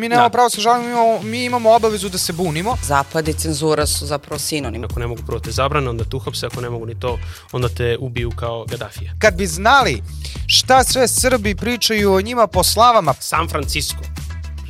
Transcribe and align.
Mi 0.00 0.08
nemamo 0.08 0.28
da. 0.28 0.32
pravo 0.32 0.46
da 0.46 0.50
se 0.50 0.60
žalimo, 0.60 0.86
mi 0.86 0.92
imamo, 0.92 1.22
mi 1.22 1.44
imamo 1.44 1.70
obavezu 1.70 2.08
da 2.08 2.18
se 2.18 2.32
bunimo. 2.32 2.76
Zapad 2.82 3.28
i 3.28 3.32
cenzura 3.32 3.86
su 3.86 4.06
zapravo 4.06 4.38
sinonim. 4.38 4.84
Ako 4.84 5.00
ne 5.00 5.06
mogu 5.06 5.22
prvo 5.26 5.40
te 5.40 5.50
zabrane, 5.50 5.90
onda 5.90 6.04
te 6.04 6.16
uhapse, 6.16 6.46
ako 6.46 6.60
ne 6.60 6.70
mogu 6.70 6.86
ni 6.86 7.00
to, 7.00 7.18
onda 7.52 7.68
te 7.68 7.96
ubiju 8.00 8.30
kao 8.30 8.64
Gaddafija. 8.64 9.12
Kad 9.18 9.34
bi 9.34 9.46
znali 9.46 10.02
šta 10.46 10.84
sve 10.84 11.08
Srbi 11.08 11.54
pričaju 11.54 12.12
o 12.12 12.20
njima 12.20 12.46
po 12.46 12.64
slavama. 12.64 13.14
San 13.20 13.48
Francisco 13.48 14.19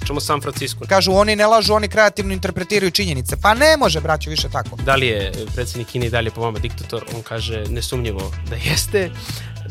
pričamo 0.00 0.21
San 0.21 0.40
Francisco. 0.40 0.84
Kažu 0.88 1.12
oni 1.12 1.37
ne 1.37 1.46
lažu, 1.46 1.74
oni 1.74 1.88
kreativno 1.88 2.33
interpretiraju 2.33 2.90
činjenice. 2.90 3.37
Pa 3.42 3.54
ne 3.54 3.76
može, 3.76 4.01
braćo, 4.01 4.30
više 4.30 4.48
tako. 4.48 4.76
Da 4.76 4.94
li 4.94 5.06
je 5.06 5.33
predsednik 5.54 5.88
Kine 5.88 6.06
i 6.06 6.10
dalje 6.10 6.30
po 6.30 6.40
vama 6.40 6.58
diktator? 6.58 7.04
On 7.15 7.22
kaže 7.22 7.65
nesumnjivo 7.69 8.33
da 8.51 8.56
jeste 8.56 9.10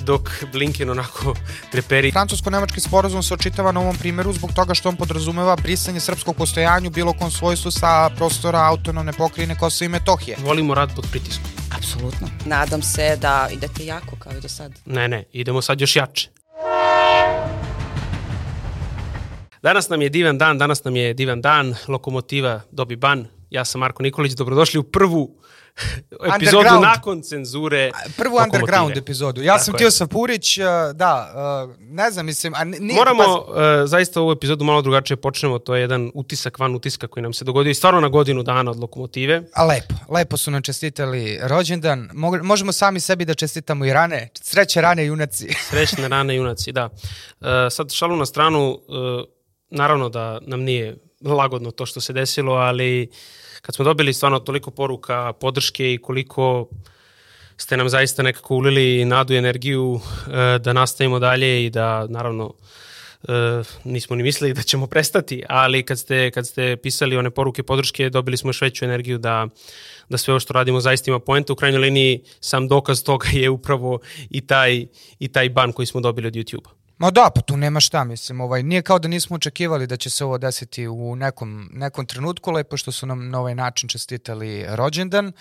dok 0.04 0.30
Blinken 0.52 0.90
onako 0.90 1.36
treperi. 1.72 2.12
Francusko-nemački 2.12 2.80
sporazum 2.80 3.24
se 3.24 3.34
očitava 3.34 3.72
na 3.72 3.80
ovom 3.80 3.98
primeru 3.98 4.34
zbog 4.34 4.54
toga 4.54 4.74
što 4.74 4.90
on 4.90 4.96
podrazumeva 4.96 5.56
brisanje 5.56 6.00
srpskog 6.00 6.36
postojanju 6.36 6.90
bilo 6.90 7.14
kom 7.14 7.32
svojstvu 7.32 7.72
sa 7.72 8.10
prostora 8.10 8.66
autonomne 8.66 9.14
pokrajine 9.14 9.58
Kosova 9.58 9.86
i 9.86 9.90
Metohije. 9.90 10.38
Volimo 10.44 10.76
rad 10.76 10.96
pod 10.96 11.08
pritiskom. 11.12 11.46
Apsolutno. 11.78 12.28
Nadam 12.46 12.82
se 12.82 13.18
da 13.22 13.50
idete 13.52 13.86
jako 13.86 14.16
kao 14.20 14.34
i 14.38 14.42
do 14.42 14.50
sad. 14.50 14.72
Ne, 14.86 15.08
ne, 15.08 15.24
idemo 15.34 15.62
sad 15.62 15.82
još 15.82 15.96
jače. 15.96 16.30
Danas 19.62 19.90
nam 19.90 20.02
je 20.02 20.10
divan 20.10 20.38
dan, 20.38 20.58
danas 20.58 20.84
nam 20.84 20.96
je 20.96 21.14
divan 21.14 21.42
dan, 21.42 21.76
Lokomotiva 21.88 22.62
dobi 22.72 22.96
ban. 22.96 23.28
Ja 23.50 23.66
sam 23.66 23.80
Marko 23.80 24.04
Nikolić, 24.04 24.34
dobrodošli 24.34 24.80
u 24.80 24.84
prvu 24.84 25.36
epizodu 26.36 26.80
nakon 26.82 27.22
cenzure. 27.22 27.92
Prvu 28.18 28.34
lokomotive. 28.34 28.58
underground 28.58 28.98
epizodu. 28.98 29.42
Ja 29.42 29.54
Tako 29.54 29.64
sam 29.64 29.74
Tio 29.74 29.92
Sapurić, 29.92 30.58
uh, 30.58 30.66
da, 30.94 31.34
uh, 31.68 31.76
ne 31.80 32.12
znam, 32.12 32.26
mislim... 32.26 32.54
A 32.56 32.64
nije, 32.64 32.96
Moramo 32.96 33.24
uh, 33.24 33.56
zaista 33.86 34.22
ovu 34.22 34.32
epizodu 34.32 34.66
malo 34.66 34.82
drugačije 34.82 35.18
počnemo, 35.18 35.60
to 35.60 35.76
je 35.76 35.82
jedan 35.82 36.12
utisak 36.14 36.60
van 36.60 36.76
utiska 36.76 37.08
koji 37.08 37.24
nam 37.24 37.34
se 37.34 37.46
dogodio 37.46 37.72
i 37.72 37.74
stvarno 37.74 38.00
na 38.00 38.08
godinu 38.08 38.44
dana 38.44 38.72
od 38.72 38.80
lokomotive. 38.80 39.44
A 39.54 39.66
lepo, 39.66 39.96
lepo 40.10 40.38
su 40.38 40.52
nam 40.52 40.62
čestitali 40.62 41.40
rođendan. 41.42 42.10
Možemo 42.44 42.72
sami 42.72 43.00
sebi 43.00 43.26
da 43.26 43.34
čestitamo 43.34 43.86
i 43.86 43.94
rane. 43.94 44.30
Sreće 44.42 44.82
rane 44.82 45.06
junaci. 45.06 45.48
Srećne 45.70 46.08
rane 46.08 46.36
junaci, 46.36 46.72
da. 46.72 46.90
Sad 47.70 47.92
šalu 47.92 48.16
na 48.16 48.26
stranu, 48.26 48.80
naravno 49.70 50.10
da 50.10 50.40
nam 50.42 50.62
nije 50.62 50.96
lagodno 51.22 51.72
to 51.72 51.86
što 51.86 52.02
se 52.02 52.14
desilo, 52.14 52.54
ali 52.54 53.10
kad 53.62 53.76
smo 53.76 53.86
dobili 53.86 54.14
stvarno 54.14 54.40
toliko 54.40 54.72
poruka 54.72 55.34
podrške 55.34 55.94
i 55.94 55.98
koliko 55.98 56.70
ste 57.58 57.78
nam 57.78 57.90
zaista 57.90 58.24
nekako 58.24 58.56
ulili 58.56 59.06
nadu 59.06 59.34
i 59.34 59.38
energiju 59.38 60.00
e, 60.28 60.60
da 60.60 60.74
nastavimo 60.74 61.20
dalje 61.20 61.66
i 61.66 61.70
da 61.70 62.08
naravno 62.08 62.54
e, 63.24 63.32
nismo 63.84 64.16
ni 64.16 64.24
mislili 64.24 64.54
da 64.54 64.62
ćemo 64.62 64.88
prestati, 64.88 65.44
ali 65.50 65.84
kad 65.84 66.00
ste, 66.00 66.32
kad 66.32 66.48
ste 66.48 66.78
pisali 66.78 67.18
one 67.18 67.30
poruke 67.30 67.64
podrške 67.64 68.10
dobili 68.10 68.38
smo 68.38 68.50
još 68.50 68.62
veću 68.62 68.86
energiju 68.86 69.18
da, 69.18 69.48
da 70.10 70.18
sve 70.18 70.32
ovo 70.32 70.40
što 70.40 70.54
radimo 70.54 70.80
zaista 70.80 71.12
ima 71.12 71.20
poenta. 71.20 71.54
U 71.54 71.56
krajnjoj 71.56 71.82
liniji 71.82 72.24
sam 72.40 72.68
dokaz 72.68 73.04
toga 73.04 73.28
je 73.32 73.50
upravo 73.50 74.00
i 74.30 74.48
taj, 74.48 74.86
i 75.20 75.28
taj 75.28 75.50
ban 75.50 75.72
koji 75.72 75.86
smo 75.86 76.02
dobili 76.02 76.28
od 76.28 76.34
YouTube-a. 76.34 76.79
Ma 77.00 77.12
da, 77.12 77.30
pa 77.36 77.42
tu 77.42 77.58
nema 77.58 77.80
šta, 77.80 78.04
mislim, 78.04 78.42
ovaj, 78.42 78.64
nije 78.64 78.82
kao 78.82 79.00
da 79.00 79.08
nismo 79.08 79.36
očekivali 79.36 79.88
da 79.88 79.98
će 79.98 80.10
se 80.10 80.26
ovo 80.26 80.38
desiti 80.38 80.88
u 80.88 81.16
nekom, 81.16 81.70
nekom 81.74 82.06
trenutku, 82.06 82.52
lepo 82.52 82.78
što 82.78 82.92
su 82.92 83.06
nam 83.06 83.30
na 83.30 83.40
ovaj 83.40 83.56
način 83.56 83.90
čestitali 83.90 84.66
rođendan, 84.70 85.32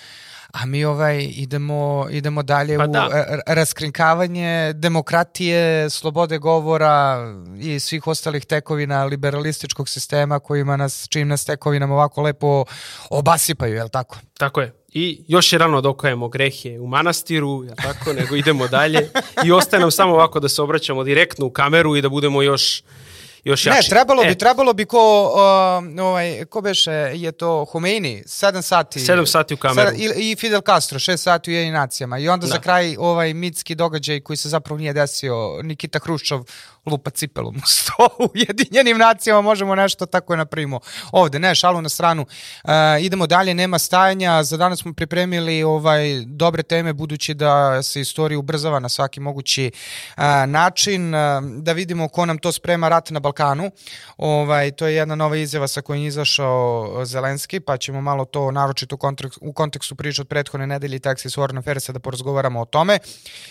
a 0.52 0.66
mi 0.66 0.84
ovaj 0.84 1.28
idemo, 1.30 2.06
idemo 2.10 2.42
dalje 2.42 2.78
pa 2.78 2.84
u 2.84 2.88
da. 2.88 3.08
raskrinkavanje 3.46 4.72
demokratije, 4.72 5.90
slobode 5.90 6.38
govora 6.38 7.18
i 7.60 7.80
svih 7.80 8.06
ostalih 8.06 8.44
tekovina 8.44 9.04
liberalističkog 9.04 9.88
sistema 9.88 10.38
kojima 10.38 10.76
nas, 10.76 11.06
čim 11.10 11.28
nas 11.28 11.44
tekovinama 11.44 11.94
ovako 11.94 12.22
lepo 12.22 12.64
obasipaju, 13.10 13.74
je 13.74 13.84
li 13.84 13.90
tako? 13.90 14.16
Tako 14.38 14.60
je. 14.60 14.77
I 14.92 15.20
još 15.28 15.52
je 15.52 15.58
rano 15.58 15.80
dokajemo 15.80 16.28
grehe 16.28 16.78
u 16.80 16.86
manastiru, 16.86 17.64
ja 17.64 17.74
tako, 17.74 18.12
nego 18.12 18.36
idemo 18.36 18.68
dalje 18.68 19.10
i 19.44 19.52
ostaje 19.52 19.80
nam 19.80 19.90
samo 19.90 20.14
ovako 20.14 20.40
da 20.40 20.48
se 20.48 20.62
obraćamo 20.62 21.04
direktno 21.04 21.46
u 21.46 21.50
kameru 21.50 21.96
i 21.96 22.02
da 22.02 22.08
budemo 22.08 22.42
još 22.42 22.82
još 23.44 23.66
jači. 23.66 23.76
Ne, 23.76 23.88
trebalo 23.88 24.22
bi, 24.22 24.28
e. 24.28 24.38
trebalo 24.38 24.72
bi 24.72 24.84
ko, 24.84 25.32
uh, 25.94 26.04
ovaj, 26.04 26.44
ko 26.44 26.60
beše, 26.60 26.90
je 26.92 27.32
to 27.32 27.64
Homeini, 27.64 28.22
7 28.26 28.62
sati. 28.62 29.00
7 29.00 29.26
sati 29.26 29.54
u 29.54 29.56
kameru. 29.56 29.90
I, 29.96 30.30
I 30.30 30.36
Fidel 30.36 30.60
Castro, 30.60 30.98
6 30.98 31.16
sati 31.16 31.50
u 31.50 31.54
jednim 31.54 31.74
nacijama. 31.74 32.18
I 32.18 32.28
onda 32.28 32.46
da. 32.46 32.52
za 32.52 32.60
kraj 32.60 32.96
ovaj 32.98 33.34
mitski 33.34 33.74
događaj 33.74 34.20
koji 34.20 34.36
se 34.36 34.48
zapravo 34.48 34.78
nije 34.78 34.92
desio, 34.92 35.62
Nikita 35.62 35.98
Hruščov 35.98 36.44
lupa 36.88 37.10
cipelom 37.10 37.56
u 37.56 37.66
sto 37.66 38.08
u 38.18 38.30
jedinjenim 38.48 38.98
nacijama, 38.98 39.40
možemo 39.40 39.74
nešto 39.74 40.06
tako 40.06 40.32
je 40.32 40.36
napravimo 40.36 40.80
ovde. 41.12 41.38
Ne, 41.38 41.54
šalu 41.54 41.82
na 41.82 41.88
stranu. 41.88 42.22
Uh, 42.64 42.70
idemo 43.00 43.26
dalje, 43.26 43.54
nema 43.54 43.78
stajanja. 43.78 44.42
Za 44.42 44.56
danas 44.56 44.78
smo 44.78 44.92
pripremili 44.92 45.62
ovaj 45.62 46.22
dobre 46.26 46.62
teme, 46.62 46.92
budući 46.92 47.34
da 47.34 47.82
se 47.82 48.00
istorija 48.00 48.38
ubrzava 48.38 48.78
na 48.78 48.88
svaki 48.88 49.20
mogući 49.20 49.70
uh, 50.16 50.22
način. 50.46 51.14
Uh, 51.14 51.20
da 51.42 51.72
vidimo 51.72 52.08
ko 52.08 52.26
nam 52.26 52.38
to 52.38 52.52
sprema 52.52 52.88
rat 52.88 53.10
na 53.10 53.20
Balkanu. 53.20 53.70
Ovaj, 54.16 54.70
to 54.70 54.86
je 54.86 54.94
jedna 54.94 55.14
nova 55.14 55.36
izjava 55.36 55.68
sa 55.68 55.80
kojim 55.80 56.02
je 56.02 56.08
izašao 56.08 57.00
Zelenski, 57.04 57.60
pa 57.60 57.76
ćemo 57.76 58.00
malo 58.00 58.24
to 58.24 58.50
naročito 58.50 58.94
u, 58.94 58.98
kontekstu, 58.98 59.40
u 59.42 59.52
kontekstu 59.52 59.94
priče 59.94 60.22
od 60.22 60.28
prethodne 60.28 60.66
nedelje 60.66 60.96
i 60.96 61.00
Texas 61.00 61.38
Warren 61.38 61.58
Affairs 61.58 61.88
da 61.88 61.98
porazgovaramo 61.98 62.60
o 62.60 62.64
tome. 62.64 62.98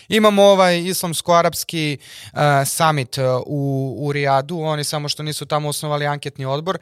Imamo 0.07 0.43
ovaj 0.43 0.79
islamsko-arapski 0.79 1.97
uh, 2.33 2.39
summit 2.65 3.17
u, 3.45 3.95
u 3.99 4.11
Rijadu, 4.11 4.59
oni 4.59 4.83
samo 4.83 5.09
što 5.09 5.23
nisu 5.23 5.45
tamo 5.45 5.69
osnovali 5.69 6.05
anketni 6.05 6.45
odbor 6.45 6.77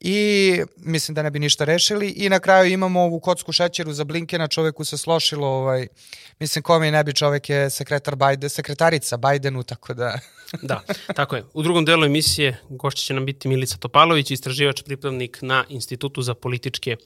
i 0.00 0.62
mislim 0.76 1.14
da 1.14 1.22
ne 1.22 1.30
bi 1.30 1.38
ništa 1.38 1.64
rešili 1.64 2.08
i 2.08 2.28
na 2.28 2.40
kraju 2.40 2.72
imamo 2.72 3.00
ovu 3.00 3.20
kocku 3.20 3.52
šećeru 3.52 3.92
za 3.92 4.04
Blinkena, 4.04 4.48
čoveku 4.48 4.84
se 4.84 4.98
slošilo, 4.98 5.48
ovaj, 5.48 5.86
mislim 6.38 6.62
kome 6.62 6.90
ne 6.90 7.04
bi 7.04 7.12
čovek 7.12 7.50
je 7.50 7.70
sekretar 7.70 8.16
Biden, 8.16 8.50
sekretarica 8.50 9.16
Bidenu, 9.16 9.62
tako 9.62 9.94
da... 9.94 10.18
da, 10.62 10.80
tako 11.16 11.36
je. 11.36 11.44
U 11.54 11.62
drugom 11.62 11.84
delu 11.84 12.04
emisije 12.04 12.58
gošće 12.68 13.02
će 13.02 13.14
nam 13.14 13.26
biti 13.26 13.48
Milica 13.48 13.76
Topalović, 13.76 14.30
istraživač 14.30 14.82
pripravnik 14.82 15.38
na 15.42 15.64
Institutu 15.68 16.22
za 16.22 16.34
političke 16.34 16.96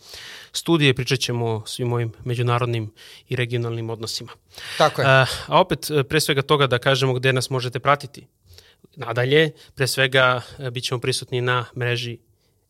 studije. 0.52 0.94
Pričat 0.94 1.18
ćemo 1.18 1.46
o 1.46 1.62
svim 1.66 1.92
ovim 1.92 2.12
međunarodnim 2.24 2.92
i 3.28 3.36
regionalnim 3.36 3.90
odnosima. 3.90 4.32
Tako 4.78 5.02
je. 5.02 5.08
A, 5.08 5.26
a 5.46 5.60
opet, 5.60 5.90
pre 6.08 6.20
svega 6.20 6.42
toga 6.42 6.66
da 6.66 6.78
kažemo 6.78 7.14
gde 7.14 7.32
nas 7.32 7.50
možete 7.50 7.78
pratiti. 7.78 8.26
Nadalje, 8.96 9.50
pre 9.74 9.86
svega, 9.86 10.40
e, 10.58 10.70
bit 10.70 10.84
ćemo 10.84 11.00
prisutni 11.00 11.40
na 11.40 11.64
mreži 11.76 12.18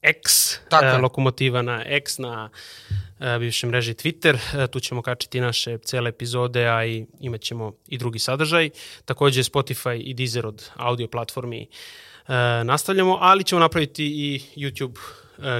X, 0.03 0.59
Tako 0.69 0.87
e, 0.87 0.99
lokomotiva 0.99 1.63
na 1.63 1.83
X, 1.87 2.19
na 2.19 2.51
e, 3.21 3.39
bivšoj 3.39 3.71
mreži 3.71 3.95
Twitter. 3.95 4.67
Tu 4.69 4.81
ćemo 4.81 5.03
kačiti 5.03 5.41
naše 5.41 5.79
cele 5.79 6.09
epizode, 6.09 6.69
a 6.69 6.85
i 6.87 7.07
imat 7.21 7.41
ćemo 7.41 7.73
i 7.89 7.99
drugi 7.99 8.19
sadržaj. 8.19 8.71
Takođe 9.05 9.43
Spotify 9.43 10.03
i 10.05 10.15
Deezer 10.15 10.47
od 10.47 10.71
audio 10.77 11.09
platformi 11.09 11.67
nastavljamo, 12.65 13.19
ali 13.21 13.45
ćemo 13.45 13.61
napraviti 13.61 14.05
i 14.05 14.43
YouTube 14.57 14.99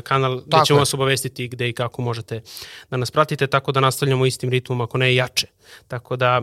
kanal 0.03 0.41
gde 0.47 0.57
ćemo 0.67 0.77
je. 0.77 0.81
vas 0.81 0.95
obavestiti 0.95 1.49
gde 1.49 1.69
i 1.69 1.73
kako 1.73 2.03
možete 2.03 2.41
da 2.91 2.97
nas 2.97 3.11
pratite, 3.11 3.47
tako 3.47 3.73
da 3.73 3.81
nastavljamo 3.81 4.27
istim 4.27 4.51
ritmom, 4.51 4.81
ako 4.81 4.99
ne 4.99 5.15
jače. 5.15 5.47
Tako 5.89 6.17
da 6.17 6.43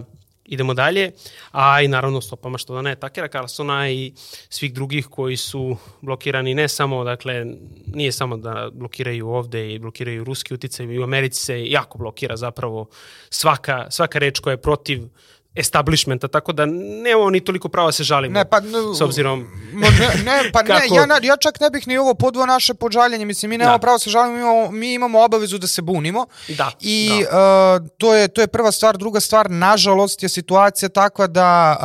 idemo 0.52 0.74
dalje, 0.74 1.12
a 1.52 1.82
i 1.82 1.88
naravno 1.88 2.22
stopama 2.22 2.58
što 2.58 2.76
da 2.76 2.82
ne, 2.82 2.96
Takera 2.96 3.28
Carlsona 3.28 3.90
i 3.90 4.14
svih 4.50 4.74
drugih 4.74 5.08
koji 5.08 5.38
su 5.38 5.78
blokirani 6.02 6.54
ne 6.56 6.68
samo, 6.68 7.04
dakle, 7.04 7.46
nije 7.94 8.12
samo 8.12 8.38
da 8.38 8.70
blokiraju 8.74 9.30
ovde 9.30 9.74
i 9.74 9.80
blokiraju 9.80 10.24
ruski 10.24 10.54
uticaj, 10.54 10.86
i 10.86 11.00
u 11.00 11.04
Americi 11.04 11.46
se 11.46 11.66
jako 11.66 11.98
blokira 11.98 12.38
zapravo 12.38 12.90
svaka, 13.30 13.92
svaka 13.92 14.20
reč 14.20 14.40
koja 14.40 14.52
je 14.52 14.62
protiv 14.62 15.02
establishmenta, 15.56 16.28
tako 16.28 16.54
da 16.54 16.66
nemamo 16.66 17.30
ni 17.30 17.40
toliko 17.40 17.70
prava 17.70 17.88
da 17.88 17.92
se 17.92 18.04
žalimo. 18.04 18.34
Ne, 18.34 18.46
pa, 18.50 18.60
ne, 18.60 18.96
s 18.98 19.02
obzirom... 19.02 19.48
Ne, 19.74 19.90
ne 20.26 20.52
pa 20.54 20.64
kako... 20.64 20.80
ne, 20.80 20.96
ja, 20.96 21.20
ja 21.22 21.38
čak 21.38 21.60
ne 21.60 21.70
bih 21.70 21.88
ni 21.88 21.98
ovo 21.98 22.14
podvao 22.14 22.46
naše 22.46 22.74
podžaljenje, 22.74 23.26
mislim, 23.26 23.50
mi 23.50 23.58
nemamo 23.58 23.78
da. 23.78 23.82
pravo 23.82 23.96
da 23.96 24.00
se 24.00 24.10
žalimo, 24.10 24.36
mi 24.36 24.42
imamo, 24.42 24.72
mi 24.72 24.94
imamo 24.94 25.22
obavezu 25.22 25.58
da 25.58 25.68
se 25.68 25.82
bunimo 25.82 26.26
da, 26.48 26.72
i 26.80 27.24
da. 27.32 27.80
Uh, 27.82 27.88
to, 27.98 28.16
je, 28.16 28.28
to 28.28 28.42
je 28.42 28.48
prva 28.48 28.72
stvar. 28.72 28.98
Druga 28.98 29.20
stvar, 29.20 29.50
nažalost 29.50 30.24
je 30.24 30.30
situacija 30.30 30.90
takva 30.90 31.28
da 31.28 31.78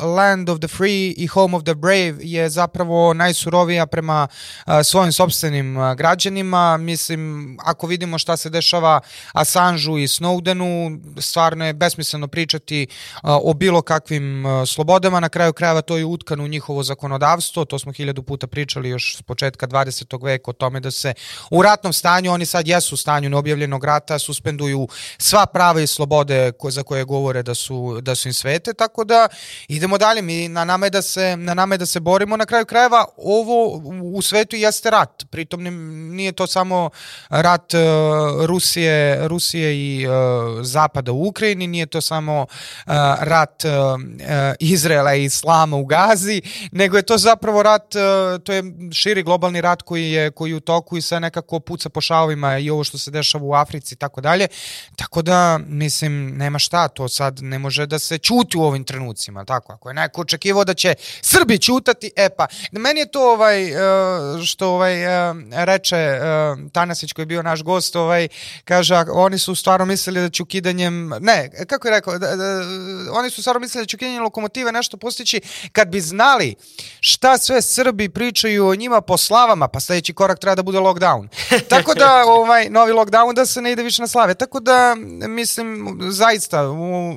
uh, 0.00 0.04
Land 0.06 0.48
of 0.48 0.58
the 0.58 0.68
Free 0.68 1.14
i 1.16 1.26
Home 1.26 1.56
of 1.56 1.62
the 1.62 1.74
Brave 1.74 2.14
je 2.20 2.50
zapravo 2.50 3.14
najsurovija 3.14 3.86
prema 3.86 4.28
uh, 4.66 4.72
svojim 4.84 5.12
sobstvenim 5.12 5.76
uh, 5.76 5.94
građanima. 5.94 6.76
Mislim, 6.76 7.56
ako 7.64 7.86
vidimo 7.86 8.18
šta 8.18 8.36
se 8.36 8.50
dešava 8.50 9.00
Assangeu 9.32 9.98
i 9.98 10.06
Snowdenu, 10.06 11.00
stvarno 11.20 11.66
je 11.66 11.72
besmisleno 11.72 12.28
pričati 12.28 12.86
o 13.22 13.54
bilo 13.54 13.82
kakvim 13.82 14.44
slobodama, 14.66 15.20
na 15.20 15.28
kraju 15.28 15.52
krajeva 15.52 15.82
to 15.82 15.96
je 15.96 16.04
utkano 16.04 16.44
u 16.44 16.48
njihovo 16.48 16.82
zakonodavstvo, 16.82 17.64
to 17.64 17.78
smo 17.78 17.92
hiljadu 17.92 18.22
puta 18.22 18.46
pričali 18.46 18.88
još 18.88 19.16
s 19.16 19.22
početka 19.22 19.66
20. 19.66 20.24
veka 20.24 20.50
o 20.50 20.54
tome 20.54 20.80
da 20.80 20.90
se 20.90 21.14
u 21.50 21.62
ratnom 21.62 21.92
stanju, 21.92 22.32
oni 22.32 22.46
sad 22.46 22.68
jesu 22.68 22.94
u 22.94 22.98
stanju 22.98 23.30
neobjavljenog 23.30 23.84
rata, 23.84 24.18
suspenduju 24.18 24.88
sva 25.18 25.46
prava 25.46 25.80
i 25.80 25.86
slobode 25.86 26.52
za 26.68 26.82
koje 26.82 27.04
govore 27.04 27.42
da 27.42 27.54
su, 27.54 28.00
da 28.00 28.14
su 28.14 28.28
im 28.28 28.34
svete, 28.34 28.74
tako 28.74 29.04
da 29.04 29.28
idemo 29.68 29.98
dalje, 29.98 30.22
mi, 30.22 30.48
na, 30.48 30.64
nama 30.64 30.86
je 30.86 30.90
da 30.90 31.02
se, 31.02 31.36
na 31.36 31.54
nama 31.54 31.74
je 31.74 31.78
da 31.78 31.86
se 31.86 32.00
borimo, 32.00 32.36
na 32.36 32.46
kraju 32.46 32.66
krajeva 32.66 33.04
ovo 33.16 33.80
u 34.02 34.22
svetu 34.22 34.56
jeste 34.56 34.90
rat, 34.90 35.24
pritom 35.30 35.62
nije 36.14 36.32
to 36.32 36.46
samo 36.46 36.90
rat 37.28 37.74
uh, 37.74 37.80
Rusije, 38.46 39.28
Rusije 39.28 39.74
i 39.74 40.06
uh, 40.06 40.14
Zapada 40.62 41.12
u 41.12 41.26
Ukrajini, 41.26 41.66
nije 41.66 41.86
to 41.86 42.00
samo 42.00 42.46
uh, 42.86 42.92
rat 43.20 43.64
uh, 43.64 43.70
Izraela 44.58 45.14
i 45.14 45.24
Islama 45.24 45.76
u 45.76 45.84
Gazi, 45.84 46.42
nego 46.72 46.96
je 46.96 47.02
to 47.02 47.18
zapravo 47.18 47.62
rat, 47.62 47.94
uh, 47.94 48.42
to 48.42 48.52
je 48.52 48.62
širi 48.92 49.22
globalni 49.22 49.60
rat 49.60 49.82
koji 49.82 50.10
je 50.10 50.30
koji 50.30 50.50
je 50.50 50.56
u 50.56 50.60
toku 50.60 50.96
i 50.96 51.02
sve 51.02 51.20
nekako 51.20 51.60
puca 51.60 51.88
po 51.88 52.00
šavovima 52.00 52.58
i 52.58 52.70
ovo 52.70 52.84
što 52.84 52.98
se 52.98 53.10
dešava 53.10 53.44
u 53.44 53.54
Africi 53.54 53.94
i 53.94 53.98
tako 53.98 54.20
dalje. 54.20 54.46
Tako 54.96 55.22
da, 55.22 55.58
mislim, 55.66 56.36
nema 56.36 56.58
šta, 56.58 56.88
to 56.88 57.08
sad 57.08 57.42
ne 57.42 57.58
može 57.58 57.86
da 57.86 57.98
se 57.98 58.18
čuti 58.18 58.58
u 58.58 58.62
ovim 58.62 58.84
trenucima, 58.84 59.44
tako, 59.44 59.72
ako 59.72 59.90
je 59.90 59.94
neko 59.94 60.20
očekivao 60.20 60.64
da 60.64 60.74
će 60.74 60.94
Srbi 61.20 61.58
čutati, 61.58 62.10
e 62.16 62.28
pa, 62.36 62.46
meni 62.72 63.00
je 63.00 63.10
to 63.10 63.32
ovaj, 63.32 63.72
što 64.46 64.68
ovaj, 64.68 64.94
reče 65.50 66.18
Tanasić 66.72 67.12
koji 67.12 67.22
je 67.22 67.26
bio 67.26 67.42
naš 67.42 67.62
gost, 67.62 67.96
ovaj, 67.96 68.28
kaže, 68.64 68.94
oni 69.12 69.38
su 69.38 69.54
stvarno 69.54 69.86
mislili 69.86 70.20
da 70.20 70.30
će 70.30 70.42
ukidanjem, 70.42 71.12
ne, 71.20 71.50
kako 71.66 71.88
je 71.88 71.94
rekao, 71.94 72.18
da, 72.18 72.36
da, 72.36 72.60
oni 73.12 73.30
su 73.30 73.42
stvarno 73.42 73.60
mislili 73.60 73.82
da 73.82 73.86
će 73.86 73.96
ukidanjem 73.96 74.22
lokomotive 74.22 74.72
nešto 74.72 74.96
postići 74.96 75.40
kad 75.72 75.88
bi 75.88 76.00
znali 76.00 76.54
šta 77.00 77.38
sve 77.38 77.62
Srbi 77.62 78.08
pričaju 78.08 78.66
o 78.66 78.74
njima 78.74 79.00
po 79.00 79.16
slavama, 79.16 79.68
pa 79.68 79.80
sledeći 79.80 80.12
korak 80.12 80.38
treba 80.38 80.54
da 80.54 80.62
bude 80.62 80.78
lockdown. 80.78 81.28
Tako 81.72 81.94
da, 81.94 82.24
ovaj, 82.26 82.70
novi 82.70 82.92
lockdown 82.92 83.34
da 83.34 83.46
se 83.46 83.62
ne 83.62 83.72
ide 83.72 83.82
više 83.82 84.02
na 84.02 84.08
slave. 84.08 84.34
Tako 84.34 84.60
da, 84.60 84.94
mislim, 85.28 85.98
zaista, 86.10 86.70
u, 86.70 87.14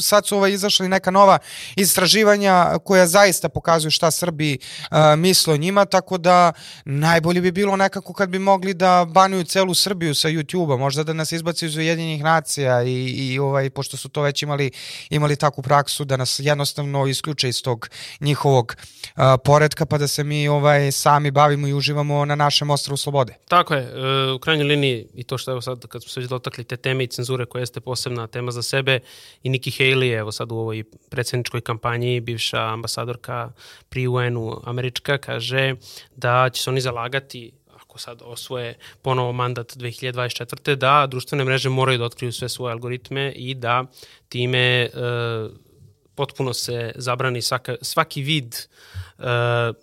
sad 0.00 0.26
su 0.26 0.36
ovaj, 0.36 0.52
izašli 0.52 0.88
neka 0.88 1.10
nova 1.10 1.38
istraživanja 1.76 2.78
koja 2.84 3.06
zaista 3.06 3.48
pokazuju 3.48 3.90
šta 3.90 4.10
Srbi 4.10 4.58
uh, 4.58 4.98
misle 5.16 5.54
o 5.54 5.56
njima, 5.56 5.84
tako 5.84 6.18
da 6.18 6.52
najbolje 6.84 7.40
bi 7.40 7.52
bilo 7.52 7.76
nekako 7.76 8.12
kad 8.12 8.28
bi 8.28 8.38
mogli 8.38 8.74
da 8.74 9.04
banuju 9.08 9.44
celu 9.44 9.74
Srbiju 9.74 10.14
sa 10.14 10.28
YouTube-a, 10.28 10.76
možda 10.76 11.04
da 11.04 11.12
nas 11.12 11.32
izbaci 11.32 11.66
iz 11.66 11.76
Ujedinjenih 11.76 12.22
nacija 12.22 12.82
i, 12.82 13.04
i 13.04 13.38
ovaj, 13.38 13.70
pošto 13.70 13.96
su 13.96 14.08
to 14.08 14.22
već 14.22 14.42
imali, 14.42 14.70
imali 15.10 15.17
takvu 15.36 15.62
praksu 15.62 16.04
da 16.04 16.16
nas 16.16 16.40
jednostavno 16.42 17.06
isključe 17.06 17.48
iz 17.48 17.62
tog 17.62 17.88
njihovog 18.20 18.76
uh, 18.76 19.22
poredka 19.44 19.86
pa 19.86 19.98
da 19.98 20.08
se 20.08 20.24
mi 20.24 20.48
ovaj 20.48 20.92
sami 20.92 21.30
bavimo 21.30 21.68
i 21.68 21.74
uživamo 21.74 22.24
na 22.24 22.34
našem 22.34 22.70
ostrovu 22.70 22.96
slobode. 22.96 23.34
Tako 23.48 23.74
je, 23.74 23.82
uh, 23.82 24.36
u 24.36 24.38
krajnjoj 24.38 24.66
liniji 24.66 25.06
i 25.14 25.24
to 25.24 25.38
što 25.38 25.50
evo 25.50 25.60
sad 25.60 25.86
kad 25.86 26.02
smo 26.02 26.08
se 26.08 26.20
već 26.20 26.28
dotakli 26.28 26.64
te 26.64 26.76
teme 26.76 27.04
i 27.04 27.06
cenzure 27.06 27.46
koja 27.46 27.60
jeste 27.60 27.80
posebna 27.80 28.26
tema 28.26 28.50
za 28.50 28.62
sebe 28.62 29.00
i 29.42 29.48
Nikki 29.48 29.70
Haley 29.70 30.18
evo 30.18 30.32
sad 30.32 30.52
u 30.52 30.56
ovoj 30.56 30.84
predsedničkoj 31.10 31.60
kampanji 31.60 32.20
bivša 32.20 32.60
ambasadorka 32.60 33.52
pri 33.88 34.06
UN-u 34.06 34.60
američka 34.64 35.18
kaže 35.18 35.74
da 36.16 36.50
će 36.50 36.62
se 36.62 36.70
oni 36.70 36.80
zalagati 36.80 37.57
ako 37.88 37.98
sad 37.98 38.22
osvoje 38.24 38.74
ponovo 39.02 39.32
mandat 39.32 39.76
2024. 39.76 40.74
da 40.74 41.06
društvene 41.06 41.44
mreže 41.44 41.68
moraju 41.68 41.98
da 41.98 42.04
otkriju 42.04 42.32
sve 42.32 42.48
svoje 42.48 42.72
algoritme 42.72 43.32
i 43.32 43.54
da 43.54 43.84
time 44.28 44.58
e, 44.58 44.90
potpuno 46.18 46.52
se 46.54 46.92
zabrani 46.96 47.42
svaka, 47.42 47.76
svaki 47.82 48.22
vid 48.22 48.56
uh, 49.18 49.24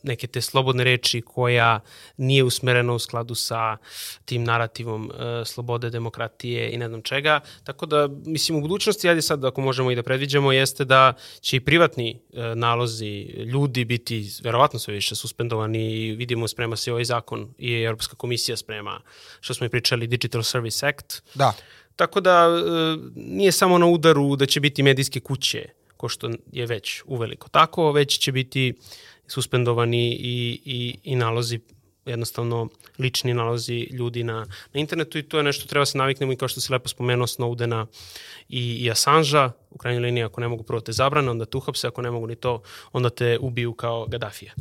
neke 0.03 0.27
te 0.27 0.41
slobodne 0.41 0.83
reči 0.83 1.21
koja 1.21 1.79
nije 2.17 2.43
usmerena 2.43 2.93
u 2.93 2.99
skladu 2.99 3.35
sa 3.35 3.77
tim 4.25 4.43
narativom 4.43 5.05
uh, 5.05 5.47
slobode, 5.47 5.89
demokratije 5.89 6.71
i 6.71 6.77
ne 6.77 6.87
znam 6.87 7.01
čega. 7.01 7.39
Tako 7.63 7.85
da, 7.85 8.07
mislim, 8.25 8.57
u 8.57 8.61
budućnosti, 8.61 9.09
ajde 9.09 9.21
sad 9.21 9.45
ako 9.45 9.61
možemo 9.61 9.91
i 9.91 9.95
da 9.95 10.03
predviđamo, 10.03 10.51
jeste 10.51 10.85
da 10.85 11.13
će 11.41 11.57
i 11.57 11.63
privatni 11.63 12.19
uh, 12.19 12.43
nalozi 12.55 13.21
ljudi 13.53 13.85
biti 13.85 14.19
verovatno 14.43 14.79
sve 14.79 14.93
više 14.93 15.15
suspendovani 15.15 15.91
i 15.91 16.11
vidimo 16.15 16.47
sprema 16.47 16.75
se 16.75 16.91
ovaj 16.91 17.05
zakon 17.05 17.53
i 17.57 17.73
Europska 17.73 18.15
komisija 18.15 18.57
sprema, 18.57 18.99
što 19.39 19.53
smo 19.53 19.65
i 19.65 19.69
pričali, 19.69 20.07
Digital 20.07 20.43
Service 20.43 20.87
Act. 20.87 21.23
Da. 21.33 21.53
Tako 21.95 22.21
da 22.21 22.47
nije 23.15 23.51
samo 23.51 23.77
na 23.77 23.85
udaru 23.85 24.35
da 24.35 24.45
će 24.45 24.59
biti 24.59 24.83
medijske 24.83 25.19
kuće 25.19 25.84
ko 25.97 26.09
što 26.09 26.29
je 26.51 26.65
već 26.65 27.01
uveliko 27.05 27.49
tako, 27.49 27.91
već 27.91 28.19
će 28.19 28.31
biti 28.31 28.73
suspendovani 29.27 30.11
i, 30.11 30.61
i, 30.65 30.97
i 31.03 31.15
nalozi 31.15 31.59
jednostavno 32.05 32.67
lični 32.99 33.33
nalozi 33.33 33.87
ljudi 33.91 34.23
na, 34.23 34.45
na 34.73 34.79
internetu 34.79 35.17
i 35.17 35.23
to 35.23 35.37
je 35.37 35.43
nešto 35.43 35.67
treba 35.67 35.85
se 35.85 35.97
naviknemo 35.97 36.33
i 36.33 36.35
kao 36.35 36.47
što 36.47 36.61
se 36.61 36.73
lepo 36.73 36.89
spomenuo 36.89 37.27
Snowdena 37.27 37.85
i, 38.49 38.75
i 38.75 38.91
Assangea, 38.91 39.51
u 39.69 39.77
krajnjoj 39.77 40.01
liniji 40.01 40.23
ako 40.23 40.41
ne 40.41 40.47
mogu 40.47 40.63
prvo 40.63 40.81
te 40.81 40.91
zabrane, 40.91 41.31
onda 41.31 41.45
te 41.45 41.57
uhapse, 41.57 41.87
ako 41.87 42.01
ne 42.01 42.11
mogu 42.11 42.27
ni 42.27 42.35
to, 42.35 42.61
onda 42.93 43.09
te 43.09 43.37
ubiju 43.41 43.73
kao 43.73 44.05
Gaddafija. 44.05 44.53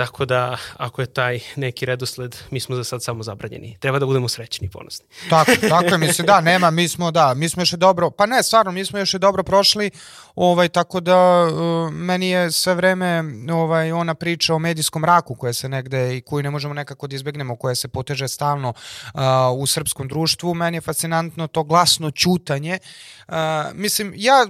Tako 0.00 0.24
da, 0.24 0.56
ako 0.76 1.00
je 1.00 1.06
taj 1.06 1.40
neki 1.56 1.86
redosled, 1.86 2.36
mi 2.50 2.60
smo 2.60 2.76
za 2.76 2.84
sad 2.84 3.02
samo 3.02 3.22
zabranjeni. 3.22 3.76
Treba 3.80 3.98
da 3.98 4.06
budemo 4.06 4.28
srećni 4.28 4.66
i 4.66 4.70
ponosni. 4.70 5.06
Tako, 5.30 5.52
tako 5.68 5.84
je, 5.84 5.98
mislim, 5.98 6.26
da, 6.26 6.40
nema, 6.40 6.70
mi 6.70 6.88
smo, 6.88 7.10
da, 7.10 7.34
mi 7.34 7.48
smo 7.48 7.62
još 7.62 7.70
dobro, 7.70 8.10
pa 8.10 8.26
ne, 8.26 8.42
stvarno, 8.42 8.72
mi 8.72 8.84
smo 8.84 8.98
još 8.98 9.12
dobro 9.12 9.42
prošli, 9.42 9.90
ovaj, 10.34 10.68
tako 10.68 11.00
da 11.00 11.42
uh, 11.42 11.92
meni 11.92 12.28
je 12.28 12.52
sve 12.52 12.74
vreme 12.74 13.24
ovaj, 13.52 13.92
ona 13.92 14.14
priča 14.14 14.54
o 14.54 14.58
medijskom 14.58 15.04
raku 15.04 15.34
koja 15.34 15.52
se 15.52 15.68
negde 15.68 16.16
i 16.16 16.20
koju 16.20 16.42
ne 16.42 16.50
možemo 16.50 16.74
nekako 16.74 17.06
da 17.06 17.16
izbegnemo, 17.16 17.56
koja 17.56 17.74
se 17.74 17.88
poteže 17.88 18.28
stalno 18.28 18.68
uh, 18.68 19.20
u 19.56 19.66
srpskom 19.66 20.08
društvu. 20.08 20.54
Meni 20.54 20.76
je 20.76 20.80
fascinantno 20.80 21.46
to 21.46 21.62
glasno 21.64 22.10
čutanje. 22.10 22.78
Uh, 23.28 23.34
mislim, 23.74 24.12
ja, 24.16 24.46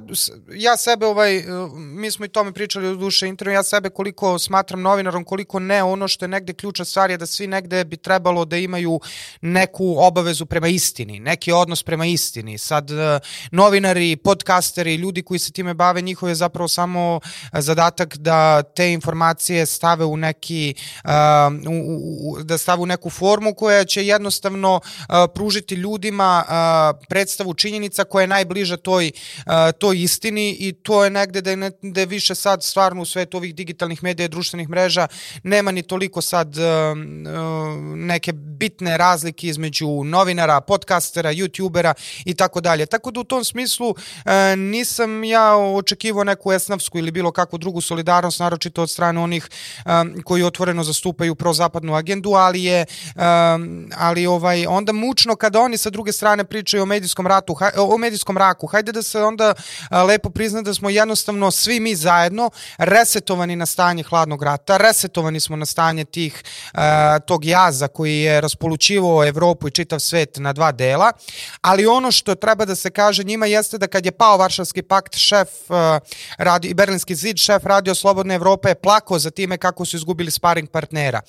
ja 0.55 0.77
sebe, 0.77 1.07
ovaj, 1.07 1.45
mi 1.77 2.11
smo 2.11 2.25
i 2.25 2.29
tome 2.29 2.53
pričali 2.53 2.89
u 2.89 2.97
duše 2.97 3.29
intervju, 3.29 3.55
ja 3.55 3.63
sebe 3.63 3.91
koliko 3.91 4.39
smatram 4.39 4.83
novinarom, 4.83 5.25
koliko 5.25 5.40
koliko 5.45 5.59
ne, 5.59 5.83
ono 5.83 6.09
što 6.09 6.25
je 6.25 6.29
negde 6.29 6.53
ključna 6.53 6.85
stvar 6.85 7.11
je 7.11 7.17
da 7.17 7.27
svi 7.27 7.47
negde 7.47 7.85
bi 7.85 7.97
trebalo 7.97 8.45
da 8.45 8.57
imaju 8.57 9.01
neku 9.41 9.97
obavezu 9.99 10.47
prema 10.47 10.69
istini, 10.69 11.21
neki 11.21 11.53
odnos 11.53 11.83
prema 11.83 12.07
istini. 12.07 12.59
Sad, 12.59 12.91
e, 12.91 13.21
novinari, 13.51 14.17
podcasteri, 14.17 14.95
ljudi 14.95 15.23
koji 15.23 15.39
se 15.39 15.53
time 15.53 15.75
bave, 15.75 16.03
njihov 16.03 16.29
je 16.29 16.35
zapravo 16.35 16.69
samo 16.69 17.21
e, 17.53 17.61
zadatak 17.61 18.17
da 18.17 18.63
te 18.63 18.93
informacije 18.93 19.67
stave 19.67 20.05
u 20.05 20.17
neki, 20.17 20.75
uh, 21.05 21.11
da 22.45 22.59
stave 22.59 22.83
u 22.83 22.87
neku 22.87 23.11
formu 23.11 23.55
koja 23.55 23.85
će 23.85 24.07
jednostavno 24.07 24.81
pružiti 25.35 25.75
ljudima 25.75 26.45
predstavu 27.09 27.55
činjenica 27.55 28.05
koja 28.05 28.23
je 28.23 28.27
najbliža 28.27 28.77
toj, 28.77 29.11
toj 29.79 30.03
istini 30.03 30.57
i 30.61 30.73
to 30.73 31.05
je 31.05 31.11
negde 31.11 31.41
da 31.41 31.51
je, 31.51 31.71
da 31.83 32.01
je 32.01 32.07
više 32.07 32.35
sad 32.35 32.63
stvarno 32.63 33.03
u 33.03 33.07
svetu 33.07 33.37
ovih 33.37 33.55
digitalnih 33.55 34.03
medija, 34.03 34.29
društvenih 34.29 34.69
mreža 34.69 35.09
nema 35.43 35.71
ni 35.71 35.83
toliko 35.83 36.23
sad 36.23 36.57
uh, 36.57 36.65
neke 37.97 38.33
bitne 38.33 38.97
razlike 38.97 39.47
između 39.47 40.05
novinara, 40.05 40.61
podcastera, 40.61 41.33
youtubera 41.33 41.95
i 42.25 42.35
tako 42.35 42.61
dalje. 42.61 42.87
Tako 42.87 43.11
da 43.11 43.21
u 43.21 43.25
tom 43.25 43.45
smislu 43.45 43.91
uh, 43.91 43.97
nisam 44.57 45.25
ja 45.25 45.57
očekivao 45.57 46.25
neku 46.25 46.53
esnavsku 46.53 46.99
ili 46.99 47.11
bilo 47.11 47.33
kakvu 47.33 47.59
drugu 47.59 47.81
solidarnost, 47.81 48.41
naročito 48.41 48.83
od 48.83 48.91
strane 48.91 49.21
onih 49.21 49.49
koji 50.25 50.43
otvoreno 50.43 50.85
zastupaju 50.85 51.35
prozapadnu 51.35 51.95
agendu, 51.95 52.31
ali 52.31 52.65
je 52.65 52.85
ali 53.97 54.27
ovaj 54.27 54.67
onda 54.67 54.93
mučno 54.93 55.37
kada 55.37 55.61
oni 55.61 55.77
sa 55.77 55.91
druge 55.91 56.13
strane 56.13 56.45
pričaju 56.45 56.83
o 56.83 56.87
medijskom 56.87 57.27
ratu, 57.27 57.57
o 57.77 57.99
medijskom 57.99 58.39
raku. 58.39 58.67
Hajde 58.67 58.93
da 58.93 59.03
se 59.03 59.23
onda 59.23 59.55
lepo 60.07 60.31
prizna 60.31 60.63
da 60.63 60.75
smo 60.75 60.91
jednostavno 60.91 61.51
svi 61.51 61.81
mi 61.81 61.95
zajedno 61.95 62.51
resetovani 62.79 63.57
na 63.57 63.67
stanje 63.67 64.03
hladnog 64.03 64.43
rata, 64.43 64.77
resetovani 64.77 65.10
resetovani 65.11 65.41
smo 65.41 65.57
na 65.57 65.67
stanje 65.67 66.05
tih, 66.05 66.43
tog 67.27 67.45
jaza 67.45 67.89
koji 67.89 68.21
je 68.21 68.41
raspolučivao 68.41 69.25
Evropu 69.25 69.69
i 69.69 69.71
čitav 69.71 69.99
svet 69.99 70.37
na 70.39 70.53
dva 70.53 70.73
dela, 70.73 71.13
ali 71.61 71.87
ono 71.87 72.13
što 72.13 72.35
treba 72.35 72.65
da 72.65 72.77
se 72.77 72.91
kaže 72.91 73.25
njima 73.25 73.47
jeste 73.47 73.79
da 73.79 73.87
kad 73.87 74.07
je 74.07 74.13
pao 74.13 74.37
Varšavski 74.37 74.83
pakt, 74.83 75.17
šef 75.17 75.49
radio, 76.39 76.71
i 76.71 76.75
Berlinski 76.75 77.15
zid, 77.15 77.37
šef 77.37 77.65
radio 77.65 77.95
Slobodne 77.95 78.35
Evrope 78.35 78.69
je 78.69 78.75
plakao 78.75 79.19
za 79.19 79.31
time 79.31 79.59
kako 79.59 79.85
su 79.85 79.97
izgubili 79.97 80.31
sparing 80.31 80.71
partnera. 80.71 81.21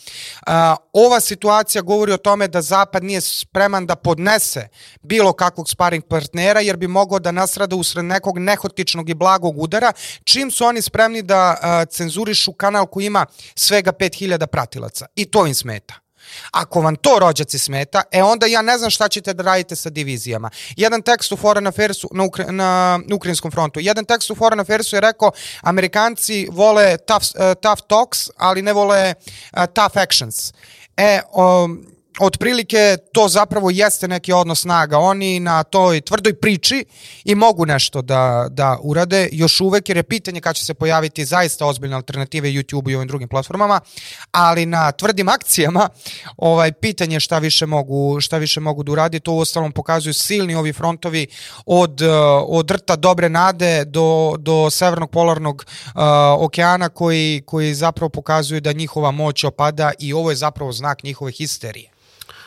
Ova 0.93 1.19
situacija 1.19 1.81
govori 1.81 2.11
o 2.11 2.17
tome 2.17 2.47
da 2.47 2.61
Zapad 2.61 3.03
nije 3.03 3.21
spreman 3.21 3.85
da 3.85 3.95
podnese 3.95 4.67
bilo 5.01 5.33
kakvog 5.33 5.69
sparing 5.69 6.03
partnera, 6.03 6.59
jer 6.59 6.77
bi 6.77 6.87
mogao 6.87 7.19
da 7.19 7.31
nasrada 7.31 7.75
usred 7.75 8.05
nekog 8.05 8.37
nehotičnog 8.37 9.09
i 9.09 9.13
blagog 9.13 9.57
udara, 9.57 9.93
čim 10.23 10.51
su 10.51 10.65
oni 10.65 10.81
spremni 10.81 11.21
da 11.21 11.57
cenzurišu 11.89 12.53
kanal 12.53 12.85
koji 12.85 13.05
ima 13.05 13.25
svega 13.71 13.91
5000 13.91 14.47
pratilaca. 14.47 15.05
I 15.15 15.25
to 15.25 15.47
im 15.47 15.55
smeta. 15.55 15.93
Ako 16.51 16.81
vam 16.81 16.95
to 16.95 17.19
rođaci 17.19 17.59
smeta, 17.59 18.03
e 18.11 18.23
onda 18.23 18.45
ja 18.45 18.61
ne 18.61 18.77
znam 18.77 18.89
šta 18.89 19.07
ćete 19.09 19.33
da 19.33 19.43
radite 19.43 19.75
sa 19.75 19.89
divizijama. 19.89 20.49
Jedan 20.77 21.01
tekst 21.01 21.31
u 21.31 21.37
Foreign 21.37 21.67
Affairsu 21.67 22.09
na, 22.11 22.23
Ukra 22.23 22.51
na 22.51 22.99
ukrajinskom 23.15 23.51
frontu, 23.51 23.79
jedan 23.79 24.05
tekst 24.05 24.31
u 24.31 24.35
Foreign 24.35 24.59
Affairsu 24.59 24.95
je 24.95 25.01
rekao 25.01 25.31
Amerikanci 25.61 26.47
vole 26.51 26.97
tough, 26.97 27.25
uh, 27.35 27.53
tough 27.61 27.81
talks, 27.87 28.29
ali 28.37 28.61
ne 28.61 28.73
vole 28.73 29.13
uh, 29.13 29.65
tough 29.73 29.97
actions. 29.97 30.53
E, 30.97 31.21
um, 31.33 31.90
otprilike 32.19 32.97
to 33.13 33.27
zapravo 33.27 33.69
jeste 33.69 34.07
neki 34.07 34.33
odnos 34.33 34.61
snaga. 34.61 34.97
Oni 34.97 35.39
na 35.39 35.63
toj 35.63 36.01
tvrdoj 36.01 36.33
priči 36.33 36.85
i 37.23 37.35
mogu 37.35 37.65
nešto 37.65 38.01
da, 38.01 38.47
da 38.49 38.77
urade 38.83 39.29
još 39.31 39.61
uvek, 39.61 39.89
jer 39.89 39.97
je 39.97 40.03
pitanje 40.03 40.41
kad 40.41 40.55
će 40.55 40.65
se 40.65 40.73
pojaviti 40.73 41.25
zaista 41.25 41.65
ozbiljne 41.65 41.95
alternative 41.95 42.49
YouTube 42.49 42.91
i 42.91 42.95
ovim 42.95 43.07
drugim 43.07 43.27
platformama, 43.27 43.79
ali 44.31 44.65
na 44.65 44.91
tvrdim 44.91 45.29
akcijama 45.29 45.89
ovaj, 46.37 46.71
pitanje 46.71 47.19
šta 47.19 47.39
više 47.39 47.65
mogu, 47.65 48.21
šta 48.21 48.37
više 48.37 48.59
mogu 48.59 48.83
da 48.83 48.91
uradi, 48.91 49.19
to 49.19 49.31
u 49.31 49.39
ostalom 49.39 49.71
pokazuju 49.71 50.13
silni 50.13 50.55
ovi 50.55 50.73
frontovi 50.73 51.27
od, 51.65 52.01
od 52.47 52.71
rta 52.71 52.95
dobre 52.95 53.29
nade 53.29 53.85
do, 53.85 54.35
do 54.37 54.69
severnog 54.69 55.11
polarnog 55.11 55.65
uh, 55.65 56.01
okeana 56.39 56.89
koji, 56.89 57.43
koji 57.45 57.73
zapravo 57.73 58.09
pokazuju 58.09 58.61
da 58.61 58.71
njihova 58.71 59.11
moć 59.11 59.43
opada 59.43 59.91
i 59.99 60.13
ovo 60.13 60.29
je 60.29 60.35
zapravo 60.35 60.71
znak 60.71 61.03
njihove 61.03 61.31
histerije. 61.31 61.91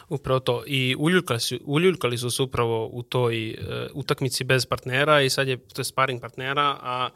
Upravo 0.09 0.41
to. 0.41 0.63
I 0.67 0.97
uljuljkali 0.99 1.41
su, 1.41 1.59
uljuljkali 1.65 2.19
su 2.19 2.31
se 2.31 2.43
upravo 2.43 2.87
u 2.93 3.03
toj 3.03 3.51
uh, 3.51 3.67
utakmici 3.95 4.45
bez 4.45 4.67
partnera 4.67 5.23
i 5.23 5.31
sad 5.31 5.49
je 5.49 5.57
to 5.57 5.81
je 5.81 5.85
sparing 5.85 6.21
partnera, 6.21 6.77
a 6.83 7.09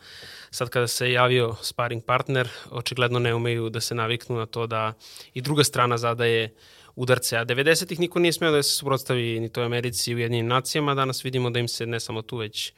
sad 0.50 0.68
kada 0.68 0.86
se 0.86 1.12
javio 1.12 1.54
sparing 1.62 2.04
partner, 2.04 2.48
očigledno 2.70 3.18
ne 3.18 3.34
umeju 3.34 3.68
da 3.68 3.80
se 3.80 3.94
naviknu 3.94 4.36
na 4.36 4.46
to 4.46 4.66
da 4.66 4.92
i 5.34 5.40
druga 5.40 5.64
strana 5.64 5.98
zadaje 5.98 6.44
uh, 6.44 6.77
udarce. 6.98 7.36
A 7.36 7.44
90-ih 7.44 8.00
niko 8.00 8.18
nije 8.18 8.32
smeo 8.32 8.50
da 8.50 8.62
se 8.62 8.70
suprotstavi 8.70 9.40
ni 9.40 9.48
toj 9.48 9.64
Americi 9.64 10.14
u 10.14 10.18
jednim 10.18 10.46
nacijama. 10.46 10.94
Danas 10.94 11.24
vidimo 11.24 11.50
da 11.50 11.58
im 11.58 11.68
se 11.68 11.86
ne 11.86 12.00
samo 12.00 12.22
tu, 12.22 12.36
već 12.36 12.72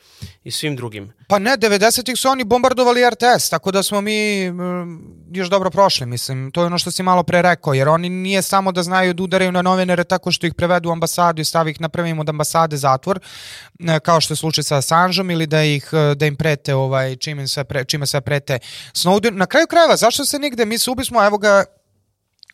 i 0.44 0.50
svim 0.50 0.76
drugim. 0.76 1.12
Pa 1.28 1.38
ne, 1.38 1.50
90-ih 1.50 2.18
su 2.18 2.28
oni 2.28 2.44
bombardovali 2.44 3.10
RTS, 3.10 3.50
tako 3.50 3.70
da 3.70 3.82
smo 3.82 4.00
mi 4.00 4.44
još 5.32 5.48
dobro 5.48 5.70
prošli, 5.70 6.06
mislim. 6.06 6.50
To 6.50 6.60
je 6.60 6.66
ono 6.66 6.78
što 6.78 6.90
si 6.90 7.02
malo 7.02 7.22
pre 7.22 7.42
rekao, 7.42 7.74
jer 7.74 7.88
oni 7.88 8.08
nije 8.08 8.42
samo 8.42 8.72
da 8.72 8.82
znaju 8.82 9.14
da 9.14 9.22
udaraju 9.22 9.52
na 9.52 9.62
novinare 9.62 10.04
tako 10.04 10.32
što 10.32 10.46
ih 10.46 10.54
prevedu 10.54 10.88
u 10.88 10.92
ambasadu 10.92 11.40
i 11.42 11.44
stavi 11.44 11.70
ih 11.70 11.80
napravimo 11.80 12.20
od 12.20 12.28
ambasade 12.28 12.76
zatvor, 12.76 13.20
kao 14.02 14.20
što 14.20 14.32
je 14.32 14.36
slučaj 14.36 14.64
sa 14.64 14.76
Assangeom 14.76 15.30
ili 15.30 15.46
da 15.46 15.62
ih 15.62 15.90
da 16.16 16.26
im 16.26 16.36
prete 16.36 16.74
ovaj 16.74 17.16
čime 17.16 17.48
sve 17.48 17.64
pre, 17.64 17.84
čime 17.84 18.06
sve 18.06 18.20
prete 18.20 18.58
Snowden. 18.92 19.30
Na 19.30 19.46
kraju 19.46 19.66
krajeva 19.66 19.96
zašto 19.96 20.24
se 20.24 20.38
nigde 20.38 20.66
mi 20.66 20.78
se 20.78 20.90
ubismo, 20.90 21.24
evo 21.24 21.38
ga 21.38 21.64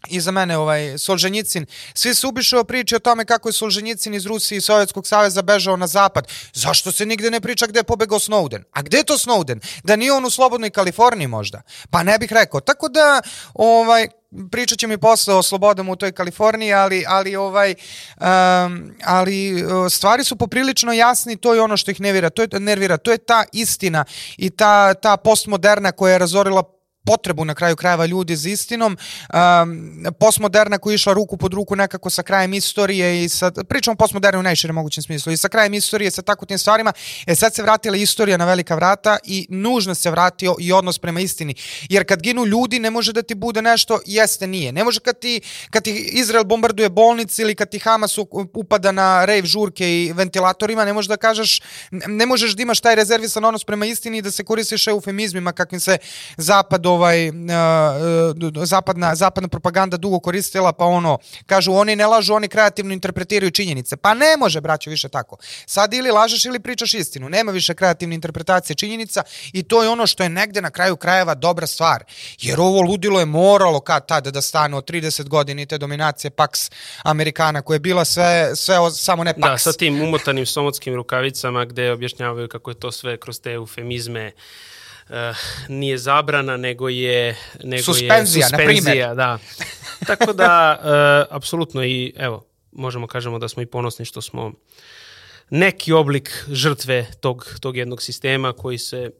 i 0.09 0.21
za 0.21 0.31
mene 0.31 0.59
ovaj 0.59 0.99
Solženjicin. 0.99 1.67
Svi 1.95 2.15
su 2.15 2.29
ubišao 2.29 2.65
priče 2.65 2.97
o 2.97 2.99
tome 2.99 3.25
kako 3.25 3.49
je 3.49 3.53
Solženjicin 3.53 4.15
iz 4.15 4.26
Rusije 4.26 4.59
i 4.59 4.61
Sovjetskog 4.61 5.07
saveza 5.07 5.43
bežao 5.43 5.76
na 5.76 5.87
zapad. 5.87 6.29
Zašto 6.53 6.93
se 6.93 7.07
nigde 7.07 7.31
ne 7.31 7.41
priča 7.41 7.67
gde 7.67 7.79
je 7.79 7.85
pobegao 7.85 8.19
Snowden? 8.19 8.62
A 8.73 8.83
gde 8.83 8.97
je 8.97 9.05
to 9.05 9.19
Snowden? 9.19 9.61
Da 9.83 9.97
nije 9.97 10.12
on 10.12 10.25
u 10.25 10.31
slobodnoj 10.31 10.71
Kaliforniji 10.71 11.26
možda? 11.26 11.62
Pa 11.91 12.03
ne 12.03 12.19
bih 12.19 12.33
rekao. 12.33 12.61
Tako 12.61 12.88
da 12.88 13.23
ovaj 13.55 14.09
pričat 14.50 14.79
ćemo 14.79 14.93
i 14.93 14.99
posle 14.99 15.35
o 15.35 15.43
slobodama 15.43 15.93
u 15.93 15.97
toj 15.97 16.12
Kaliforniji, 16.12 16.73
ali, 16.73 17.05
ali, 17.09 17.37
ovaj, 17.37 17.75
um, 18.21 18.95
ali 19.05 19.65
stvari 19.91 20.25
su 20.25 20.37
poprilično 20.37 20.93
jasni, 20.93 21.37
to 21.37 21.55
je 21.55 21.61
ono 21.61 21.76
što 21.76 21.91
ih 21.91 22.00
nervira, 22.00 22.31
to 22.31 22.43
je, 22.43 22.49
nervira, 22.53 22.97
to 22.97 23.12
je 23.12 23.19
ta 23.19 23.45
istina 23.53 24.05
i 24.37 24.50
ta, 24.50 24.95
ta 24.95 25.17
postmoderna 25.17 25.93
koja 25.93 26.12
je 26.12 26.19
razorila 26.19 26.75
potrebu 27.07 27.45
na 27.45 27.55
kraju 27.55 27.77
krajeva 27.77 28.07
ljudi 28.07 28.37
za 28.37 28.49
istinom. 28.49 28.97
Um, 28.97 30.07
postmoderna 30.21 30.79
koja 30.79 30.93
je 30.93 30.95
išla 30.95 31.13
ruku 31.13 31.37
pod 31.37 31.55
ruku 31.55 31.77
nekako 31.77 32.11
sa 32.11 32.23
krajem 32.23 32.55
istorije 32.55 33.25
i 33.25 33.29
sa, 33.29 33.51
pričamo 33.69 33.97
postmodernu 33.97 34.41
u 34.41 34.43
najširem 34.43 34.75
mogućem 34.75 35.03
smislu, 35.03 35.33
i 35.33 35.37
sa 35.37 35.49
krajem 35.49 35.75
istorije, 35.75 36.11
sa 36.11 36.23
tako 36.23 36.47
tim 36.47 36.59
stvarima. 36.59 36.93
E 37.27 37.35
sad 37.35 37.55
se 37.55 37.63
vratila 37.63 37.97
istorija 37.97 38.37
na 38.37 38.45
velika 38.45 38.75
vrata 38.75 39.19
i 39.25 39.47
nužno 39.51 39.95
se 39.95 40.11
vratio 40.11 40.55
i 40.61 40.73
odnos 40.73 40.99
prema 40.99 41.21
istini. 41.21 41.55
Jer 41.89 42.07
kad 42.09 42.23
ginu 42.23 42.47
ljudi 42.47 42.79
ne 42.79 42.91
može 42.91 43.13
da 43.13 43.23
ti 43.23 43.35
bude 43.35 43.63
nešto, 43.63 44.01
jeste 44.07 44.47
nije. 44.47 44.73
Ne 44.73 44.85
može 44.85 45.01
kad 45.01 45.19
ti, 45.19 45.41
kad 45.71 45.85
ti 45.85 46.11
Izrael 46.13 46.45
bombarduje 46.45 46.89
bolnice 46.89 47.43
ili 47.43 47.55
kad 47.55 47.71
ti 47.71 47.79
Hamas 47.79 48.19
upada 48.55 48.93
na 48.93 49.25
rejv 49.25 49.45
žurke 49.45 49.89
i 49.89 50.13
ventilatorima, 50.13 50.85
ne 50.85 50.93
možeš 50.93 51.09
da 51.09 51.17
kažeš, 51.17 51.61
ne 51.91 52.27
možeš 52.27 52.57
da 52.57 52.63
imaš 52.63 52.81
taj 52.81 52.95
rezervisan 52.95 53.45
odnos 53.45 53.65
prema 53.65 53.87
istini 53.87 54.19
i 54.19 54.23
da 54.23 54.31
se 54.31 54.45
koristiš 54.45 54.87
eufemizmima 54.87 55.53
kakvim 55.53 55.81
se 55.81 55.99
zapad 56.37 56.87
ovaj, 56.97 57.29
uh, 57.29 57.35
zapadna, 58.65 59.15
zapadna 59.15 59.49
propaganda 59.49 59.97
dugo 59.97 60.19
koristila, 60.21 60.73
pa 60.73 60.85
ono, 60.85 61.19
kažu 61.47 61.73
oni 61.73 61.97
ne 61.97 62.07
lažu, 62.07 62.35
oni 62.35 62.49
kreativno 62.49 62.93
interpretiraju 62.93 63.50
činjenice. 63.50 63.97
Pa 63.97 64.15
ne 64.15 64.37
može, 64.38 64.61
braćo, 64.61 64.91
više 64.91 65.09
tako. 65.09 65.37
Sad 65.67 65.95
ili 65.95 66.11
lažeš 66.11 66.45
ili 66.45 66.61
pričaš 66.61 66.95
istinu. 66.95 67.29
Nema 67.29 67.53
više 67.53 67.75
kreativne 67.75 68.15
interpretacije 68.15 68.76
činjenica 68.76 69.23
i 69.53 69.62
to 69.62 69.83
je 69.83 69.88
ono 69.88 70.07
što 70.07 70.23
je 70.23 70.29
negde 70.29 70.61
na 70.61 70.71
kraju 70.71 70.97
krajeva 70.97 71.35
dobra 71.35 71.67
stvar. 71.67 72.05
Jer 72.41 72.61
ovo 72.61 72.81
ludilo 72.81 73.21
je 73.21 73.26
moralo 73.26 73.81
kad 73.81 74.07
tada 74.07 74.31
da 74.31 74.43
stane 74.43 74.76
od 74.76 74.91
30 74.91 75.29
godina 75.29 75.62
i 75.62 75.67
te 75.67 75.79
dominacije 75.79 76.31
Pax 76.31 76.71
Amerikana 77.03 77.62
koja 77.62 77.75
je 77.75 77.81
bila 77.81 78.05
sve, 78.05 78.57
sve 78.57 78.76
samo 78.91 79.25
ne 79.25 79.35
Pax. 79.35 79.50
Da, 79.50 79.59
sa 79.59 79.73
tim 79.73 80.03
umotanim 80.03 80.47
somotskim 80.47 80.95
rukavicama 80.95 81.65
gde 81.65 81.93
objašnjavaju 81.93 82.49
kako 82.49 82.71
je 82.71 82.75
to 82.75 82.93
sve 82.93 83.17
kroz 83.17 83.41
te 83.41 83.53
eufemizme 83.53 84.33
nije 85.69 85.99
zabrana, 85.99 86.57
nego 86.57 86.89
je 86.89 87.37
nego 87.65 87.83
suspenzija, 87.83 88.47
je 88.47 88.51
suspenzija, 88.51 89.15
da. 89.15 89.39
Tako 90.07 90.33
da 90.33 90.79
uh, 90.81 91.37
apsolutno 91.37 91.85
i 91.85 92.13
evo 92.17 92.47
možemo 92.73 93.07
kažemo 93.07 93.39
da 93.39 93.49
smo 93.49 93.63
i 93.63 93.67
ponosni 93.67 94.05
što 94.05 94.21
smo 94.21 94.53
neki 95.51 95.93
oblik 95.93 96.45
žrtve 96.49 97.07
tog 97.21 97.57
tog 97.61 97.77
jednog 97.77 98.03
sistema 98.03 98.53
koji 98.53 98.79
se 98.79 99.11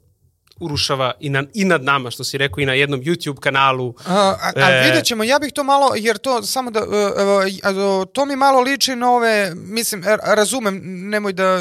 urušava 0.59 1.11
i, 1.19 1.29
na, 1.29 1.43
i 1.53 1.65
nad 1.65 1.83
nama, 1.83 2.11
što 2.11 2.23
si 2.23 2.37
rekao, 2.37 2.61
i 2.61 2.65
na 2.65 2.73
jednom 2.73 3.01
YouTube 3.01 3.39
kanalu. 3.39 3.93
A, 4.05 4.35
a, 4.55 4.71
e... 4.71 4.83
vidjet 4.85 5.05
ćemo, 5.05 5.23
ja 5.23 5.39
bih 5.39 5.53
to 5.53 5.63
malo, 5.63 5.91
jer 5.95 6.17
to 6.17 6.43
samo 6.43 6.71
da, 6.71 6.81
uh, 6.81 8.07
to 8.13 8.25
mi 8.25 8.35
malo 8.35 8.61
liči 8.61 8.95
na 8.95 9.11
ove, 9.11 9.51
mislim, 9.55 10.03
razumem, 10.23 10.81
nemoj 11.09 11.33
da, 11.33 11.59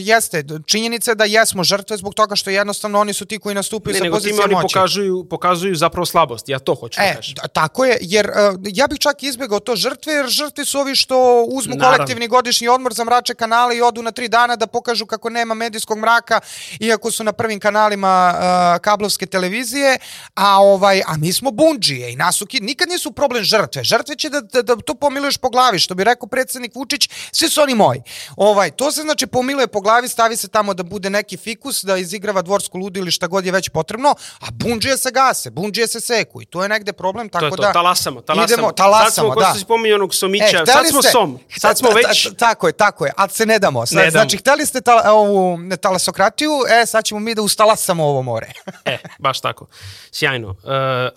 jeste, 0.00 0.44
činjenica 0.66 1.14
da 1.14 1.24
jesmo 1.24 1.64
žrtve 1.64 1.96
zbog 1.96 2.14
toga 2.14 2.36
što 2.36 2.50
jednostavno 2.50 3.00
oni 3.00 3.12
su 3.12 3.26
ti 3.26 3.38
koji 3.38 3.54
nastupaju 3.54 3.92
ne, 3.94 3.98
sa 3.98 4.10
pozicije 4.10 4.32
moći. 4.32 4.42
Ne, 4.42 4.46
nego 4.48 4.58
oni 4.58 4.68
pokazuju, 4.68 5.26
pokazuju 5.30 5.74
zapravo 5.74 6.06
slabost, 6.06 6.48
ja 6.48 6.58
to 6.58 6.74
hoću 6.74 7.00
da 7.00 7.04
e, 7.04 7.08
da 7.08 7.16
kažem. 7.16 7.34
Tako 7.52 7.84
je, 7.84 7.98
jer 8.00 8.26
uh, 8.26 8.60
ja 8.64 8.86
bih 8.86 8.98
čak 8.98 9.22
izbjegao 9.22 9.60
to 9.60 9.76
žrtve, 9.76 10.12
jer 10.12 10.26
žrtve 10.26 10.64
su 10.64 10.78
ovi 10.78 10.94
što 10.94 11.44
uzmu 11.48 11.74
Naravno. 11.74 11.96
kolektivni 11.96 12.28
godišnji 12.28 12.68
odmor, 12.68 12.92
zamrače 12.92 13.34
kanale 13.34 13.76
i 13.76 13.82
odu 13.82 14.02
na 14.02 14.10
tri 14.10 14.28
dana 14.28 14.56
da 14.56 14.66
pokažu 14.66 15.06
kako 15.06 15.30
nema 15.30 15.54
medijskog 15.54 15.98
mraka, 15.98 16.40
iako 16.80 17.10
su 17.10 17.24
na 17.24 17.32
prvim 17.32 17.60
kanalima 17.60 18.35
uh, 18.36 18.80
kablovske 18.80 19.26
televizije, 19.26 19.98
a 20.34 20.62
ovaj 20.62 21.02
a 21.06 21.16
mi 21.16 21.32
smo 21.32 21.50
bundžije 21.50 22.12
i 22.12 22.16
nasuki 22.16 22.60
nikad 22.60 22.88
nisu 22.88 23.12
problem 23.12 23.44
žrtve. 23.44 23.84
Žrtve 23.84 24.16
će 24.16 24.28
da, 24.28 24.40
da, 24.40 24.62
da 24.62 24.76
to 24.76 24.94
pomiluješ 24.94 25.36
po 25.36 25.50
glavi, 25.50 25.78
što 25.78 25.94
bi 25.94 26.04
rekao 26.04 26.28
predsednik 26.28 26.74
Vučić, 26.74 27.10
svi 27.32 27.48
su 27.48 27.62
oni 27.62 27.74
moji. 27.74 28.02
Ovaj, 28.36 28.70
to 28.70 28.92
se 28.92 29.02
znači 29.02 29.26
pomiluje 29.26 29.66
po 29.66 29.80
glavi, 29.80 30.08
stavi 30.08 30.36
se 30.36 30.48
tamo 30.48 30.74
da 30.74 30.82
bude 30.82 31.10
neki 31.10 31.36
fikus, 31.36 31.84
da 31.84 31.96
izigrava 31.96 32.42
dvorsku 32.42 32.78
ludu 32.78 33.00
ili 33.00 33.10
šta 33.10 33.26
god 33.26 33.46
je 33.46 33.52
već 33.52 33.68
potrebno, 33.68 34.14
a 34.40 34.46
bundžije 34.50 34.96
se 34.96 35.10
gase, 35.10 35.50
bundžije 35.50 35.86
se 35.86 36.00
seku 36.00 36.42
i 36.42 36.46
to 36.46 36.62
je 36.62 36.68
negde 36.68 36.92
problem, 36.92 37.28
tako 37.28 37.40
to 37.40 37.46
je 37.46 37.56
to, 37.56 37.62
da... 37.62 37.72
talasamo, 37.72 38.20
talasamo. 38.20 38.52
Idemo, 38.52 38.72
talasamo, 38.72 39.10
sad 39.10 39.14
smo, 39.14 39.34
da. 39.34 39.52
Sad 39.52 39.60
smo 39.60 39.74
onog 39.94 40.14
Somića, 40.14 40.62
e, 40.62 40.66
sad 40.66 40.86
smo 40.90 41.02
ste, 41.02 41.10
som, 41.10 41.38
sad 41.58 41.78
smo 41.78 41.90
već... 41.98 42.28
Tako 42.38 42.66
je, 42.66 42.72
tako 42.72 43.06
je, 43.06 43.12
ali 43.16 43.30
se 43.30 43.46
ne 43.46 43.58
damo. 43.58 43.86
Sad, 43.86 43.96
ne 43.96 44.02
damo. 44.02 44.10
Znači, 44.10 44.36
hteli 44.36 44.66
ste 44.66 44.80
ta, 44.80 45.12
ovu 45.12 45.58
talasokratiju, 45.80 46.52
e, 46.82 46.86
sad 46.86 47.04
ćemo 47.04 47.20
mi 47.20 47.34
da 47.34 47.42
ustalasamo 47.42 48.04
ovo 48.04 48.22
more. 48.26 48.52
e, 48.84 48.98
baš 49.18 49.40
tako. 49.40 49.66
Sjajno. 50.10 50.48
Uh, 50.50 50.56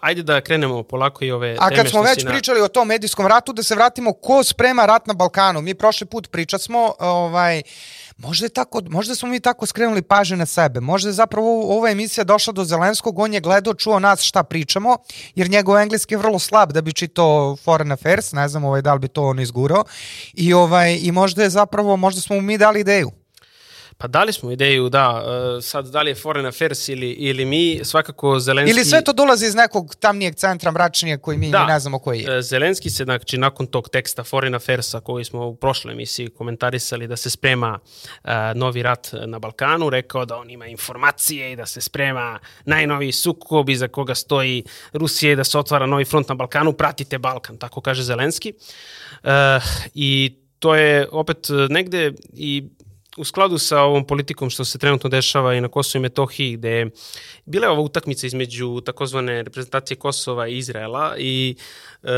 ajde 0.02 0.24
da 0.24 0.42
krenemo 0.42 0.84
polako 0.84 1.26
i 1.26 1.32
ove 1.32 1.56
A 1.60 1.70
kad 1.70 1.90
smo 1.90 2.02
već 2.02 2.24
na... 2.24 2.32
pričali 2.32 2.62
o 2.62 2.68
tom 2.68 2.88
medijskom 2.88 3.28
ratu, 3.28 3.54
da 3.54 3.64
se 3.64 3.76
vratimo 3.76 4.14
ko 4.14 4.44
sprema 4.44 4.86
rat 4.86 5.08
na 5.08 5.14
Balkanu. 5.14 5.62
Mi 5.62 5.74
prošli 5.74 6.08
put 6.08 6.32
pričasmo, 6.32 6.94
ovaj, 7.00 7.62
možda, 8.18 8.46
je 8.46 8.50
tako, 8.50 8.82
možda 8.90 9.16
smo 9.16 9.30
mi 9.30 9.40
tako 9.40 9.66
skrenuli 9.66 10.02
pažnje 10.02 10.38
na 10.38 10.46
sebe. 10.46 10.80
Možda 10.80 11.10
je 11.10 11.14
zapravo 11.14 11.78
ova 11.78 11.90
emisija 11.90 12.24
došla 12.24 12.54
do 12.54 12.64
Zelenskog, 12.64 13.20
on 13.20 13.34
je 13.34 13.42
gledao, 13.42 13.74
čuo 13.74 14.00
nas 14.00 14.22
šta 14.22 14.44
pričamo, 14.44 14.98
jer 15.36 15.50
njegov 15.50 15.78
engleski 15.78 16.14
je 16.14 16.18
vrlo 16.18 16.40
slab 16.40 16.72
da 16.72 16.82
bi 16.82 16.94
čitao 16.94 17.56
Foreign 17.56 17.92
Affairs, 17.92 18.32
ne 18.32 18.48
znam 18.48 18.66
ovaj, 18.66 18.82
da 18.82 18.94
li 18.94 19.00
bi 19.00 19.08
to 19.08 19.24
on 19.24 19.40
izgurao. 19.40 19.84
I, 20.34 20.54
ovaj, 20.54 21.00
I 21.02 21.12
možda 21.12 21.44
je 21.44 21.50
zapravo, 21.50 21.98
možda 21.98 22.22
smo 22.22 22.36
mu 22.36 22.42
mi 22.42 22.58
dali 22.58 22.80
ideju. 22.80 23.19
Pa 24.02 24.08
dali 24.08 24.34
smo 24.34 24.52
ideju, 24.52 24.90
da, 24.90 25.24
e, 25.58 25.62
sad 25.62 25.88
da 25.88 26.02
li 26.02 26.12
je 26.12 26.16
Foreign 26.16 26.48
Affairs 26.48 26.88
ili, 26.90 27.10
ili 27.10 27.46
mi, 27.46 27.80
svakako 27.84 28.40
Zelenski... 28.40 28.72
Ili 28.72 28.86
sve 28.86 29.04
to 29.04 29.14
dolazi 29.14 29.46
iz 29.46 29.56
nekog 29.56 29.96
tamnijeg 29.96 30.36
centra 30.36 30.72
mračnije 30.72 31.18
koji 31.18 31.38
mi, 31.38 31.52
da, 31.52 31.66
ne 31.66 31.80
znamo 31.80 32.00
koji 32.00 32.20
je. 32.20 32.38
E, 32.38 32.42
Zelenski 32.42 32.90
se, 32.90 33.04
znači, 33.04 33.38
nakon 33.38 33.68
tog 33.68 33.90
teksta 33.90 34.24
Foreign 34.24 34.56
Affairsa 34.56 35.00
koji 35.00 35.26
smo 35.26 35.48
u 35.48 35.56
prošloj 35.56 35.94
emisiji 35.94 36.30
komentarisali 36.30 37.08
da 37.08 37.16
se 37.16 37.30
sprema 37.30 37.80
uh, 37.80 38.30
novi 38.56 38.84
rat 38.84 39.10
na 39.26 39.40
Balkanu, 39.40 39.90
rekao 39.90 40.26
da 40.26 40.38
on 40.38 40.50
ima 40.50 40.68
informacije 40.68 41.52
i 41.52 41.56
da 41.56 41.66
se 41.66 41.82
sprema 41.82 42.40
najnoviji 42.66 43.12
sukob 43.12 43.70
iza 43.70 43.88
koga 43.88 44.16
stoji 44.16 44.64
Rusija 44.94 45.32
i 45.32 45.36
da 45.36 45.44
se 45.44 45.58
otvara 45.58 45.86
novi 45.86 46.06
front 46.06 46.30
na 46.30 46.36
Balkanu, 46.36 46.74
pratite 46.74 47.18
Balkan, 47.18 47.58
tako 47.58 47.82
kaže 47.82 48.04
Zelenski. 48.04 48.54
Uh, 49.24 49.30
I 49.94 50.36
to 50.60 50.76
je 50.76 51.08
opet 51.12 51.48
negde 51.70 52.14
i 52.34 52.64
u 53.20 53.24
skladu 53.24 53.58
sa 53.58 53.82
ovom 53.82 54.06
politikom 54.06 54.50
što 54.50 54.66
se 54.66 54.78
trenutno 54.78 55.10
dešava 55.10 55.56
i 55.56 55.62
na 55.62 55.68
Kosovo 55.68 56.00
i 56.00 56.02
Metohiji, 56.02 56.58
gde 56.58 56.70
je 56.70 56.90
bila 57.46 57.66
je 57.66 57.72
ova 57.72 57.82
utakmica 57.82 58.28
između 58.28 58.82
takozvane 58.82 59.44
reprezentacije 59.44 59.98
Kosova 59.98 60.48
i 60.48 60.58
Izraela 60.58 61.16
i 61.18 61.56
e, 62.04 62.10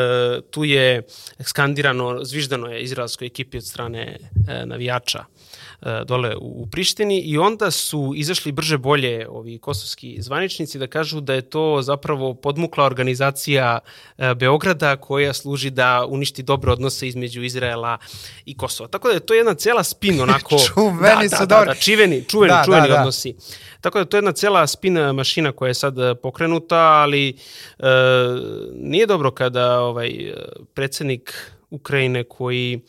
tu 0.52 0.64
je 0.64 1.04
skandirano, 1.44 2.24
zviždano 2.24 2.68
je 2.68 2.84
izraelskoj 2.84 3.26
ekipi 3.26 3.58
od 3.58 3.66
strane 3.66 4.18
e, 4.48 4.66
navijača 4.66 5.26
E, 5.82 6.04
dole 6.06 6.36
u 6.42 6.68
Prištini 6.72 7.20
i 7.20 7.38
onda 7.38 7.72
su 7.72 8.14
izašli 8.16 8.52
brže 8.52 8.78
bolje 8.78 9.30
ovi 9.30 9.58
kosovski 9.58 10.22
zvaničnici 10.22 10.80
da 10.80 10.88
kažu 10.88 11.22
da 11.22 11.34
je 11.34 11.42
to 11.42 11.82
zapravo 11.82 12.34
podmukla 12.34 12.86
organizacija 12.86 13.80
e, 14.18 14.36
Beograda 14.36 14.96
koja 14.96 15.34
služi 15.34 15.70
da 15.70 16.06
uništi 16.10 16.44
dobre 16.44 16.72
odnose 16.72 17.08
između 17.08 17.44
Izraela 17.44 17.98
i 18.46 18.58
Kosova. 18.58 18.90
Tako 18.90 19.08
da 19.08 19.14
je 19.14 19.20
to 19.20 19.34
jedna 19.34 19.54
cela 19.54 19.84
spin 19.84 20.22
onako... 20.28 20.58
čuveni 20.98 21.30
da, 21.30 21.38
su 21.38 21.46
da, 21.46 21.60
da, 21.60 21.66
da, 21.66 21.74
čiveni, 21.74 22.24
čuveni, 22.24 22.54
da, 22.54 22.62
čuveni 22.66 22.88
da, 22.88 22.94
da. 22.94 23.00
odnosi. 23.00 23.36
Tako 23.82 24.00
da 24.00 24.06
to 24.06 24.18
je 24.18 24.20
jedna 24.20 24.32
cela 24.32 24.68
spin 24.68 24.94
mašina 24.94 25.52
koja 25.52 25.68
je 25.68 25.74
sad 25.74 25.96
pokrenuta, 26.22 26.78
ali 26.78 27.30
e, 27.30 27.36
nije 28.76 29.06
dobro 29.06 29.32
kada 29.32 29.80
ovaj 29.80 30.34
predsednik 30.74 31.52
Ukrajine 31.70 32.24
koji 32.24 32.82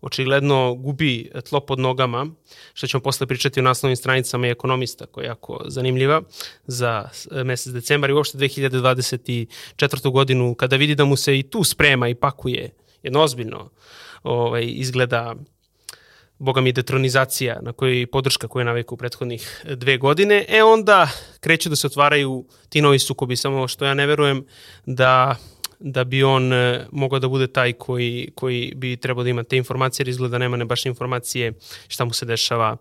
očigledno 0.00 0.74
gubi 0.74 1.30
tlo 1.48 1.60
pod 1.60 1.78
nogama, 1.78 2.26
što 2.74 2.86
ćemo 2.86 3.00
posle 3.00 3.26
pričati 3.26 3.60
o 3.60 3.62
naslovnim 3.62 3.96
stranicama 3.96 4.46
i 4.46 4.50
ekonomista, 4.50 5.06
koja 5.06 5.24
je 5.24 5.28
jako 5.28 5.62
zanimljiva 5.66 6.22
za 6.66 7.08
mesec 7.44 7.72
decembar 7.72 8.10
i 8.10 8.12
uopšte 8.12 8.38
2024. 8.38 10.10
godinu, 10.12 10.54
kada 10.54 10.76
vidi 10.76 10.94
da 10.94 11.04
mu 11.04 11.16
se 11.16 11.38
i 11.38 11.42
tu 11.42 11.64
sprema 11.64 12.08
i 12.08 12.14
pakuje 12.14 12.70
jedno 13.02 13.22
ozbiljno 13.22 13.70
ovaj, 14.22 14.64
izgleda 14.66 15.34
boga 16.40 16.60
mi 16.60 16.72
detronizacija 16.72 17.58
na 17.62 17.72
kojoj 17.72 18.06
podrška 18.06 18.48
koja 18.48 18.60
je 18.60 18.64
naveka 18.64 18.94
u 18.94 18.96
prethodnih 18.96 19.64
dve 19.64 19.98
godine, 19.98 20.44
e 20.48 20.62
onda 20.64 21.08
kreću 21.40 21.68
da 21.68 21.76
se 21.76 21.86
otvaraju 21.86 22.44
ti 22.68 22.80
novi 22.80 22.98
sukobi, 22.98 23.36
samo 23.36 23.68
što 23.68 23.84
ja 23.84 23.94
ne 23.94 24.06
verujem 24.06 24.44
da 24.86 25.36
da 25.82 26.04
bi 26.04 26.22
on 26.22 26.52
e, 26.52 26.86
mogao 26.92 27.18
da 27.18 27.28
bude 27.28 27.46
taj 27.46 27.72
koji, 27.72 28.32
koji 28.34 28.72
bi 28.76 28.96
trebao 28.96 29.24
da 29.24 29.30
ima 29.30 29.42
te 29.42 29.56
informacije, 29.56 30.04
jer 30.04 30.08
izgleda 30.08 30.32
da 30.32 30.38
nema 30.38 30.56
ne 30.56 30.64
baš 30.64 30.86
informacije 30.86 31.52
šta 31.88 32.04
mu 32.04 32.12
se 32.12 32.26
dešava 32.26 32.76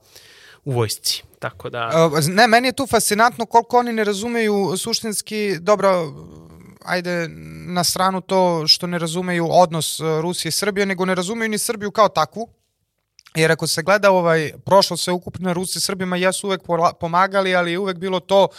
u 0.66 0.72
vojsci. 0.72 1.24
Tako 1.39 1.70
da... 1.70 2.10
Ne, 2.28 2.48
meni 2.48 2.68
je 2.68 2.75
tu 2.75 2.88
fascinantno 2.88 3.46
koliko 3.46 3.78
oni 3.78 3.94
ne 3.94 4.04
razumeju 4.04 4.78
suštinski, 4.78 5.60
dobro, 5.60 6.13
ajde 6.86 7.28
na 7.68 7.84
stranu 7.84 8.22
to 8.22 8.68
što 8.68 8.88
ne 8.88 9.00
razumeju 9.00 9.48
odnos 9.51 10.00
e, 10.00 10.04
Rusije 10.22 10.50
i 10.50 10.51
Srbije, 10.51 10.86
nego 10.86 11.06
ne 11.06 11.16
razumeju 11.16 11.50
ni 11.50 11.58
Srbiju 11.58 11.92
kao 11.92 12.10
takvu, 12.10 12.50
Jer 13.36 13.52
ako 13.52 13.68
se 13.68 13.84
gleda 13.84 14.12
ovaj 14.12 14.52
prošlo 14.66 14.98
sve 14.98 15.14
ukupno 15.14 15.54
Rusi 15.54 15.80
Srbima 15.80 16.18
jesu 16.18 16.48
uvek 16.48 16.62
pomagali, 17.00 17.56
ali 17.56 17.72
je 17.72 17.80
uvek 17.80 17.98
bilo 17.98 18.20
to 18.20 18.44
uh, 18.44 18.50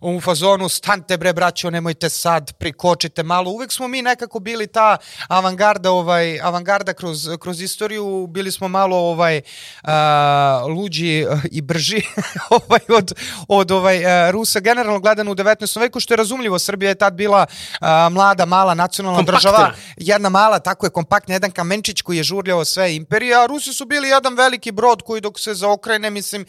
u 0.00 0.20
fazonu 0.20 0.68
stante 0.68 1.16
bre 1.16 1.32
braćo, 1.32 1.70
nemojte 1.70 2.08
sad, 2.08 2.52
prikočite 2.52 3.22
malo. 3.22 3.50
Uvek 3.50 3.72
smo 3.72 3.88
mi 3.88 4.02
nekako 4.02 4.40
bili 4.40 4.66
ta 4.66 4.96
avangarda, 5.28 5.90
ovaj, 5.90 6.40
avangarda 6.40 6.92
kroz, 6.92 7.28
kroz 7.40 7.60
istoriju, 7.60 8.26
bili 8.26 8.52
smo 8.52 8.68
malo 8.68 8.96
ovaj 8.96 9.40
a, 9.82 10.64
luđi 10.68 11.26
i 11.50 11.60
brži 11.60 12.02
ovaj, 12.50 12.80
od, 12.88 13.12
od 13.48 13.70
ovaj, 13.70 14.06
a, 14.06 14.30
Rusa, 14.30 14.60
generalno 14.60 15.00
gledano 15.00 15.32
u 15.32 15.34
19. 15.34 15.80
veku, 15.80 16.00
što 16.00 16.14
je 16.14 16.16
razumljivo, 16.16 16.58
Srbija 16.58 16.88
je 16.88 16.94
tad 16.94 17.14
bila 17.14 17.46
a, 17.80 18.08
mlada, 18.08 18.44
mala 18.44 18.74
nacionalna 18.74 19.18
Kompaktna. 19.18 19.38
država, 19.38 19.72
jedna 19.96 20.28
mala, 20.28 20.58
tako 20.58 20.86
je 20.86 20.90
kompaktna, 20.90 21.34
jedan 21.34 21.50
kamenčić 21.50 22.02
koji 22.02 22.16
je 22.16 22.22
žurljao 22.22 22.64
sve 22.64 22.96
imperije, 22.96 23.34
a 23.36 23.46
Rusi 23.46 23.72
su 23.72 23.84
bili 23.84 24.08
jedan 24.08 24.34
veliki 24.34 24.72
brod 24.72 25.02
koji 25.02 25.20
dok 25.20 25.40
se 25.40 25.54
zaokrene, 25.54 26.10
mislim, 26.10 26.46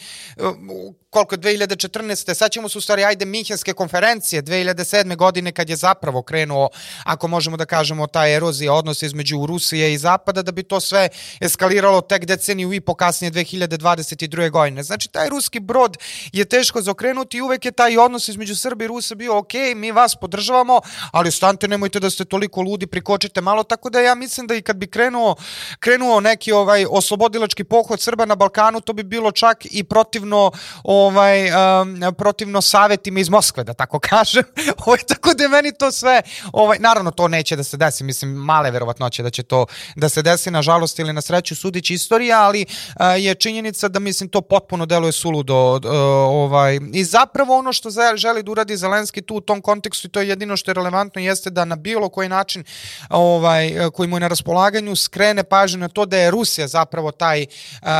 koliko 1.12 1.36
2014. 1.36 2.34
sad 2.34 2.52
ćemo 2.52 2.70
se 2.70 2.78
u 2.78 2.82
stvari, 2.82 3.04
ajde, 3.04 3.26
Minhenske 3.26 3.74
konferencije 3.74 4.44
2007. 4.44 5.16
godine 5.16 5.52
kad 5.52 5.70
je 5.70 5.76
zapravo 5.76 6.22
krenuo, 6.22 6.70
ako 7.04 7.28
možemo 7.28 7.58
da 7.58 7.66
kažemo, 7.66 8.08
ta 8.08 8.28
erozija 8.28 8.74
odnosa 8.74 9.06
između 9.06 9.46
Rusije 9.46 9.94
i 9.94 9.98
Zapada, 9.98 10.42
da 10.42 10.52
bi 10.52 10.64
to 10.64 10.80
sve 10.80 11.10
eskaliralo 11.40 12.02
tek 12.02 12.26
deceniju 12.26 12.74
i 12.74 12.82
po 12.82 12.96
kasnije 12.96 13.32
2022. 13.32 14.50
godine. 14.50 14.84
Znači, 14.84 15.10
taj 15.10 15.30
ruski 15.30 15.60
brod 15.60 15.98
je 16.32 16.46
teško 16.46 16.82
zaokrenuti 16.82 17.38
i 17.38 17.42
uvek 17.42 17.66
je 17.66 17.72
taj 17.72 17.98
odnos 17.98 18.28
između 18.28 18.56
Srbije 18.56 18.86
i 18.86 18.88
Rusa 18.88 19.16
bio 19.16 19.38
ok, 19.38 19.54
mi 19.76 19.92
vas 19.92 20.16
podržavamo, 20.16 20.82
ali 21.12 21.32
stante, 21.32 21.68
nemojte 21.68 22.00
da 22.00 22.10
ste 22.10 22.26
toliko 22.26 22.62
ludi, 22.62 22.88
prikočite 22.88 23.42
malo, 23.42 23.64
tako 23.64 23.90
da 23.90 24.00
ja 24.00 24.16
mislim 24.16 24.48
da 24.48 24.56
i 24.56 24.62
kad 24.62 24.78
bi 24.78 24.88
krenuo, 24.88 25.36
krenuo 25.80 26.20
neki 26.20 26.52
ovaj 26.52 26.86
oslobodilački 26.90 27.64
pohod 27.64 28.02
Srba 28.02 28.26
na 28.26 28.36
Balkanu, 28.36 28.82
to 28.82 28.94
bi 28.94 29.04
bilo 29.04 29.32
čak 29.32 29.66
i 29.72 29.84
protivno 29.84 30.52
o 30.84 31.01
ovaj, 31.06 31.50
um, 31.82 32.16
protivno 32.18 32.62
savetima 32.62 33.20
iz 33.20 33.30
Moskve, 33.30 33.64
da 33.64 33.74
tako 33.74 34.00
kažem. 34.10 34.44
ovaj, 34.86 35.00
tako 35.08 35.34
da 35.34 35.44
je 35.44 35.50
meni 35.50 35.72
to 35.74 35.92
sve, 35.92 36.22
ovaj, 36.54 36.78
naravno 36.80 37.12
to 37.12 37.28
neće 37.28 37.56
da 37.56 37.64
se 37.64 37.78
desi, 37.78 38.04
mislim, 38.04 38.32
male 38.32 38.72
verovatnoće 38.72 39.24
da 39.24 39.30
će 39.30 39.44
to 39.44 39.66
da 39.96 40.10
se 40.10 40.22
desi, 40.22 40.52
nažalost 40.52 41.00
ili 41.00 41.14
na 41.14 41.22
sreću 41.22 41.56
sudići 41.56 41.94
istorija, 41.94 42.42
ali 42.42 42.66
uh, 42.66 43.06
je 43.18 43.36
činjenica 43.36 43.88
da, 43.88 44.00
mislim, 44.00 44.30
to 44.30 44.42
potpuno 44.42 44.86
deluje 44.86 45.12
suludo. 45.12 45.74
Uh, 45.76 45.82
ovaj, 46.30 46.80
I 46.94 47.04
zapravo 47.04 47.58
ono 47.58 47.74
što 47.74 47.90
želi 48.16 48.44
da 48.44 48.52
uradi 48.52 48.78
Zelenski 48.78 49.22
tu 49.22 49.36
u 49.36 49.42
tom 49.42 49.62
kontekstu, 49.62 50.08
i 50.08 50.12
to 50.12 50.22
je 50.22 50.28
jedino 50.28 50.58
što 50.58 50.72
je 50.72 50.76
relevantno, 50.76 51.22
jeste 51.22 51.50
da 51.50 51.66
na 51.66 51.76
bilo 51.76 52.10
koji 52.10 52.30
način 52.30 52.64
ovaj, 53.10 53.90
koji 53.94 54.08
mu 54.08 54.16
je 54.16 54.20
na 54.20 54.28
raspolaganju 54.28 54.96
skrene 54.96 55.44
pažnju 55.44 55.80
na 55.80 55.88
to 55.88 56.06
da 56.06 56.18
je 56.18 56.32
Rusija 56.32 56.68
zapravo 56.68 57.12
taj 57.12 57.42
uh, 57.42 57.88
uh, 57.88 57.92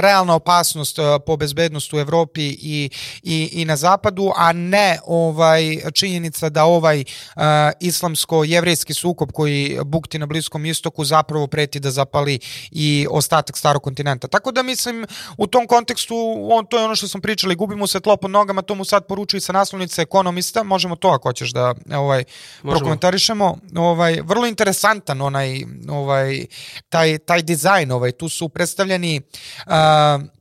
realna 0.00 0.34
opasnost 0.34 0.98
uh, 0.98 1.04
po 1.26 1.36
bezbednost 1.36 1.83
bezbednost 1.84 1.92
u 1.92 1.98
Evropi 1.98 2.42
i, 2.42 2.90
i, 3.22 3.50
i 3.52 3.64
na 3.64 3.76
zapadu, 3.76 4.32
a 4.36 4.52
ne 4.52 4.98
ovaj 5.06 5.78
činjenica 5.94 6.48
da 6.48 6.64
ovaj 6.64 7.00
uh, 7.00 7.42
islamsko-jevrejski 7.80 8.94
sukob 8.94 9.32
koji 9.32 9.78
bukti 9.84 10.18
na 10.18 10.26
Bliskom 10.26 10.66
istoku 10.66 11.04
zapravo 11.04 11.46
preti 11.46 11.80
da 11.80 11.90
zapali 11.90 12.38
i 12.70 13.06
ostatak 13.10 13.56
starog 13.56 13.82
kontinenta. 13.82 14.28
Tako 14.28 14.52
da 14.52 14.62
mislim 14.62 15.06
u 15.38 15.46
tom 15.46 15.66
kontekstu 15.66 16.14
on, 16.50 16.66
to 16.66 16.78
je 16.78 16.84
ono 16.84 16.94
što 16.94 17.08
sam 17.08 17.20
pričali, 17.20 17.54
gubimo 17.54 17.86
se 17.86 18.00
tlo 18.00 18.16
pod 18.16 18.30
nogama, 18.30 18.62
to 18.62 18.74
mu 18.74 18.84
sad 18.84 19.06
poručuju 19.06 19.40
sa 19.40 19.52
naslovnice 19.52 20.02
ekonomista, 20.02 20.62
možemo 20.62 20.96
to 20.96 21.08
ako 21.08 21.28
hoćeš 21.28 21.52
da 21.52 21.74
ovaj 21.96 22.24
možemo. 22.62 22.78
prokomentarišemo. 22.78 23.58
Ovaj 23.76 24.20
vrlo 24.24 24.46
interesantan 24.46 25.20
onaj 25.20 25.64
ovaj 25.88 26.46
taj 26.88 27.18
taj 27.18 27.42
dizajn, 27.42 27.90
ovaj 27.90 28.12
tu 28.12 28.28
su 28.28 28.48
predstavljeni 28.48 29.20
uh, 29.66 30.34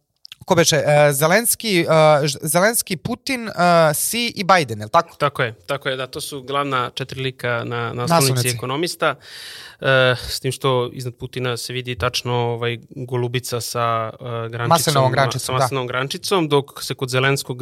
ko 0.45 0.55
beše, 0.55 0.75
uh, 0.75 1.11
Zelenski, 1.11 1.85
uh, 1.87 2.27
Zelenski, 2.41 2.97
Putin, 2.97 3.47
uh, 3.47 3.53
Si 3.93 4.27
i 4.35 4.43
Biden, 4.43 4.79
je 4.79 4.85
li 4.85 4.91
tako? 4.91 5.15
Tako 5.17 5.43
je, 5.43 5.53
tako 5.65 5.89
je, 5.89 5.95
da, 5.95 6.07
to 6.07 6.21
su 6.21 6.41
glavna 6.41 6.91
četiri 6.93 7.21
lika 7.21 7.63
na 7.65 7.93
naslovnici 7.93 8.47
ekonomista. 8.47 9.15
E, 9.83 10.15
s 10.29 10.39
tim 10.39 10.51
što 10.51 10.89
iznad 10.93 11.15
Putina 11.15 11.57
se 11.57 11.73
vidi 11.73 11.95
tačno 11.95 12.33
ovaj 12.33 12.77
golubica 12.89 13.61
sa 13.61 14.13
uh, 14.19 14.27
grančicom, 14.51 15.11
grančicom, 15.11 15.59
sa 15.59 15.75
da. 15.75 15.85
grančicom, 15.85 16.49
dok 16.49 16.83
se 16.83 16.93
kod 16.93 17.09
Zelenskog 17.09 17.57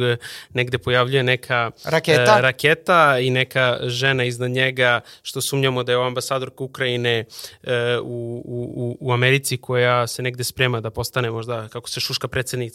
negde 0.52 0.78
pojavljuje 0.78 1.22
neka 1.22 1.70
raketa. 1.84 2.34
Uh, 2.34 2.40
raketa 2.40 3.18
i 3.18 3.30
neka 3.30 3.78
žena 3.82 4.24
iznad 4.24 4.50
njega, 4.50 5.00
što 5.22 5.40
sumnjamo 5.40 5.82
da 5.82 5.92
je 5.92 6.06
ambasadorka 6.06 6.64
Ukrajine 6.64 7.24
uh, 7.62 7.70
u, 8.02 8.42
u, 8.44 8.96
u 9.00 9.12
Americi 9.12 9.56
koja 9.56 10.06
se 10.06 10.22
negde 10.22 10.44
sprema 10.44 10.80
da 10.80 10.90
postane 10.90 11.30
možda, 11.30 11.68
kako 11.68 11.88
se 11.88 12.00
šuška 12.00 12.28
predsednica 12.28 12.71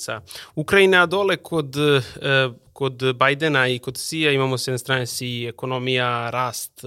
Ukrajine, 0.56 0.98
a 0.98 1.06
dole 1.06 1.38
kod 1.38 1.76
uh, 1.76 2.56
kod 2.78 3.16
Bajdena 3.16 3.68
i 3.68 3.80
kod 3.80 3.98
Sija 3.98 4.32
imamo 4.32 4.58
s 4.58 4.68
jedne 4.68 4.78
strane 4.78 5.06
si 5.06 5.46
ekonomija, 5.48 6.30
rast 6.30 6.84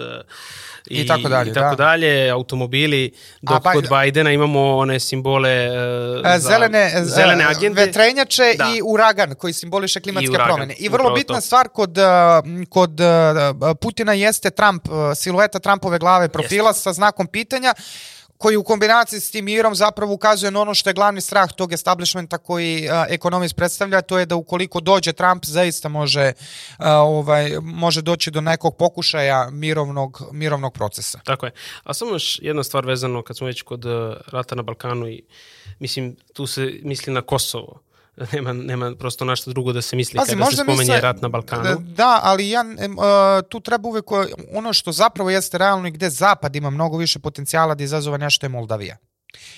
i, 0.87 1.01
i 1.01 1.07
tako 1.07 1.29
dalje, 1.29 1.51
i 1.51 1.55
tako 1.55 1.77
da. 1.77 1.85
dalje, 1.85 2.31
automobili, 2.31 3.13
dok 3.43 3.67
A, 3.67 3.73
kod 3.73 3.89
Bajdena 3.89 4.31
imamo 4.33 4.77
one 4.77 5.01
simbole 5.01 5.69
uh, 5.69 6.23
za 6.23 6.39
zelene, 6.39 6.93
zelene 7.05 7.45
agende. 7.45 7.85
Vetrenjače 7.85 8.55
da. 8.59 8.73
i 8.77 8.81
uragan 8.85 9.35
koji 9.35 9.53
simboliše 9.53 10.01
klimatske 10.01 10.33
I 10.33 10.45
promene. 10.47 10.75
I 10.79 10.89
vrlo 10.89 11.11
bitna 11.15 11.35
to. 11.35 11.41
stvar 11.41 11.69
kod, 11.69 11.97
kod 12.69 13.01
Putina 13.81 14.13
jeste 14.13 14.51
Trump, 14.51 14.83
silueta 15.17 15.59
Trumpove 15.59 15.99
glave 15.99 16.29
profila 16.29 16.71
Jeste. 16.71 16.83
sa 16.83 16.93
znakom 16.93 17.27
pitanja 17.27 17.75
koji 18.41 18.57
u 18.57 18.65
kombinaciji 18.65 19.21
s 19.21 19.31
tim 19.31 19.45
mirom 19.45 19.75
zapravo 19.75 20.15
ukazuje 20.15 20.51
na 20.51 20.61
ono 20.61 20.75
što 20.75 20.91
je 20.91 20.95
glavni 20.95 21.21
strah 21.21 21.53
tog 21.53 21.73
establishmenta 21.73 22.39
koji 22.39 22.89
uh, 22.89 23.05
ekonomist 23.09 23.57
predstavlja, 23.57 24.01
to 24.03 24.19
je 24.19 24.27
da 24.27 24.37
ukoliko 24.37 24.81
dođe 24.81 25.13
Trump 25.13 25.45
zaista 25.45 25.89
može, 25.89 26.33
uh, 26.79 26.87
ovaj, 26.87 27.51
može 27.63 28.03
doći 28.03 28.31
do 28.31 28.41
nekog 28.41 28.77
pokušaja 28.77 29.51
mirovnog, 29.51 30.23
mirovnog 30.33 30.73
procesa. 30.73 31.21
Tako 31.25 31.47
je. 31.47 31.53
A 31.85 31.95
samo 31.95 32.13
još 32.13 32.39
jedna 32.43 32.65
stvar 32.65 32.87
vezano 32.87 33.23
kad 33.23 33.37
smo 33.37 33.47
već 33.47 33.63
kod 33.63 33.85
rata 34.27 34.55
na 34.55 34.63
Balkanu 34.63 35.09
i 35.09 35.23
mislim 35.79 36.17
tu 36.33 36.47
se 36.47 36.81
misli 36.83 37.13
na 37.13 37.23
Kosovo 37.23 37.81
nema, 38.33 38.53
nema 38.53 38.95
prosto 38.99 39.25
našto 39.25 39.51
drugo 39.51 39.73
da 39.73 39.83
se 39.83 39.97
misli 39.97 40.17
Pazi, 40.17 40.33
kada 40.33 40.51
se 40.51 40.57
spomenje 40.57 40.79
misle, 40.79 41.01
rat 41.01 41.23
na 41.23 41.29
Balkanu. 41.29 41.63
Da, 41.63 41.77
da 41.79 42.21
ali 42.23 42.51
ja, 42.51 42.65
uh, 42.65 43.49
tu 43.49 43.61
treba 43.61 43.89
uvek 43.89 44.05
ono 44.55 44.73
što 44.73 44.93
zapravo 44.93 45.31
jeste 45.31 45.59
realno 45.59 45.89
i 45.89 45.91
gde 45.91 46.11
Zapad 46.11 46.57
ima 46.57 46.71
mnogo 46.71 46.97
više 46.97 47.19
potencijala 47.19 47.75
da 47.75 47.85
izazove 47.85 48.19
nešto 48.19 48.47
je 48.47 48.51
Moldavija. 48.51 48.97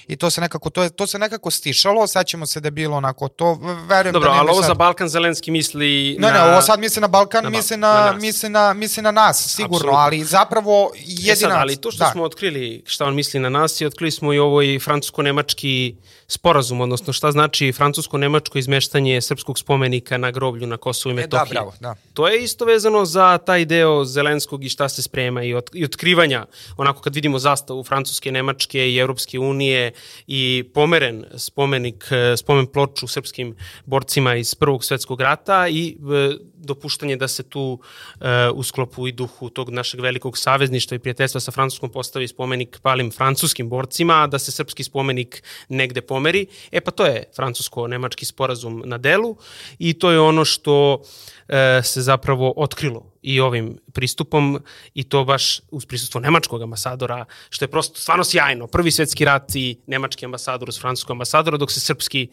I 0.06 0.16
to 0.16 0.30
se 0.30 0.40
nekako 0.40 0.70
to 0.70 0.82
je 0.82 0.90
to 0.90 1.06
se 1.06 1.18
nekako 1.18 1.50
stišalo, 1.50 2.06
sad 2.06 2.26
ćemo 2.26 2.46
se 2.46 2.60
da 2.60 2.70
bilo 2.70 2.96
onako 2.96 3.28
to 3.28 3.58
verujem 3.88 4.12
Dobro, 4.12 4.30
da 4.30 4.38
ali 4.38 4.50
ovo 4.50 4.60
sad... 4.60 4.68
za 4.68 4.74
Balkan 4.74 5.08
Zelenski 5.08 5.50
misli 5.50 6.16
ne, 6.18 6.28
na 6.28 6.32
Ne, 6.32 6.40
ne, 6.40 6.52
ovo 6.52 6.62
sad 6.62 6.80
misli 6.80 7.00
na 7.00 7.08
Balkan, 7.08 7.44
na, 7.44 7.50
misli 7.50 7.76
na, 7.76 7.92
na 7.92 8.12
misli 8.12 8.48
na 8.48 8.72
misli 8.72 9.02
na 9.02 9.10
nas, 9.10 9.54
sigurno, 9.56 9.76
Absolutno. 9.76 9.98
ali 9.98 10.24
zapravo 10.24 10.92
jedina 10.96 11.32
e 11.32 11.36
sad, 11.36 11.50
ali 11.52 11.76
to 11.76 11.90
što 11.90 12.04
da. 12.04 12.10
smo 12.10 12.22
otkrili 12.22 12.82
šta 12.86 13.04
on 13.04 13.14
misli 13.14 13.40
na 13.40 13.48
nas 13.48 13.80
i 13.80 13.86
otkrili 13.86 14.10
smo 14.10 14.32
i 14.32 14.38
ovo 14.38 14.62
i 14.62 14.78
francusko-nemački 14.78 15.94
sporazum, 16.32 16.80
odnosno 16.80 17.12
šta 17.12 17.32
znači 17.32 17.72
francusko-nemačko 17.72 18.58
izmeštanje 18.58 19.20
srpskog 19.20 19.58
spomenika 19.58 20.18
na 20.18 20.30
groblju 20.30 20.66
na 20.66 20.76
Kosovu 20.76 21.12
i 21.12 21.14
Metohiji. 21.14 21.52
E, 21.52 21.54
da, 21.54 21.60
bravo, 21.60 21.74
da. 21.80 21.94
To 22.14 22.28
je 22.28 22.42
isto 22.44 22.64
vezano 22.64 23.04
za 23.04 23.38
taj 23.38 23.64
deo 23.64 24.04
Zelenskog 24.04 24.64
i 24.64 24.68
šta 24.68 24.88
se 24.88 25.02
sprema 25.02 25.42
i, 25.42 25.54
od, 25.54 25.70
i 25.74 25.84
otkrivanja, 25.84 26.46
onako 26.76 27.00
kad 27.00 27.14
vidimo 27.14 27.38
zastavu 27.38 27.84
Francuske, 27.84 28.32
Nemačke 28.32 28.90
i 28.90 28.96
Europske 28.98 29.38
unije 29.38 29.92
i 30.26 30.64
pomeren 30.74 31.24
spomenik, 31.36 32.04
spomen 32.36 32.66
ploču 32.66 33.06
srpskim 33.06 33.56
borcima 33.84 34.34
iz 34.34 34.54
Prvog 34.54 34.84
svetskog 34.84 35.20
rata 35.20 35.68
i 35.68 35.88
e, 35.88 36.36
dopuštanje 36.62 37.16
da 37.16 37.28
se 37.28 37.42
tu 37.42 37.62
uh, 37.72 38.26
u 38.54 38.62
sklopu 38.62 39.08
i 39.08 39.12
duhu 39.12 39.50
tog 39.50 39.70
našeg 39.70 40.00
velikog 40.00 40.38
savezništva 40.38 40.94
i 40.94 40.98
prijateljstva 40.98 41.40
sa 41.40 41.50
Francuskom 41.50 41.90
postavi 41.90 42.28
spomenik 42.28 42.78
palim 42.82 43.10
francuskim 43.10 43.68
borcima, 43.68 44.22
a 44.22 44.26
da 44.26 44.38
se 44.38 44.52
srpski 44.52 44.84
spomenik 44.84 45.42
negde 45.68 46.00
pomeri. 46.00 46.46
E 46.72 46.80
pa 46.80 46.90
to 46.90 47.06
je 47.06 47.24
francusko-nemački 47.36 48.24
sporazum 48.24 48.82
na 48.86 48.98
delu 48.98 49.36
i 49.78 49.92
to 49.92 50.10
je 50.10 50.20
ono 50.20 50.44
što 50.44 50.94
uh, 50.94 51.54
se 51.84 52.02
zapravo 52.02 52.52
otkrilo 52.56 53.12
i 53.22 53.40
ovim 53.40 53.78
pristupom 53.92 54.60
i 54.94 55.04
to 55.04 55.24
baš 55.24 55.60
uz 55.70 55.86
prisustvo 55.86 56.20
nemačkog 56.20 56.62
ambasadora, 56.62 57.24
što 57.50 57.64
je 57.64 57.70
prosto 57.70 58.00
stvarno 58.00 58.24
sjajno. 58.24 58.66
Prvi 58.66 58.90
svetski 58.90 59.24
rat 59.24 59.54
i 59.54 59.76
nemački 59.86 60.24
ambasador 60.24 60.68
uz 60.68 60.80
francuskog 60.80 61.14
ambasadora, 61.14 61.56
dok 61.56 61.72
se 61.72 61.80
srpski 61.80 62.28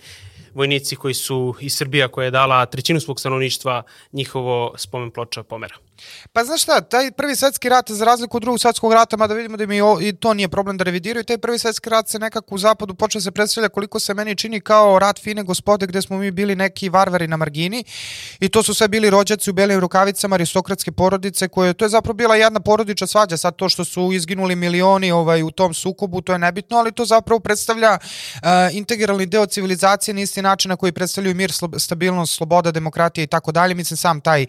vojnici 0.53 0.95
koji 0.95 1.13
su 1.13 1.55
iz 1.59 1.75
Srbija 1.75 2.07
koja 2.07 2.25
je 2.25 2.31
dala 2.31 2.65
trećinu 2.65 2.99
svog 2.99 3.19
stanovništva 3.19 3.83
njihovo 4.11 4.73
spomen 4.77 5.11
ploča 5.11 5.43
pomera. 5.43 5.75
Pa 6.33 6.43
znaš 6.43 6.63
šta, 6.63 6.81
taj 6.81 7.11
prvi 7.11 7.35
svetski 7.35 7.69
rat 7.69 7.91
za 7.91 8.05
razliku 8.05 8.37
od 8.37 8.41
drugog 8.41 8.59
svetskog 8.59 8.93
rata, 8.93 9.17
mada 9.17 9.33
vidimo 9.33 9.57
da 9.57 9.65
mi 9.65 9.77
i 10.01 10.13
to 10.13 10.33
nije 10.33 10.47
problem 10.47 10.77
da 10.77 10.83
revidiraju, 10.83 11.23
taj 11.23 11.37
prvi 11.37 11.59
svetski 11.59 11.89
rat 11.89 12.07
se 12.07 12.19
nekako 12.19 12.55
u 12.55 12.57
zapadu 12.57 12.93
počeo 12.93 13.21
se 13.21 13.31
predstavlja 13.31 13.69
koliko 13.69 13.99
se 13.99 14.13
meni 14.13 14.35
čini 14.35 14.61
kao 14.61 14.99
rat 14.99 15.19
fine 15.19 15.43
gospode 15.43 15.87
gde 15.87 16.01
smo 16.01 16.17
mi 16.17 16.31
bili 16.31 16.55
neki 16.55 16.89
varvari 16.89 17.27
na 17.27 17.37
margini 17.37 17.83
i 18.39 18.49
to 18.49 18.63
su 18.63 18.73
sve 18.73 18.87
bili 18.87 19.09
rođaci 19.09 19.49
u 19.49 19.53
belim 19.53 19.79
rukavicama, 19.79 20.35
aristokratske 20.35 20.91
porodice 20.91 21.47
koje, 21.47 21.73
to 21.73 21.85
je 21.85 21.89
zapravo 21.89 22.13
bila 22.13 22.35
jedna 22.35 22.59
porodiča 22.59 23.07
svađa, 23.07 23.37
sad 23.37 23.55
to 23.55 23.69
što 23.69 23.85
su 23.85 24.11
izginuli 24.13 24.55
milioni 24.55 25.11
ovaj, 25.11 25.43
u 25.43 25.51
tom 25.51 25.73
sukobu, 25.73 26.21
to 26.21 26.31
je 26.31 26.39
nebitno, 26.39 26.77
ali 26.77 26.91
to 26.91 27.05
zapravo 27.05 27.39
predstavlja 27.39 27.97
uh, 27.97 28.49
integralni 28.71 29.25
deo 29.25 29.45
civilizacije 29.45 30.13
na 30.13 30.21
isti 30.21 30.38
način 30.41 30.69
na 30.69 30.75
koji 30.75 30.91
predstavljaju 30.91 31.35
mir, 31.35 31.51
stabilnost, 31.77 32.35
sloboda, 32.35 32.71
demokratija 32.71 33.23
i 33.23 33.27
tako 33.27 33.51
dalje. 33.51 33.75
Mislim, 33.75 33.97
sam 33.97 34.21
taj, 34.21 34.45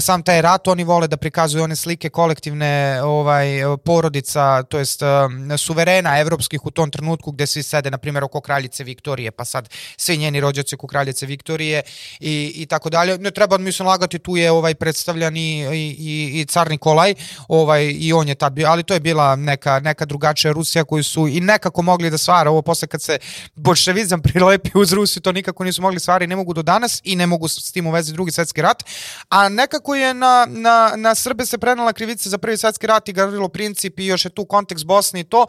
sam 0.00 0.22
taj 0.22 0.42
rat, 0.42 0.68
oni 0.68 0.84
vole 0.84 1.08
da 1.08 1.16
prikazuju 1.16 1.64
one 1.64 1.76
slike 1.76 2.08
kolektivne 2.08 3.02
ovaj 3.02 3.46
porodica, 3.84 4.62
to 4.62 4.78
jest 4.78 5.02
um, 5.02 5.58
suverena 5.58 6.18
evropskih 6.18 6.66
u 6.66 6.70
tom 6.70 6.90
trenutku 6.90 7.32
gde 7.32 7.46
svi 7.46 7.62
sede 7.62 7.90
na 7.90 7.98
primjer 7.98 8.24
oko 8.24 8.40
kraljice 8.40 8.84
Viktorije, 8.84 9.30
pa 9.30 9.44
sad 9.44 9.68
svi 9.96 10.16
njeni 10.16 10.40
rođaci 10.40 10.74
oko 10.74 10.86
kraljice 10.86 11.26
Viktorije 11.26 11.82
i, 12.20 12.52
i 12.56 12.66
tako 12.66 12.90
dalje. 12.90 13.18
Ne 13.18 13.30
treba 13.30 13.58
mislim 13.58 13.88
lagati, 13.88 14.18
tu 14.18 14.36
je 14.36 14.50
ovaj 14.50 14.74
predstavljan 14.74 15.36
i, 15.36 15.66
i, 15.98 16.40
i 16.40 16.44
car 16.44 16.70
Nikolaj, 16.70 17.14
ovaj 17.48 17.94
i 17.98 18.12
on 18.12 18.28
je 18.28 18.34
tad 18.34 18.52
bio, 18.52 18.68
ali 18.68 18.82
to 18.82 18.94
je 18.94 19.00
bila 19.00 19.36
neka 19.36 19.80
neka 19.80 20.04
drugačija 20.04 20.52
Rusija 20.52 20.84
koju 20.84 21.04
su 21.04 21.28
i 21.28 21.40
nekako 21.40 21.82
mogli 21.82 22.10
da 22.10 22.18
stvara 22.18 22.50
ovo 22.50 22.62
posle 22.62 22.88
kad 22.88 23.02
se 23.02 23.18
bolševizam 23.54 24.22
prilepi 24.22 24.70
uz 24.74 24.92
Rusiju, 24.92 25.22
to 25.22 25.32
nikako 25.34 25.64
nisu 25.64 25.82
mogli 25.82 26.00
stvari, 26.00 26.26
ne 26.26 26.36
mogu 26.36 26.54
do 26.54 26.62
danas 26.62 27.00
i 27.04 27.16
ne 27.16 27.26
mogu 27.26 27.48
s 27.48 27.72
tim 27.72 27.86
u 27.86 27.90
vezi 27.90 28.12
drugi 28.12 28.32
svetski 28.32 28.62
rat, 28.62 28.82
a 29.28 29.48
nekako 29.48 29.94
je 29.94 30.14
na, 30.14 30.46
na, 30.48 30.92
na 30.96 31.14
Srbe 31.14 31.46
se 31.46 31.58
prenala 31.58 31.92
krivica 31.92 32.30
za 32.30 32.38
prvi 32.38 32.56
svetski 32.56 32.86
rat 32.86 33.08
i 33.08 33.12
Gavrilo 33.12 33.48
Princip 33.48 33.98
i 33.98 34.06
još 34.06 34.24
je 34.24 34.30
tu 34.30 34.44
kontekst 34.44 34.84
Bosne 34.84 35.20
i 35.20 35.24
to, 35.24 35.46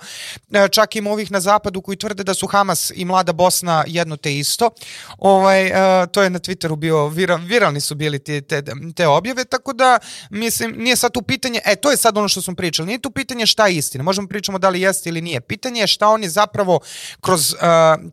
e, 0.52 0.68
čak 0.68 0.96
ima 0.96 1.12
ovih 1.12 1.32
na 1.32 1.40
zapadu 1.40 1.82
koji 1.82 1.98
tvrde 1.98 2.24
da 2.24 2.34
su 2.34 2.48
Hamas 2.48 2.92
i 2.96 3.06
Mlada 3.06 3.34
Bosna 3.34 3.84
jedno 3.88 4.18
te 4.18 4.38
isto, 4.38 4.70
ovaj, 5.18 5.68
e, 5.68 6.08
to 6.08 6.24
je 6.24 6.30
na 6.30 6.40
Twitteru 6.40 6.76
bio, 6.76 7.08
viral, 7.08 7.38
viralni 7.38 7.82
su 7.82 7.96
bili 7.96 8.20
te, 8.20 8.42
te, 8.42 8.64
te 8.96 9.08
objave, 9.08 9.46
tako 9.46 9.74
da 9.74 10.00
mislim, 10.30 10.76
nije 10.78 10.96
sad 10.96 11.12
tu 11.12 11.22
pitanje, 11.22 11.60
e 11.66 11.76
to 11.76 11.92
je 11.92 11.98
sad 11.98 12.18
ono 12.18 12.28
što 12.28 12.42
smo 12.42 12.56
pričali, 12.56 12.88
nije 12.88 13.00
tu 13.02 13.12
pitanje 13.12 13.46
šta 13.46 13.68
je 13.68 13.76
istina, 13.76 14.04
možemo 14.04 14.28
pričamo 14.28 14.60
da 14.60 14.70
li 14.70 14.82
jeste 14.82 15.10
ili 15.10 15.22
nije, 15.22 15.42
pitanje 15.42 15.82
je 15.82 15.88
šta 15.88 16.08
oni 16.10 16.30
zapravo 16.30 16.80
kroz 17.22 17.54
uh, 17.54 17.60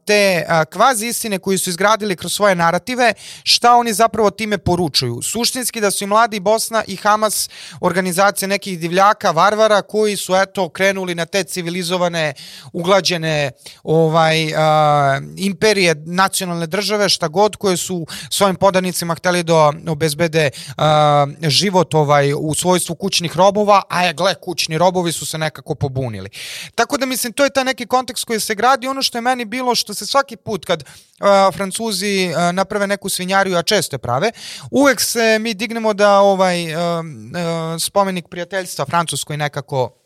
te 0.04 0.44
uh, 0.48 0.64
kvazi 0.72 1.06
istine 1.06 1.38
koji 1.38 1.58
su 1.62 1.70
izgradili 1.70 2.16
kroz 2.16 2.33
svoje 2.33 2.55
narative, 2.55 3.14
šta 3.44 3.77
oni 3.77 3.92
zapravo 3.92 4.31
time 4.31 4.59
poručuju. 4.59 5.22
Suštinski 5.22 5.81
da 5.81 5.90
su 5.90 6.05
i 6.05 6.07
Mladi 6.07 6.40
Bosna 6.40 6.85
i 6.87 6.96
Hamas 6.96 7.51
organizacija 7.81 8.48
nekih 8.48 8.79
divljaka, 8.79 9.31
varvara 9.31 9.83
koji 9.83 10.16
su 10.16 10.35
eto 10.37 10.68
krenuli 10.68 11.14
na 11.14 11.27
te 11.27 11.44
civilizovane, 11.44 12.35
uglađene 12.72 13.51
ovaj, 13.83 14.55
a, 14.57 15.20
imperije, 15.37 15.94
nacionalne 16.07 16.66
države, 16.66 17.09
šta 17.09 17.29
god, 17.29 17.57
koje 17.57 17.77
su 17.77 18.07
svojim 18.31 18.57
podanicima 18.57 19.14
hteli 19.14 19.42
da 19.42 19.72
obezbede 19.88 20.51
a, 20.77 21.27
život 21.42 21.94
ovaj, 21.94 22.33
u 22.37 22.55
svojstvu 22.55 22.94
kućnih 22.94 23.37
robova, 23.37 23.83
a 23.88 24.05
je, 24.05 24.12
gle, 24.12 24.35
kućni 24.35 24.79
robovi 24.79 25.12
su 25.12 25.27
se 25.27 25.38
nekako 25.38 25.75
pobunili. 25.75 26.31
Tako 26.75 26.96
da 26.96 27.07
mislim, 27.07 27.33
to 27.33 27.44
je 27.44 27.51
taj 27.51 27.64
neki 27.64 27.87
kontekst 27.87 28.25
koji 28.25 28.40
se 28.40 28.55
gradi. 28.55 28.87
Ono 28.87 29.03
što 29.03 29.18
je 29.18 29.22
meni 29.22 29.44
bilo, 29.44 29.75
što 29.75 29.94
se 29.94 30.07
svaki 30.07 30.37
put 30.37 30.64
kad 30.64 30.85
Francuzi 31.52 32.32
a, 32.36 32.52
naprave 32.52 32.86
neku 32.86 33.08
svinjariju, 33.08 33.56
a 33.56 33.62
često 33.62 33.94
je 33.94 33.98
prave, 33.98 34.30
uvek 34.70 35.00
se 35.00 35.38
mi 35.40 35.54
dignemo 35.54 35.94
da 35.94 36.20
ovaj 36.20 36.74
a, 36.74 36.78
a, 36.78 37.76
spomenik 37.78 38.28
prijateljstva 38.28 38.84
Francuskoj 38.84 39.36
nekako 39.36 40.01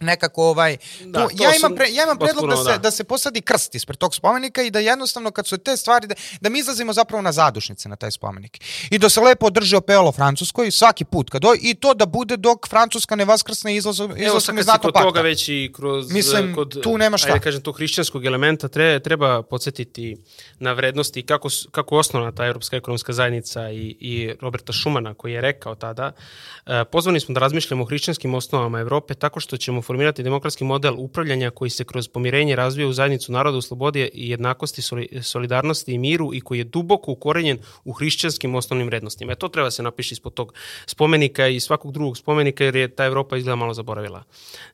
nekako 0.00 0.44
ovaj 0.44 0.76
da, 1.04 1.28
tu, 1.28 1.34
ja 1.42 1.56
imam 1.56 1.74
pre, 1.74 1.86
ja 1.90 2.04
imam 2.04 2.18
predlog 2.18 2.50
da 2.50 2.56
se 2.56 2.70
da. 2.70 2.78
da 2.78 2.90
se 2.90 3.04
posadi 3.04 3.40
krst 3.40 3.74
ispred 3.74 3.98
tog 3.98 4.14
spomenika 4.14 4.62
i 4.62 4.70
da 4.70 4.78
jednostavno 4.78 5.30
kad 5.30 5.46
su 5.46 5.58
te 5.58 5.76
stvari 5.76 6.06
da, 6.06 6.14
da 6.40 6.48
mi 6.48 6.58
izlazimo 6.58 6.92
zapravo 6.92 7.22
na 7.22 7.32
zadušnice 7.32 7.88
na 7.88 7.96
taj 7.96 8.10
spomenik 8.10 8.60
i 8.90 8.98
da 8.98 9.08
se 9.08 9.20
lepo 9.20 9.46
održi 9.46 9.76
opelo 9.76 10.12
francuskoj 10.12 10.70
svaki 10.70 11.04
put 11.04 11.30
kad 11.30 11.42
i 11.60 11.74
to 11.74 11.94
da 11.94 12.06
bude 12.06 12.36
dok 12.36 12.68
francuska 12.68 13.16
ne 13.16 13.24
vaskrsne 13.24 13.76
izlazu 13.76 14.08
izlazu 14.16 14.52
iz 14.58 14.66
NATO 14.66 14.88
pakta. 14.92 15.02
toga 15.02 15.20
već 15.20 15.48
i 15.48 15.70
kroz 15.76 16.12
Mislim, 16.12 16.54
kod 16.54 16.82
tu 16.82 16.98
nema 16.98 17.18
šta. 17.18 17.28
Ajde 17.28 17.40
kažem 17.40 17.62
tog 17.62 17.76
hrišćanskog 17.76 18.24
elementa 18.24 18.68
treba 18.68 18.98
treba 18.98 19.42
podsetiti 19.42 20.16
na 20.58 20.72
vrednosti 20.72 21.22
kako 21.22 21.48
kako 21.70 21.96
osnovna 21.96 22.32
ta 22.32 22.46
evropska 22.46 22.76
ekonomska 22.76 23.12
zajednica 23.12 23.70
i 23.70 23.96
i 24.00 24.30
Roberta 24.40 24.72
Šumana 24.72 25.14
koji 25.14 25.32
je 25.32 25.40
rekao 25.40 25.74
tada 25.74 26.12
uh, 26.12 26.72
pozvani 26.92 27.20
smo 27.20 27.34
da 27.34 27.40
razmišljamo 27.40 27.82
o 27.82 27.86
hrišćanskim 27.86 28.34
osnovama 28.34 28.80
Evrope 28.80 29.14
tako 29.14 29.40
što 29.40 29.56
ćemo 29.56 29.82
formirati 29.88 30.22
demokratski 30.22 30.64
model 30.64 30.94
upravljanja 30.98 31.50
koji 31.50 31.70
se 31.70 31.84
kroz 31.84 32.08
pomirenje 32.08 32.56
razvija 32.56 32.88
u 32.88 32.92
zajednicu 32.92 33.32
naroda 33.32 33.58
u 33.58 33.62
slobodi 33.62 34.10
i 34.14 34.30
jednakosti, 34.30 34.82
solidarnosti 35.22 35.92
i 35.92 35.98
miru 35.98 36.34
i 36.34 36.40
koji 36.40 36.58
je 36.58 36.64
duboko 36.64 37.12
ukorenjen 37.12 37.58
u 37.84 37.92
hrišćanskim 37.92 38.54
osnovnim 38.54 38.86
vrednostima. 38.86 39.32
E 39.32 39.36
to 39.36 39.48
treba 39.48 39.70
se 39.70 39.82
napiši 39.82 40.14
ispod 40.14 40.34
tog 40.34 40.54
spomenika 40.86 41.48
i 41.48 41.60
svakog 41.60 41.92
drugog 41.92 42.18
spomenika 42.18 42.64
jer 42.64 42.76
je 42.76 42.88
ta 42.88 43.04
Evropa 43.04 43.36
izgleda 43.36 43.56
malo 43.56 43.74
zaboravila 43.74 44.22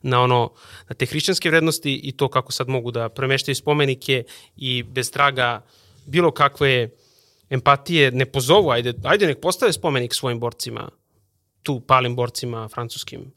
na 0.01 0.21
ono 0.21 0.51
na 0.89 0.95
te 0.95 1.05
hrišćanske 1.05 1.49
vrednosti 1.49 1.95
i 2.03 2.11
to 2.11 2.27
kako 2.27 2.51
sad 2.51 2.67
mogu 2.67 2.91
da 2.91 3.09
premeštaju 3.09 3.55
spomenike 3.55 4.23
i 4.55 4.83
bez 4.83 5.11
traga 5.11 5.61
bilo 6.05 6.31
kakve 6.31 6.89
empatije 7.49 8.11
ne 8.11 8.25
pozovu, 8.25 8.69
ajde, 8.69 8.93
ajde 9.03 9.27
nek 9.27 9.39
postave 9.39 9.73
spomenik 9.73 10.13
svojim 10.13 10.39
borcima, 10.39 10.89
tu 11.63 11.79
palim 11.79 12.15
borcima 12.15 12.67
francuskim, 12.67 13.31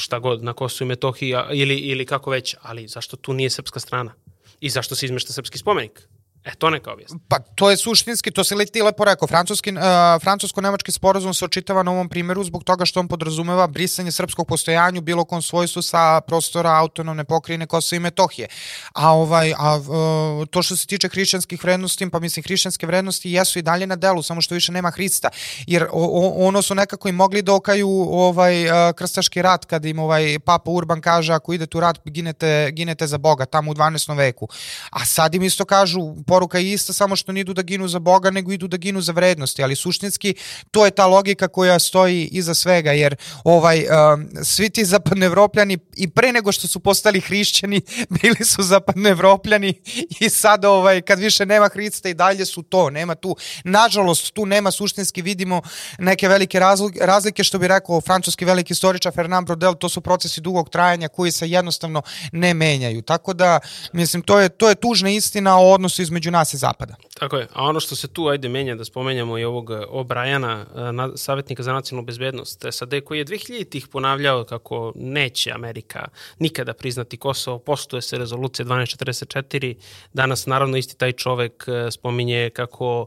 šta 0.00 0.18
god 0.18 0.44
na 0.44 0.52
Kosovu 0.52 0.86
i 0.86 0.88
Metohiji 0.88 1.34
ili, 1.52 1.76
ili 1.76 2.06
kako 2.06 2.30
već, 2.30 2.56
ali 2.62 2.88
zašto 2.88 3.16
tu 3.16 3.32
nije 3.32 3.50
srpska 3.50 3.80
strana? 3.80 4.14
I 4.60 4.70
zašto 4.70 4.94
se 4.94 5.06
izmešta 5.06 5.32
srpski 5.32 5.58
spomenik? 5.58 6.08
E, 6.44 6.54
to 6.58 6.70
neka 6.70 6.92
objasni. 6.92 7.18
Pa 7.28 7.38
to 7.38 7.70
je 7.70 7.76
suštinski, 7.76 8.30
to 8.30 8.44
se 8.44 8.54
ti 8.72 8.82
lepo 8.82 9.04
rekao, 9.04 9.28
francuski, 9.28 9.72
uh, 9.72 9.78
francusko-nemački 10.22 10.92
sporazum 10.92 11.34
se 11.34 11.44
očitava 11.44 11.82
na 11.82 11.90
ovom 11.90 12.08
primjeru 12.08 12.44
zbog 12.44 12.64
toga 12.64 12.84
što 12.84 13.00
on 13.00 13.08
podrazumeva 13.08 13.66
brisanje 13.66 14.12
srpskog 14.12 14.46
postojanju 14.46 15.00
bilo 15.00 15.24
kom 15.24 15.42
svojstvu 15.42 15.82
sa 15.82 16.20
prostora 16.20 16.70
autonomne 16.70 17.24
pokrine 17.24 17.66
Kosova 17.66 17.96
i 17.96 18.00
Metohije. 18.00 18.48
A, 18.92 19.12
ovaj, 19.12 19.52
a 19.58 19.76
uh, 19.76 20.48
to 20.48 20.62
što 20.62 20.76
se 20.76 20.86
tiče 20.86 21.08
hrišćanskih 21.08 21.64
vrednosti, 21.64 22.10
pa 22.10 22.18
mislim 22.18 22.42
hrišćanske 22.42 22.86
vrednosti 22.86 23.30
jesu 23.30 23.58
i 23.58 23.62
dalje 23.62 23.86
na 23.86 23.96
delu, 23.96 24.22
samo 24.22 24.40
što 24.40 24.54
više 24.54 24.72
nema 24.72 24.90
Hrista. 24.90 25.28
Jer 25.66 25.82
o, 25.82 25.88
o, 25.92 26.46
ono 26.46 26.62
su 26.62 26.74
nekako 26.74 27.08
i 27.08 27.12
mogli 27.12 27.42
da 27.42 27.54
okaju 27.54 27.90
ovaj, 28.10 28.64
uh, 28.64 28.94
krstaški 28.96 29.42
rat 29.42 29.64
kad 29.64 29.84
im 29.84 29.98
ovaj 29.98 30.38
Papa 30.38 30.70
Urban 30.70 31.00
kaže 31.00 31.32
ako 31.32 31.52
idete 31.52 31.78
u 31.78 31.80
rat 31.80 32.00
ginete, 32.04 32.70
ginete 32.72 33.06
za 33.06 33.18
Boga 33.18 33.46
tamo 33.46 33.70
u 33.70 33.74
12. 33.74 34.16
veku. 34.16 34.48
A 34.90 35.04
sad 35.04 35.34
im 35.34 35.42
isto 35.42 35.64
kažu 35.64 36.14
poruka 36.30 36.58
je 36.58 36.72
ista, 36.72 36.92
samo 36.92 37.16
što 37.16 37.32
ne 37.32 37.40
idu 37.40 37.54
da 37.54 37.62
ginu 37.62 37.88
za 37.88 37.98
Boga, 37.98 38.30
nego 38.30 38.52
idu 38.52 38.68
da 38.68 38.76
ginu 38.76 39.00
za 39.00 39.12
vrednosti, 39.12 39.62
ali 39.62 39.76
suštinski 39.76 40.34
to 40.70 40.84
je 40.84 40.90
ta 40.90 41.06
logika 41.06 41.48
koja 41.48 41.78
stoji 41.78 42.28
iza 42.32 42.54
svega, 42.54 42.92
jer 42.92 43.16
ovaj, 43.44 43.78
um, 43.80 44.28
svi 44.44 44.70
ti 44.70 44.84
zapadnoevropljani 44.84 45.78
i 45.96 46.08
pre 46.10 46.32
nego 46.32 46.52
što 46.52 46.68
su 46.68 46.80
postali 46.80 47.20
hrišćani, 47.20 47.80
bili 48.22 48.44
su 48.44 48.62
zapadnoevropljani 48.62 49.74
i 50.20 50.28
sad 50.28 50.64
ovaj, 50.64 51.02
kad 51.02 51.18
više 51.18 51.46
nema 51.46 51.68
Hrista 51.68 52.08
i 52.08 52.14
dalje 52.14 52.46
su 52.46 52.62
to, 52.62 52.90
nema 52.90 53.14
tu, 53.14 53.36
nažalost 53.64 54.32
tu 54.34 54.46
nema 54.46 54.70
suštinski, 54.70 55.22
vidimo 55.22 55.62
neke 55.98 56.28
velike 56.28 56.60
razlike, 57.00 57.44
što 57.44 57.58
bi 57.58 57.68
rekao 57.68 58.00
francuski 58.00 58.44
veliki 58.44 58.72
istoričar 58.72 59.12
Fernand 59.14 59.46
Brodel, 59.46 59.74
to 59.74 59.88
su 59.88 60.00
procesi 60.00 60.40
dugog 60.40 60.70
trajanja 60.70 61.08
koji 61.08 61.32
se 61.32 61.50
jednostavno 61.50 62.02
ne 62.32 62.54
menjaju, 62.54 63.02
tako 63.02 63.32
da 63.32 63.60
mislim 63.92 64.22
to 64.22 64.38
je, 64.40 64.48
to 64.48 64.68
je 64.68 64.74
tužna 64.74 65.10
istina 65.10 65.58
o 65.58 65.72
odnosu 65.72 66.02
između 66.02 66.19
između 66.20 66.30
nas 66.30 66.54
i 66.54 66.56
Zapada. 66.56 66.94
Tako 67.18 67.36
je. 67.36 67.46
A 67.52 67.64
ono 67.64 67.80
što 67.80 67.96
se 67.96 68.08
tu, 68.08 68.28
ajde, 68.28 68.48
menja, 68.48 68.74
da 68.74 68.84
spomenjamo 68.84 69.38
i 69.38 69.44
ovog 69.44 69.70
O'Briana, 69.70 70.64
eh, 71.12 71.16
savjetnika 71.16 71.62
za 71.62 71.72
nacionalnu 71.72 72.06
bezbednost 72.06 72.64
SAD, 72.70 72.94
koji 73.04 73.18
je 73.18 73.24
2000-ih 73.24 73.88
ponavljao 73.88 74.44
kako 74.44 74.92
neće 74.94 75.52
Amerika 75.52 76.08
nikada 76.38 76.72
priznati 76.72 77.16
Kosovo, 77.16 77.58
postuje 77.58 78.02
se 78.02 78.18
rezolucija 78.18 78.66
1244, 78.66 79.74
danas 80.12 80.46
naravno 80.46 80.76
isti 80.76 80.96
taj 80.96 81.12
čovek 81.12 81.64
eh, 81.68 81.90
spominje 81.90 82.50
kako 82.50 83.06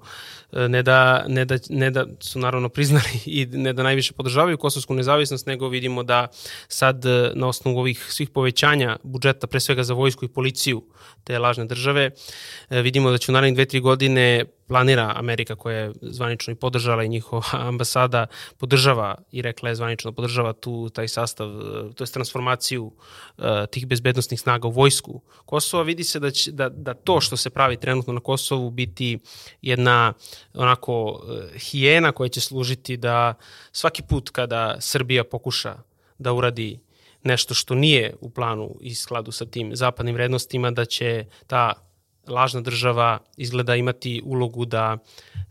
eh, 0.51 0.67
ne 0.67 0.83
da, 0.83 1.25
ne 1.27 1.45
da, 1.45 1.57
ne 1.69 1.91
da 1.91 2.05
su 2.19 2.39
naravno 2.39 2.69
priznali 2.69 3.19
i 3.25 3.45
ne 3.45 3.73
da 3.73 3.83
najviše 3.83 4.13
podržavaju 4.13 4.57
kosovsku 4.57 4.93
nezavisnost, 4.93 5.47
nego 5.47 5.67
vidimo 5.67 6.03
da 6.03 6.27
sad 6.67 7.05
na 7.33 7.47
osnovu 7.47 7.79
ovih 7.79 8.05
svih 8.09 8.29
povećanja 8.29 8.97
budžeta, 9.03 9.47
pre 9.47 9.59
svega 9.59 9.83
za 9.83 9.93
vojsku 9.93 10.25
i 10.25 10.33
policiju 10.33 10.83
te 11.23 11.39
lažne 11.39 11.65
države, 11.65 12.11
vidimo 12.69 13.02
da 13.11 13.17
će 13.17 13.31
u 13.31 13.33
narednih 13.33 13.55
dve, 13.55 13.65
tri 13.65 13.79
godine 13.79 14.45
planira 14.67 15.13
Amerika 15.15 15.55
koja 15.55 15.77
je 15.77 15.91
zvanično 16.01 16.51
i 16.51 16.55
podržala 16.55 17.03
i 17.03 17.09
njihova 17.09 17.43
ambasada 17.69 18.27
podržava 18.57 19.15
i 19.31 19.41
rekla 19.41 19.69
je 19.69 19.75
zvanično 19.75 20.11
da 20.11 20.15
podržava 20.15 20.53
tu 20.53 20.89
taj 20.89 21.07
sastav, 21.07 21.49
to 21.95 22.03
je 22.03 22.11
transformaciju 22.11 22.85
uh, 22.85 23.45
tih 23.71 23.87
bezbednostnih 23.87 24.39
snaga 24.39 24.67
u 24.67 24.71
vojsku 24.71 25.21
Kosova. 25.45 25.83
Vidi 25.83 26.03
se 26.03 26.19
da, 26.19 26.31
će, 26.31 26.51
da, 26.51 26.69
da 26.69 26.93
to 26.93 27.21
što 27.21 27.37
se 27.37 27.49
pravi 27.49 27.77
trenutno 27.77 28.13
na 28.13 28.19
Kosovu 28.19 28.69
biti 28.69 29.19
jedna 29.61 30.13
onako 30.53 31.03
uh, 31.03 31.59
hijena 31.61 32.11
koja 32.11 32.29
će 32.29 32.41
služiti 32.41 32.97
da 32.97 33.33
svaki 33.71 34.03
put 34.03 34.29
kada 34.29 34.77
Srbija 34.79 35.23
pokuša 35.23 35.75
da 36.17 36.33
uradi 36.33 36.79
nešto 37.23 37.53
što 37.53 37.75
nije 37.75 38.15
u 38.21 38.29
planu 38.29 38.75
i 38.81 38.95
skladu 38.95 39.31
sa 39.31 39.45
tim 39.45 39.75
zapadnim 39.75 40.15
vrednostima, 40.15 40.71
da 40.71 40.85
će 40.85 41.25
ta 41.47 41.73
lažna 42.27 42.61
država 42.61 43.19
izgleda 43.37 43.75
imati 43.75 44.21
ulogu 44.25 44.65
da 44.65 44.97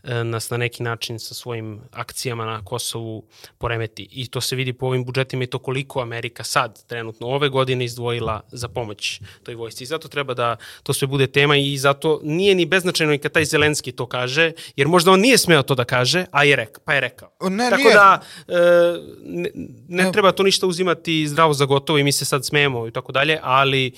e, 0.03 0.25
nas 0.25 0.51
na 0.51 0.57
neki 0.57 0.83
način 0.83 1.19
sa 1.19 1.35
svojim 1.35 1.81
akcijama 1.91 2.45
na 2.45 2.65
Kosovu 2.65 3.25
poremeti. 3.59 4.09
I 4.11 4.27
to 4.27 4.41
se 4.41 4.57
vidi 4.57 4.73
po 4.73 4.87
ovim 4.87 5.05
budžetima 5.05 5.45
i 5.45 5.47
to 5.47 5.59
koliko 5.59 6.01
Amerika 6.01 6.45
sad, 6.45 6.87
trenutno 6.87 7.27
ove 7.27 7.49
godine, 7.49 7.85
izdvojila 7.85 8.41
za 8.53 8.69
pomoć 8.69 9.21
toj 9.43 9.55
vojsci. 9.55 9.85
I 9.85 9.87
zato 9.87 10.09
treba 10.09 10.35
da 10.35 10.57
to 10.83 10.93
sve 10.93 11.09
bude 11.09 11.27
tema 11.27 11.57
i 11.57 11.79
zato 11.79 12.21
nije 12.23 12.55
ni 12.55 12.67
beznačajno 12.67 13.15
i 13.15 13.19
kad 13.19 13.33
taj 13.33 13.45
Zelenski 13.45 13.93
to 13.93 14.07
kaže, 14.07 14.53
jer 14.77 14.89
možda 14.89 15.11
on 15.11 15.21
nije 15.21 15.39
smeo 15.39 15.63
to 15.63 15.75
da 15.75 15.85
kaže, 15.85 16.25
a 16.31 16.45
je 16.45 16.57
rek, 16.57 16.79
pa 16.85 16.95
je 16.95 17.01
rekao. 17.01 17.31
Ne, 17.51 17.71
Tako 17.71 17.83
nije. 17.83 17.95
da 17.95 18.21
e, 18.49 18.55
ne, 19.25 19.51
ne 19.89 20.13
treba 20.13 20.33
to 20.33 20.43
ništa 20.43 20.67
uzimati 20.67 21.29
zdravo 21.29 21.55
za 21.55 21.65
gotovo 21.65 21.99
i 21.99 22.05
mi 22.05 22.13
se 22.13 22.25
sad 22.25 22.45
smemo 22.45 22.89
i 22.89 22.91
tako 22.91 23.13
dalje, 23.13 23.39
ali 23.43 23.93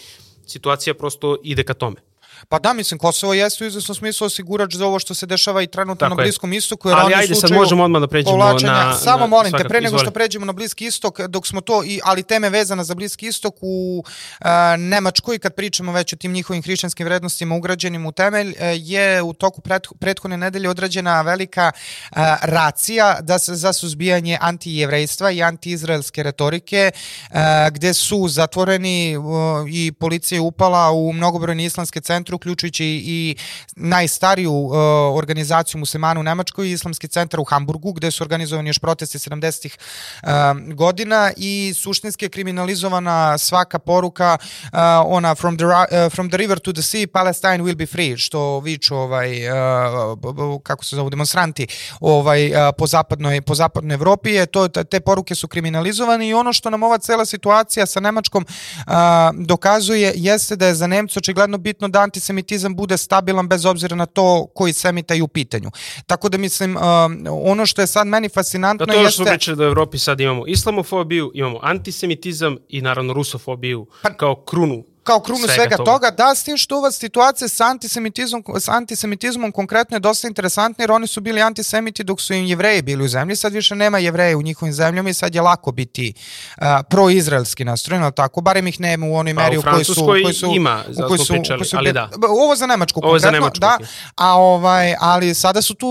situacija 0.47 0.95
prosto 0.95 1.37
ide 1.43 1.63
ka 1.63 1.75
tome. 1.75 2.14
Pa 2.49 2.59
da, 2.59 2.73
mislim, 2.73 2.99
Kosovo 2.99 3.35
jeste 3.35 3.65
u 3.65 3.67
izvesnom 3.67 3.95
smislu 3.95 4.27
osigurač 4.27 4.75
za 4.75 4.87
ovo 4.87 4.99
što 4.99 5.15
se 5.15 5.27
dešava 5.27 5.63
i 5.63 5.67
trenutno 5.67 6.09
Tako 6.09 6.17
na 6.17 6.23
Bliskom 6.23 6.53
je. 6.53 6.57
istoku. 6.57 6.89
Jer 6.89 6.99
ali 6.99 7.15
ajde, 7.15 7.35
sad 7.35 7.53
možemo 7.53 7.85
odmah 7.85 8.01
da 8.01 8.07
pređemo 8.07 8.37
povlačenja. 8.37 8.73
na... 8.73 8.95
Samo 8.95 9.19
na, 9.19 9.27
molim 9.27 9.53
te, 9.53 9.65
pre 9.65 9.81
nego 9.81 9.99
što 9.99 10.11
pređemo 10.11 10.47
na 10.47 10.53
Bliski 10.53 10.87
istok, 10.87 11.21
dok 11.21 11.47
smo 11.47 11.61
to, 11.61 11.85
i, 11.85 12.01
ali 12.05 12.23
teme 12.23 12.51
vezana 12.51 12.85
za 12.85 12.95
Bliski 12.95 13.27
istok 13.27 13.55
u 13.61 14.05
uh, 14.05 14.47
Nemačkoj, 14.79 15.39
kad 15.39 15.55
pričamo 15.55 15.93
već 15.93 16.13
o 16.13 16.17
tim 16.17 16.33
njihovim 16.33 16.63
hrišćanskim 16.63 17.07
vrednostima 17.07 17.55
ugrađenim 17.55 18.07
u 18.07 18.13
temelj, 18.13 18.49
uh, 18.49 18.55
je 18.77 19.23
u 19.23 19.33
toku 19.33 19.61
pret, 19.61 19.87
prethodne 20.01 20.37
nedelje 20.37 20.71
odrađena 20.71 21.23
velika 21.23 21.73
uh, 21.75 22.17
racija 22.43 23.21
da 23.21 23.39
se 23.39 23.55
za 23.55 23.73
suzbijanje 23.73 24.39
antijevrejstva 24.41 25.31
i 25.31 25.43
antiizraelske 25.43 26.23
retorike, 26.23 26.91
uh, 27.31 27.37
gde 27.71 27.95
su 27.95 28.29
zatvoreni 28.29 29.17
uh, 29.17 29.25
i 29.69 29.93
policija 29.93 30.43
upala 30.43 30.91
u 30.91 31.13
mnogobrojne 31.13 31.65
islamske 31.65 32.01
centre 32.01 32.34
uključujući 32.35 32.85
i 33.05 33.37
najstariju 33.77 34.53
uh, 34.53 34.75
organizaciju 35.15 35.79
muslimana 35.79 36.21
u 36.21 36.23
Nemačkoj, 36.23 36.71
Islamski 36.71 37.09
centar 37.09 37.41
u 37.41 37.45
Hamburgu, 37.45 37.93
gde 37.93 38.11
su 38.11 38.25
organizovani 38.25 38.69
još 38.69 38.79
protesti 38.79 39.19
70-ih 39.19 39.77
uh, 40.23 40.29
godina 40.75 41.33
i 41.37 41.73
suštinski 41.77 42.25
je 42.25 42.29
kriminalizovana 42.29 43.39
svaka 43.39 43.79
poruka 43.79 44.39
uh, 44.41 44.79
ona 45.07 45.35
from 45.35 45.57
the, 45.57 45.65
uh, 45.67 46.13
from 46.13 46.29
the 46.29 46.37
river 46.37 46.59
to 46.59 46.73
the 46.73 46.83
sea, 46.83 47.07
Palestine 47.13 47.59
will 47.59 47.77
be 47.77 47.87
free, 47.87 48.17
što 48.17 48.61
viču 48.61 48.97
ovaj, 48.97 49.49
uh, 49.49 50.63
kako 50.63 50.85
se 50.85 50.97
zovu, 50.97 51.11
demonstranti 51.11 51.67
ovaj, 52.01 52.47
uh, 52.47 52.57
po, 52.79 52.87
zapadnoj, 52.87 53.43
po 53.43 53.55
zapadnoj 53.55 53.95
Evropi, 53.95 54.31
je 54.31 54.47
to, 54.47 54.69
te 54.69 55.01
poruke 55.01 55.35
su 55.35 55.49
kriminalizovane 55.49 56.29
i 56.29 56.35
ono 56.35 56.53
što 56.53 56.71
nam 56.71 56.83
ova 56.83 56.99
cela 56.99 57.27
situacija 57.27 57.87
sa 57.87 58.01
Nemačkom 58.01 58.47
uh, 58.47 58.95
dokazuje 59.35 60.13
jeste 60.17 60.57
da 60.57 60.67
je 60.67 60.75
za 60.75 60.87
Nemcu 60.87 61.19
očigledno 61.19 61.59
bitno 61.59 61.89
da 61.89 62.01
anti 62.01 62.21
antisemitizam 62.25 62.75
bude 62.75 62.97
stabilan 62.97 63.49
bez 63.49 63.65
obzira 63.65 63.97
na 63.97 64.07
to 64.07 64.47
koji 64.55 64.73
semita 64.73 65.15
je 65.15 65.23
u 65.23 65.29
pitanju. 65.29 65.71
Tako 66.07 66.29
da 66.29 66.39
mislim, 66.39 66.77
uh, 66.77 66.83
ono 67.29 67.67
što 67.67 67.83
je 67.83 67.87
sad 67.87 68.07
meni 68.07 68.29
fascinantno 68.29 68.87
da 68.87 68.93
to 68.93 69.01
je 69.01 69.11
što 69.11 69.25
smo 69.25 69.25
pričali 69.25 69.57
da 69.57 69.65
u 69.65 69.67
Evropi 69.67 69.99
sad 69.99 70.21
imamo 70.21 70.47
islamofobiju, 70.47 71.31
imamo 71.35 71.59
antisemitizam 71.63 72.57
i 72.69 72.81
naravno 72.81 73.13
rusofobiju 73.13 73.87
pa, 74.03 74.15
kao 74.17 74.45
krunu 74.45 74.85
kao 75.05 75.21
krunu 75.21 75.39
svega, 75.39 75.55
svega 75.55 75.77
toga. 75.77 75.91
toga, 75.91 76.11
da, 76.11 76.35
s 76.35 76.45
tim 76.45 76.57
što 76.57 76.79
ova 76.79 76.91
situacija 76.91 77.49
sa 77.49 77.65
antisemitizmom, 77.65 78.45
s 78.57 78.69
antisemitizmom 78.69 79.53
konkretno 79.53 79.97
je 79.97 80.01
dosta 80.01 80.29
interesantna, 80.29 80.83
jer 80.83 80.93
oni 80.93 81.07
su 81.07 81.21
bili 81.21 81.43
antisemiti 81.43 82.05
dok 82.05 82.21
su 82.21 82.35
im 82.35 82.45
jevreji 82.45 82.83
bili 82.83 83.05
u 83.05 83.09
zemlji, 83.09 83.37
sad 83.37 83.53
više 83.53 83.75
nema 83.75 83.99
jevreja 83.99 84.39
u 84.39 84.43
njihovim 84.43 84.73
zemljama 84.73 85.11
i 85.11 85.15
sad 85.15 85.35
je 85.35 85.41
lako 85.41 85.73
biti 85.73 86.15
uh, 86.57 86.65
proizraelski 86.91 87.65
nastrojen, 87.65 88.03
ali 88.03 88.13
tako, 88.13 88.41
barem 88.41 88.67
ih 88.67 88.81
nema 88.81 89.07
u 89.07 89.15
onoj 89.15 89.35
pa, 89.35 89.43
meri 89.43 89.57
u, 89.57 89.61
u 89.61 89.63
kojoj 89.63 89.85
su... 89.85 90.07
Koji 90.07 90.35
su 90.35 90.47
ima, 90.55 90.85
za 90.89 91.07
kojoj 91.07 91.19
su, 91.19 91.33
pričali, 91.33 91.65
su, 91.65 91.77
ali 91.77 91.93
da. 91.93 92.11
Ovo 92.29 92.57
za 92.57 92.67
Nemačku 92.67 93.01
ovo 93.01 93.11
konkretno, 93.11 93.29
za 93.29 93.31
Nemačku, 93.31 93.61
da, 93.61 93.79
a 94.17 94.39
ovaj, 94.39 94.95
ali 95.01 95.35
sada 95.35 95.63
su 95.63 95.75
tu 95.75 95.89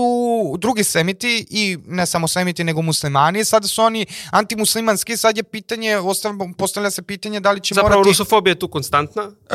drugi 0.58 0.84
semiti 0.84 1.46
i 1.50 1.78
ne 1.86 2.06
samo 2.06 2.28
semiti, 2.28 2.64
nego 2.64 2.82
muslimani, 2.82 3.44
sada 3.44 3.68
su 3.68 3.82
oni 3.82 4.06
antimuslimanski, 4.30 5.16
sad 5.16 5.36
je 5.36 5.42
pitanje, 5.42 5.96
postavlja 6.56 6.90
se 6.90 7.02
pitanje 7.02 7.40
da 7.40 7.50
li 7.50 7.60
će 7.60 7.74
Zapravo, 7.74 7.88
morati... 7.88 7.98
Zapravo, 7.98 8.10
rusofobija 8.10 8.52
je 8.52 8.58
tu 8.58 8.68
konstantna, 8.68 9.03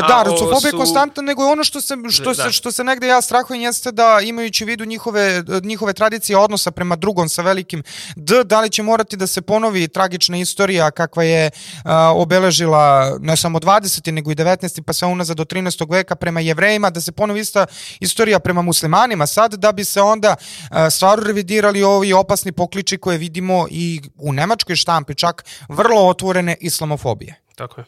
Da, 0.08 0.24
rusofobija 0.26 0.60
su... 0.60 0.68
je 0.68 0.72
konstantna, 0.72 1.24
nego 1.24 1.44
je 1.44 1.52
ono 1.52 1.64
što 1.64 1.82
se, 1.82 1.96
što, 2.10 2.34
da. 2.34 2.44
se, 2.44 2.52
što 2.52 2.72
se 2.72 2.84
negde 2.84 3.08
ja 3.08 3.22
strahujem 3.22 3.62
jeste 3.62 3.92
da 3.92 4.20
imajući 4.24 4.64
u 4.64 4.68
vidu 4.68 4.86
njihove, 4.86 5.44
njihove 5.64 5.94
tradicije 5.94 6.38
odnosa 6.38 6.72
prema 6.72 6.96
drugom 6.96 7.30
sa 7.30 7.42
velikim 7.42 7.84
D, 8.16 8.44
da 8.44 8.62
li 8.62 8.70
će 8.70 8.84
morati 8.84 9.18
da 9.18 9.28
se 9.28 9.42
ponovi 9.42 9.88
tragična 9.88 10.38
istorija 10.38 10.92
kakva 10.92 11.24
je 11.24 11.52
a, 11.84 12.14
obeležila 12.16 13.18
ne 13.20 13.38
samo 13.38 13.60
20. 13.60 14.12
nego 14.12 14.32
i 14.32 14.36
19. 14.36 14.82
pa 14.82 14.94
sve 14.94 15.08
unazad 15.08 15.38
do 15.38 15.44
13. 15.44 15.92
veka 15.92 16.16
prema 16.16 16.40
jevrejima, 16.40 16.90
da 16.90 17.02
se 17.02 17.12
ponovi 17.12 17.40
ista 17.40 17.66
istorija 18.00 18.40
prema 18.40 18.62
muslimanima 18.62 19.28
sad, 19.28 19.54
da 19.54 19.72
bi 19.72 19.86
se 19.86 20.02
onda 20.02 20.36
a, 20.70 20.90
stvaru 20.90 21.24
revidirali 21.24 21.84
ovi 21.84 22.14
opasni 22.14 22.52
pokliči 22.52 22.98
koje 22.98 23.18
vidimo 23.18 23.68
i 23.70 24.02
u 24.18 24.34
nemačkoj 24.34 24.76
štampi, 24.76 25.16
čak 25.16 25.46
vrlo 25.70 26.08
otvorene 26.08 26.56
islamofobije. 26.60 27.49
Tako 27.60 27.82
je. 27.82 27.86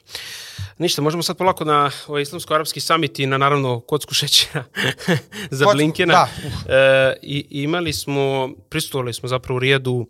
Ništa, 0.78 1.02
možemo 1.02 1.24
sad 1.24 1.38
polako 1.38 1.66
na 1.66 1.92
ovaj 2.08 2.22
islamsko-arapski 2.22 2.80
summit 2.80 3.20
i 3.20 3.26
na 3.26 3.38
naravno 3.38 3.80
kocku 3.80 4.14
šećera 4.14 4.64
za 5.58 5.66
Kocku, 5.66 5.78
Blinkena. 5.78 6.14
Da. 6.14 6.28
E, 6.76 7.16
I 7.22 7.46
imali 7.50 7.94
smo, 7.94 8.50
pristupovali 8.70 9.14
smo 9.14 9.30
zapravo 9.30 9.56
u 9.56 9.60
Rijedu 9.60 10.08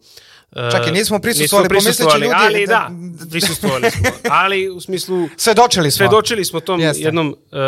Čak 0.71 0.87
i 0.87 0.91
nismo 0.91 1.19
prisustvovali, 1.19 1.69
prisustvovali 1.69 2.21
ljudi... 2.21 2.35
Ali 2.37 2.67
da, 2.67 2.89
prisustvovali 3.29 3.91
smo. 3.91 4.09
Ali 4.29 4.69
u 4.69 4.81
smislu... 4.81 5.29
Svedočili 5.37 5.91
smo. 5.91 5.97
Svedočili 5.97 6.45
smo 6.45 6.59
tom 6.59 6.79
Jeste. 6.79 7.03
jednom... 7.03 7.27
Uh, 7.27 7.59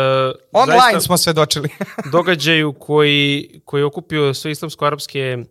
Online 0.52 0.80
zaista 0.80 1.00
smo 1.00 1.16
svedočili. 1.16 1.68
događaju 2.12 2.72
koji, 2.72 3.48
koji 3.64 3.80
je 3.80 3.84
okupio 3.84 4.34
sve 4.34 4.50
islamsko-arapske 4.50 5.44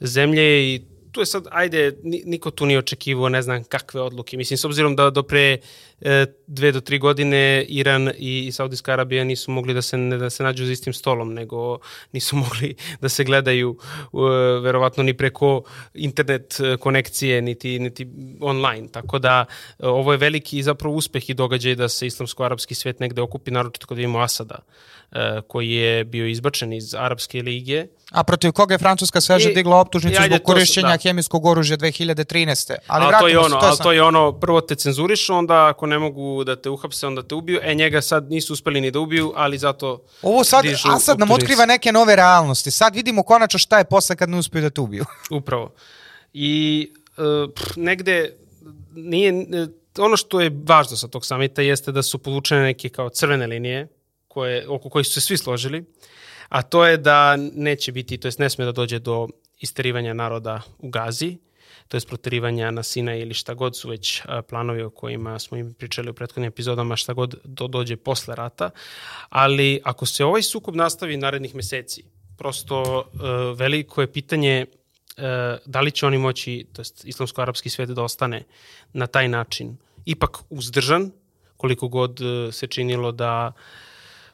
zemlje 0.00 0.74
i 0.74 0.93
tu 1.14 1.20
je 1.22 1.26
sad, 1.26 1.46
ajde, 1.50 1.96
ni- 2.02 2.22
niko 2.26 2.50
tu 2.50 2.66
nije 2.66 2.78
očekivao 2.78 3.28
ne 3.28 3.42
znam 3.42 3.64
kakve 3.64 4.00
odluke. 4.00 4.36
Mislim, 4.36 4.58
s 4.58 4.64
obzirom 4.64 4.96
da 4.96 5.10
do 5.10 5.22
pre 5.22 5.58
e, 6.00 6.26
dve 6.46 6.72
do 6.72 6.80
tri 6.80 6.98
godine 6.98 7.64
Iran 7.68 8.10
i, 8.18 8.46
i 8.46 8.52
Saudijska 8.52 8.92
Arabija 8.92 9.24
nisu 9.24 9.50
mogli 9.50 9.74
da 9.74 9.82
se, 9.82 9.96
ne, 9.98 10.18
da 10.18 10.30
se 10.30 10.42
nađu 10.42 10.66
za 10.66 10.72
istim 10.72 10.92
stolom, 10.92 11.34
nego 11.34 11.78
nisu 12.12 12.36
mogli 12.44 12.74
da 13.00 13.08
se 13.08 13.24
gledaju 13.24 13.76
e, 13.78 14.16
verovatno 14.60 15.02
ni 15.02 15.14
preko 15.14 15.62
internet 15.94 16.60
e, 16.60 16.76
konekcije, 16.76 17.42
niti, 17.42 17.78
niti 17.78 18.06
online. 18.40 18.88
Tako 18.88 19.18
da 19.18 19.44
e, 19.78 19.86
ovo 19.86 20.12
je 20.12 20.18
veliki 20.18 20.62
zapravo 20.62 20.94
uspeh 20.94 21.30
i 21.30 21.34
događaj 21.34 21.74
da 21.74 21.88
se 21.88 22.06
islamsko-arapski 22.06 22.74
svet 22.74 23.00
negde 23.00 23.22
okupi, 23.22 23.50
naročito 23.50 23.86
kad 23.86 23.96
vidimo 23.96 24.18
Asada, 24.18 24.58
e, 25.12 25.40
koji 25.48 25.70
je 25.70 26.04
bio 26.04 26.26
izbačen 26.26 26.72
iz 26.72 26.94
Arapske 26.94 27.42
lige. 27.42 27.86
A 28.10 28.24
protiv 28.24 28.52
koga 28.52 28.74
je 28.74 28.78
Francuska 28.78 29.20
sveže 29.20 29.52
digla 29.52 29.76
optužnicu 29.80 30.22
zbog 30.26 30.42
korišćenja 30.42 30.96
da. 30.96 31.03
Hemijskog 31.04 31.46
oružja 31.46 31.76
2013. 31.76 32.74
Ali, 32.86 33.04
Ali 33.04 33.14
to 33.20 33.28
je 33.28 33.38
ono, 33.38 33.60
se, 33.60 33.66
ali 33.66 33.76
to 33.82 33.92
je 33.92 34.02
ono, 34.02 34.32
prvo 34.32 34.60
te 34.60 34.74
cenzurišu, 34.74 35.34
onda 35.34 35.66
ako 35.68 35.86
ne 35.86 35.98
mogu 35.98 36.44
da 36.44 36.56
te 36.56 36.70
uhapse, 36.70 37.06
onda 37.06 37.22
te 37.22 37.34
ubiju. 37.34 37.60
E, 37.62 37.74
njega 37.74 38.02
sad 38.02 38.30
nisu 38.30 38.52
uspeli 38.52 38.80
ni 38.80 38.90
da 38.90 39.00
ubiju, 39.00 39.32
ali 39.36 39.58
zato 39.58 40.04
Ovo 40.22 40.44
sad, 40.44 40.62
dižu 40.62 40.88
Asad 40.88 41.18
nam 41.18 41.30
optužnice. 41.30 41.44
otkriva 41.44 41.66
neke 41.66 41.92
nove 41.92 42.16
realnosti. 42.16 42.70
Sad 42.70 42.94
vidimo 42.94 43.22
konačno 43.22 43.58
šta 43.58 43.78
je 43.78 43.84
posle 43.84 44.16
kad 44.16 44.28
ne 44.28 44.38
uspiju 44.38 44.62
da 44.62 44.70
te 44.70 44.80
ubiju. 44.80 45.04
Upravo. 45.40 45.72
I 46.32 46.92
uh, 47.16 47.50
pff, 47.54 47.76
negde 47.76 48.36
nije, 48.94 49.30
e, 49.30 49.66
ono 49.98 50.16
što 50.16 50.40
je 50.40 50.50
važno 50.66 50.96
sa 50.96 51.08
tog 51.08 51.26
samita 51.26 51.62
jeste 51.62 51.92
da 51.92 52.02
su 52.02 52.18
povučene 52.18 52.62
neke 52.62 52.88
kao 52.88 53.08
crvene 53.08 53.46
linije 53.46 53.88
koje, 54.28 54.68
oko 54.68 54.88
kojih 54.88 55.06
su 55.06 55.12
se 55.12 55.20
svi 55.20 55.36
složili, 55.36 55.84
a 56.48 56.62
to 56.62 56.86
je 56.86 56.96
da 56.96 57.36
neće 57.36 57.92
biti, 57.92 58.18
to 58.18 58.28
jest 58.28 58.38
ne 58.38 58.50
sme 58.50 58.64
da 58.64 58.72
dođe 58.72 58.98
do 58.98 59.28
isterivanja 59.60 60.14
naroda 60.14 60.62
u 60.78 60.88
Gazi, 60.88 61.36
to 61.88 61.96
jest 61.96 62.08
proterivanja 62.08 62.70
na 62.70 62.82
Sina 62.82 63.14
ili 63.14 63.34
šta 63.34 63.54
god 63.54 63.76
su 63.76 63.88
već 63.88 64.22
planovi 64.48 64.82
o 64.82 64.90
kojima 64.90 65.38
smo 65.38 65.56
im 65.56 65.74
pričali 65.74 66.10
u 66.10 66.14
prethodnim 66.14 66.48
epizodama, 66.48 66.96
šta 66.96 67.12
god 67.12 67.34
do, 67.44 67.68
dođe 67.68 67.96
posle 67.96 68.34
rata. 68.34 68.70
Ali 69.28 69.80
ako 69.84 70.06
se 70.06 70.24
ovaj 70.24 70.42
sukob 70.42 70.76
nastavi 70.76 71.16
narednih 71.16 71.54
meseci, 71.54 72.04
prosto 72.38 72.82
uh, 72.82 73.58
veliko 73.58 74.00
je 74.00 74.12
pitanje 74.12 74.66
uh, 74.66 75.24
da 75.66 75.80
li 75.80 75.90
će 75.90 76.06
oni 76.06 76.18
moći, 76.18 76.66
to 76.72 76.80
jest 76.80 77.04
islamsko-arapski 77.04 77.68
svet 77.68 77.88
da 77.88 78.02
ostane 78.02 78.44
na 78.92 79.06
taj 79.06 79.28
način 79.28 79.76
ipak 80.04 80.38
uzdržan, 80.50 81.10
koliko 81.56 81.88
god 81.88 82.20
uh, 82.20 82.54
se 82.54 82.66
činilo 82.66 83.12
da 83.12 83.52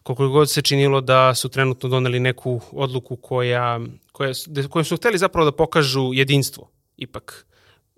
koliko 0.03 0.29
god 0.29 0.51
se 0.51 0.63
činilo 0.63 1.01
da 1.01 1.35
su 1.35 1.49
trenutno 1.49 1.89
doneli 1.89 2.21
neku 2.21 2.61
odluku 2.73 3.17
koja, 3.17 3.81
koja, 4.13 4.33
kojom 4.71 4.85
su 4.85 4.97
hteli 4.97 5.19
zapravo 5.19 5.51
da 5.51 5.57
pokažu 5.57 6.11
jedinstvo 6.13 6.71
ipak 6.97 7.47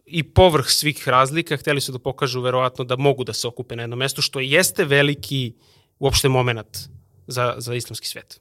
i 0.07 0.23
povrh 0.23 0.67
svih 0.67 1.09
razlika 1.09 1.57
hteli 1.57 1.81
su 1.81 1.93
da 1.93 1.99
pokažu 1.99 2.41
verovatno 2.41 2.85
da 2.85 2.97
mogu 2.97 3.25
da 3.25 3.33
se 3.33 3.49
okupe 3.49 3.77
na 3.77 3.83
jednom 3.83 3.99
mestu, 3.99 4.23
što 4.23 4.41
jeste 4.41 4.85
veliki 4.85 5.55
uopšte 5.99 6.29
moment 6.29 6.79
za, 7.27 7.55
za 7.59 7.75
islamski 7.75 8.09
svet. 8.09 8.41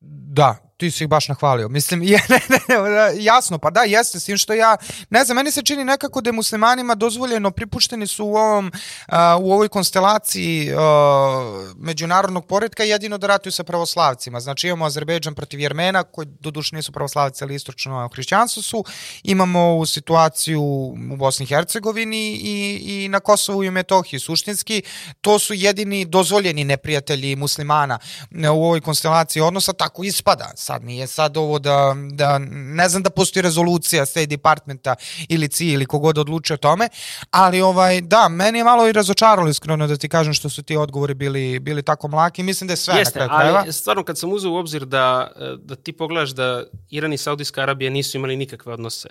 Da, 0.00 0.69
ti 0.80 0.90
si 0.90 1.04
ih 1.04 1.08
baš 1.08 1.28
nahvalio. 1.28 1.68
Mislim, 1.68 2.02
je, 2.12 2.20
ne, 2.28 2.40
ne, 2.48 2.58
ne, 2.68 3.24
jasno, 3.24 3.58
pa 3.58 3.70
da, 3.70 3.80
jeste, 3.80 4.20
s 4.20 4.24
tim 4.24 4.36
što 4.36 4.52
ja, 4.52 4.76
ne 5.10 5.24
znam, 5.24 5.36
meni 5.36 5.50
se 5.50 5.62
čini 5.62 5.84
nekako 5.84 6.20
da 6.20 6.28
je 6.28 6.32
muslimanima 6.32 6.94
dozvoljeno, 6.94 7.50
pripušteni 7.50 8.06
su 8.06 8.26
u, 8.26 8.34
ovom, 8.34 8.72
a, 9.06 9.36
u 9.40 9.52
ovoj 9.52 9.68
konstelaciji 9.68 10.72
a, 10.72 11.62
međunarodnog 11.76 12.46
poredka 12.46 12.84
jedino 12.84 13.18
da 13.18 13.26
ratuju 13.26 13.52
sa 13.52 13.64
pravoslavcima. 13.64 14.40
Znači 14.40 14.68
imamo 14.68 14.84
Azerbejdžan 14.84 15.34
protiv 15.34 15.60
Jermena, 15.60 16.02
koji 16.02 16.26
doduše 16.40 16.76
nisu 16.76 16.92
pravoslavci, 16.92 17.44
ali 17.44 17.54
istočno 17.54 18.08
hrišćanstvo 18.12 18.62
su. 18.62 18.84
Imamo 19.22 19.76
u 19.76 19.86
situaciju 19.86 20.62
u 20.62 21.16
Bosni 21.16 21.44
i 21.44 21.46
Hercegovini 21.46 22.40
i, 22.42 22.80
i 23.04 23.08
na 23.08 23.20
Kosovu 23.20 23.64
i 23.64 23.70
Metohiji. 23.70 24.20
Suštinski, 24.20 24.82
to 25.20 25.38
su 25.38 25.54
jedini 25.54 26.04
dozvoljeni 26.04 26.64
neprijatelji 26.64 27.36
muslimana 27.36 27.98
e, 28.42 28.48
u 28.48 28.64
ovoj 28.64 28.80
konstelaciji 28.80 29.42
odnosa, 29.42 29.72
tako 29.72 30.04
ispada. 30.04 30.52
Sad 30.70 30.84
nije 30.84 31.06
sad 31.06 31.36
ovo 31.36 31.58
da, 31.58 31.94
da 32.12 32.38
ne 32.48 32.88
znam 32.88 33.02
da 33.02 33.10
postoji 33.10 33.42
rezolucija 33.42 34.06
State 34.06 34.26
Departmenta 34.26 34.94
ili 35.28 35.48
CI 35.48 35.68
ili 35.68 35.86
kogod 35.86 36.18
odlučuje 36.18 36.54
o 36.54 36.58
tome, 36.58 36.88
ali 37.30 37.60
ovaj, 37.60 38.00
da, 38.00 38.28
meni 38.28 38.58
je 38.58 38.64
malo 38.64 38.88
i 38.88 38.92
razočaralo 38.92 39.48
iskreno 39.48 39.86
da 39.86 39.96
ti 39.96 40.08
kažem 40.08 40.34
što 40.34 40.48
su 40.48 40.62
ti 40.62 40.76
odgovori 40.76 41.14
bili, 41.14 41.58
bili 41.58 41.82
tako 41.82 42.08
mlaki. 42.08 42.42
Mislim 42.42 42.68
da 42.68 42.72
je 42.72 42.76
sve 42.76 42.98
Jeste, 42.98 43.18
na 43.18 43.26
kraju 43.26 43.38
krajeva. 43.40 43.58
ali 43.58 43.72
stvarno 43.72 44.04
kad 44.04 44.18
sam 44.18 44.32
uzeo 44.32 44.50
u 44.50 44.56
obzir 44.56 44.84
da, 44.84 45.30
da 45.58 45.76
ti 45.76 45.92
pogledaš 45.92 46.30
da 46.30 46.64
Iran 46.90 47.12
i 47.12 47.18
Saudijska 47.18 47.62
Arabija 47.62 47.90
nisu 47.90 48.16
imali 48.16 48.36
nikakve 48.36 48.72
odnose 48.72 49.08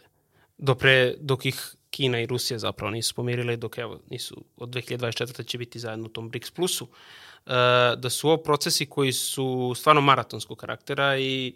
do 0.57 0.75
pre, 0.75 1.13
dok 1.19 1.45
ih 1.45 1.75
Kina 1.89 2.19
i 2.19 2.25
Rusija 2.25 2.59
zapravo 2.59 2.91
nisu 2.91 3.15
pomirile, 3.15 3.55
dok 3.55 3.77
evo, 3.77 3.99
nisu 4.09 4.43
od 4.57 4.69
2024. 4.69 5.45
će 5.45 5.57
biti 5.57 5.79
zajedno 5.79 6.05
u 6.05 6.09
tom 6.09 6.29
BRICS 6.29 6.51
plusu, 6.51 6.83
uh, 6.83 6.89
da 7.97 8.09
su 8.09 8.27
ovo 8.27 8.37
procesi 8.37 8.85
koji 8.85 9.13
su 9.13 9.73
stvarno 9.75 10.01
maratonskog 10.01 10.57
karaktera 10.57 11.17
i 11.17 11.55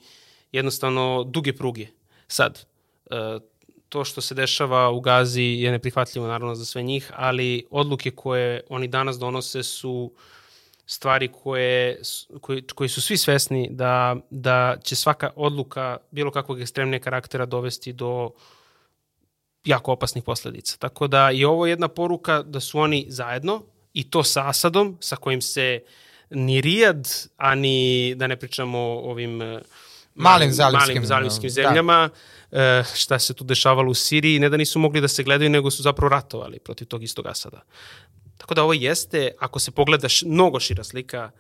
jednostavno 0.52 1.24
duge 1.24 1.54
pruge. 1.54 1.88
Sad, 2.28 2.66
uh, 3.06 3.42
to 3.90 4.04
što 4.04 4.22
se 4.22 4.36
dešava 4.36 4.90
u 4.90 5.02
Gazi 5.02 5.42
je 5.42 5.72
neprihvatljivo 5.72 6.28
naravno 6.28 6.56
za 6.56 6.66
sve 6.66 6.84
njih, 6.84 7.12
ali 7.16 7.68
odluke 7.72 8.12
koje 8.12 8.62
oni 8.70 8.88
danas 8.88 9.20
donose 9.20 9.64
su 9.64 10.12
stvari 10.86 11.28
koje, 11.28 12.02
koje, 12.42 12.64
koji 12.76 12.90
su 12.90 13.02
svi 13.02 13.18
svesni 13.18 13.68
da, 13.72 14.16
da 14.30 14.78
će 14.84 14.96
svaka 14.96 15.32
odluka 15.36 15.98
bilo 16.12 16.32
kakvog 16.32 16.62
ekstremne 16.62 17.00
karaktera 17.00 17.46
dovesti 17.46 17.94
do 17.94 18.32
jako 19.66 19.92
opasnih 19.92 20.24
posledica. 20.24 20.78
Tako 20.78 21.08
da 21.08 21.30
je 21.30 21.48
ovo 21.48 21.66
jedna 21.66 21.88
poruka 21.88 22.42
da 22.42 22.60
su 22.60 22.80
oni 22.80 23.06
zajedno 23.10 23.62
i 23.94 24.04
to 24.10 24.24
sa 24.24 24.50
Asadom, 24.50 24.98
sa 25.00 25.16
kojim 25.16 25.42
se 25.42 25.84
ni 26.30 26.62
Rijad, 26.62 27.08
a 27.38 27.56
ni 27.56 28.16
da 28.16 28.28
ne 28.28 28.36
pričamo 28.36 28.80
ovim 28.80 29.42
eh, 29.42 29.60
Malim 30.16 30.52
zalivskim, 30.52 30.94
malim 30.94 31.06
zalivskim 31.06 31.50
zemljama, 31.50 32.10
da. 32.52 32.84
šta 32.84 33.20
se 33.20 33.34
tu 33.34 33.44
dešavalo 33.44 33.92
u 33.92 33.94
Siriji, 33.94 34.40
ne 34.40 34.50
da 34.50 34.58
nisu 34.58 34.80
mogli 34.80 35.02
da 35.02 35.08
se 35.08 35.24
gledaju, 35.24 35.50
nego 35.50 35.72
su 35.72 35.84
zapravo 35.84 36.10
ratovali 36.10 36.60
protiv 36.60 36.88
tog 36.88 37.04
istog 37.04 37.28
Asada. 37.28 37.62
Tako 38.38 38.54
da 38.54 38.64
ovo 38.64 38.74
jeste, 38.74 39.32
ako 39.40 39.60
se 39.60 39.72
pogledaš 39.72 40.22
mnogo 40.24 40.60
šira 40.60 40.84
slika, 40.84 41.32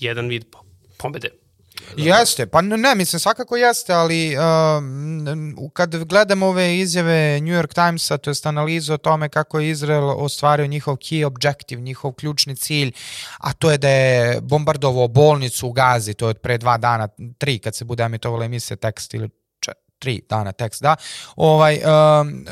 jedan 0.00 0.28
vid 0.28 0.44
po- 0.50 0.64
pobede. 0.98 1.30
Jeste, 1.96 2.46
pa 2.46 2.60
ne, 2.60 2.76
ne, 2.76 2.94
mislim 2.94 3.20
svakako 3.20 3.56
jeste, 3.56 3.92
ali 3.92 4.36
um, 4.36 5.26
kad 5.72 6.04
gledam 6.04 6.42
ove 6.42 6.78
izjave 6.78 7.40
New 7.40 7.54
York 7.54 7.74
Timesa, 7.74 8.18
to 8.18 8.30
jest 8.30 8.46
analizu 8.46 8.94
o 8.94 8.98
tome 8.98 9.28
kako 9.28 9.60
je 9.60 9.70
Izrael 9.70 10.10
ostvario 10.10 10.66
njihov 10.66 10.96
key 10.96 11.24
objective, 11.24 11.82
njihov 11.82 12.12
ključni 12.12 12.56
cilj, 12.56 12.92
a 13.38 13.52
to 13.52 13.70
je 13.70 13.78
da 13.78 13.88
je 13.88 14.40
bombardovao 14.40 15.08
bolnicu 15.08 15.68
u 15.68 15.72
Gazi, 15.72 16.14
to 16.14 16.26
je 16.26 16.30
od 16.30 16.38
pre 16.38 16.58
dva 16.58 16.76
dana, 16.78 17.08
tri, 17.38 17.58
kad 17.58 17.74
se 17.74 17.84
bude 17.84 18.02
emitovala 18.02 18.44
emisija 18.44 18.76
tekst 18.76 19.14
ili 19.14 19.28
tri 19.98 20.22
dana 20.28 20.52
tekst, 20.52 20.82
da. 20.82 20.96
Ovaj, 21.36 21.80
um, 22.20 22.46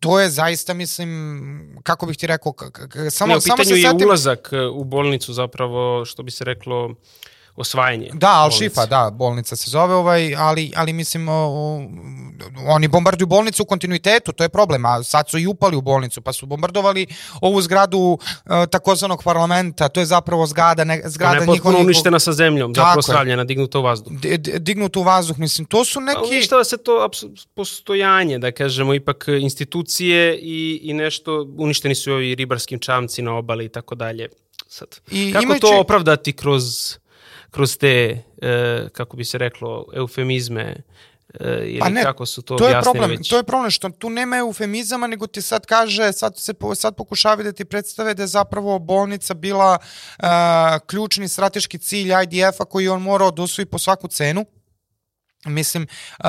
to 0.00 0.20
je 0.20 0.30
zaista, 0.30 0.74
mislim, 0.74 1.80
kako 1.82 2.06
bih 2.06 2.16
ti 2.16 2.26
rekao, 2.26 2.52
k- 2.52 2.70
k- 2.88 3.10
samo, 3.10 3.32
Ne, 3.32 3.36
u 3.36 3.40
samo 3.40 3.56
pitanju 3.56 3.74
se 3.74 3.80
je 3.80 3.90
setim... 3.90 4.06
ulazak 4.06 4.48
eh, 4.52 4.60
u 4.66 4.84
bolnicu 4.84 5.32
zapravo, 5.32 6.04
što 6.04 6.22
bi 6.22 6.30
se 6.30 6.44
reklo, 6.44 6.94
osvajanje. 7.60 8.10
Da, 8.14 8.30
Al. 8.30 8.50
Šifa, 8.52 8.86
da, 8.86 9.10
bolnica 9.12 9.56
se 9.56 9.70
zove, 9.70 9.94
ovaj, 9.94 10.34
ali, 10.36 10.72
ali 10.76 10.92
mislim, 10.92 11.28
o, 11.28 11.32
o, 11.34 11.82
oni 12.66 12.88
bombarduju 12.88 13.26
bolnicu 13.26 13.62
u 13.62 13.66
kontinuitetu, 13.66 14.32
to 14.32 14.44
je 14.44 14.48
problem, 14.48 14.84
a 14.86 15.02
sad 15.04 15.28
su 15.28 15.38
i 15.38 15.46
upali 15.46 15.76
u 15.76 15.82
bolnicu, 15.82 16.20
pa 16.20 16.32
su 16.32 16.46
bombardovali 16.46 17.06
ovu 17.40 17.62
zgradu 17.62 18.18
e, 18.44 18.66
takozvanog 18.66 19.22
parlamenta, 19.24 19.88
to 19.88 20.00
je 20.00 20.06
zapravo 20.06 20.46
zgrada, 20.46 20.84
ne, 20.84 21.02
zgrada 21.04 21.32
Ona 21.32 21.40
je 21.42 21.46
potpuno 21.48 21.56
njihovih- 21.70 21.86
uništena 21.86 22.18
sa 22.18 22.32
zemljom, 22.32 22.74
Tako 22.74 22.80
zapravo 22.82 22.98
je. 22.98 23.02
stavljena, 23.04 23.44
dignuta 23.44 23.78
u 23.78 23.82
vazduh. 23.82 24.12
D- 24.12 24.38
d- 24.38 24.58
dignuto 24.60 25.00
u 25.00 25.04
vazduh, 25.04 25.38
mislim, 25.38 25.64
to 25.66 25.84
su 25.84 26.00
neki... 26.00 26.20
uništava 26.24 26.64
se 26.64 26.76
to 26.78 27.08
postojanje, 27.54 28.38
da 28.38 28.52
kažemo, 28.52 28.94
ipak 28.94 29.24
institucije 29.30 30.10
i, 30.36 30.80
i 30.82 30.92
nešto, 30.94 31.20
uništeni 31.56 31.94
su 31.94 32.10
i 32.10 32.14
ovi 32.14 32.34
ribarskim 32.34 32.78
čamci 32.80 33.22
na 33.22 33.34
obali 33.34 33.64
i 33.64 33.70
tako 33.70 33.94
dalje. 33.94 34.28
Sad, 34.68 34.88
I 35.10 35.32
kako 35.32 35.42
imajući- 35.44 35.60
to 35.62 35.80
opravdati 35.80 36.32
kroz, 36.32 36.64
kroz 37.50 37.76
te, 37.76 38.22
e, 38.42 38.88
kako 38.92 39.16
bi 39.16 39.24
se 39.24 39.38
reklo, 39.38 39.86
eufemizme, 39.94 40.76
e, 41.40 41.62
ili 41.64 41.78
Pa 41.80 41.88
ne, 41.88 42.02
kako 42.02 42.26
su 42.26 42.42
to, 42.42 42.56
to 42.56 42.64
je 42.64 42.70
objasnili 42.70 42.98
problem, 42.98 43.18
već? 43.18 43.28
to 43.28 43.36
je 43.36 43.42
problem 43.42 43.70
što 43.70 43.90
tu 43.90 44.10
nema 44.10 44.36
eufemizama, 44.36 45.06
nego 45.06 45.26
ti 45.26 45.42
sad 45.42 45.66
kaže, 45.66 46.12
sad 46.12 46.38
se 46.38 46.54
sad 46.74 46.96
pokušavaju 46.96 47.44
da 47.44 47.52
ti 47.52 47.64
predstave 47.64 48.14
da 48.14 48.22
je 48.22 48.26
zapravo 48.26 48.78
bolnica 48.78 49.34
bila 49.34 49.78
uh, 49.78 50.26
ključni 50.86 51.28
strateški 51.28 51.78
cilj 51.78 52.12
IDF-a 52.24 52.64
koji 52.64 52.88
on 52.88 53.02
morao 53.02 53.30
da 53.30 53.42
osvoji 53.42 53.66
po 53.66 53.78
svaku 53.78 54.08
cenu 54.08 54.46
Mislim, 55.44 55.86
uh, 56.18 56.26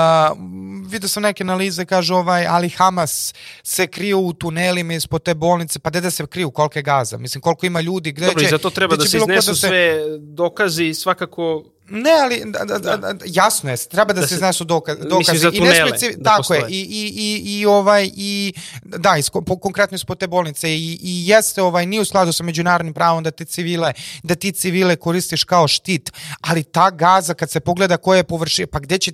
vidio 0.87 1.09
sam 1.09 1.23
neke 1.23 1.43
analize, 1.43 1.85
kaže 1.85 2.13
ovaj, 2.13 2.47
ali 2.47 2.69
Hamas 2.69 3.33
se 3.63 3.87
kriju 3.87 4.19
u 4.19 4.33
tunelima 4.33 4.93
ispod 4.93 5.23
te 5.23 5.33
bolnice, 5.33 5.79
pa 5.79 5.89
gde 5.89 6.01
da 6.01 6.11
se 6.11 6.27
kriju, 6.27 6.51
koliko 6.51 6.79
je 6.79 6.83
gaza? 6.83 7.17
Mislim, 7.17 7.41
koliko 7.41 7.65
ima 7.65 7.81
ljudi, 7.81 8.11
gde 8.11 8.25
Dobro, 8.25 8.39
će... 8.39 8.45
Dobro, 8.45 8.47
i 8.47 8.49
za 8.49 8.57
to 8.57 8.69
treba 8.69 8.95
da 8.95 9.05
se 9.05 9.17
iznesu 9.17 9.51
da 9.51 9.55
se... 9.55 9.67
sve 9.67 10.03
dokazi, 10.19 10.93
svakako 10.93 11.63
Ne, 11.91 12.11
ali 12.23 12.43
da, 12.45 12.65
da, 12.65 12.79
da, 12.79 12.97
da. 12.97 13.25
jasno 13.25 13.71
je, 13.71 13.77
treba 13.77 14.13
da, 14.13 14.21
da 14.21 14.27
se 14.27 14.35
iznesu 14.35 14.63
dokaz, 14.63 14.97
dokazi. 15.09 15.37
Za 15.37 15.51
tunele, 15.51 15.77
I 15.77 15.81
ne 15.81 15.87
specif... 15.89 16.15
da 16.17 16.37
tako 16.37 16.53
je, 16.53 16.65
i, 16.69 16.79
i, 16.81 17.13
i, 17.15 17.59
i, 17.59 17.65
ovaj, 17.65 18.09
i 18.15 18.53
da, 18.83 19.17
is, 19.17 19.29
po, 19.29 19.59
konkretno 19.59 19.95
ispod 19.95 20.17
te 20.17 20.27
bolnice 20.27 20.71
i, 20.71 20.99
i 21.01 21.27
jeste 21.27 21.61
ovaj, 21.61 21.85
ni 21.85 21.99
u 21.99 22.05
skladu 22.05 22.33
sa 22.33 22.43
međunarodnim 22.43 22.93
pravom 22.93 23.23
da 23.23 23.31
te 23.31 23.45
civile, 23.45 23.93
da 24.23 24.35
ti 24.35 24.51
civile 24.51 24.95
koristiš 24.95 25.43
kao 25.43 25.67
štit, 25.67 26.11
ali 26.41 26.63
ta 26.63 26.89
gaza 26.89 27.33
kad 27.33 27.51
se 27.51 27.59
pogleda 27.59 27.97
koje 27.97 28.19
je 28.19 28.23
površina, 28.23 28.67
pa 28.71 28.79
gde 28.79 28.97
će, 28.97 29.11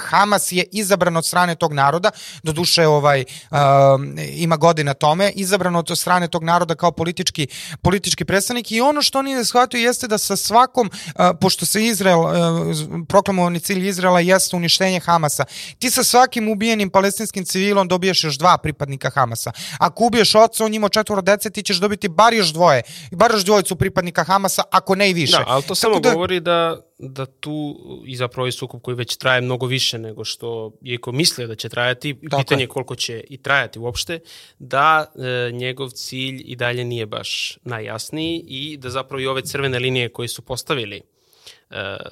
Hamas 0.00 0.52
je 0.52 0.64
izabran 0.72 1.16
od 1.16 1.26
strane 1.26 1.54
tog 1.54 1.72
naroda, 1.72 2.10
do 2.42 2.52
duše 2.52 2.86
ovaj, 2.86 3.24
um, 3.50 4.16
ima 4.18 4.56
godina 4.56 4.94
tome, 4.94 5.32
izabran 5.34 5.76
od 5.76 5.98
strane 5.98 6.28
tog 6.28 6.44
naroda 6.44 6.74
kao 6.74 6.92
politički, 6.92 7.48
politički 7.82 8.24
predstavnik 8.24 8.72
i 8.72 8.80
ono 8.80 9.02
što 9.02 9.18
oni 9.18 9.34
ne 9.34 9.44
shvataju 9.44 9.82
jeste 9.82 10.08
da 10.08 10.18
sa 10.18 10.36
svakom, 10.36 10.90
uh, 10.90 11.26
pošto 11.40 11.66
se 11.66 11.84
Izrael 11.84 12.05
Izrael, 12.06 13.02
e, 13.02 13.04
proklamovani 13.08 13.60
cilj 13.60 13.88
Izraela 13.88 14.20
jeste 14.20 14.56
uništenje 14.56 15.00
Hamasa. 15.00 15.44
Ti 15.78 15.90
sa 15.90 16.04
svakim 16.04 16.48
ubijenim 16.48 16.90
palestinskim 16.90 17.44
civilom 17.44 17.88
dobiješ 17.88 18.24
još 18.24 18.38
dva 18.38 18.58
pripadnika 18.58 19.10
Hamasa. 19.10 19.52
Ako 19.78 20.04
ubiješ 20.04 20.34
oca, 20.34 20.64
on 20.64 20.74
ima 20.74 20.88
četvoro 20.88 21.22
dece, 21.22 21.50
ti 21.50 21.62
ćeš 21.62 21.76
dobiti 21.76 22.08
bar 22.08 22.34
još 22.34 22.52
dvoje, 22.52 22.82
bar 23.10 23.30
još 23.30 23.44
dvojicu 23.44 23.76
pripadnika 23.76 24.24
Hamasa, 24.24 24.62
ako 24.70 24.94
ne 24.94 25.10
i 25.10 25.14
više. 25.14 25.36
Da, 25.36 25.44
ali 25.46 25.62
to 25.62 25.66
Tako 25.66 25.74
samo 25.74 26.00
da... 26.00 26.12
govori 26.12 26.40
da 26.40 26.76
da 26.98 27.26
tu 27.26 27.76
i 28.06 28.16
zapravo 28.16 28.46
je 28.46 28.52
sukup 28.52 28.82
koji 28.82 28.94
već 28.94 29.16
traje 29.16 29.40
mnogo 29.40 29.66
više 29.66 29.98
nego 29.98 30.24
što 30.24 30.72
je 30.80 30.98
ko 30.98 31.12
mislio 31.12 31.46
da 31.46 31.54
će 31.54 31.68
trajati, 31.68 32.14
Tako 32.30 32.42
pitanje 32.42 32.62
je 32.62 32.68
koliko 32.68 32.94
će 32.94 33.24
i 33.28 33.38
trajati 33.42 33.78
uopšte, 33.78 34.20
da 34.58 35.12
e, 35.14 35.52
njegov 35.52 35.90
cilj 35.90 36.42
i 36.44 36.56
dalje 36.56 36.84
nije 36.84 37.06
baš 37.06 37.58
najjasniji 37.62 38.44
i 38.48 38.76
da 38.76 38.90
zapravo 38.90 39.20
i 39.20 39.26
ove 39.26 39.42
crvene 39.42 39.78
linije 39.78 40.08
koje 40.08 40.28
su 40.28 40.42
postavili 40.42 41.02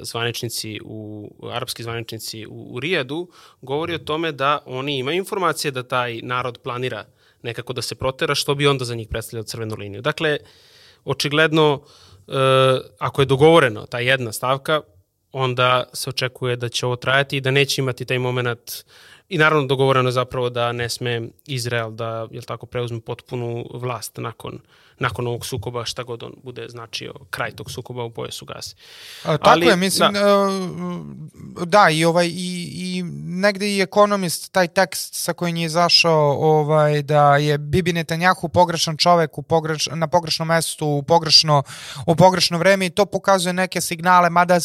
zvaničnici 0.00 0.80
u, 0.84 1.30
arapski 1.52 1.82
zvaničnici 1.82 2.46
u, 2.46 2.74
u 2.74 2.80
Rijadu, 2.80 3.28
govori 3.62 3.94
o 3.94 3.98
tome 3.98 4.32
da 4.32 4.58
oni 4.66 4.98
imaju 4.98 5.16
informacije 5.16 5.70
da 5.70 5.82
taj 5.82 6.20
narod 6.22 6.58
planira 6.58 7.04
nekako 7.42 7.72
da 7.72 7.82
se 7.82 7.94
protera, 7.94 8.34
što 8.34 8.54
bi 8.54 8.66
onda 8.66 8.84
za 8.84 8.94
njih 8.94 9.08
predstavljalo 9.08 9.44
crvenu 9.44 9.76
liniju. 9.78 10.02
Dakle, 10.02 10.38
očigledno, 11.04 11.82
e, 12.28 12.32
ako 12.98 13.22
je 13.22 13.26
dogovoreno 13.26 13.86
ta 13.86 13.98
jedna 13.98 14.32
stavka, 14.32 14.80
onda 15.32 15.84
se 15.92 16.10
očekuje 16.10 16.56
da 16.56 16.68
će 16.68 16.86
ovo 16.86 16.96
trajati 16.96 17.36
i 17.36 17.40
da 17.40 17.50
neće 17.50 17.82
imati 17.82 18.04
taj 18.04 18.18
moment 18.18 18.84
i 19.28 19.38
naravno 19.38 19.66
dogovoreno 19.66 20.10
zapravo 20.10 20.50
da 20.50 20.72
ne 20.72 20.88
sme 20.88 21.28
Izrael 21.46 21.90
da 21.90 22.28
jel 22.30 22.42
tako 22.42 22.66
preuzme 22.66 23.00
potpunu 23.00 23.66
vlast 23.74 24.16
nakon 24.16 24.58
nakon 24.98 25.26
ovog 25.26 25.46
sukoba 25.46 25.84
šta 25.84 26.02
god 26.02 26.22
on 26.22 26.32
bude 26.42 26.66
značio 26.68 27.14
kraj 27.30 27.50
tog 27.50 27.70
sukoba 27.70 28.04
u 28.04 28.10
pojasu 28.10 28.44
Gaze. 28.44 28.74
A, 29.24 29.36
tako 29.36 29.50
Ali, 29.50 29.66
je, 29.66 29.76
mislim 29.76 30.12
da. 30.12 30.48
Uh, 30.48 31.66
da 31.66 31.90
i 31.90 32.04
ovaj 32.04 32.26
i, 32.26 32.70
i 32.74 33.02
negde 33.24 33.76
i 33.76 33.80
ekonomist 33.80 34.52
taj 34.52 34.68
tekst 34.68 35.14
sa 35.14 35.32
kojim 35.32 35.56
je 35.56 35.64
izašao 35.64 36.32
ovaj 36.40 37.02
da 37.02 37.36
je 37.36 37.58
Bibi 37.58 37.92
Netanjahu 37.92 38.48
pogrešan 38.48 38.96
čovek 38.96 39.38
u 39.38 39.42
pogreš, 39.42 39.88
na 39.94 40.06
pogrešnom 40.06 40.48
mestu 40.48 40.86
u 40.86 41.02
pogrešno 41.02 41.62
u 42.06 42.16
pogrešno 42.16 42.58
vreme 42.58 42.86
i 42.86 42.90
to 42.90 43.06
pokazuje 43.06 43.52
neke 43.52 43.80
signale 43.80 44.30
mada 44.30 44.60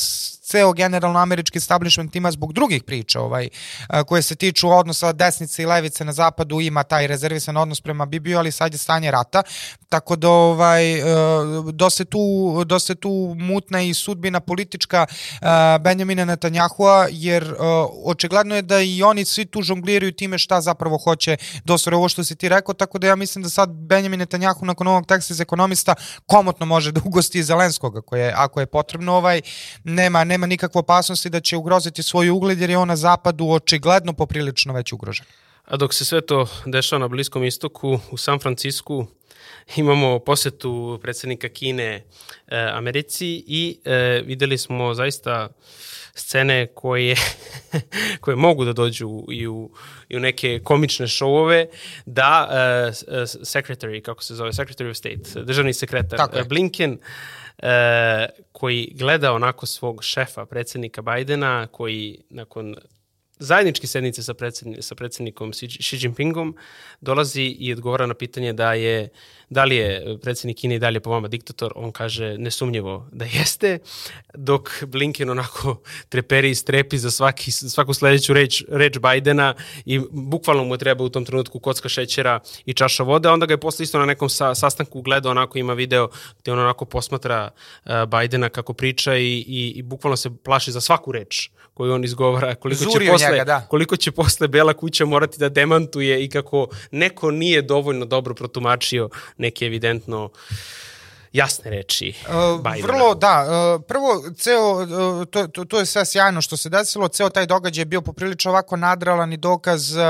ceo 0.50 0.74
generalno 0.74 1.20
američki 1.20 1.58
establishment 1.58 2.16
ima 2.16 2.32
zbog 2.32 2.54
drugih 2.54 2.84
priča 2.84 3.22
ovaj, 3.22 3.50
koje 4.08 4.22
se 4.22 4.36
tiču 4.36 4.70
odnosa 4.70 5.12
desnice 5.12 5.64
i 5.64 5.66
levice 5.66 6.06
na 6.06 6.12
zapadu 6.12 6.62
ima 6.62 6.84
taj 6.84 7.08
rezervisan 7.08 7.58
odnos 7.58 7.82
prema 7.82 8.06
Bibiju, 8.06 8.38
ali 8.38 8.52
sad 8.52 8.74
je 8.74 8.78
stanje 8.78 9.12
rata, 9.12 9.44
tako 9.90 10.16
da 10.20 10.30
ovaj, 10.30 10.84
dosta, 11.72 12.06
tu, 12.06 12.20
dosta 12.66 12.96
tu 12.96 13.36
mutna 13.38 13.82
i 13.82 13.94
sudbina 13.94 14.40
politička 14.40 15.06
Benjamina 15.82 16.26
Netanyahua, 16.26 17.08
jer 17.12 17.56
očigledno 18.06 18.56
je 18.56 18.62
da 18.62 18.82
i 18.82 19.04
oni 19.04 19.26
svi 19.26 19.46
tu 19.46 19.62
žongliraju 19.62 20.12
time 20.12 20.38
šta 20.38 20.62
zapravo 20.62 20.98
hoće 20.98 21.38
dosvore 21.64 21.96
ovo 21.96 22.10
što 22.10 22.24
si 22.24 22.36
ti 22.36 22.50
rekao, 22.50 22.74
tako 22.74 23.00
da 23.00 23.08
ja 23.08 23.16
mislim 23.16 23.44
da 23.44 23.50
sad 23.50 23.70
Benjamin 23.70 24.20
Netanyahu 24.20 24.64
nakon 24.66 24.88
ovog 24.88 25.06
teksta 25.06 25.34
iz 25.34 25.42
ekonomista 25.42 25.96
komotno 26.26 26.66
može 26.66 26.92
da 26.92 27.02
ugosti 27.06 27.44
Zelenskoga, 27.44 28.02
koje, 28.02 28.34
ako 28.36 28.60
je 28.60 28.66
potrebno, 28.66 29.14
ovaj, 29.14 29.42
nema, 29.84 30.24
nema 30.24 30.46
nikakve 30.46 30.80
opasnosti 30.80 31.30
da 31.30 31.40
će 31.40 31.58
ugroziti 31.58 32.04
svoj 32.04 32.30
ugled 32.30 32.62
jer 32.62 32.70
je 32.70 32.78
on 32.78 32.88
na 32.88 32.96
zapadu 32.96 33.50
očigledno 33.50 34.14
poprilično 34.14 34.74
već 34.74 34.94
ugrožen. 34.94 35.26
A 35.66 35.78
dok 35.78 35.94
se 35.94 36.06
sve 36.06 36.22
to 36.22 36.48
dešava 36.66 37.00
na 37.00 37.08
Bliskom 37.08 37.44
istoku, 37.44 38.00
u 38.12 38.18
San 38.18 38.40
Francisku 38.40 39.06
imamo 39.76 40.20
posetu 40.20 41.00
predsednika 41.02 41.50
Kine 41.50 41.94
e, 41.94 42.02
Americi 42.74 43.44
i 43.48 43.80
e, 43.86 44.22
videli 44.26 44.58
smo 44.58 44.94
zaista 44.94 45.50
scene 46.20 46.68
koje, 46.76 47.16
koje 48.22 48.36
mogu 48.36 48.66
da 48.66 48.74
dođu 48.74 49.24
i 49.32 49.48
u, 49.48 49.70
i 50.10 50.18
u 50.18 50.20
neke 50.20 50.60
komične 50.64 51.08
šovove, 51.08 51.68
da 52.06 52.48
uh, 52.50 53.14
secretary, 53.24 54.02
kako 54.02 54.24
se 54.24 54.36
zove, 54.36 54.52
secretary 54.52 54.90
of 54.90 54.98
state, 54.98 55.44
državni 55.44 55.74
sekretar 55.74 56.20
Blinken, 56.48 56.98
e, 57.58 58.26
koji 58.52 58.92
gleda 58.96 59.34
onako 59.34 59.66
svog 59.66 60.04
šefa, 60.04 60.46
predsednika 60.46 61.02
Bajdena, 61.02 61.68
koji 61.68 62.18
nakon 62.30 62.76
zajedničke 63.40 63.88
sednice 63.88 64.24
sa, 64.24 64.34
predsedni, 64.34 64.82
sa 64.82 64.96
predsednikom 64.96 65.52
Xi 65.52 65.98
Jinpingom 66.02 66.56
dolazi 67.02 67.44
i 67.44 67.74
odgovara 67.74 68.06
na 68.06 68.14
pitanje 68.14 68.54
da 68.54 68.74
je 68.74 69.10
da 69.50 69.64
li 69.64 69.76
je 69.76 70.18
predsednik 70.22 70.58
Kine 70.58 70.76
i 70.76 70.80
dalje 70.80 71.00
po 71.00 71.10
vama 71.10 71.28
diktator, 71.28 71.74
on 71.76 71.92
kaže 71.92 72.38
nesumnjivo 72.38 73.08
da 73.12 73.26
jeste, 73.26 73.80
dok 74.34 74.70
Blinken 74.88 75.30
onako 75.30 75.82
treperi 76.10 76.50
i 76.50 76.56
strepi 76.56 76.98
za 76.98 77.12
svaki, 77.12 77.52
svaku 77.52 77.94
sledeću 77.94 78.34
reč, 78.34 78.64
reč 78.70 79.00
Bajdena 79.00 79.54
i 79.86 80.00
bukvalno 80.12 80.64
mu 80.64 80.78
treba 80.78 81.04
u 81.04 81.10
tom 81.10 81.26
trenutku 81.26 81.60
kocka 81.60 81.90
šećera 81.90 82.40
i 82.66 82.74
čaša 82.74 83.04
vode, 83.04 83.30
onda 83.30 83.46
ga 83.46 83.54
je 83.54 83.60
posle 83.60 83.84
isto 83.84 84.00
na 84.00 84.06
nekom 84.06 84.30
sa, 84.30 84.56
sastanku 84.56 85.02
gledao, 85.02 85.32
onako 85.32 85.58
ima 85.58 85.74
video 85.74 86.10
gde 86.40 86.52
on 86.52 86.60
onako 86.60 86.86
posmatra 86.86 87.50
uh, 87.86 87.92
Bajdena 88.08 88.50
kako 88.50 88.74
priča 88.74 89.16
i, 89.16 89.46
i, 89.48 89.74
i 89.76 89.82
bukvalno 89.82 90.18
se 90.18 90.30
plaši 90.44 90.72
za 90.72 90.82
svaku 90.82 91.12
reč 91.12 91.50
koju 91.80 91.94
on 91.94 92.04
izgovara, 92.04 92.56
koliko 92.56 92.84
Zurio 92.84 93.06
će, 93.06 93.12
posle, 93.12 93.29
njega, 93.32 93.44
da. 93.44 93.68
koliko 93.70 93.98
će 93.98 94.12
posle 94.12 94.48
Bela 94.48 94.74
kuća 94.74 95.06
morati 95.06 95.40
da 95.40 95.50
demantuje 95.50 96.24
i 96.24 96.30
kako 96.30 96.68
neko 96.92 97.32
nije 97.32 97.62
dovoljno 97.62 98.06
dobro 98.06 98.34
protumačio 98.34 99.10
neke 99.38 99.66
evidentno 99.66 100.30
jasne 101.34 101.72
reči 101.72 102.14
uh. 102.28 102.84
Vrlo, 102.84 103.16
da. 103.16 103.46
Uh, 103.76 103.82
prvo, 103.88 104.24
ceo, 104.38 104.82
uh, 104.82 105.26
to, 105.26 105.48
to, 105.48 105.66
to 105.66 105.80
je 105.80 105.86
sve 105.86 106.06
sjajno 106.06 106.42
što 106.42 106.58
se 106.58 106.70
desilo, 106.70 107.08
ceo 107.08 107.30
taj 107.30 107.46
događaj 107.46 107.82
je 107.82 107.86
bio 107.86 108.02
poprilično 108.02 108.52
ovako 108.52 108.76
nadralan 108.78 109.34
i 109.34 109.38
dokaz 109.38 109.96
uh, 109.96 110.02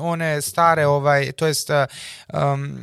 one 0.00 0.42
stare, 0.42 0.86
ovaj, 0.86 1.32
to 1.32 1.46
jest, 1.46 1.70
um, 1.70 2.78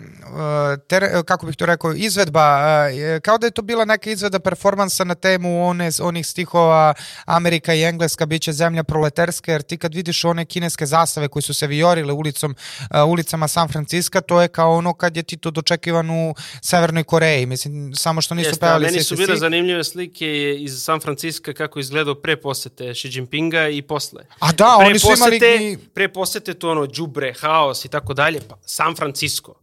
ter, 0.87 1.23
kako 1.25 1.45
bih 1.45 1.55
to 1.55 1.65
rekao, 1.65 1.93
izvedba, 1.93 2.59
uh, 2.59 3.21
kao 3.21 3.37
da 3.37 3.47
je 3.47 3.51
to 3.51 3.61
bila 3.61 3.85
neka 3.85 4.09
izveda 4.09 4.39
performansa 4.39 5.03
na 5.03 5.15
temu 5.15 5.67
one, 5.67 5.89
onih 6.01 6.27
stihova 6.27 6.93
Amerika 7.25 7.73
i 7.73 7.83
Engleska 7.83 8.25
biće 8.25 8.53
zemlja 8.53 8.83
proleterska, 8.83 9.51
jer 9.51 9.61
ti 9.61 9.77
kad 9.77 9.95
vidiš 9.95 10.25
one 10.25 10.45
kineske 10.45 10.85
zastave 10.85 11.27
koji 11.27 11.43
su 11.43 11.53
se 11.53 11.67
viorile 11.67 12.13
ulicom, 12.13 12.55
uh, 12.79 13.09
ulicama 13.09 13.47
San 13.47 13.67
Francisco, 13.67 14.21
to 14.21 14.41
je 14.41 14.47
kao 14.47 14.73
ono 14.73 14.93
kad 14.93 15.17
je 15.17 15.23
ti 15.23 15.37
to 15.37 15.51
dočekivan 15.51 16.09
u 16.09 16.35
Severnoj 16.61 17.03
Koreji, 17.03 17.45
mislim 17.45 17.62
mislim, 17.69 17.95
samo 17.95 18.21
što 18.21 18.35
nisu 18.35 18.49
Jeste, 18.49 18.59
pevali 18.59 18.85
Meni 18.85 19.03
su 19.03 19.15
bile 19.15 19.37
zanimljive 19.37 19.83
slike 19.83 20.55
iz 20.59 20.83
San 20.83 20.99
Francisco 20.99 21.53
kako 21.53 21.79
izgledao 21.79 22.15
pre 22.15 22.37
posete 22.37 22.93
Xi 22.93 23.09
Jinpinga 23.13 23.67
i 23.67 23.81
posle. 23.81 24.23
A 24.39 24.51
da, 24.51 24.75
pre 24.79 24.87
oni 24.87 24.99
su 24.99 25.07
posete, 25.07 25.55
imali... 25.55 25.77
Pre 25.93 26.13
posete 26.13 26.53
to 26.53 26.71
ono, 26.71 26.87
džubre, 26.87 27.33
haos 27.39 27.85
i 27.85 27.89
tako 27.89 28.13
dalje, 28.13 28.41
pa 28.49 28.57
San 28.65 28.95
Francisco. 28.95 29.53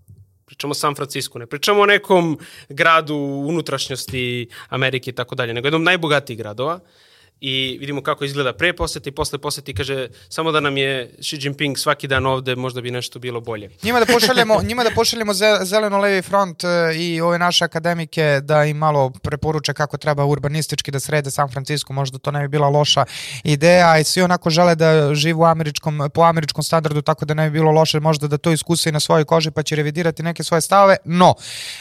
Pričamo 0.46 0.70
o 0.70 0.74
San 0.74 0.94
Francisco, 0.94 1.38
ne 1.38 1.46
pričamo 1.46 1.80
o 1.80 1.86
nekom 1.86 2.38
gradu 2.68 3.16
unutrašnjosti 3.48 4.48
Amerike 4.68 5.10
i 5.10 5.14
tako 5.14 5.34
dalje, 5.34 5.54
nego 5.54 5.66
jednom 5.66 5.84
najbogatijih 5.84 6.38
gradova 6.38 6.80
i 7.40 7.76
vidimo 7.80 8.02
kako 8.02 8.24
izgleda 8.24 8.52
pre 8.52 8.72
posete 8.72 9.08
i 9.08 9.12
posle 9.12 9.38
posete 9.38 9.70
i 9.70 9.74
kaže 9.74 10.08
samo 10.28 10.52
da 10.52 10.60
nam 10.60 10.76
je 10.76 11.10
Xi 11.18 11.38
Jinping 11.40 11.78
svaki 11.78 12.08
dan 12.08 12.26
ovde 12.26 12.56
možda 12.56 12.80
bi 12.80 12.90
nešto 12.90 13.18
bilo 13.18 13.40
bolje. 13.40 13.70
Njima 13.82 14.00
da 14.00 14.06
pošaljemo, 14.06 14.62
njima 14.68 14.84
da 14.84 14.90
pošaljemo 14.94 15.32
zeleno-levi 15.62 16.22
front 16.22 16.64
e, 16.64 16.68
i 16.96 17.20
ove 17.20 17.38
naše 17.38 17.64
akademike 17.64 18.40
da 18.42 18.64
im 18.64 18.76
malo 18.76 19.10
preporuče 19.10 19.74
kako 19.74 19.96
treba 19.96 20.24
urbanistički 20.24 20.90
da 20.90 21.00
srede 21.00 21.30
San 21.30 21.50
Francisco, 21.50 21.92
možda 21.92 22.18
to 22.18 22.30
ne 22.30 22.40
bi 22.40 22.48
bila 22.48 22.68
loša 22.68 23.04
ideja 23.44 23.98
i 23.98 24.04
svi 24.04 24.22
onako 24.22 24.50
žele 24.50 24.74
da 24.74 25.14
živu 25.14 25.44
američkom, 25.44 26.10
po 26.14 26.22
američkom 26.22 26.64
standardu 26.64 27.02
tako 27.02 27.24
da 27.24 27.34
ne 27.34 27.50
bi 27.50 27.58
bilo 27.58 27.70
loše 27.70 28.00
možda 28.00 28.28
da 28.28 28.38
to 28.38 28.52
iskuse 28.52 28.88
i 28.88 28.92
na 28.92 29.00
svojoj 29.00 29.24
koži 29.24 29.50
pa 29.50 29.62
će 29.62 29.76
revidirati 29.76 30.22
neke 30.22 30.44
svoje 30.44 30.60
stavove, 30.60 30.96
no 31.04 31.34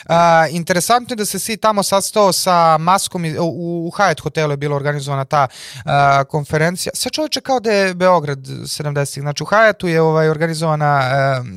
a, 0.05 0.47
interesantno 0.51 1.13
je 1.13 1.17
da 1.17 1.25
se 1.25 1.39
svi 1.39 1.57
tamo 1.57 1.83
sastao 1.83 2.33
sa 2.33 2.77
maskom 2.77 3.25
u, 3.39 3.87
u 3.87 3.91
Hyatt 3.91 4.21
hotelu 4.21 4.53
je 4.53 4.57
bila 4.57 4.75
organizovana 4.75 5.25
ta 5.25 5.48
uh, 5.85 5.91
konferencija. 6.27 6.91
Sve 6.95 7.11
čoveče 7.11 7.41
kao 7.41 7.59
da 7.59 7.71
je 7.71 7.93
Beograd 7.93 8.39
70-ih. 8.39 9.21
Znači 9.21 9.43
u 9.43 9.45
Hajatu 9.45 9.87
je 9.87 10.01
ovaj, 10.01 10.29
organizovana, 10.29 11.01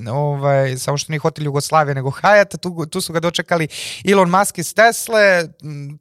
uh, 0.07 0.15
ovaj, 0.15 0.77
samo 0.79 0.99
što 0.99 1.13
nije 1.13 1.21
hotel 1.21 1.45
Jugoslavije, 1.45 1.95
nego 1.95 2.11
Hajata, 2.11 2.57
tu, 2.57 2.87
tu 2.87 3.01
su 3.01 3.13
ga 3.13 3.21
dočekali 3.21 3.69
Elon 4.05 4.31
Musk 4.31 4.59
iz 4.59 4.75
Tesle, 4.75 5.49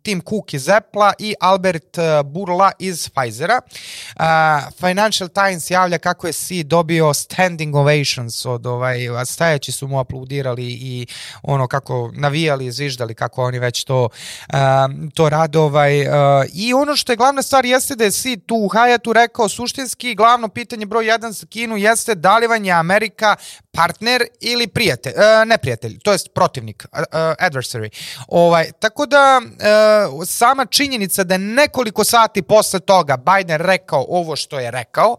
Tim 0.03 0.21
Cook 0.29 0.53
iz 0.53 0.69
Apple 0.69 1.11
i 1.19 1.35
Albert 1.39 1.97
Burla 2.25 2.71
iz 2.79 3.09
Pfizera. 3.09 3.61
Financial 4.79 5.29
Times 5.29 5.71
javlja 5.71 5.97
kako 5.97 6.27
je 6.27 6.33
si 6.33 6.63
dobio 6.63 7.13
standing 7.13 7.75
ovations 7.75 8.45
od 8.45 8.65
ovaj, 8.65 8.97
stajaći 9.25 9.71
su 9.71 9.87
mu 9.87 9.99
aplaudirali 9.99 10.65
i 10.65 11.07
ono 11.43 11.67
kako 11.67 12.11
navijali, 12.13 12.71
zviždali 12.71 13.13
kako 13.13 13.43
oni 13.43 13.59
već 13.59 13.83
to, 13.83 14.09
um, 14.53 15.11
to 15.11 15.29
rade 15.29 15.59
ovaj, 15.59 16.01
uh, 16.01 16.13
i 16.53 16.73
ono 16.73 16.95
što 16.95 17.11
je 17.11 17.15
glavna 17.15 17.41
stvar 17.41 17.65
jeste 17.81 17.95
da 17.95 18.03
je 18.03 18.11
si 18.11 18.37
tu 18.37 18.55
u 18.55 18.69
Hayatu 18.69 19.13
rekao 19.13 19.49
suštinski 19.49 20.15
glavno 20.15 20.47
pitanje 20.47 20.85
broj 20.85 21.07
jedan 21.07 21.31
za 21.31 21.45
Kinu 21.45 21.77
jeste 21.77 22.15
da 22.15 22.37
li 22.37 22.47
vam 22.47 22.65
je 22.65 22.71
Amerika 22.71 23.35
partner 23.71 24.23
ili 24.39 24.67
prijatelj, 24.67 25.13
uh, 25.13 25.47
ne 25.47 25.57
prijatelj, 25.57 25.99
to 25.99 26.11
jest 26.11 26.27
protivnik, 26.33 26.85
uh, 26.93 26.99
adversary. 27.39 27.89
Ovaj, 28.27 28.71
tako 28.79 29.05
da 29.05 29.41
uh, 29.43 30.27
sama 30.27 30.65
činjenica 30.65 31.23
da 31.23 31.33
je 31.33 31.39
nekoliko 31.39 32.03
sati 32.03 32.41
posle 32.41 32.79
toga 32.79 33.17
Biden 33.17 33.57
rekao 33.57 34.05
ovo 34.09 34.35
što 34.35 34.59
je 34.59 34.71
rekao, 34.71 35.17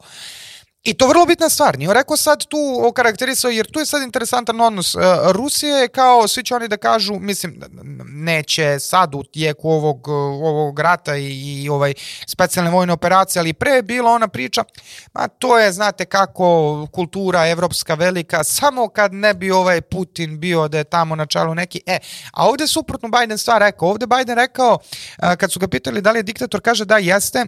I 0.84 0.94
to 0.94 1.06
vrlo 1.06 1.26
bitna 1.26 1.48
stvar. 1.48 1.78
Nije 1.78 1.94
rekao 1.94 2.16
sad 2.16 2.46
tu 2.46 2.80
okarakterisao, 2.84 3.50
jer 3.50 3.70
tu 3.70 3.78
je 3.78 3.86
sad 3.86 4.02
interesantan 4.02 4.60
odnos. 4.60 4.94
E, 4.94 4.98
Rusija 5.32 5.76
je 5.76 5.88
kao, 5.88 6.28
svi 6.28 6.44
će 6.44 6.54
oni 6.54 6.68
da 6.68 6.76
kažu, 6.76 7.14
mislim, 7.18 7.60
neće 8.08 8.78
sad 8.80 9.14
u 9.14 9.22
tijeku 9.22 9.70
ovog, 9.70 10.08
ovog 10.08 10.78
rata 10.78 11.16
i, 11.16 11.62
i 11.62 11.68
ovaj 11.68 11.94
specijalne 12.26 12.70
vojne 12.70 12.92
operacije, 12.92 13.40
ali 13.40 13.52
pre 13.52 13.70
je 13.70 13.82
bila 13.82 14.10
ona 14.10 14.28
priča, 14.28 14.64
ma 15.14 15.28
to 15.28 15.58
je, 15.58 15.72
znate 15.72 16.04
kako, 16.04 16.86
kultura 16.92 17.48
evropska 17.48 17.94
velika, 17.94 18.44
samo 18.44 18.88
kad 18.88 19.12
ne 19.14 19.34
bi 19.34 19.50
ovaj 19.50 19.80
Putin 19.80 20.40
bio 20.40 20.68
da 20.68 20.78
je 20.78 20.84
tamo 20.84 21.16
na 21.16 21.26
čelu 21.26 21.54
neki, 21.54 21.80
e, 21.86 21.98
a 22.32 22.48
ovde 22.48 22.66
suprotno 22.66 23.08
Biden 23.08 23.38
stvar 23.38 23.62
rekao, 23.62 23.88
ovde 23.88 24.06
Biden 24.06 24.36
rekao, 24.36 24.78
e, 25.22 25.36
kad 25.36 25.52
su 25.52 25.60
ga 25.60 25.68
pitali 25.68 26.00
da 26.00 26.10
li 26.10 26.18
je 26.18 26.22
diktator, 26.22 26.60
kaže 26.60 26.84
da 26.84 26.98
jeste, 26.98 27.46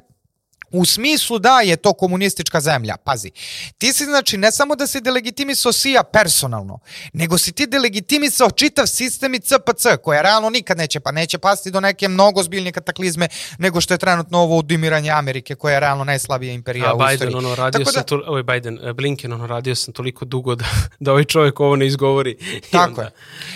U 0.71 0.85
smislu 0.85 1.39
da 1.39 1.61
je 1.61 1.77
to 1.77 1.93
komunistička 1.93 2.61
zemlja, 2.61 2.97
pazi. 2.97 3.31
Ti 3.79 3.93
si 3.93 4.05
znači 4.05 4.37
ne 4.37 4.53
samo 4.53 4.77
da 4.77 4.87
si 4.87 5.01
delegitimisao 5.01 5.73
SIA 5.73 6.03
personalno, 6.03 6.79
nego 7.13 7.39
si 7.39 7.53
ti 7.53 7.67
delegitimisao 7.67 8.51
čitav 8.51 8.87
sistem 8.87 9.35
i 9.35 9.41
CPC, 9.41 9.87
koja 10.03 10.23
realno 10.23 10.51
nikad 10.51 10.77
neće, 10.79 11.01
pa 11.01 11.13
neće 11.13 11.39
pasti 11.39 11.71
do 11.71 11.81
neke 11.81 12.09
mnogo 12.09 12.43
zbiljnije 12.43 12.73
kataklizme 12.73 13.29
nego 13.59 13.81
što 13.81 13.95
je 13.95 13.99
trenutno 13.99 14.39
ovo 14.39 14.57
udimiranje 14.59 15.11
Amerike, 15.11 15.55
koja 15.55 15.75
je 15.75 15.81
realno 15.81 16.05
najslabija 16.05 16.53
imperija 16.53 16.91
A, 16.91 16.95
u 16.95 16.99
Biden, 16.99 17.13
istoriji. 17.15 17.37
ono, 17.37 17.55
radio 17.55 17.79
Tako 17.79 17.93
sam, 17.93 18.01
da- 18.01 18.07
to, 18.07 18.23
ovaj 18.27 18.43
Biden, 18.43 18.79
eh, 18.83 18.93
Blinken, 18.93 19.33
ono, 19.33 19.47
radio 19.47 19.75
sam 19.75 19.95
toliko 19.95 20.25
dugo 20.25 20.55
da, 20.55 20.65
da 21.01 21.11
ovaj 21.13 21.25
čovjek 21.25 21.61
ovo 21.61 21.77
ne 21.77 21.87
izgovori. 21.87 22.37
Tako 22.73 22.85
onda- 22.85 23.03
je. 23.03 23.11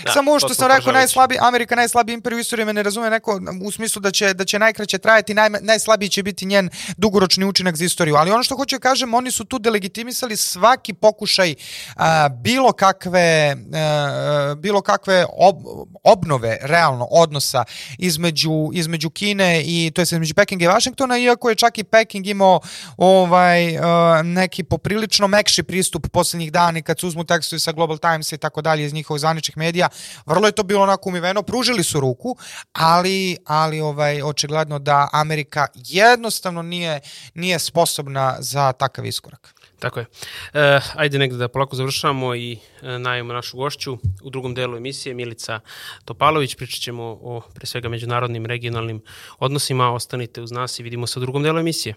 Da, 0.04 0.12
Samo 0.12 0.30
ovo 0.30 0.40
to 0.40 0.48
što 0.48 0.54
sam 0.54 0.68
rekao, 0.68 0.92
najslabi, 0.92 1.36
Amerika 1.40 1.74
najslabiji 1.76 2.14
imperij 2.14 2.36
u 2.36 2.40
istoriji 2.40 2.66
me 2.66 2.72
ne 2.72 2.82
razume 2.82 3.10
neko 3.10 3.40
u 3.62 3.70
smislu 3.70 4.00
da 4.00 4.10
će, 4.10 4.34
da 4.34 4.44
će 4.44 4.58
najkraće 4.58 4.98
trajati, 4.98 5.34
naj, 5.34 5.48
najslabiji 5.60 6.08
će 6.08 6.22
biti 6.22 6.46
njen 6.46 6.70
dugoročni 6.98 7.44
učinak 7.44 7.76
za 7.76 7.84
istoriju. 7.84 8.16
Ali 8.16 8.30
ono 8.30 8.42
što 8.42 8.56
hoću 8.56 8.76
da 8.76 8.80
kažem, 8.80 9.14
oni 9.14 9.30
su 9.30 9.44
tu 9.44 9.58
delegitimisali 9.58 10.36
svaki 10.36 10.94
pokušaj 10.94 11.54
a, 11.96 12.28
bilo 12.28 12.72
kakve, 12.72 13.56
a, 13.74 14.54
bilo 14.58 14.80
kakve 14.80 15.26
ob, 15.32 15.56
obnove 16.04 16.58
realno 16.62 17.06
odnosa 17.10 17.64
između, 17.98 18.70
između 18.74 19.10
Kine 19.10 19.62
i 19.66 19.90
to 19.94 20.00
je 20.00 20.02
između 20.02 20.34
Pekinga 20.34 20.64
i 20.64 20.68
Vašingtona, 20.68 21.18
iako 21.18 21.48
je 21.48 21.54
čak 21.54 21.78
i 21.78 21.84
Peking 21.84 22.26
imao 22.26 22.60
ovaj 22.96 23.78
a, 23.78 24.22
neki 24.24 24.64
poprilično 24.64 25.28
mekši 25.28 25.62
pristup 25.62 26.08
poslednjih 26.12 26.52
dana 26.52 26.82
kad 26.82 27.00
se 27.00 27.06
uzmu 27.06 27.24
tekstovi 27.24 27.60
sa 27.60 27.72
Global 27.72 27.98
Times 27.98 28.32
i 28.32 28.38
tako 28.38 28.62
dalje 28.62 28.84
iz 28.84 28.92
njihovih 28.92 29.20
zvaničnih 29.20 29.56
medija, 29.56 29.88
vrlo 30.26 30.46
je 30.46 30.52
to 30.52 30.62
bilo 30.62 30.82
onako 30.82 31.08
umiveno, 31.08 31.42
pružili 31.42 31.84
su 31.84 32.00
ruku, 32.00 32.36
ali 32.72 33.36
ali 33.46 33.80
ovaj 33.80 34.22
očigledno 34.22 34.78
da 34.78 35.08
Amerika 35.12 35.66
jednostavno 35.74 36.62
nije 36.62 36.87
nije 37.34 37.58
sposobna 37.58 38.36
za 38.38 38.72
takav 38.72 39.06
iskorak. 39.06 39.54
Tako 39.78 40.00
je. 40.00 40.06
E, 40.54 40.80
ajde 40.94 41.18
negde 41.18 41.36
da 41.36 41.48
polako 41.48 41.76
završavamo 41.76 42.34
i 42.34 42.58
e, 42.82 42.98
najemo 42.98 43.32
našu 43.32 43.56
gošću. 43.56 43.98
U 44.22 44.30
drugom 44.30 44.54
delu 44.54 44.76
emisije 44.76 45.14
Milica 45.14 45.60
Topalović 46.04 46.54
pričat 46.54 46.80
ćemo 46.80 47.04
o 47.04 47.40
pre 47.54 47.66
svega 47.66 47.88
međunarodnim 47.88 48.46
regionalnim 48.46 49.02
odnosima. 49.38 49.92
Ostanite 49.92 50.42
uz 50.42 50.50
nas 50.52 50.78
i 50.78 50.82
vidimo 50.82 51.06
se 51.06 51.18
u 51.18 51.22
drugom 51.22 51.42
delu 51.42 51.58
emisije. 51.58 51.94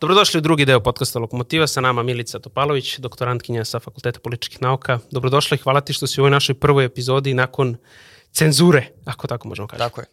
Dobrodošli 0.00 0.38
u 0.38 0.40
drugi 0.40 0.64
deo 0.64 0.80
podcasta 0.80 1.18
Lokomotiva, 1.18 1.66
sa 1.66 1.80
nama 1.80 2.02
Milica 2.02 2.38
Topalović, 2.38 2.98
doktorantkinja 2.98 3.64
sa 3.64 3.80
Fakulteta 3.80 4.20
političkih 4.20 4.62
nauka. 4.62 4.98
Dobrodošla 5.10 5.54
i 5.54 5.58
hvala 5.58 5.80
ti 5.80 5.92
što 5.92 6.06
si 6.06 6.20
u 6.20 6.22
ovoj 6.22 6.30
našoj 6.30 6.54
prvoj 6.54 6.84
epizodi 6.84 7.34
nakon 7.34 7.76
cenzure, 8.36 8.86
ako 9.04 9.26
tako 9.26 9.48
možemo 9.48 9.68
kažem. 9.68 9.86
Tako 9.86 10.00
je. 10.00 10.06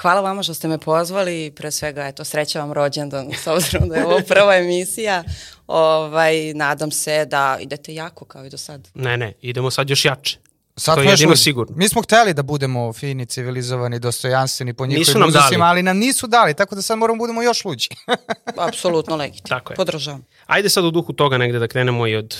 Hvala 0.00 0.20
vama 0.20 0.42
što 0.42 0.54
ste 0.54 0.68
me 0.68 0.78
pozvali, 0.78 1.52
pre 1.56 1.70
svega, 1.70 2.06
eto, 2.06 2.24
sreća 2.24 2.60
vam 2.60 2.72
rođendan, 2.72 3.32
s 3.44 3.46
obzirom 3.46 3.88
da 3.88 3.96
je 3.96 4.06
ovo 4.06 4.20
prva 4.28 4.56
emisija. 4.56 5.24
Ovaj, 5.66 6.54
nadam 6.54 6.90
se 6.90 7.24
da 7.24 7.58
idete 7.60 7.94
jako 7.94 8.24
kao 8.24 8.44
i 8.44 8.50
do 8.50 8.58
sad. 8.58 8.88
Ne, 8.94 9.16
ne, 9.16 9.32
idemo 9.40 9.70
sad 9.70 9.90
još 9.90 10.04
jače. 10.04 10.38
Sad 10.78 10.94
to 10.94 11.02
je 11.02 11.08
jedino 11.08 11.36
sigurno. 11.36 11.76
Mi 11.76 11.88
smo 11.88 12.02
hteli 12.02 12.34
da 12.34 12.42
budemo 12.42 12.92
fini, 12.92 13.26
civilizovani, 13.26 13.98
dostojanstveni 13.98 14.74
po 14.74 14.86
Nisu 14.86 14.98
njihovim 14.98 15.20
nam 15.20 15.30
dali. 15.30 15.56
ali 15.60 15.82
nam 15.82 15.98
nisu 15.98 16.26
dali, 16.26 16.54
tako 16.54 16.74
da 16.74 16.82
sad 16.82 16.98
moramo 16.98 17.16
da 17.16 17.18
budemo 17.18 17.42
još 17.42 17.64
luđi. 17.64 17.88
Apsolutno 18.68 19.16
legitimno. 19.16 19.48
Tako 19.48 19.72
je. 19.72 19.76
Podržavam. 19.76 20.24
Ajde 20.46 20.68
sad 20.68 20.84
u 20.84 20.90
duhu 20.90 21.12
toga 21.12 21.38
negde 21.38 21.58
da 21.58 21.68
krenemo 21.68 22.06
i 22.06 22.16
od 22.16 22.36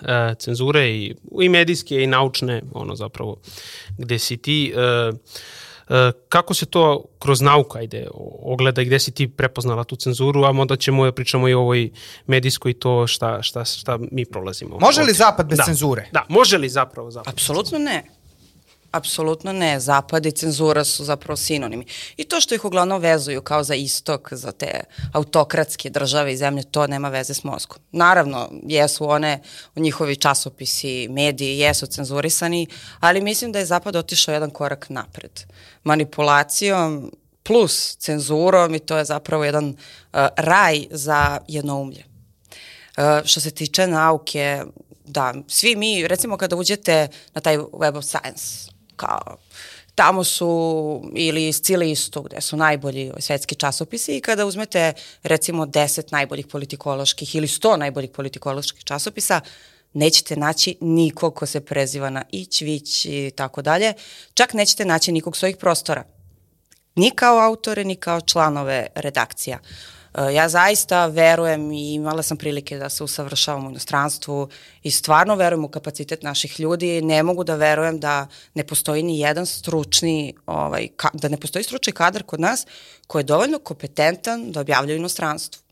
uh, 0.00 0.08
cenzure 0.38 0.90
i, 0.90 1.14
i 1.40 1.48
medijske 1.48 2.02
i 2.02 2.06
naučne, 2.06 2.62
ono 2.72 2.94
zapravo, 2.94 3.36
gde 3.98 4.18
si 4.18 4.36
ti, 4.36 4.74
uh, 5.10 5.18
kako 6.28 6.54
se 6.54 6.66
to 6.66 7.04
kroz 7.18 7.40
nauku 7.40 7.78
ajde 7.78 8.06
o- 8.14 8.52
ogleda 8.52 8.82
i 8.82 8.84
gde 8.84 8.98
si 8.98 9.10
ti 9.10 9.28
prepoznala 9.28 9.84
tu 9.84 9.96
cenzuru, 9.96 10.44
a 10.44 10.50
onda 10.50 10.76
ćemo 10.76 11.04
da 11.04 11.12
pričamo 11.12 11.48
i 11.48 11.54
o 11.54 11.60
ovoj 11.60 11.90
medijskoj 12.26 12.70
i 12.70 12.74
to 12.74 13.06
šta, 13.06 13.42
šta, 13.42 13.64
šta 13.64 13.98
mi 14.10 14.24
prolazimo. 14.24 14.78
Može 14.78 15.02
li 15.02 15.12
zapad 15.12 15.46
bez 15.46 15.58
da. 15.58 15.64
cenzure? 15.64 16.08
Da, 16.12 16.26
može 16.28 16.58
li 16.58 16.68
zapravo 16.68 17.10
zapad? 17.10 17.32
Apsolutno 17.32 17.78
ne. 17.78 18.04
Apsolutno 18.92 19.52
ne. 19.52 19.80
Zapad 19.80 20.26
i 20.26 20.32
cenzura 20.32 20.84
su 20.84 21.04
zapravo 21.04 21.36
sinonimi. 21.36 21.86
I 22.16 22.24
to 22.24 22.40
što 22.40 22.54
ih 22.54 22.64
uglavnom 22.64 23.00
vezuju 23.00 23.42
kao 23.42 23.64
za 23.64 23.74
istok, 23.74 24.32
za 24.32 24.52
te 24.52 24.80
autokratske 25.12 25.90
države 25.90 26.32
i 26.32 26.36
zemlje, 26.36 26.62
to 26.62 26.86
nema 26.86 27.08
veze 27.08 27.34
s 27.34 27.44
mozgom. 27.44 27.78
Naravno, 27.92 28.50
jesu 28.66 29.08
one, 29.08 29.40
njihovi 29.76 30.16
časopisi, 30.16 31.08
mediji, 31.08 31.58
jesu 31.58 31.86
cenzurisani, 31.86 32.66
ali 33.00 33.20
mislim 33.20 33.52
da 33.52 33.58
je 33.58 33.66
Zapad 33.66 33.96
otišao 33.96 34.32
jedan 34.32 34.50
korak 34.50 34.86
napred. 34.88 35.40
Manipulacijom 35.84 37.12
plus 37.42 37.96
cenzurom 37.96 38.74
i 38.74 38.78
to 38.78 38.98
je 38.98 39.04
zapravo 39.04 39.44
jedan 39.44 39.68
uh, 39.68 39.76
raj 40.36 40.86
za 40.90 41.38
jednoumlje. 41.48 42.04
Uh, 42.96 43.04
što 43.24 43.40
se 43.40 43.50
tiče 43.50 43.86
nauke, 43.86 44.62
da, 45.04 45.34
svi 45.48 45.76
mi, 45.76 46.08
recimo 46.08 46.36
kada 46.36 46.56
uđete 46.56 47.08
na 47.34 47.40
taj 47.40 47.58
Web 47.72 47.96
of 47.96 48.04
Science, 48.04 48.70
kao 48.96 49.36
tamo 49.94 50.24
su 50.24 51.02
ili 51.14 51.48
iz 51.48 51.60
Cilistu 51.62 52.22
gde 52.22 52.40
su 52.40 52.56
najbolji 52.56 53.12
svetski 53.18 53.54
časopisi 53.54 54.16
i 54.16 54.20
kada 54.20 54.46
uzmete 54.46 54.92
recimo 55.22 55.66
10 55.66 56.12
najboljih 56.12 56.46
politikoloških 56.46 57.34
ili 57.34 57.46
100 57.46 57.76
najboljih 57.76 58.10
politikoloških 58.10 58.84
časopisa, 58.84 59.40
nećete 59.92 60.36
naći 60.36 60.76
nikog 60.80 61.34
ko 61.34 61.46
se 61.46 61.60
preziva 61.60 62.10
na 62.10 62.22
ić, 62.30 62.60
vić 62.60 63.04
i 63.04 63.30
tako 63.36 63.62
dalje. 63.62 63.92
Čak 64.34 64.54
nećete 64.54 64.84
naći 64.84 65.12
nikog 65.12 65.36
svojih 65.36 65.56
prostora 65.56 66.04
ni 66.94 67.10
kao 67.10 67.38
autore, 67.38 67.84
ni 67.84 67.96
kao 67.96 68.20
članove 68.20 68.86
redakcija. 68.94 69.58
E, 69.58 70.01
Ja 70.32 70.48
zaista 70.48 71.06
verujem 71.06 71.72
i 71.72 71.94
imala 71.94 72.22
sam 72.22 72.36
prilike 72.36 72.78
da 72.78 72.88
se 72.88 73.04
usavršavam 73.04 73.66
u 73.66 73.70
inostranstvu 73.70 74.48
i 74.82 74.90
stvarno 74.90 75.34
verujem 75.34 75.64
u 75.64 75.68
kapacitet 75.68 76.22
naših 76.22 76.60
ljudi. 76.60 77.02
Ne 77.02 77.22
mogu 77.22 77.44
da 77.44 77.54
verujem 77.54 78.00
da 78.00 78.26
ne 78.54 78.64
postoji 78.64 79.02
ni 79.02 79.20
jedan 79.20 79.46
stručni, 79.46 80.34
ovaj, 80.46 80.88
ka, 80.96 81.08
da 81.12 81.28
ne 81.28 81.36
postoji 81.36 81.64
stručni 81.64 81.92
kadar 81.92 82.22
kod 82.22 82.40
nas 82.40 82.66
koji 83.06 83.20
je 83.20 83.24
dovoljno 83.24 83.58
kompetentan 83.58 84.52
da 84.52 84.60
objavlja 84.60 84.94
u 84.94 84.96
inostranstvu. 84.96 85.62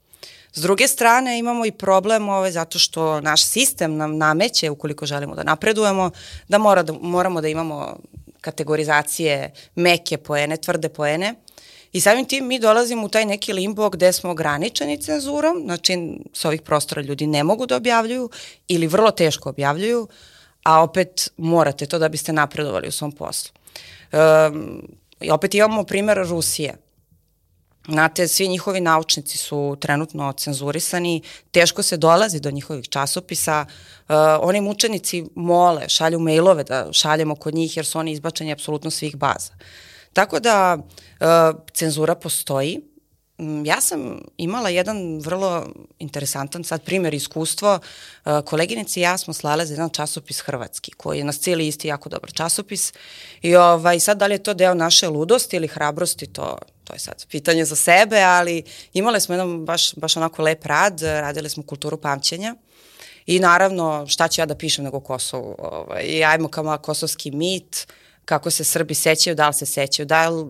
S 0.52 0.62
druge 0.62 0.88
strane 0.88 1.38
imamo 1.38 1.66
i 1.66 1.72
problem 1.72 2.28
ovaj, 2.28 2.52
zato 2.52 2.78
što 2.78 3.20
naš 3.20 3.44
sistem 3.44 3.96
nam 3.96 4.16
nameće, 4.16 4.70
ukoliko 4.70 5.06
želimo 5.06 5.34
da 5.34 5.42
napredujemo, 5.42 6.10
da, 6.48 6.58
mora 6.58 6.82
da 6.82 6.92
moramo 6.92 7.40
da 7.40 7.48
imamo 7.48 7.96
kategorizacije 8.40 9.52
meke 9.74 10.16
poene, 10.16 10.56
tvrde 10.56 10.88
poene. 10.88 11.34
I 11.92 12.00
samim 12.00 12.24
tim 12.24 12.46
mi 12.46 12.58
dolazimo 12.58 13.06
u 13.06 13.08
taj 13.08 13.24
neki 13.24 13.52
limbo 13.52 13.90
gde 13.90 14.12
smo 14.12 14.30
ograničeni 14.30 15.02
cenzurom, 15.02 15.62
znači 15.64 16.18
s 16.32 16.44
ovih 16.44 16.62
prostora 16.62 17.02
ljudi 17.02 17.26
ne 17.26 17.44
mogu 17.44 17.66
da 17.66 17.76
objavljuju 17.76 18.30
ili 18.68 18.86
vrlo 18.86 19.10
teško 19.10 19.48
objavljuju, 19.48 20.08
a 20.62 20.82
opet 20.82 21.28
morate 21.36 21.86
to 21.86 21.98
da 21.98 22.08
biste 22.08 22.32
napredovali 22.32 22.88
u 22.88 22.92
svom 22.92 23.12
poslu. 23.12 23.52
Um, 24.12 24.82
I 25.20 25.30
opet 25.30 25.54
imamo 25.54 25.84
primer 25.84 26.18
Rusije. 26.28 26.74
Znate, 27.88 28.28
svi 28.28 28.48
njihovi 28.48 28.80
naučnici 28.80 29.38
su 29.38 29.76
trenutno 29.80 30.32
cenzurisani, 30.32 31.22
teško 31.50 31.82
se 31.82 31.96
dolazi 31.96 32.40
do 32.40 32.50
njihovih 32.50 32.88
časopisa, 32.88 33.66
uh, 33.68 34.14
oni 34.40 34.60
mučenici 34.60 35.24
mole, 35.34 35.88
šalju 35.88 36.18
mailove 36.18 36.64
da 36.64 36.92
šaljemo 36.92 37.34
kod 37.34 37.54
njih 37.54 37.76
jer 37.76 37.86
su 37.86 37.98
oni 37.98 38.12
izbačeni 38.12 38.52
apsolutno 38.52 38.90
svih 38.90 39.16
baza. 39.16 39.52
Tako 40.12 40.40
da 40.40 40.78
uh, 40.78 41.60
cenzura 41.74 42.14
postoji, 42.14 42.80
Mm, 43.40 43.66
ja 43.66 43.80
sam 43.80 44.20
imala 44.36 44.68
jedan 44.68 45.20
vrlo 45.20 45.66
interesantan 45.98 46.64
sad 46.64 46.82
primjer 46.82 47.14
iskustvo. 47.14 47.78
Uh, 48.24 48.40
koleginici 48.44 49.00
i 49.00 49.02
ja 49.02 49.18
smo 49.18 49.34
slale 49.34 49.66
za 49.66 49.74
jedan 49.74 49.90
časopis 49.90 50.40
hrvatski, 50.40 50.92
koji 50.92 51.18
je 51.18 51.24
nas 51.24 51.38
cijeli 51.38 51.68
isti 51.68 51.88
jako 51.88 52.08
dobar 52.08 52.32
časopis. 52.32 52.92
I 53.42 53.56
ovaj, 53.56 54.00
sad 54.00 54.18
da 54.18 54.26
li 54.26 54.34
je 54.34 54.42
to 54.42 54.54
deo 54.54 54.74
naše 54.74 55.08
ludosti 55.08 55.56
ili 55.56 55.68
hrabrosti, 55.68 56.26
to, 56.26 56.58
to 56.84 56.92
je 56.92 56.98
sad 56.98 57.26
pitanje 57.30 57.64
za 57.64 57.76
sebe, 57.76 58.22
ali 58.22 58.62
imale 58.92 59.20
smo 59.20 59.34
jedan 59.34 59.64
baš, 59.64 59.94
baš 59.94 60.16
onako 60.16 60.42
lep 60.42 60.66
rad, 60.66 61.00
radili 61.00 61.50
smo 61.50 61.62
kulturu 61.62 61.96
pamćenja. 61.96 62.54
I 63.26 63.38
naravno, 63.38 64.06
šta 64.06 64.28
ću 64.28 64.40
ja 64.40 64.46
da 64.46 64.54
pišem 64.54 64.84
nego 64.84 65.00
Kosovu? 65.00 65.56
Ovaj, 65.58 66.24
ajmo 66.24 66.48
kao 66.48 66.78
kosovski 66.78 67.30
mit, 67.30 67.86
kako 68.30 68.50
se 68.50 68.64
Srbi 68.64 68.94
sećaju, 68.94 69.34
da 69.34 69.48
li 69.48 69.54
se 69.54 69.66
sećaju, 69.66 70.06
da 70.06 70.28
li 70.28 70.44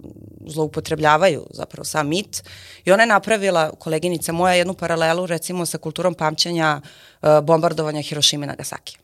zloupotrebljavaju 0.47 1.47
zapravo 1.51 1.85
sam 1.85 2.09
mit. 2.09 2.43
I 2.85 2.93
ona 2.93 3.03
je 3.03 3.07
napravila, 3.07 3.71
koleginica 3.79 4.33
moja, 4.33 4.55
jednu 4.55 4.75
paralelu 4.75 5.27
recimo 5.27 5.67
sa 5.67 5.79
kulturom 5.79 6.15
pamćanja 6.15 6.81
uh, 6.81 7.41
bombardovanja 7.43 8.03
Hirošime 8.03 8.45
i 8.45 8.53
Nagasaki. 8.53 8.99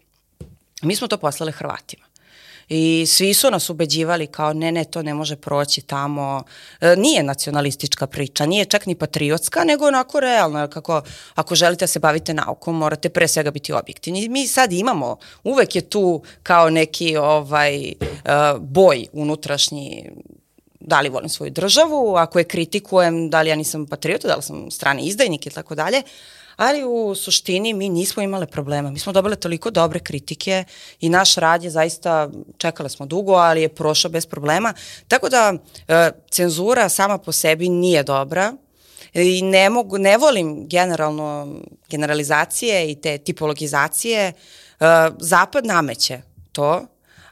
Mi 0.82 0.96
smo 0.96 1.08
to 1.08 1.16
poslali 1.16 1.52
Hrvatima. 1.52 2.05
I 2.68 3.04
svi 3.06 3.34
su 3.34 3.50
nas 3.50 3.70
ubeđivali 3.70 4.26
kao 4.26 4.52
ne, 4.52 4.72
ne, 4.72 4.84
to 4.84 5.02
ne 5.02 5.14
može 5.14 5.36
proći 5.36 5.80
tamo. 5.80 6.42
E, 6.80 6.96
nije 6.96 7.22
nacionalistička 7.22 8.06
priča, 8.06 8.46
nije 8.46 8.64
čak 8.64 8.86
ni 8.86 8.94
patriotska, 8.94 9.64
nego 9.64 9.86
onako 9.86 10.20
realna. 10.20 10.68
Kako, 10.68 11.02
ako 11.34 11.54
želite 11.54 11.82
da 11.82 11.86
se 11.86 11.98
bavite 11.98 12.34
naukom, 12.34 12.76
morate 12.76 13.08
pre 13.08 13.28
svega 13.28 13.50
biti 13.50 13.72
objektivni. 13.72 14.28
Mi 14.28 14.46
sad 14.46 14.72
imamo, 14.72 15.16
uvek 15.44 15.76
je 15.76 15.80
tu 15.80 16.22
kao 16.42 16.70
neki 16.70 17.16
ovaj 17.16 17.86
e, 17.86 17.94
boj 18.60 19.06
unutrašnji 19.12 20.10
da 20.80 21.00
li 21.00 21.08
volim 21.08 21.28
svoju 21.28 21.50
državu, 21.50 22.16
ako 22.16 22.38
je 22.38 22.44
kritikujem, 22.44 23.30
da 23.30 23.42
li 23.42 23.50
ja 23.50 23.56
nisam 23.56 23.86
patriota, 23.86 24.28
da 24.28 24.36
li 24.36 24.42
sam 24.42 24.70
strani 24.70 25.06
izdajnik 25.06 25.46
i 25.46 25.50
tako 25.50 25.74
dalje, 25.74 26.02
ali 26.56 26.84
u 26.84 27.14
suštini 27.14 27.74
mi 27.74 27.88
nismo 27.88 28.22
imale 28.22 28.46
problema. 28.46 28.90
Mi 28.90 28.98
smo 28.98 29.12
dobile 29.12 29.36
toliko 29.36 29.70
dobre 29.70 30.00
kritike 30.00 30.64
i 31.00 31.08
naš 31.08 31.34
rad 31.34 31.64
je 31.64 31.70
zaista, 31.70 32.30
čekale 32.58 32.88
smo 32.88 33.06
dugo, 33.06 33.32
ali 33.32 33.62
je 33.62 33.68
prošao 33.68 34.10
bez 34.10 34.26
problema. 34.26 34.74
Tako 35.08 35.28
da 35.28 35.54
e, 35.88 36.10
cenzura 36.30 36.88
sama 36.88 37.18
po 37.18 37.32
sebi 37.32 37.68
nije 37.68 38.02
dobra, 38.02 38.52
i 39.14 39.42
ne 39.42 39.70
mogu, 39.70 39.98
ne 39.98 40.18
volim 40.18 40.68
generalno 40.68 41.56
generalizacije 41.88 42.90
i 42.90 42.94
te 42.94 43.18
tipologizacije. 43.18 44.20
E, 44.26 44.32
Zapad 45.18 45.66
nameće 45.66 46.20
to, 46.52 46.86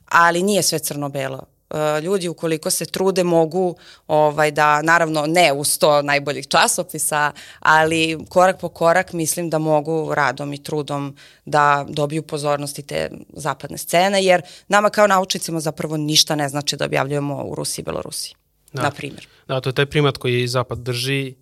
ali 0.09 0.43
nije 0.43 0.63
sve 0.63 0.79
crno-belo. 0.79 1.39
E, 1.39 1.54
ljudi 2.03 2.29
ukoliko 2.29 2.71
se 2.71 2.87
trude 2.87 3.25
mogu 3.25 3.77
ovaj 4.07 4.51
da 4.51 4.83
naravno 4.83 5.27
ne 5.27 5.53
u 5.53 5.65
100 5.65 6.03
najboljih 6.03 6.47
časopisa, 6.47 7.33
ali 7.61 8.19
korak 8.29 8.61
po 8.61 8.69
korak 8.69 9.13
mislim 9.13 9.51
da 9.51 9.59
mogu 9.59 10.15
radom 10.15 10.53
i 10.53 10.63
trudom 10.63 11.17
da 11.45 11.87
dobiju 11.89 12.23
pozornosti 12.23 12.83
te 12.83 13.11
zapadne 13.33 13.79
scene 13.79 14.25
jer 14.25 14.43
nama 14.69 14.91
kao 14.91 15.07
naučnicima 15.07 15.61
zapravo 15.61 15.97
ništa 15.97 16.35
ne 16.35 16.49
znači 16.49 16.77
da 16.77 16.85
objavljujemo 16.85 17.45
u 17.45 17.55
Rusiji 17.55 17.83
i 17.83 17.85
Belorusiji 17.85 18.44
da. 18.75 18.83
na 18.83 18.91
primjer. 18.91 19.29
Da, 19.49 19.61
to 19.61 19.69
je 19.69 19.75
taj 19.75 19.87
primat 19.87 20.17
koji 20.17 20.49
Zapad 20.49 20.79
drži 20.79 21.35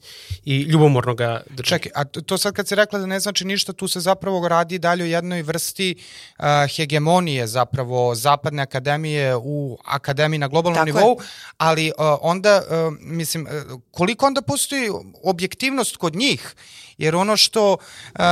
i 0.45 0.61
ljubomorno 0.61 1.15
ga 1.15 1.41
drži. 1.51 1.69
Čekaj, 1.69 1.93
a 1.95 2.05
to 2.05 2.39
sad 2.39 2.55
kad 2.55 2.69
si 2.69 2.75
rekla 2.75 2.99
da 2.99 3.07
ne 3.07 3.21
znači 3.21 3.45
ništa, 3.45 3.73
tu 3.73 3.89
se 3.89 4.01
zapravo 4.01 4.49
radi 4.49 4.79
dalje 4.79 5.05
o 5.05 5.07
jednoj 5.07 5.43
vrsti 5.43 5.95
uh, 6.39 6.45
hegemonije 6.77 7.47
zapravo 7.47 8.15
Zapadne 8.15 8.63
akademije 8.63 9.37
u 9.37 9.79
akademiji 9.85 10.39
na 10.39 10.49
globalnom 10.49 10.87
Tako 10.87 10.99
nivou, 10.99 11.17
je. 11.21 11.27
ali 11.59 11.93
uh, 11.99 12.05
onda, 12.21 12.63
uh, 12.71 12.95
mislim, 13.01 13.47
uh, 13.47 13.81
koliko 13.91 14.27
onda 14.27 14.43
postoji 14.43 14.91
objektivnost 15.23 15.97
kod 15.97 16.17
njih 16.17 16.55
Jer 17.03 17.17
ono 17.17 17.37
što, 17.37 17.73
uh, 17.73 18.23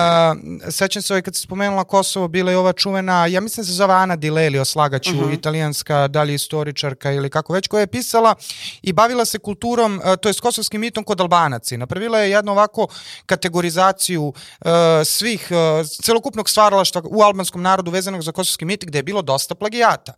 sećam 0.71 1.03
se 1.03 1.12
ovaj 1.12 1.23
kad 1.23 1.35
se 1.35 1.43
spomenula 1.43 1.85
Kosovo, 1.85 2.29
bila 2.29 2.51
je 2.51 2.59
ova 2.59 2.73
čuvena, 2.73 3.27
ja 3.27 3.41
mislim 3.41 3.62
da 3.62 3.66
se 3.66 3.73
zove 3.73 3.95
Ana 3.95 4.16
Dileli, 4.16 4.59
oslagaću, 4.59 5.11
uh 5.11 5.16
mhm. 5.16 5.25
-huh. 5.25 5.35
italijanska, 5.35 6.09
da 6.09 6.23
li 6.23 6.35
istoričarka 6.35 7.12
ili 7.12 7.31
kako 7.31 7.53
već, 7.53 7.68
koja 7.68 7.81
je 7.81 7.87
pisala 7.87 8.35
i 8.83 8.93
bavila 8.93 9.25
se 9.25 9.39
kulturom, 9.39 10.01
uh, 10.05 10.16
to 10.21 10.29
je 10.29 10.33
s 10.33 10.41
kosovskim 10.41 10.81
mitom 10.81 11.05
kod 11.05 11.21
Albanaci. 11.21 11.77
Napravila 11.77 12.18
je 12.18 12.31
jednu 12.31 12.53
ovako 12.53 12.87
kategorizaciju 13.27 14.23
uh, 14.25 14.71
svih, 15.05 15.49
uh, 15.51 15.87
celokupnog 16.03 16.51
stvaralaštva 16.51 17.03
u 17.05 17.23
albanskom 17.23 17.62
narodu 17.62 17.91
vezanog 17.91 18.23
za 18.23 18.33
kosovski 18.33 18.64
mit, 18.64 18.85
gde 18.85 18.99
je 18.99 19.03
bilo 19.03 19.23
dosta 19.23 19.55
plagijata. 19.55 20.12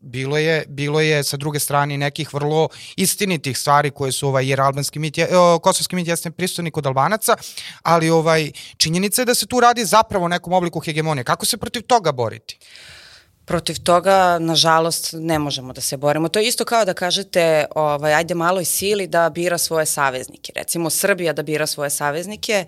Bilo 0.00 0.38
je, 0.38 0.64
bilo 0.68 1.00
je 1.00 1.24
sa 1.24 1.36
druge 1.36 1.58
strane 1.58 1.98
nekih 1.98 2.34
vrlo 2.34 2.68
istinitih 2.96 3.58
stvari 3.58 3.90
koje 3.90 4.12
su 4.12 4.28
ovaj, 4.28 4.48
jer 4.48 4.60
albanski 4.60 4.98
mit 4.98 5.18
je, 5.18 5.28
uh, 5.28 5.60
kosovski 5.62 5.96
mit 5.96 6.08
jeste 6.08 6.30
pristojni 6.30 6.70
kod 6.70 6.86
Albanaca, 6.86 7.36
ali 7.88 8.10
ovaj, 8.10 8.50
činjenica 8.76 9.22
je 9.22 9.26
da 9.26 9.34
se 9.34 9.46
tu 9.46 9.60
radi 9.60 9.84
zapravo 9.84 10.24
o 10.24 10.28
nekom 10.28 10.52
obliku 10.52 10.80
hegemonije. 10.80 11.24
Kako 11.24 11.46
se 11.46 11.56
protiv 11.56 11.82
toga 11.82 12.12
boriti? 12.12 12.58
Protiv 13.44 13.76
toga, 13.82 14.38
nažalost, 14.38 15.14
ne 15.16 15.38
možemo 15.38 15.72
da 15.72 15.80
se 15.80 15.96
borimo. 15.96 16.28
To 16.28 16.38
je 16.38 16.48
isto 16.48 16.64
kao 16.64 16.84
da 16.84 16.94
kažete, 16.94 17.64
ovaj, 17.74 18.14
ajde 18.14 18.34
maloj 18.34 18.64
sili 18.64 19.06
da 19.06 19.30
bira 19.30 19.58
svoje 19.58 19.86
saveznike. 19.86 20.52
Recimo, 20.56 20.90
Srbija 20.90 21.32
da 21.32 21.42
bira 21.42 21.66
svoje 21.66 21.90
saveznike, 21.90 22.66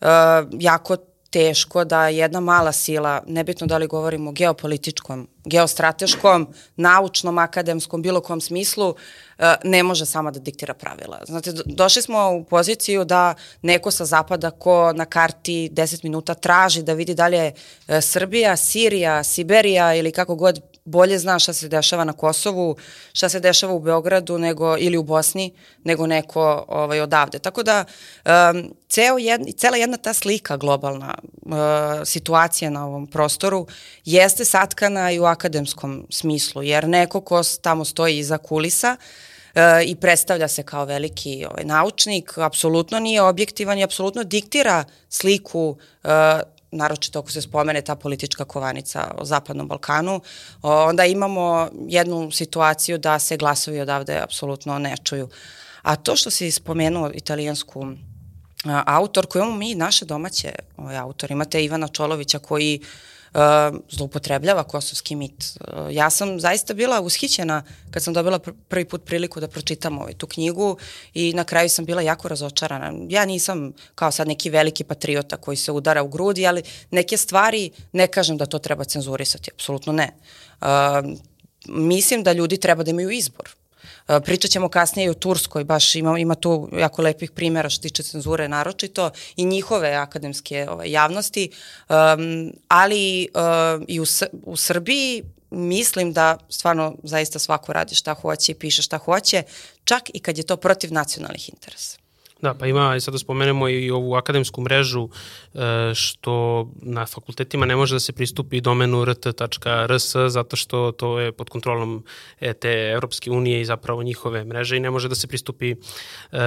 uh, 0.00 0.08
jako 0.52 0.96
teško 1.30 1.84
da 1.84 2.08
jedna 2.08 2.40
mala 2.40 2.72
sila, 2.72 3.22
nebitno 3.26 3.66
da 3.66 3.78
li 3.78 3.86
govorimo 3.86 4.30
o 4.30 4.32
geopolitičkom, 4.32 5.28
geostrateškom, 5.44 6.48
naučnom, 6.76 7.38
akademskom, 7.38 8.02
bilo 8.02 8.20
kom 8.20 8.40
smislu, 8.40 8.94
ne 9.64 9.82
može 9.82 10.06
sama 10.06 10.30
da 10.30 10.40
diktira 10.40 10.74
pravila. 10.74 11.20
Znate, 11.26 11.52
došli 11.66 12.02
smo 12.02 12.30
u 12.30 12.44
poziciju 12.44 13.04
da 13.04 13.34
neko 13.62 13.90
sa 13.90 14.04
zapada 14.04 14.50
ko 14.50 14.92
na 14.92 15.04
karti 15.04 15.70
10 15.72 16.04
minuta 16.04 16.34
traži 16.34 16.82
da 16.82 16.92
vidi 16.92 17.14
dalje 17.14 17.52
Srbija, 18.00 18.56
Sirija, 18.56 19.22
Siberija 19.22 19.94
ili 19.94 20.12
kako 20.12 20.34
god 20.34 20.60
bolje 20.84 21.18
zna 21.18 21.38
šta 21.38 21.52
se 21.52 21.68
dešava 21.68 22.04
na 22.04 22.12
Kosovu, 22.12 22.76
šta 23.12 23.28
se 23.28 23.40
dešava 23.40 23.72
u 23.72 23.80
Beogradu 23.80 24.38
nego, 24.38 24.76
ili 24.78 24.96
u 24.96 25.02
Bosni, 25.02 25.52
nego 25.84 26.06
neko 26.06 26.64
ovaj, 26.68 27.00
odavde. 27.00 27.38
Tako 27.38 27.62
da, 27.62 27.84
um, 28.24 28.74
ceo 28.88 29.18
jed, 29.18 29.40
cela 29.56 29.76
jedna 29.76 29.96
ta 29.96 30.12
slika 30.12 30.56
globalna 30.56 31.14
uh, 31.22 31.52
situacija 32.04 32.70
na 32.70 32.86
ovom 32.86 33.06
prostoru 33.06 33.66
jeste 34.04 34.44
satkana 34.44 35.10
i 35.12 35.20
u 35.20 35.24
akademskom 35.24 36.06
smislu, 36.10 36.62
jer 36.62 36.88
neko 36.88 37.20
ko 37.20 37.42
tamo 37.62 37.84
stoji 37.84 38.18
iza 38.18 38.38
kulisa 38.38 38.96
uh, 38.98 39.29
i 39.86 39.96
predstavlja 39.96 40.48
se 40.48 40.62
kao 40.62 40.84
veliki 40.84 41.46
ovaj, 41.50 41.64
naučnik, 41.64 42.38
apsolutno 42.38 42.98
nije 42.98 43.22
objektivan 43.22 43.78
i 43.78 43.84
apsolutno 43.84 44.24
diktira 44.24 44.84
sliku 45.08 45.68
uh, 46.04 46.10
naročito 46.72 47.18
ako 47.18 47.30
se 47.30 47.42
spomene 47.42 47.82
ta 47.82 47.94
politička 47.96 48.44
kovanica 48.44 49.14
o 49.18 49.24
Zapadnom 49.24 49.68
Balkanu, 49.68 50.20
onda 50.62 51.04
imamo 51.04 51.68
jednu 51.88 52.30
situaciju 52.30 52.98
da 52.98 53.18
se 53.18 53.36
glasovi 53.36 53.80
odavde 53.80 54.18
apsolutno 54.18 54.78
ne 54.78 54.96
čuju. 55.04 55.28
A 55.82 55.96
to 55.96 56.16
što 56.16 56.30
si 56.30 56.50
spomenuo 56.50 57.10
italijansku 57.14 57.86
autorku, 58.86 59.38
imamo 59.38 59.56
mi 59.56 59.74
naše 59.74 60.04
domaće 60.04 60.52
ovaj, 60.76 60.96
autor. 60.96 61.30
Imate 61.30 61.64
Ivana 61.64 61.88
Čolovića 61.88 62.38
koji 62.38 62.80
uh, 62.82 62.86
zloupotrebljava 63.90 64.64
kosovski 64.64 65.16
mit. 65.16 65.58
Uh, 65.60 65.94
ja 65.94 66.10
sam 66.10 66.40
zaista 66.40 66.74
bila 66.74 67.00
ushićena 67.00 67.62
kad 67.90 68.02
sam 68.02 68.14
dobila 68.14 68.38
pr 68.38 68.50
prvi 68.68 68.84
put 68.84 69.04
priliku 69.04 69.40
da 69.40 69.48
pročitam 69.48 69.98
ovaj, 69.98 70.12
tu 70.12 70.26
knjigu 70.26 70.76
i 71.14 71.32
na 71.34 71.44
kraju 71.44 71.68
sam 71.68 71.84
bila 71.84 72.02
jako 72.02 72.28
razočarana. 72.28 72.92
Ja 73.08 73.24
nisam 73.24 73.72
kao 73.94 74.10
sad 74.10 74.28
neki 74.28 74.50
veliki 74.50 74.84
patriota 74.84 75.36
koji 75.36 75.56
se 75.56 75.72
udara 75.72 76.02
u 76.02 76.08
grudi, 76.08 76.46
ali 76.46 76.62
neke 76.90 77.16
stvari 77.16 77.70
ne 77.92 78.06
kažem 78.06 78.36
da 78.36 78.46
to 78.46 78.58
treba 78.58 78.84
cenzurisati, 78.84 79.50
apsolutno 79.54 79.92
ne. 79.92 80.10
Uh, 80.60 80.66
mislim 81.68 82.22
da 82.22 82.32
ljudi 82.32 82.56
treba 82.56 82.82
da 82.82 82.90
imaju 82.90 83.10
izbor. 83.10 83.59
Pričat 84.24 84.50
ćemo 84.50 84.68
kasnije 84.68 85.06
i 85.06 85.10
o 85.10 85.14
Turskoj, 85.14 85.64
baš 85.64 85.94
ima, 85.94 86.18
ima 86.18 86.34
tu 86.34 86.68
jako 86.72 87.02
lepih 87.02 87.30
primjera 87.30 87.68
što 87.68 87.82
tiče 87.82 88.02
cenzure 88.02 88.48
naročito 88.48 89.10
i 89.36 89.44
njihove 89.44 89.94
akademske 89.94 90.66
ovaj, 90.70 90.90
javnosti, 90.90 91.50
um, 91.88 92.52
ali 92.68 93.28
um, 93.34 93.84
i 93.88 94.00
u, 94.00 94.04
u 94.42 94.56
Srbiji 94.56 95.22
mislim 95.50 96.12
da 96.12 96.38
stvarno 96.48 96.94
zaista 97.02 97.38
svako 97.38 97.72
radi 97.72 97.94
šta 97.94 98.14
hoće 98.14 98.52
i 98.52 98.54
piše 98.54 98.82
šta 98.82 98.98
hoće, 98.98 99.42
čak 99.84 100.02
i 100.14 100.20
kad 100.20 100.38
je 100.38 100.46
to 100.46 100.56
protiv 100.56 100.92
nacionalnih 100.92 101.48
interesa. 101.48 101.99
Da, 102.42 102.54
pa 102.54 102.66
ima, 102.66 103.00
sad 103.00 103.14
da 103.14 103.18
spomenemo 103.18 103.68
i 103.68 103.90
ovu 103.90 104.14
akademsku 104.14 104.60
mrežu, 104.60 105.08
e, 105.54 105.94
što 105.94 106.68
na 106.82 107.06
fakultetima 107.06 107.66
ne 107.66 107.76
može 107.76 107.94
da 107.94 108.00
se 108.00 108.12
pristupi 108.12 108.60
domenu 108.60 109.04
rt.rs, 109.04 110.16
zato 110.28 110.56
što 110.56 110.92
to 110.92 111.18
je 111.18 111.32
pod 111.32 111.50
kontrolom 111.50 112.04
te 112.60 112.90
Evropske 112.94 113.30
unije 113.30 113.60
i 113.60 113.64
zapravo 113.64 114.02
njihove 114.02 114.44
mreže 114.44 114.76
i 114.76 114.80
ne 114.80 114.90
može 114.90 115.08
da 115.08 115.14
se 115.14 115.26
pristupi 115.26 115.70
e, 115.70 115.76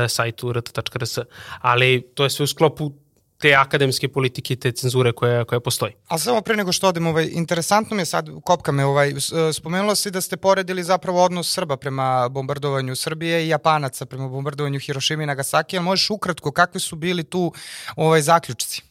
sajtu 0.09 0.53
rt.rs. 0.53 1.17
Ali 1.61 2.01
to 2.13 2.23
je 2.23 2.29
sve 2.29 2.43
u 2.43 2.47
sklopu 2.47 2.91
te 3.37 3.55
akademske 3.55 4.07
politike, 4.07 4.55
te 4.55 4.71
cenzure 4.71 5.11
koja, 5.11 5.45
koja 5.45 5.59
postoji. 5.59 5.93
A 6.07 6.17
samo 6.17 6.41
pre 6.41 6.55
nego 6.55 6.71
što 6.71 6.87
odem, 6.87 7.07
ovaj, 7.07 7.29
interesantno 7.31 7.95
mi 7.95 8.01
je 8.01 8.05
sad, 8.05 8.29
kopka 8.43 8.71
me, 8.71 8.85
ovaj, 8.85 9.09
e, 9.09 9.53
spomenulo 9.53 9.95
si 9.95 10.11
da 10.11 10.21
ste 10.21 10.37
poredili 10.37 10.83
zapravo 10.83 11.23
odnos 11.23 11.53
Srba 11.53 11.77
prema 11.77 12.29
bombardovanju 12.29 12.95
Srbije 12.95 13.45
i 13.45 13.49
Japanaca 13.49 14.05
prema 14.05 14.27
bombardovanju 14.27 14.79
Hirošima 14.79 15.23
i 15.23 15.25
Nagasaki, 15.25 15.77
ali 15.77 15.85
možeš 15.85 16.09
ukratko, 16.09 16.51
kakvi 16.51 16.79
su 16.79 16.95
bili 16.95 17.23
tu 17.23 17.53
ovaj, 17.95 18.21
zaključci? 18.21 18.81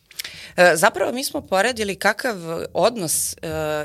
E, 0.57 0.73
zapravo 0.77 1.13
mi 1.13 1.25
smo 1.25 1.41
poredili 1.41 1.97
kakav 1.97 2.37
odnos 2.75 3.33
e, 3.33 3.37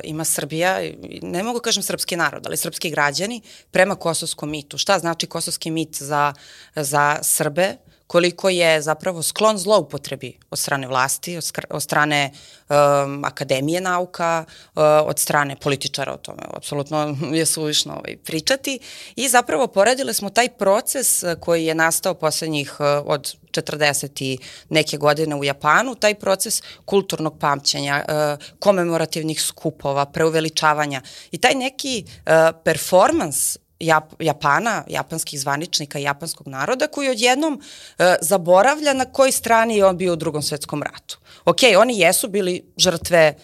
ima 0.03 0.26
Srbija, 0.26 0.80
ne 1.22 1.43
mogu 1.43 1.60
kažem 1.60 1.84
srpski 1.84 2.16
narod, 2.16 2.47
ali 2.47 2.58
srpski 2.58 2.89
građani 2.89 3.41
prema 3.72 3.95
kosovskom 3.95 4.49
mitu. 4.49 4.78
Šta 4.78 4.99
znači 4.99 5.28
kosovski 5.28 5.72
mit 5.72 5.95
za, 5.95 6.34
za 6.76 7.20
Srbe? 7.24 7.76
Koliko 8.08 8.49
je 8.49 8.82
zapravo 8.82 9.24
sklon 9.24 9.58
zloupotrebi 9.58 10.38
od 10.49 10.60
strane 10.60 10.88
vlasti, 10.88 11.38
od, 11.38 11.51
od 11.70 11.84
strane 11.84 12.32
um, 12.70 13.26
akademije 13.26 13.82
nauka, 13.82 14.45
uh, 14.47 14.84
od 14.84 15.20
strane 15.20 15.55
političara 15.55 16.14
o 16.14 16.18
tome. 16.18 16.43
Apsolutno 16.53 17.18
je 17.32 17.45
suvišno 17.45 17.93
ovaj, 17.93 18.18
pričati. 18.18 18.80
I 19.16 19.30
zapravo 19.30 19.68
poredile 19.68 20.14
smo 20.14 20.30
taj 20.30 20.49
proces 20.49 21.24
uh, 21.24 21.34
koji 21.39 21.66
je 21.66 21.76
nastao 21.76 22.14
poslednjih 22.14 22.76
uh, 22.80 22.86
od 23.05 23.36
40 23.51 24.24
i 24.24 24.38
neke 24.70 24.97
godine 24.97 25.36
u 25.36 25.43
Japanu, 25.43 25.95
taj 25.95 26.16
proces 26.16 26.64
kulturnog 26.86 27.39
pamćenja, 27.39 28.05
uh, 28.08 28.45
komemorativnih 28.60 29.41
skupova, 29.41 30.05
preuveličavanja 30.05 31.01
i 31.32 31.38
taj 31.38 31.55
neki 31.55 32.03
uh, 32.05 32.32
performans 32.64 33.58
Jap, 33.80 34.13
Japana, 34.19 34.84
japanskih 34.88 35.39
zvaničnika, 35.39 35.99
japanskog 35.99 36.47
naroda, 36.47 36.88
koji 36.88 37.09
odjednom 37.09 37.61
e, 37.97 38.15
zaboravlja 38.21 38.93
na 38.93 39.05
kojoj 39.05 39.32
strani 39.32 39.78
je 39.78 39.86
on 39.86 39.97
bio 39.97 40.13
u 40.13 40.15
drugom 40.15 40.41
svetskom 40.41 40.84
ratu. 40.84 41.17
Ok, 41.45 41.57
oni 41.78 41.99
jesu 41.99 42.28
bili 42.28 42.63
žrtve 42.78 43.19
e, 43.19 43.36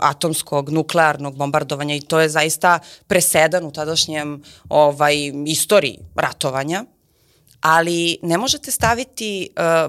atomskog, 0.00 0.70
nuklearnog 0.70 1.36
bombardovanja 1.36 1.94
i 1.94 2.00
to 2.00 2.20
je 2.20 2.28
zaista 2.28 2.78
presedan 3.06 3.66
u 3.66 3.72
tadašnjem 3.72 4.42
ovaj, 4.68 5.32
istoriji 5.46 5.98
ratovanja, 6.14 6.84
ali 7.60 8.18
ne 8.22 8.38
možete 8.38 8.70
staviti 8.70 9.48
e, 9.56 9.88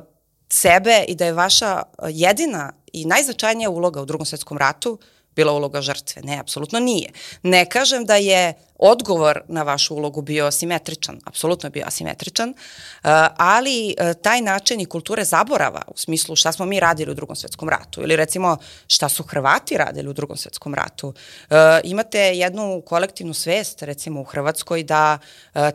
sebe 0.50 1.06
i 1.08 1.16
da 1.16 1.26
je 1.26 1.34
vaša 1.34 1.82
jedina 2.10 2.74
i 2.94 3.06
najznačajnija 3.06 3.70
uloga 3.70 4.02
u 4.02 4.06
drugom 4.06 4.26
svetskom 4.26 4.58
ratu 4.58 5.00
bila 5.36 5.54
uloga 5.54 5.82
žrtve. 5.82 6.22
Ne, 6.22 6.40
apsolutno 6.40 6.80
nije. 6.80 7.12
Ne 7.44 7.66
kažem 7.70 8.06
da 8.06 8.16
je 8.16 8.54
odgovor 8.76 9.42
na 9.48 9.64
vašu 9.64 9.96
ulogu 9.96 10.22
bio 10.22 10.46
asimetričan, 10.46 11.20
apsolutno 11.26 11.68
je 11.68 11.72
bio 11.72 11.84
asimetričan, 11.88 12.50
uh, 12.50 12.56
ali 13.38 13.96
uh, 14.00 14.22
taj 14.22 14.42
način 14.42 14.82
i 14.82 14.86
kulture 14.86 15.24
zaborava 15.24 15.82
u 15.88 15.98
smislu 15.98 16.36
šta 16.36 16.52
smo 16.52 16.66
mi 16.66 16.80
radili 16.80 17.12
u 17.12 17.16
drugom 17.16 17.36
svetskom 17.36 17.70
ratu 17.70 18.02
ili 18.02 18.16
recimo 18.16 18.58
šta 18.88 19.10
su 19.10 19.24
Hrvati 19.24 19.78
radili 19.78 20.10
u 20.10 20.14
drugom 20.14 20.38
svetskom 20.38 20.76
ratu. 20.76 21.08
Uh, 21.08 21.56
imate 21.84 22.20
jednu 22.20 22.82
kolektivnu 22.86 23.34
svest 23.34 23.82
recimo 23.82 24.22
u 24.22 24.24
Hrvatskoj 24.24 24.84
da 24.84 25.20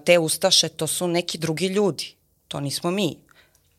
te 0.04 0.18
ustaše 0.18 0.68
to 0.68 0.86
su 0.86 1.08
neki 1.08 1.38
drugi 1.38 1.66
ljudi, 1.66 2.16
to 2.48 2.60
nismo 2.60 2.90
mi 2.90 3.25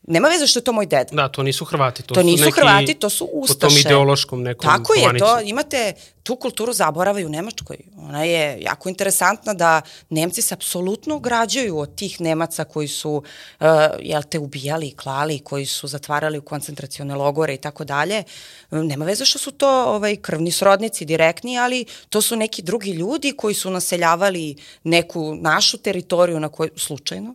Nema 0.08 0.28
veze 0.28 0.46
što 0.46 0.58
je 0.58 0.64
to 0.64 0.72
moj 0.72 0.86
deda. 0.86 1.10
Da, 1.12 1.28
to 1.28 1.42
nisu 1.42 1.64
Hrvati. 1.64 2.02
To, 2.02 2.14
to 2.14 2.22
nisu 2.22 2.44
neki, 2.44 2.60
Hrvati, 2.60 2.94
to 2.94 3.10
su 3.10 3.28
Ustaše. 3.32 3.58
Po 3.60 3.68
tom 3.68 3.78
ideološkom 3.78 4.42
nekom 4.42 4.70
Tako 4.70 4.94
je, 4.94 5.18
to 5.18 5.40
imate 5.40 5.92
tu 6.22 6.36
kulturu 6.36 6.72
zaborava 6.72 7.20
u 7.20 7.28
Nemačkoj. 7.28 7.76
Ona 7.98 8.24
je 8.24 8.60
jako 8.60 8.88
interesantna 8.88 9.54
da 9.54 9.80
Nemci 10.10 10.42
se 10.42 10.54
apsolutno 10.54 11.16
ograđuju 11.16 11.78
od 11.78 11.94
tih 11.94 12.20
Nemaca 12.20 12.64
koji 12.64 12.88
su, 12.88 13.12
uh, 13.60 13.66
jel 14.00 14.22
te, 14.22 14.38
ubijali 14.38 14.86
i 14.86 14.96
klali, 14.96 15.38
koji 15.38 15.66
su 15.66 15.88
zatvarali 15.88 16.38
u 16.38 16.42
koncentracione 16.42 17.14
logore 17.14 17.54
i 17.54 17.58
tako 17.58 17.84
dalje. 17.84 18.22
Nema 18.70 19.04
veze 19.04 19.24
što 19.24 19.38
su 19.38 19.50
to 19.50 19.84
ovaj, 19.84 20.16
krvni 20.16 20.50
srodnici 20.50 21.04
direktni, 21.04 21.58
ali 21.58 21.84
to 22.08 22.22
su 22.22 22.36
neki 22.36 22.62
drugi 22.62 22.90
ljudi 22.90 23.32
koji 23.36 23.54
su 23.54 23.70
naseljavali 23.70 24.56
neku 24.84 25.34
našu 25.34 25.78
teritoriju 25.78 26.40
na 26.40 26.48
kojoj, 26.48 26.70
slučajno, 26.76 27.34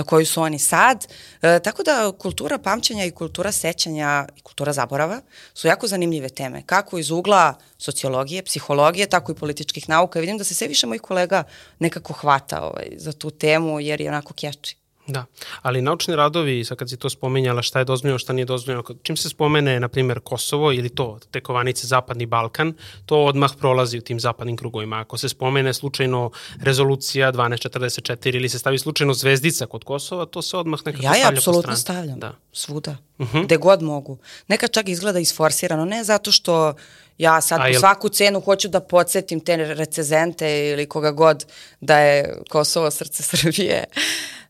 na 0.00 0.04
koju 0.04 0.26
su 0.26 0.42
oni 0.42 0.58
sad. 0.58 1.06
E, 1.42 1.60
tako 1.64 1.82
da 1.82 2.12
kultura 2.18 2.58
pamćenja 2.58 3.04
i 3.04 3.10
kultura 3.10 3.52
sećanja 3.52 4.26
i 4.36 4.40
kultura 4.40 4.72
zaborava 4.72 5.20
su 5.54 5.66
jako 5.68 5.86
zanimljive 5.86 6.28
teme. 6.28 6.62
Kako 6.66 6.98
iz 6.98 7.10
ugla 7.10 7.54
sociologije, 7.78 8.42
psihologije, 8.42 9.06
tako 9.06 9.32
i 9.32 9.34
političkih 9.34 9.88
nauka. 9.88 10.20
Vidim 10.20 10.38
da 10.38 10.44
se 10.44 10.54
sve 10.54 10.68
više 10.68 10.86
mojih 10.86 11.02
kolega 11.02 11.44
nekako 11.78 12.12
hvata 12.12 12.62
ovaj, 12.62 12.88
za 12.96 13.12
tu 13.12 13.30
temu 13.30 13.80
jer 13.80 14.00
je 14.00 14.08
onako 14.08 14.34
kječi. 14.34 14.79
Da, 15.10 15.24
ali 15.62 15.82
naučni 15.82 16.16
radovi, 16.16 16.64
sad 16.64 16.78
kad 16.78 16.90
si 16.90 16.96
to 16.96 17.10
spominjala, 17.10 17.62
šta 17.62 17.78
je 17.78 17.84
dozvoljeno, 17.84 18.18
šta 18.18 18.32
nije 18.32 18.44
dozvoljeno, 18.44 18.84
čim 19.02 19.16
se 19.16 19.28
spomene, 19.28 19.80
na 19.80 19.88
primjer, 19.88 20.20
Kosovo 20.20 20.72
ili 20.72 20.88
to, 20.88 21.18
tekovanice 21.30 21.86
Zapadni 21.86 22.26
Balkan, 22.26 22.74
to 23.06 23.24
odmah 23.24 23.50
prolazi 23.58 23.98
u 23.98 24.00
tim 24.00 24.20
zapadnim 24.20 24.56
krugovima. 24.56 25.00
Ako 25.00 25.18
se 25.18 25.28
spomene 25.28 25.74
slučajno 25.74 26.30
rezolucija 26.60 27.32
1244 27.32 28.36
ili 28.36 28.48
se 28.48 28.58
stavi 28.58 28.78
slučajno 28.78 29.14
zvezdica 29.14 29.66
kod 29.66 29.84
Kosova, 29.84 30.26
to 30.26 30.42
se 30.42 30.56
odmah 30.56 30.80
nekako 30.84 31.04
ja 31.04 31.12
stavlja 31.14 31.14
po 31.14 31.20
strani. 31.20 31.30
Ja 31.30 31.34
je 31.34 31.38
apsolutno 31.38 31.76
stavljam, 31.76 32.18
da. 32.18 32.32
svuda, 32.52 32.96
uh 33.18 33.34
-huh. 33.34 33.44
gde 33.44 33.56
god 33.56 33.82
mogu. 33.82 34.18
Nekad 34.48 34.70
čak 34.70 34.88
izgleda 34.88 35.18
isforsirano, 35.18 35.84
ne 35.84 36.04
zato 36.04 36.32
što 36.32 36.74
ja 37.20 37.40
sad 37.40 37.60
A, 37.60 37.64
po 37.72 37.78
svaku 37.78 38.08
cenu 38.08 38.40
hoću 38.40 38.68
da 38.68 38.80
podsjetim 38.80 39.40
te 39.40 39.56
recezente 39.56 40.68
ili 40.68 40.86
koga 40.86 41.10
god 41.10 41.46
da 41.80 41.98
je 41.98 42.38
Kosovo 42.48 42.90
srce 42.90 43.22
Srbije 43.36 43.84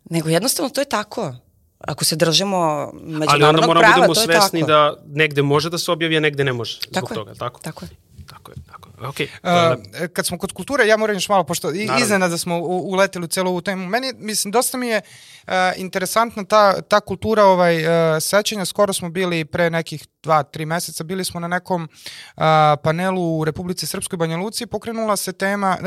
nego 0.05 0.29
jednostavno 0.29 0.71
to 0.71 0.81
je 0.81 0.85
tako. 0.85 1.35
Ako 1.79 2.05
se 2.05 2.17
držimo 2.17 2.91
međunarodnog 3.03 3.25
prava, 3.25 3.27
to 3.27 3.31
je 3.31 3.37
tako. 3.37 3.37
Ali 3.37 3.45
onda 3.45 3.67
moramo 3.67 3.81
da 3.81 3.93
budemo 3.97 4.15
svesni 4.15 4.63
da 4.67 4.97
negde 5.07 5.43
može 5.43 5.71
da 5.71 5.79
se 5.79 5.93
objavi, 5.93 6.17
a 6.17 6.21
negde 6.21 6.45
ne 6.45 6.53
može. 6.53 6.79
Zbog 6.83 6.95
tako 6.95 7.15
toga, 7.15 7.35
tako? 7.35 7.61
Tako 7.61 7.85
je. 7.85 7.89
Tako 8.31 8.51
je, 8.51 8.57
tako 8.67 8.89
je. 8.89 8.91
Okay. 9.09 9.29
Uh, 9.43 10.09
kad 10.13 10.27
smo 10.27 10.39
kod 10.39 10.53
kulture, 10.53 10.87
ja 10.87 10.97
moram 10.97 11.17
još 11.17 11.29
malo, 11.29 11.45
pošto 11.45 11.71
iznena 12.01 12.29
da 12.29 12.39
smo 12.39 12.59
uleteli 12.61 13.25
u 13.25 13.29
celu 13.29 13.51
ovu 13.51 13.61
temu, 13.61 13.87
meni, 13.87 14.13
mislim, 14.19 14.53
dosta 14.53 14.79
mi 14.79 14.89
je 14.89 15.01
uh, 15.47 15.53
interesantna 15.77 16.45
ta, 16.45 16.83
ta 16.83 17.01
kultura 17.01 17.45
ovaj, 17.45 17.85
uh, 17.85 17.91
sećanja. 18.21 18.65
Skoro 18.65 18.93
smo 18.93 19.11
bili 19.11 19.45
pre 19.45 19.71
nekih 19.71 20.07
dva, 20.23 20.43
tri 20.43 20.67
meseca, 20.67 21.05
bili 21.05 21.25
smo 21.25 21.41
na 21.41 21.49
nekom 21.49 21.83
uh, 21.83 22.43
panelu 22.83 23.39
u 23.39 23.45
Republici 23.45 23.87
Srpskoj 23.87 24.17
Banja 24.17 24.37
Luci, 24.37 24.67
pokrenula 24.67 25.17
se 25.17 25.33
tema, 25.33 25.79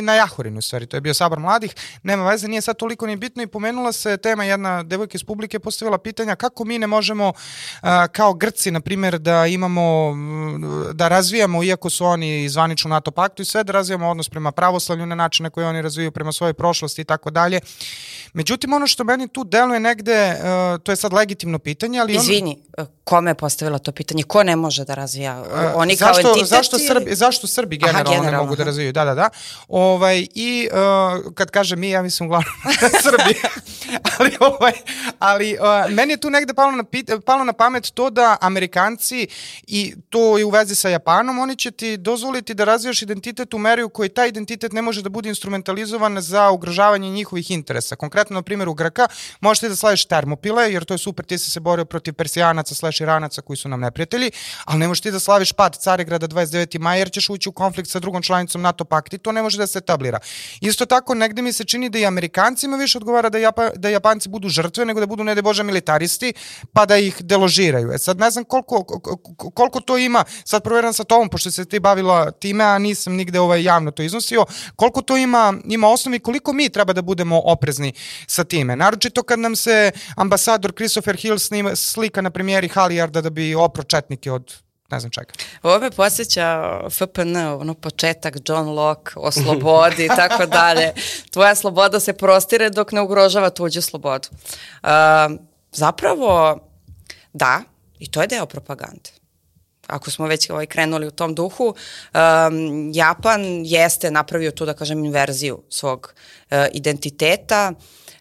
na 0.00 0.14
Jahorinu 0.14 0.62
stvari, 0.62 0.86
to 0.86 0.96
je 0.96 1.00
bio 1.00 1.14
sabar 1.14 1.38
mladih, 1.38 1.74
nema 2.02 2.30
veze, 2.30 2.48
nije 2.48 2.60
sad 2.60 2.76
toliko 2.76 3.06
ni 3.06 3.16
bitno 3.16 3.42
i 3.42 3.46
pomenula 3.46 3.92
se 3.92 4.16
tema, 4.16 4.44
jedna 4.44 4.82
devojka 4.82 5.14
iz 5.14 5.24
publike 5.24 5.58
postavila 5.58 5.98
pitanja 5.98 6.36
kako 6.36 6.64
mi 6.64 6.78
ne 6.78 6.86
možemo 6.86 7.28
uh, 7.28 7.88
kao 8.12 8.34
Grci, 8.34 8.70
na 8.70 8.80
primjer, 8.80 9.18
da 9.18 9.46
imamo, 9.46 10.14
da 10.92 11.08
razvijamo, 11.08 11.62
iako 11.62 11.90
su 11.90 12.04
oni 12.04 12.48
zvanično 12.48 12.90
NATO 12.90 13.10
paktu 13.10 13.42
i 13.42 13.44
sve, 13.44 13.64
da 13.64 13.72
razvijamo 13.72 14.10
odnos 14.10 14.28
prema 14.28 14.52
pravoslavlju 14.52 15.06
na 15.06 15.14
načine 15.14 15.50
koje 15.50 15.66
oni 15.66 15.82
razvijaju 15.82 16.12
prema 16.12 16.32
svojoj 16.32 16.52
prošlosti 16.52 17.02
i 17.02 17.04
tako 17.04 17.30
dalje. 17.30 17.60
Međutim, 18.32 18.72
ono 18.72 18.86
što 18.86 19.04
meni 19.04 19.28
tu 19.28 19.44
deluje 19.44 19.80
negde, 19.80 20.30
uh, 20.30 20.82
to 20.82 20.92
je 20.92 20.96
sad 20.96 21.12
legitimno 21.12 21.58
pitanje, 21.58 22.00
ali... 22.00 22.14
Izvini, 22.14 22.62
ono... 22.76 22.88
kome 23.04 23.30
je 23.30 23.34
postavila 23.34 23.78
to 23.78 23.92
pitanje? 23.92 24.22
Ko 24.22 24.42
ne 24.42 24.56
može 24.56 24.84
da 24.84 24.94
razvija? 24.94 25.44
Oni 25.74 25.92
uh, 25.92 25.98
zašto, 25.98 26.22
kao 26.22 26.30
entitet? 26.30 26.48
Zašto 26.48 26.78
Srbi, 26.78 27.14
zašto 27.14 27.46
Srbi 27.46 27.76
generalno, 27.76 28.10
Aha, 28.10 28.20
generalno 28.20 28.38
ne 28.38 28.44
mogu 28.44 28.56
da 28.56 28.64
razvijaju? 28.64 28.92
Da, 28.92 29.04
da, 29.04 29.14
da. 29.14 29.28
Ovaj, 29.68 30.26
I 30.34 30.68
uh, 30.72 31.34
kad 31.34 31.50
kaže 31.50 31.76
mi, 31.76 31.90
ja 31.90 32.02
mislim 32.02 32.26
uglavnom 32.26 32.54
Srbi. 33.06 33.34
ali 34.18 34.30
ovaj, 34.40 34.72
ali 35.18 35.58
uh, 35.60 35.92
meni 35.92 36.12
je 36.12 36.16
tu 36.16 36.30
negde 36.30 36.54
palo 36.54 36.72
na, 36.72 36.84
pit, 36.84 37.10
palo 37.26 37.44
na 37.44 37.52
pamet 37.52 37.90
to 37.94 38.10
da 38.10 38.36
Amerikanci 38.40 39.26
i 39.66 39.94
to 40.10 40.38
je 40.38 40.44
u 40.44 40.50
vezi 40.50 40.74
sa 40.74 40.88
Japanom, 40.88 41.38
oni 41.38 41.56
će 41.56 41.70
ti 41.70 41.96
dozvoliti 41.96 42.54
da 42.54 42.64
razvijaš 42.64 43.02
identitet 43.02 43.54
u 43.54 43.58
meri 43.58 43.82
u 43.82 43.88
kojoj 43.88 44.08
taj 44.08 44.28
identitet 44.28 44.72
ne 44.72 44.82
može 44.82 45.02
da 45.02 45.08
bude 45.08 45.28
instrumentalizovan 45.28 46.20
za 46.20 46.50
ugrožavanje 46.50 47.10
njihovih 47.10 47.50
interesa. 47.50 47.96
Konkretno, 47.96 48.17
na 48.30 48.42
primjer, 48.42 48.68
u 48.68 48.74
Grka 48.74 49.06
možete 49.40 49.68
da 49.68 49.76
slaviš 49.76 50.04
termopile, 50.04 50.72
jer 50.72 50.84
to 50.84 50.94
je 50.94 50.98
super, 50.98 51.24
ti 51.24 51.38
si 51.38 51.50
se 51.50 51.60
borio 51.60 51.84
protiv 51.84 52.14
Persijanaca 52.14 52.74
slash 52.74 53.00
Iranaca 53.00 53.42
koji 53.42 53.56
su 53.56 53.68
nam 53.68 53.80
neprijatelji, 53.80 54.30
ali 54.64 54.78
ne 54.78 54.88
možeš 54.88 55.02
ti 55.02 55.10
da 55.10 55.20
slaviš 55.20 55.52
pad 55.52 55.76
Caregrada 55.76 56.28
29. 56.28 56.78
maja 56.78 56.98
jer 56.98 57.10
ćeš 57.10 57.30
ući 57.30 57.48
u 57.48 57.52
konflikt 57.52 57.90
sa 57.90 57.98
drugom 57.98 58.22
članicom 58.22 58.62
NATO 58.62 58.84
pakta 58.84 59.16
i 59.16 59.18
to 59.18 59.32
ne 59.32 59.42
može 59.42 59.58
da 59.58 59.66
se 59.66 59.78
etablira. 59.78 60.18
Isto 60.60 60.86
tako, 60.86 61.14
negde 61.14 61.42
mi 61.42 61.52
se 61.52 61.64
čini 61.64 61.90
da 61.90 61.98
i 61.98 62.06
Amerikancima 62.06 62.76
više 62.76 62.98
odgovara 62.98 63.28
da, 63.28 63.38
Japa, 63.38 63.70
da 63.76 63.88
Japanci 63.88 64.28
budu 64.28 64.48
žrtve 64.48 64.84
nego 64.84 65.00
da 65.00 65.06
budu, 65.06 65.24
ne 65.24 65.34
da 65.34 65.42
bože, 65.42 65.62
militaristi, 65.62 66.32
pa 66.72 66.86
da 66.86 66.96
ih 66.96 67.16
deložiraju. 67.20 67.92
E 67.92 67.98
sad 67.98 68.18
ne 68.18 68.30
znam 68.30 68.44
koliko, 68.44 68.84
koliko 69.54 69.80
to 69.80 69.98
ima, 69.98 70.24
sad 70.44 70.62
proveram 70.62 70.92
sa 70.92 71.04
tobom, 71.04 71.28
pošto 71.28 71.50
se 71.50 71.64
ti 71.64 71.80
bavila 71.80 72.30
time, 72.30 72.64
a 72.64 72.78
nisam 72.78 73.14
nigde 73.14 73.40
ovaj 73.40 73.62
javno 73.62 73.90
to 73.90 74.02
iznosio, 74.02 74.44
koliko 74.76 75.02
to 75.02 75.16
ima, 75.16 75.54
ima 75.64 75.88
osnovi, 75.88 76.18
koliko 76.18 76.52
mi 76.52 76.68
treba 76.68 76.92
da 76.92 77.02
budemo 77.02 77.42
oprezni 77.44 77.92
sa 78.26 78.44
time. 78.44 78.76
Naročito 78.76 79.22
kad 79.22 79.38
nam 79.38 79.56
se 79.56 79.90
ambasador 80.16 80.72
Christopher 80.72 81.16
Hill 81.16 81.38
snima, 81.38 81.76
slika 81.76 82.20
na 82.20 82.30
premijeri 82.30 82.68
Halijarda 82.68 83.20
da 83.20 83.30
bi 83.30 83.54
opro 83.54 83.82
četnike 83.82 84.32
od 84.32 84.54
ne 84.90 85.00
znam 85.00 85.10
čega. 85.10 85.32
Ovo 85.62 85.78
me 85.78 85.90
posjeća 85.90 86.80
FPN, 86.90 87.36
ono 87.36 87.74
početak 87.74 88.36
John 88.48 88.68
Locke 88.68 89.12
o 89.16 89.30
slobodi 89.30 90.04
i 90.04 90.08
tako 90.22 90.46
dalje. 90.46 90.92
Tvoja 91.30 91.54
sloboda 91.54 92.00
se 92.00 92.12
prostire 92.12 92.70
dok 92.70 92.92
ne 92.92 93.00
ugrožava 93.00 93.50
tuđu 93.50 93.82
slobodu. 93.82 94.28
Uh, 94.82 94.88
zapravo, 95.72 96.58
da, 97.32 97.60
i 97.98 98.10
to 98.10 98.20
je 98.20 98.26
deo 98.26 98.46
propagande 98.46 99.10
ako 99.88 100.10
smo 100.10 100.26
već 100.26 100.50
ovaj, 100.50 100.66
krenuli 100.66 101.06
u 101.06 101.10
tom 101.10 101.34
duhu, 101.34 101.64
um, 101.64 102.90
Japan 102.94 103.40
jeste 103.64 104.10
napravio 104.10 104.50
tu, 104.50 104.66
da 104.66 104.74
kažem, 104.74 105.04
inverziju 105.04 105.62
svog 105.68 106.14
uh, 106.50 106.58
identiteta. 106.72 107.72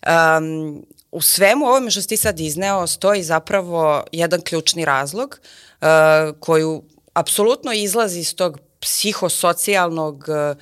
Um, 0.07 0.85
u 1.11 1.21
svemu 1.21 1.65
ovome 1.65 1.91
što 1.91 2.01
si 2.01 2.07
ti 2.07 2.17
sad 2.17 2.39
izneo 2.39 2.87
stoji 2.87 3.23
zapravo 3.23 4.03
jedan 4.11 4.41
ključni 4.41 4.85
razlog 4.85 5.39
uh, 5.81 5.87
koju 6.39 6.83
apsolutno 7.13 7.73
izlazi 7.73 8.19
iz 8.19 8.35
tog 8.35 8.59
psihosocijalnog 8.79 10.25
uh, 10.27 10.57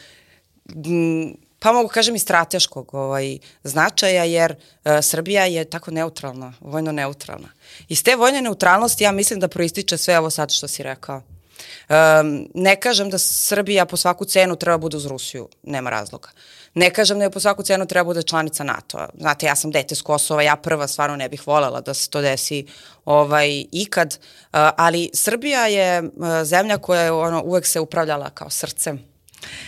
pa 1.60 1.72
mogu 1.72 1.90
kažem 1.90 2.16
i 2.16 2.20
strateškog 2.20 2.94
ovaj, 2.94 3.38
značaja, 3.64 4.24
jer 4.24 4.52
uh, 4.52 4.92
Srbija 5.02 5.46
je 5.46 5.66
tako 5.66 5.92
neutralna, 5.92 6.54
vojno 6.60 6.92
neutralna. 6.92 7.50
Iz 7.90 8.04
te 8.04 8.16
vojne 8.16 8.42
neutralnosti 8.42 9.04
ja 9.04 9.12
mislim 9.12 9.40
da 9.40 9.48
proističe 9.48 9.98
sve 9.98 10.20
ovo 10.20 10.30
sad 10.30 10.52
što 10.52 10.68
si 10.68 10.84
rekao. 10.84 11.16
Um, 11.16 12.48
ne 12.54 12.76
kažem 12.76 13.10
da 13.10 13.18
Srbija 13.18 13.86
po 13.86 13.98
svaku 13.98 14.26
cenu 14.26 14.56
treba 14.56 14.78
bude 14.78 14.98
uz 14.98 15.06
Rusiju, 15.06 15.50
nema 15.64 15.90
razloga. 15.90 16.30
Ne 16.76 16.90
kažem 16.94 17.20
da 17.20 17.24
je 17.24 17.32
po 17.32 17.40
svaku 17.40 17.64
cenu 17.64 17.86
treba 17.86 18.04
bude 18.04 18.24
članica 18.24 18.64
NATO-a. 18.64 19.10
Znate, 19.20 19.46
ja 19.46 19.56
sam 19.56 19.72
dete 19.72 19.96
s 19.96 20.02
Kosova, 20.02 20.42
ja 20.42 20.56
prva 20.56 20.88
stvarno 20.88 21.16
ne 21.16 21.30
bih 21.30 21.48
volela 21.48 21.82
da 21.82 21.94
se 21.94 22.10
to 22.10 22.22
desi 22.22 22.66
ovaj, 23.06 23.66
ikad, 23.72 24.18
uh, 24.18 24.60
ali 24.78 25.10
Srbija 25.14 25.68
je 25.68 26.02
uh, 26.02 26.10
zemlja 26.44 26.78
koja 26.78 27.02
je 27.02 27.12
ono, 27.12 27.42
uvek 27.44 27.66
se 27.66 27.80
upravljala 27.80 28.30
kao 28.30 28.50
srcem 28.50 29.16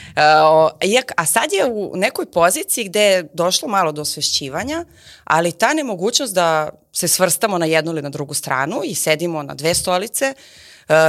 Uh, 0.08 0.72
a 1.16 1.26
sad 1.26 1.53
je 1.53 1.66
u 1.66 1.91
nekoj 1.95 2.26
poziciji 2.32 2.86
gde 2.86 3.01
je 3.01 3.28
došlo 3.34 3.68
malo 3.68 3.91
do 3.91 4.01
osvešćivanja, 4.01 4.86
ali 5.24 5.51
ta 5.51 5.74
nemogućnost 5.74 6.34
da 6.34 6.70
se 6.93 7.08
svrstamo 7.08 7.58
na 7.58 7.66
jednu 7.66 7.91
ili 7.91 8.01
na 8.01 8.10
drugu 8.10 8.34
stranu 8.34 8.82
i 8.84 8.95
sedimo 8.95 9.43
na 9.43 9.53
dve 9.53 9.74
stolice, 9.74 10.34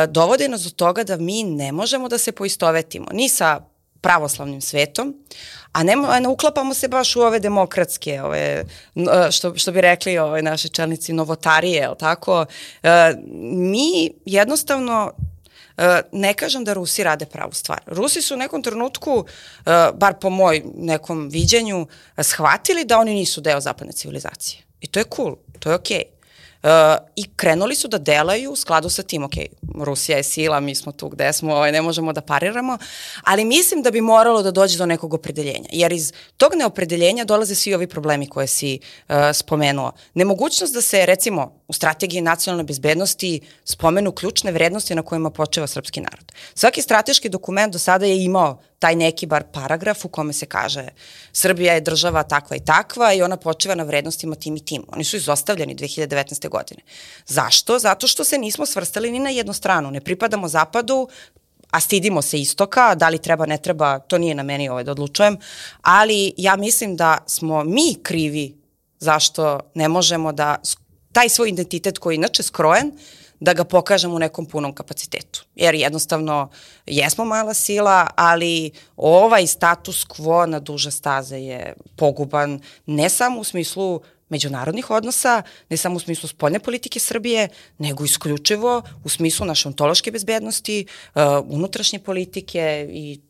dovodi 0.08 0.48
nas 0.48 0.62
do 0.62 0.70
toga 0.70 1.04
da 1.04 1.16
mi 1.16 1.42
ne 1.42 1.72
možemo 1.72 2.08
da 2.08 2.18
se 2.18 2.32
poistovetimo 2.32 3.06
ni 3.12 3.28
sa 3.28 3.60
pravoslavnim 4.00 4.60
svetom, 4.60 5.14
a 5.72 5.82
ne, 5.82 5.96
ne 6.20 6.28
uklapamo 6.28 6.74
se 6.74 6.88
baš 6.88 7.16
u 7.16 7.20
ove 7.20 7.38
demokratske, 7.40 8.22
ove, 8.22 8.64
što, 9.30 9.56
što 9.56 9.72
bi 9.72 9.80
rekli 9.80 10.18
ove 10.18 10.42
naše 10.42 10.68
čelnici, 10.68 11.12
novotarije, 11.12 11.90
tako? 11.98 12.46
Mi 13.52 14.10
jednostavno 14.24 15.12
E, 15.78 16.02
ne 16.12 16.34
kažem 16.34 16.64
da 16.64 16.72
Rusi 16.72 17.04
rade 17.04 17.26
pravu 17.26 17.52
stvar. 17.52 17.80
Rusi 17.86 18.22
su 18.22 18.34
u 18.34 18.36
nekom 18.36 18.62
trenutku, 18.62 19.24
e, 19.66 19.70
bar 19.94 20.14
po 20.20 20.30
moj 20.30 20.62
nekom 20.74 21.28
viđenju, 21.28 21.86
shvatili 22.22 22.84
da 22.84 22.98
oni 22.98 23.14
nisu 23.14 23.40
deo 23.40 23.60
zapadne 23.60 23.92
civilizacije. 23.92 24.62
I 24.80 24.86
to 24.86 24.98
je 24.98 25.04
cool, 25.16 25.36
to 25.58 25.70
je 25.70 25.74
okej. 25.74 25.98
Okay. 25.98 26.17
Uh, 26.62 26.70
i 27.16 27.24
krenuli 27.36 27.74
su 27.74 27.88
da 27.88 27.98
delaju 27.98 28.52
u 28.52 28.56
skladu 28.56 28.88
sa 28.88 29.02
tim, 29.02 29.24
ok, 29.24 29.32
Rusija 29.84 30.16
je 30.16 30.22
sila, 30.22 30.60
mi 30.60 30.74
smo 30.74 30.92
tu 30.92 31.08
gde 31.08 31.32
smo, 31.32 31.54
ovaj, 31.54 31.72
ne 31.72 31.82
možemo 31.82 32.12
da 32.12 32.20
pariramo, 32.20 32.78
ali 33.24 33.44
mislim 33.44 33.82
da 33.82 33.90
bi 33.90 34.00
moralo 34.00 34.42
da 34.42 34.50
dođe 34.50 34.78
do 34.78 34.86
nekog 34.86 35.14
opredeljenja, 35.14 35.68
jer 35.72 35.92
iz 35.92 36.12
tog 36.36 36.52
neopredeljenja 36.54 37.24
dolaze 37.24 37.54
svi 37.54 37.74
ovi 37.74 37.86
problemi 37.86 38.28
koje 38.28 38.46
si 38.46 38.78
uh, 39.08 39.14
spomenuo. 39.32 39.92
Nemogućnost 40.14 40.74
da 40.74 40.82
se, 40.82 41.06
recimo, 41.06 41.52
u 41.68 41.72
strategiji 41.72 42.20
nacionalne 42.20 42.64
bezbednosti 42.64 43.40
spomenu 43.64 44.12
ključne 44.12 44.52
vrednosti 44.52 44.94
na 44.94 45.02
kojima 45.02 45.30
počeva 45.30 45.66
srpski 45.66 46.00
narod. 46.00 46.32
Svaki 46.54 46.82
strateški 46.82 47.28
dokument 47.28 47.72
do 47.72 47.78
sada 47.78 48.06
je 48.06 48.24
imao 48.24 48.60
taj 48.78 48.96
neki 48.96 49.26
bar 49.26 49.44
paragraf 49.52 50.04
u 50.04 50.08
kome 50.08 50.32
se 50.32 50.46
kaže 50.46 50.88
Srbija 51.32 51.74
je 51.74 51.80
država 51.80 52.22
takva 52.22 52.56
i 52.56 52.60
takva 52.60 53.12
i 53.12 53.22
ona 53.22 53.36
počeva 53.36 53.74
na 53.74 53.84
vrednostima 53.84 54.34
tim 54.34 54.56
i 54.56 54.64
tim. 54.64 54.84
Oni 54.88 55.04
su 55.04 55.16
izostavljeni 55.16 55.76
2019. 55.76 56.48
godine. 56.48 56.82
Zašto? 57.26 57.78
Zato 57.78 58.06
što 58.06 58.24
se 58.24 58.38
nismo 58.38 58.66
svrstali 58.66 59.10
ni 59.10 59.18
na 59.18 59.30
jednu 59.30 59.52
stranu. 59.52 59.90
Ne 59.90 60.00
pripadamo 60.00 60.48
zapadu, 60.48 61.08
a 61.70 61.80
stidimo 61.80 62.22
se 62.22 62.40
istoka, 62.40 62.94
da 62.94 63.08
li 63.08 63.18
treba, 63.18 63.46
ne 63.46 63.58
treba, 63.58 63.98
to 63.98 64.18
nije 64.18 64.34
na 64.34 64.42
meni 64.42 64.68
ovaj 64.68 64.84
da 64.84 64.90
odlučujem, 64.90 65.36
ali 65.82 66.32
ja 66.36 66.56
mislim 66.56 66.96
da 66.96 67.18
smo 67.26 67.64
mi 67.64 67.96
krivi 68.02 68.56
zašto 68.98 69.60
ne 69.74 69.88
možemo 69.88 70.32
da 70.32 70.56
taj 71.12 71.28
svoj 71.28 71.48
identitet 71.48 71.98
koji 71.98 72.14
je 72.14 72.16
inače 72.16 72.42
skrojen, 72.42 72.92
da 73.40 73.52
ga 73.52 73.64
pokažemo 73.64 74.14
u 74.14 74.18
nekom 74.18 74.46
punom 74.46 74.74
kapacitetu. 74.74 75.44
Jer 75.54 75.74
jednostavno 75.74 76.50
jesmo 76.86 77.24
mala 77.24 77.54
sila, 77.54 78.06
ali 78.16 78.70
ovaj 78.96 79.46
status 79.46 80.06
quo 80.06 80.46
na 80.46 80.60
duže 80.60 80.90
staze 80.90 81.36
je 81.36 81.74
poguban 81.96 82.60
ne 82.86 83.08
samo 83.08 83.40
u 83.40 83.44
smislu 83.44 84.00
međunarodnih 84.28 84.90
odnosa, 84.90 85.42
ne 85.68 85.76
samo 85.76 85.96
u 85.96 86.00
smislu 86.00 86.28
spoljne 86.28 86.58
politike 86.58 87.00
Srbije, 87.00 87.48
nego 87.78 88.04
isključivo 88.04 88.82
u 89.04 89.08
smislu 89.08 89.46
naše 89.46 89.68
ontološke 89.68 90.10
bezbednosti, 90.10 90.86
uh, 91.14 91.22
unutrašnje 91.48 91.98
politike 91.98 92.88
i 92.90 93.20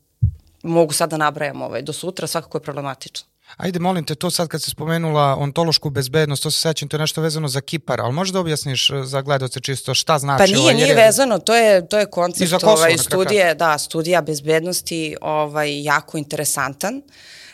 mogu 0.63 0.93
sad 0.93 1.11
da 1.11 1.17
nabrajam 1.17 1.63
ovaj, 1.63 1.83
do 1.83 1.93
sutra, 1.93 2.27
svakako 2.27 2.59
je 2.59 2.63
problematično. 2.63 3.29
Ajde, 3.57 3.79
molim 3.79 4.05
te, 4.05 4.15
to 4.15 4.31
sad 4.31 4.49
kad 4.49 4.63
se 4.63 4.71
spomenula 4.71 5.37
ontološku 5.37 5.91
bezbednost, 5.91 6.43
to 6.43 6.51
se 6.51 6.61
sećam, 6.61 6.89
to 6.89 6.97
je 6.97 7.01
nešto 7.01 7.21
vezano 7.21 7.49
za 7.49 7.61
Kipar, 7.61 8.01
ali 8.01 8.13
možda 8.13 8.41
objasniš 8.41 8.91
e, 8.91 9.03
za 9.05 9.23
gledoce 9.23 9.61
čisto 9.61 9.95
šta 9.95 10.19
znači? 10.19 10.39
Pa 10.39 10.47
nije, 10.47 10.61
ovaj, 10.61 10.75
nije 10.75 10.95
vezano, 10.95 11.39
to 11.39 11.55
je, 11.55 11.89
to 11.89 11.99
je 11.99 12.07
koncept 12.07 12.53
Kosovo, 12.53 12.73
ovaj, 12.73 12.99
studije, 12.99 13.55
da, 13.55 13.79
studija 13.79 14.21
bezbednosti 14.23 15.17
ovaj, 15.21 15.83
jako 15.83 16.19
interesantan. 16.19 17.03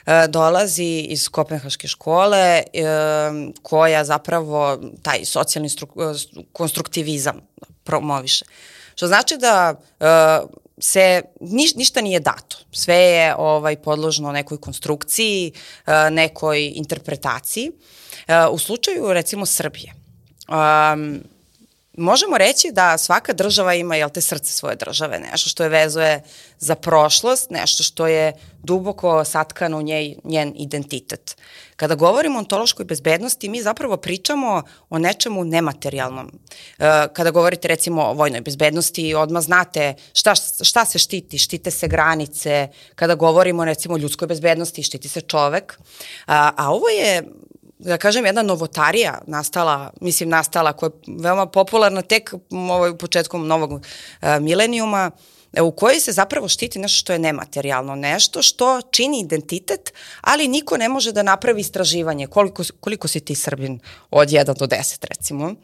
E, 0.07 0.27
dolazi 0.29 1.07
iz 1.09 1.29
Kopenhaške 1.29 1.89
škole 1.89 2.39
e, 2.39 2.63
koja 3.63 4.05
zapravo 4.05 4.79
taj 5.03 5.25
socijalni 5.25 5.69
stru, 5.69 5.87
e, 5.87 6.15
konstruktivizam 6.53 7.41
promoviše. 7.85 8.45
Što 8.95 9.07
znači 9.07 9.37
da 9.37 9.75
e, 10.01 10.05
se 10.85 11.23
niš, 11.41 11.75
ništa 11.75 12.01
nije 12.01 12.21
dato. 12.21 12.57
Sve 12.73 12.97
je 12.97 13.35
ovaj 13.39 13.77
podložno 13.77 14.33
nekoj 14.33 14.61
konstrukciji, 14.61 15.53
e, 15.87 16.11
nekoj 16.11 16.73
interpretaciji. 16.75 17.71
E, 18.27 18.47
u 18.51 18.59
slučaju 18.59 19.13
recimo 19.13 19.47
Srbije, 19.47 19.95
um, 20.49 21.23
možemo 21.97 22.39
reći 22.39 22.71
da 22.73 22.99
svaka 22.99 23.33
država 23.33 23.75
ima 23.75 23.97
jel 23.97 24.11
te 24.11 24.21
srce 24.21 24.53
svoje 24.53 24.77
države, 24.77 25.21
nešto 25.33 25.51
što 25.51 25.63
je 25.63 25.69
vezuje 25.69 26.23
za 26.59 26.75
prošlost, 26.75 27.51
nešto 27.51 27.83
što 27.83 28.07
je 28.07 28.33
duboko 28.63 29.25
satkano 29.25 29.79
u 29.79 29.83
njej, 29.83 30.17
njen 30.25 30.53
identitet. 30.57 31.37
Kada 31.77 31.95
govorimo 31.95 32.39
o 32.39 32.39
ontološkoj 32.39 32.85
bezbednosti, 32.85 33.49
mi 33.49 33.63
zapravo 33.63 33.97
pričamo 33.97 34.63
o 34.91 34.99
nečemu 34.99 35.45
nematerijalnom. 35.45 36.31
E, 36.79 37.09
kada 37.13 37.31
govorite 37.31 37.69
recimo 37.69 38.03
o 38.03 38.15
vojnoj 38.15 38.41
bezbednosti, 38.41 39.15
odmah 39.15 39.43
znate 39.43 39.95
šta, 40.13 40.35
šta 40.63 40.85
se 40.85 40.99
štiti, 40.99 41.39
štite 41.39 41.71
se 41.71 41.89
granice. 41.89 42.69
Kada 42.95 43.15
govorimo 43.15 43.65
recimo 43.65 43.95
o 43.95 43.99
ljudskoj 43.99 44.29
bezbednosti, 44.29 44.83
štiti 44.83 45.09
se 45.09 45.21
čovek. 45.21 45.79
A, 46.27 46.53
a 46.57 46.73
ovo 46.73 46.89
je 46.89 47.23
da 47.79 47.97
kažem, 47.99 48.27
jedna 48.27 48.43
novotarija 48.43 49.21
nastala, 49.27 49.91
mislim 50.01 50.29
nastala, 50.29 50.73
koja 50.73 50.91
je 51.07 51.15
veoma 51.21 51.47
popularna 51.47 52.03
tek 52.03 52.35
ovaj, 52.51 52.97
početkom 52.97 53.47
novog 53.47 53.73
uh, 53.73 53.81
milenijuma, 54.41 55.11
u 55.63 55.71
kojoj 55.71 56.01
se 56.01 56.13
zapravo 56.13 56.49
štiti 56.49 56.79
nešto 56.79 56.99
što 56.99 57.13
je 57.13 57.19
nematerijalno, 57.19 57.95
nešto 57.95 58.43
što 58.43 58.81
čini 58.91 59.21
identitet, 59.21 59.93
ali 60.21 60.49
niko 60.49 60.77
ne 60.77 60.89
može 60.89 61.13
da 61.13 61.23
napravi 61.23 61.61
istraživanje 61.61 62.27
koliko, 62.27 62.63
koliko 62.81 63.09
si 63.09 63.21
ti 63.21 63.35
Srbin 63.35 63.81
od 64.11 64.29
1 64.29 64.45
do 64.59 64.67
10 64.67 65.05
recimo. 65.09 65.55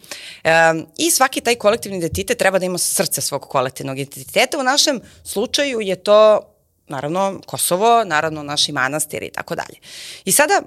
E, 0.44 0.50
I 0.98 1.10
svaki 1.10 1.40
taj 1.40 1.54
kolektivni 1.54 1.98
identitet 1.98 2.38
treba 2.38 2.58
da 2.58 2.66
ima 2.66 2.78
srce 2.78 3.20
svog 3.20 3.42
kolektivnog 3.42 3.98
identiteta. 3.98 4.58
U 4.58 4.62
našem 4.62 5.00
slučaju 5.24 5.80
je 5.80 5.96
to 5.96 6.40
naravno 6.88 7.40
Kosovo, 7.46 8.04
naravno 8.04 8.42
naši 8.42 8.72
manastiri 8.72 9.26
i 9.26 9.32
tako 9.32 9.54
dalje. 9.54 9.78
I 10.24 10.32
sada 10.32 10.62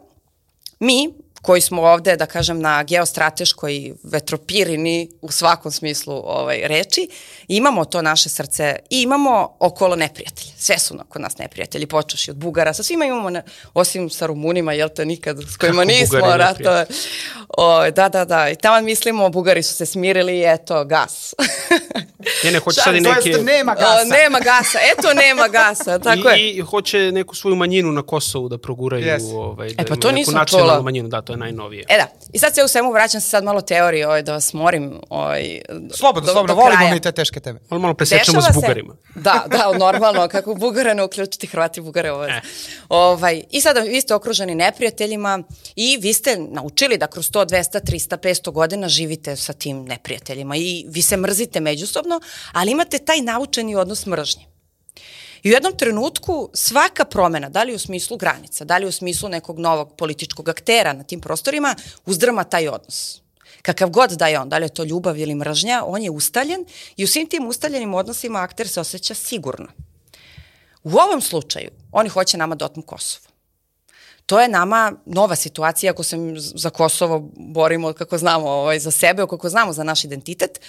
mi 0.80 1.14
koji 1.44 1.62
smo 1.62 1.82
ovde, 1.82 2.16
da 2.16 2.26
kažem, 2.26 2.60
na 2.60 2.84
geostrateškoj 2.84 3.94
vetropirini 4.04 5.10
u 5.22 5.32
svakom 5.32 5.72
smislu 5.72 6.14
ovaj, 6.26 6.62
reči, 6.68 7.08
imamo 7.48 7.86
to 7.86 8.02
naše 8.02 8.30
srce 8.30 8.76
i 8.90 9.02
imamo 9.02 9.56
okolo 9.60 9.96
neprijatelje. 9.96 10.52
Sve 10.58 10.80
su 10.80 10.96
oko 11.02 11.20
nas 11.20 11.38
neprijatelji, 11.38 11.88
počuši 11.88 12.32
od 12.32 12.38
Bugara, 12.38 12.74
sa 12.74 12.84
svima 12.84 13.06
imamo, 13.06 13.30
ne, 13.30 13.44
osim 13.74 14.10
sa 14.10 14.26
Rumunima, 14.26 14.74
jel 14.74 14.90
te 14.96 15.06
nikad, 15.06 15.38
s 15.50 15.58
kojima 15.58 15.82
Kako 15.82 15.92
nismo 15.92 16.38
ratove. 16.38 16.86
O, 17.50 17.92
da, 17.92 18.10
da, 18.10 18.26
da, 18.26 18.50
i 18.50 18.56
tamo 18.56 18.82
mislimo, 18.82 19.30
Bugari 19.30 19.64
su 19.64 19.74
se 19.74 19.86
smirili 19.86 20.40
i 20.40 20.44
eto, 20.48 20.86
gas. 20.86 21.34
Ne, 22.44 22.52
ne, 22.52 22.60
hoće 22.60 22.82
sad 22.82 22.96
i 22.96 23.02
neke... 23.02 23.32
To 23.32 23.44
nema 23.44 23.76
gasa. 23.76 24.02
O, 24.02 24.06
nema 24.06 24.40
gasa, 24.40 24.80
eto 24.98 25.14
nema 25.14 25.48
gasa, 25.48 26.00
tako 26.10 26.30
I, 26.30 26.42
je. 26.42 26.52
I 26.52 26.62
hoće 26.62 27.12
neku 27.12 27.36
svoju 27.36 27.56
manjinu 27.56 27.92
na 27.92 28.02
Kosovu 28.02 28.50
da 28.50 28.58
proguraju. 28.58 29.06
Yes. 29.06 29.36
Ovaj, 29.36 29.68
E, 29.68 29.70
da 29.70 29.76
pa 29.78 29.84
imaju 29.84 30.02
to 30.02 30.08
neku 30.08 30.18
nisam 30.18 30.34
nacionalnu 30.34 30.74
čula. 30.74 30.82
manjinu, 30.82 31.10
da, 31.10 31.22
to 31.22 31.33
je 31.34 31.38
najnovije. 31.38 31.86
E 31.90 31.98
da, 31.98 32.08
i 32.34 32.40
sad 32.40 32.56
se 32.56 32.64
u 32.64 32.68
svemu 32.68 32.92
vraćam 32.92 33.22
se 33.22 33.30
sad 33.30 33.44
malo 33.44 33.62
teorije 33.62 34.08
ovaj, 34.08 34.22
da 34.22 34.34
vas 34.34 34.54
morim. 34.54 35.00
Ovaj, 35.10 35.62
Slobodno, 35.92 36.28
do- 36.28 36.32
slobodno, 36.32 36.56
do 36.56 36.62
volimo 36.62 36.78
kraja. 36.78 36.94
mi 36.94 37.00
te 37.00 37.12
teške 37.12 37.40
teme. 37.40 37.60
Ali 37.70 37.82
malo 37.82 37.94
presečemo 37.94 38.38
Dešava 38.38 38.42
s 38.44 38.48
se- 38.48 38.54
Bugarima. 38.56 38.96
Da, 39.16 39.44
da, 39.48 39.78
normalno, 39.80 40.28
kako 40.28 40.56
Bugara 40.56 40.94
ne 40.94 41.04
uključiti 41.04 41.48
Hrvati 41.48 41.82
Bugare 41.82 42.12
ovo. 42.12 42.26
E. 42.26 42.42
Ovaj, 42.90 43.44
I 43.52 43.62
sada 43.62 43.80
vi 43.80 44.02
ste 44.02 44.14
okruženi 44.14 44.56
neprijateljima 44.56 45.44
i 45.76 45.98
vi 45.98 46.14
ste 46.14 46.38
naučili 46.40 46.98
da 46.98 47.08
kroz 47.08 47.26
100, 47.26 47.46
200, 47.46 47.80
300, 47.82 48.18
500 48.20 48.52
godina 48.52 48.90
živite 48.90 49.36
sa 49.36 49.54
tim 49.54 49.84
neprijateljima 49.84 50.56
i 50.56 50.86
vi 50.88 51.02
se 51.02 51.18
mrzite 51.18 51.60
međusobno, 51.60 52.22
ali 52.52 52.72
imate 52.72 53.00
taj 53.00 53.22
naučeni 53.22 53.76
odnos 53.76 54.06
mržnje. 54.06 54.53
I 55.44 55.50
u 55.50 55.54
jednom 55.54 55.78
trenutku 55.78 56.50
svaka 56.54 57.06
promena, 57.06 57.50
da 57.50 57.64
li 57.64 57.76
u 57.76 57.80
smislu 57.80 58.18
granica, 58.18 58.66
da 58.66 58.78
li 58.78 58.86
u 58.86 58.92
smislu 58.92 59.30
nekog 59.30 59.60
novog 59.60 59.96
političkog 59.98 60.50
aktera 60.50 60.94
na 60.94 61.04
tim 61.04 61.20
prostorima, 61.20 61.76
uzdrma 62.06 62.44
taj 62.44 62.68
odnos. 62.68 63.22
Kakav 63.62 63.90
god 63.90 64.12
da 64.12 64.28
je 64.28 64.40
on, 64.40 64.50
da 64.50 64.58
li 64.58 64.66
je 64.66 64.74
to 64.74 64.84
ljubav 64.84 65.18
ili 65.18 65.36
mržnja, 65.36 65.84
on 65.86 66.02
je 66.02 66.10
ustaljen 66.10 66.66
i 66.98 67.04
u 67.04 67.08
svim 67.08 67.28
tim 67.28 67.48
ustaljenim 67.48 67.94
odnosima 67.94 68.40
akter 68.40 68.68
se 68.68 68.80
osjeća 68.80 69.14
sigurno. 69.14 69.68
U 70.84 70.98
ovom 70.98 71.22
slučaju, 71.22 71.70
oni 71.92 72.10
hoće 72.10 72.38
nama 72.38 72.56
da 72.56 72.66
otmu 72.66 72.84
Kosovo. 72.84 73.28
To 74.26 74.42
je 74.42 74.48
nama 74.48 74.94
nova 75.06 75.36
situacija 75.36 75.92
ako 75.92 76.04
se 76.04 76.18
za 76.36 76.70
Kosovo 76.70 77.30
borimo 77.36 77.94
kako 77.94 78.18
znamo 78.18 78.50
ovaj, 78.50 78.80
za 78.80 78.92
sebe, 78.92 79.26
kako 79.30 79.50
znamo 79.50 79.74
za 79.74 79.84
naš 79.84 80.04
identitet. 80.04 80.60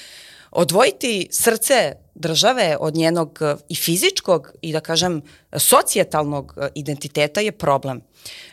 Odvojiti 0.51 1.29
srce 1.31 1.93
države 2.15 2.77
od 2.81 2.95
njenog 2.95 3.39
eh, 3.41 3.57
i 3.69 3.75
fizičkog 3.75 4.53
i 4.63 4.73
da 4.73 4.81
kažem 4.81 5.23
socijetalnog 5.57 6.55
eh, 6.57 6.69
identiteta 6.75 7.41
je 7.41 7.53
problem. 7.53 8.03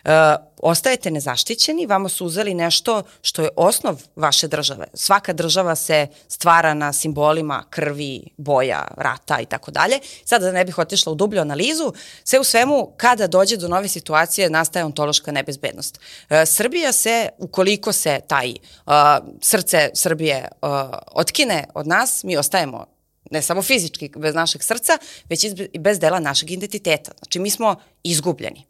E, 0.03 0.35
ostajete 0.57 1.11
nezaštićeni, 1.11 1.85
vama 1.85 2.09
su 2.09 2.25
uzeli 2.25 2.53
nešto 2.53 3.03
što 3.21 3.41
je 3.41 3.49
osnov 3.55 4.01
vaše 4.15 4.47
države. 4.47 4.85
Svaka 4.93 5.33
država 5.33 5.75
se 5.75 6.07
stvara 6.27 6.73
na 6.73 6.93
simbolima 6.93 7.63
krvi, 7.69 8.23
boja, 8.37 8.87
rata 8.97 9.39
i 9.39 9.45
tako 9.45 9.71
dalje. 9.71 9.99
Sada 10.25 10.45
da 10.45 10.51
ne 10.51 10.65
bih 10.65 10.77
otišla 10.77 11.11
u 11.11 11.15
dublju 11.15 11.41
analizu, 11.41 11.93
sve 12.23 12.39
u 12.39 12.43
svemu, 12.43 12.93
kada 12.97 13.27
dođe 13.27 13.57
do 13.57 13.67
nove 13.67 13.87
situacije, 13.87 14.49
nastaje 14.49 14.85
ontološka 14.85 15.31
nebezbednost. 15.31 15.99
E, 16.29 16.45
Srbija 16.45 16.91
se, 16.91 17.29
ukoliko 17.37 17.93
se 17.93 18.19
taj 18.27 18.51
uh, 18.51 18.93
srce 19.41 19.89
Srbije 19.93 20.47
uh, 20.61 20.69
otkine 21.11 21.67
od 21.73 21.87
nas, 21.87 22.23
mi 22.23 22.37
ostajemo 22.37 22.85
ne 23.31 23.41
samo 23.41 23.61
fizički 23.61 24.11
bez 24.15 24.35
našeg 24.35 24.63
srca, 24.63 24.97
već 25.29 25.43
i 25.73 25.79
bez 25.79 25.99
dela 25.99 26.19
našeg 26.19 26.51
identiteta. 26.51 27.11
Znači, 27.19 27.39
mi 27.39 27.49
smo 27.49 27.75
izgubljeni. 28.03 28.65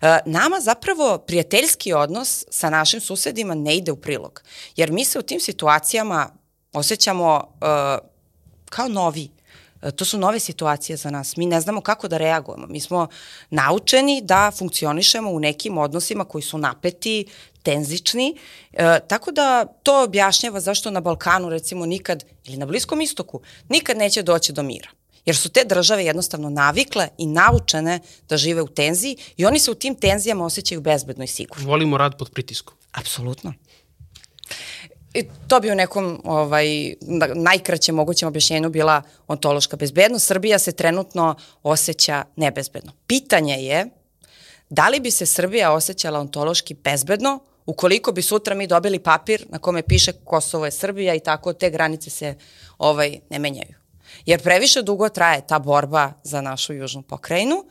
E, 0.00 0.18
nama 0.26 0.60
zapravo 0.60 1.18
prijateljski 1.18 1.92
odnos 1.92 2.44
sa 2.50 2.70
našim 2.70 3.00
susedima 3.00 3.54
ne 3.54 3.76
ide 3.76 3.92
u 3.92 3.96
prilog, 3.96 4.42
jer 4.76 4.90
mi 4.90 5.04
se 5.04 5.18
u 5.18 5.22
tim 5.22 5.40
situacijama 5.40 6.30
osjećamo 6.72 7.36
uh, 7.36 8.08
kao 8.70 8.88
novi. 8.88 9.30
E, 9.82 9.90
To 9.90 10.04
su 10.04 10.18
nove 10.18 10.40
situacije 10.40 10.96
za 10.96 11.10
nas. 11.10 11.36
Mi 11.36 11.46
ne 11.46 11.60
znamo 11.60 11.80
kako 11.80 12.08
da 12.08 12.18
reagujemo. 12.18 12.66
Mi 12.66 12.80
smo 12.80 13.08
naučeni 13.50 14.22
da 14.24 14.50
funkcionišemo 14.58 15.30
u 15.30 15.40
nekim 15.40 15.78
odnosima 15.78 16.24
koji 16.24 16.42
su 16.42 16.58
napeti, 16.58 17.26
tenzični, 17.62 18.36
e, 18.72 19.00
tako 19.08 19.32
da 19.32 19.64
to 19.82 20.04
objašnjava 20.04 20.60
zašto 20.60 20.90
na 20.90 21.00
Balkanu 21.00 21.48
recimo 21.48 21.86
nikad, 21.86 22.24
ili 22.44 22.56
na 22.56 22.66
Bliskom 22.66 23.00
istoku, 23.00 23.40
nikad 23.68 23.96
neće 23.96 24.22
doći 24.22 24.52
do 24.52 24.62
mira. 24.62 24.88
Jer 25.24 25.36
su 25.36 25.48
te 25.48 25.64
države 25.64 26.04
jednostavno 26.04 26.50
navikle 26.50 27.08
i 27.18 27.26
naučene 27.26 28.00
da 28.28 28.36
žive 28.36 28.62
u 28.62 28.68
tenziji 28.68 29.16
i 29.36 29.46
oni 29.46 29.58
se 29.58 29.70
u 29.70 29.74
tim 29.74 29.94
tenzijama 29.94 30.44
osjećaju 30.44 30.80
bezbedno 30.80 31.24
i 31.24 31.26
sigurno. 31.26 31.66
Volimo 31.66 31.98
rad 31.98 32.18
pod 32.18 32.30
pritiskom. 32.30 32.74
Apsolutno. 32.92 33.54
I 35.14 35.24
to 35.48 35.60
bi 35.60 35.70
u 35.70 35.74
nekom 35.74 36.20
ovaj, 36.24 36.94
na- 37.00 37.34
najkraćem 37.34 37.94
mogućem 37.94 38.28
objašnjenju 38.28 38.70
bila 38.70 39.02
ontološka 39.28 39.76
bezbednost. 39.76 40.26
Srbija 40.26 40.58
se 40.58 40.72
trenutno 40.72 41.34
osjeća 41.62 42.24
nebezbedno. 42.36 42.92
Pitanje 43.06 43.54
je 43.54 43.86
da 44.70 44.88
li 44.88 45.00
bi 45.00 45.10
se 45.10 45.26
Srbija 45.26 45.72
osjećala 45.72 46.20
ontološki 46.20 46.74
bezbedno 46.74 47.40
ukoliko 47.66 48.12
bi 48.12 48.22
sutra 48.22 48.54
mi 48.54 48.66
dobili 48.66 48.98
papir 48.98 49.46
na 49.48 49.58
kome 49.58 49.82
piše 49.82 50.12
Kosovo 50.12 50.64
je 50.64 50.70
Srbija 50.70 51.14
i 51.14 51.20
tako 51.20 51.52
te 51.52 51.70
granice 51.70 52.10
se 52.10 52.34
ovaj, 52.78 53.18
ne 53.30 53.38
menjaju. 53.38 53.74
Jer 54.26 54.42
previše 54.42 54.82
dugo 54.82 55.08
traje 55.08 55.46
ta 55.46 55.58
borba 55.58 56.12
za 56.22 56.40
našu 56.40 56.72
južnu 56.72 57.02
pokrajinu 57.02 57.64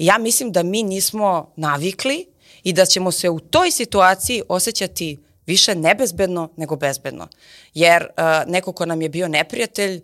ja 0.00 0.18
mislim 0.18 0.52
da 0.52 0.62
mi 0.62 0.82
nismo 0.82 1.52
navikli 1.56 2.26
i 2.62 2.72
da 2.72 2.86
ćemo 2.86 3.12
se 3.12 3.30
u 3.30 3.40
toj 3.40 3.70
situaciji 3.70 4.42
osjećati 4.48 5.18
više 5.46 5.74
nebezbedno 5.74 6.48
nego 6.56 6.76
bezbedno. 6.76 7.28
Jer 7.74 8.02
uh, 8.02 8.52
neko 8.52 8.72
ko 8.72 8.86
nam 8.86 9.02
je 9.02 9.08
bio 9.08 9.28
neprijatelj 9.28 9.96
uh, 9.96 10.02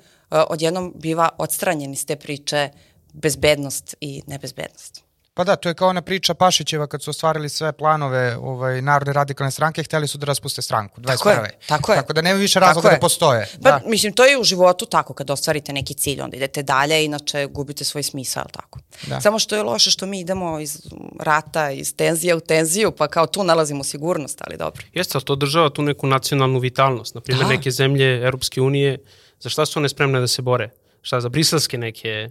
odjednom 0.49 0.93
biva 0.97 1.28
odstranjen 1.39 1.93
iz 1.93 2.07
te 2.07 2.16
priče 2.16 2.70
bezbednost 3.12 3.95
i 4.01 4.22
nebezbednost. 4.26 5.06
Pa 5.37 5.45
da, 5.45 5.57
to 5.57 5.68
je 5.68 5.74
kao 5.74 5.89
ona 5.89 6.03
priča 6.03 6.34
Pašićeva 6.34 6.87
kad 6.87 7.03
su 7.03 7.11
ostvarili 7.11 7.49
sve 7.49 7.72
planove 7.72 8.37
ovaj, 8.37 8.82
Narodne 8.82 9.12
radikalne 9.12 9.51
stranke, 9.51 9.82
hteli 9.82 10.09
su 10.09 10.18
da 10.18 10.26
raspuste 10.26 10.62
stranku, 10.62 11.01
21. 11.01 11.07
Tako 11.07 11.30
je, 11.30 11.59
tako 11.66 11.93
je. 11.93 11.97
Tako 11.97 12.12
da 12.12 12.22
nema 12.22 12.39
više 12.39 12.61
razloga 12.61 12.89
da 12.89 12.99
postoje. 12.99 13.49
Pa, 13.62 13.70
da. 13.70 13.80
mislim, 13.87 14.12
to 14.12 14.24
je 14.24 14.39
u 14.39 14.45
životu 14.45 14.87
tako, 14.87 15.14
kad 15.14 15.30
ostvarite 15.30 15.72
neki 15.72 15.95
cilj, 15.95 16.20
onda 16.20 16.37
idete 16.37 16.62
dalje, 16.62 17.05
inače 17.05 17.47
gubite 17.47 17.84
svoj 17.84 18.03
smisao, 18.03 18.45
tako? 18.53 18.78
Da. 19.07 19.20
Samo 19.20 19.39
što 19.39 19.57
je 19.57 19.62
loše 19.62 19.91
što 19.91 20.07
mi 20.07 20.20
idemo 20.20 20.61
iz 20.61 20.87
rata, 21.20 21.70
iz 21.70 21.97
tenzije 21.97 22.34
u 22.34 22.41
tenziju, 22.41 22.91
pa 22.91 23.09
kao 23.09 23.26
tu 23.26 23.45
nalazimo 23.45 23.84
sigurnost, 23.84 24.43
ali 24.47 24.57
dobro. 24.57 24.82
Jeste, 24.93 25.12
ali 25.18 25.24
to 25.24 25.32
održava 25.32 25.70
tu 25.70 25.82
neku 25.82 26.07
nacionalnu 26.07 26.59
vitalnost. 26.59 27.14
Naprimjer, 27.14 27.45
Da. 27.45 27.51
neke 27.53 27.70
zemlje 27.70 28.22
Europske 28.22 28.61
unije, 28.61 28.99
za 29.41 29.49
šta 29.49 29.66
su 29.66 29.78
one 29.78 29.89
spremne 29.89 30.20
da 30.20 30.26
se 30.26 30.43
bore? 30.43 30.70
Šta, 31.03 31.20
za 31.20 31.28
briselske 31.28 31.78
neke 31.78 32.28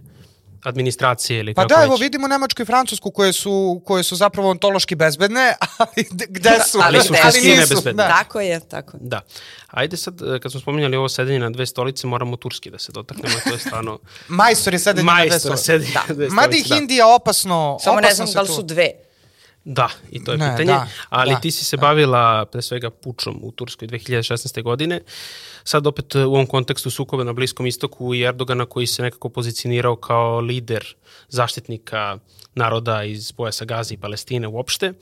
administracije 0.66 1.40
ili 1.40 1.54
Pa 1.54 1.62
kako 1.62 1.68
da, 1.68 1.76
već? 1.76 1.84
evo 1.84 1.96
vidimo 1.96 2.28
Nemačku 2.28 2.62
i 2.62 2.66
Francusku 2.66 3.10
koje 3.10 3.32
su, 3.32 3.82
koje 3.84 4.02
su 4.02 4.16
zapravo 4.16 4.50
ontološki 4.50 4.94
bezbedne, 4.94 5.54
ali 5.78 6.06
d- 6.10 6.26
gde 6.28 6.50
su? 6.62 6.78
Ali 6.82 7.00
su 7.00 7.06
suštinski 7.06 7.40
nisu, 7.42 7.60
nebezbedne. 7.60 8.02
Da. 8.02 8.08
Tako 8.08 8.40
je, 8.40 8.60
tako 8.60 8.96
je. 8.96 9.00
Da. 9.02 9.20
Ajde 9.68 9.96
sad, 9.96 10.22
e, 10.24 10.40
kad 10.40 10.50
smo 10.52 10.60
spominjali 10.60 10.96
ovo 10.96 11.08
sedenje 11.08 11.38
na 11.38 11.50
dve 11.50 11.66
stolice, 11.66 12.06
moramo 12.06 12.36
turski 12.36 12.70
da 12.70 12.78
se 12.78 12.92
dotaknemo, 12.92 13.34
to 13.44 13.50
je 13.50 13.58
stvarno 13.58 13.98
Majstor 14.30 14.72
je 14.72 14.78
sedenje 14.78 15.04
na 15.04 15.12
dve 15.14 15.20
majstor 15.22 15.40
stolice. 15.58 15.64
sedi 15.64 15.92
Da. 15.94 16.04
na 16.08 16.14
dve 16.14 16.28
Mada 16.28 16.48
stolice. 16.48 16.74
ih 16.74 16.80
Indija 16.80 17.06
opasno, 17.08 17.78
Samo 17.80 17.96
ne 17.96 18.00
opasno 18.00 18.16
znam 18.16 18.26
se 18.26 18.34
da 18.34 18.42
li 18.42 18.48
su 18.48 18.62
dve. 18.64 18.90
Da, 19.64 19.88
i 20.10 20.24
to 20.24 20.32
je 20.32 20.38
Ne, 20.38 20.50
pitanje. 20.50 20.66
da, 20.68 20.88
Ali 21.08 21.30
da, 21.30 21.40
ti 21.40 21.50
si 21.50 21.64
se 21.64 21.76
bavila 21.76 22.44
pre 22.44 22.62
svega 22.62 22.90
pučom 22.92 23.38
u 23.42 23.52
Turskoj 23.52 23.88
2016. 23.88 24.62
godine. 24.62 25.00
Sad 25.68 25.86
opet 25.86 26.14
u 26.14 26.18
ovom 26.18 26.46
kontekstu 26.46 26.90
sukoba 26.90 27.24
na 27.24 27.32
Bliskom 27.32 27.66
istoku 27.66 28.14
i 28.14 28.22
Erdogana 28.22 28.66
koji 28.66 28.86
se 28.86 29.02
nekako 29.02 29.28
pozicionirao 29.28 29.96
kao 29.96 30.40
lider 30.40 30.94
zaštitnika 31.28 32.18
naroda 32.54 33.04
iz 33.04 33.32
pojasa 33.32 33.64
Gaza 33.64 33.94
i 33.94 33.96
Palestine 33.96 34.48
uopšte. 34.48 34.92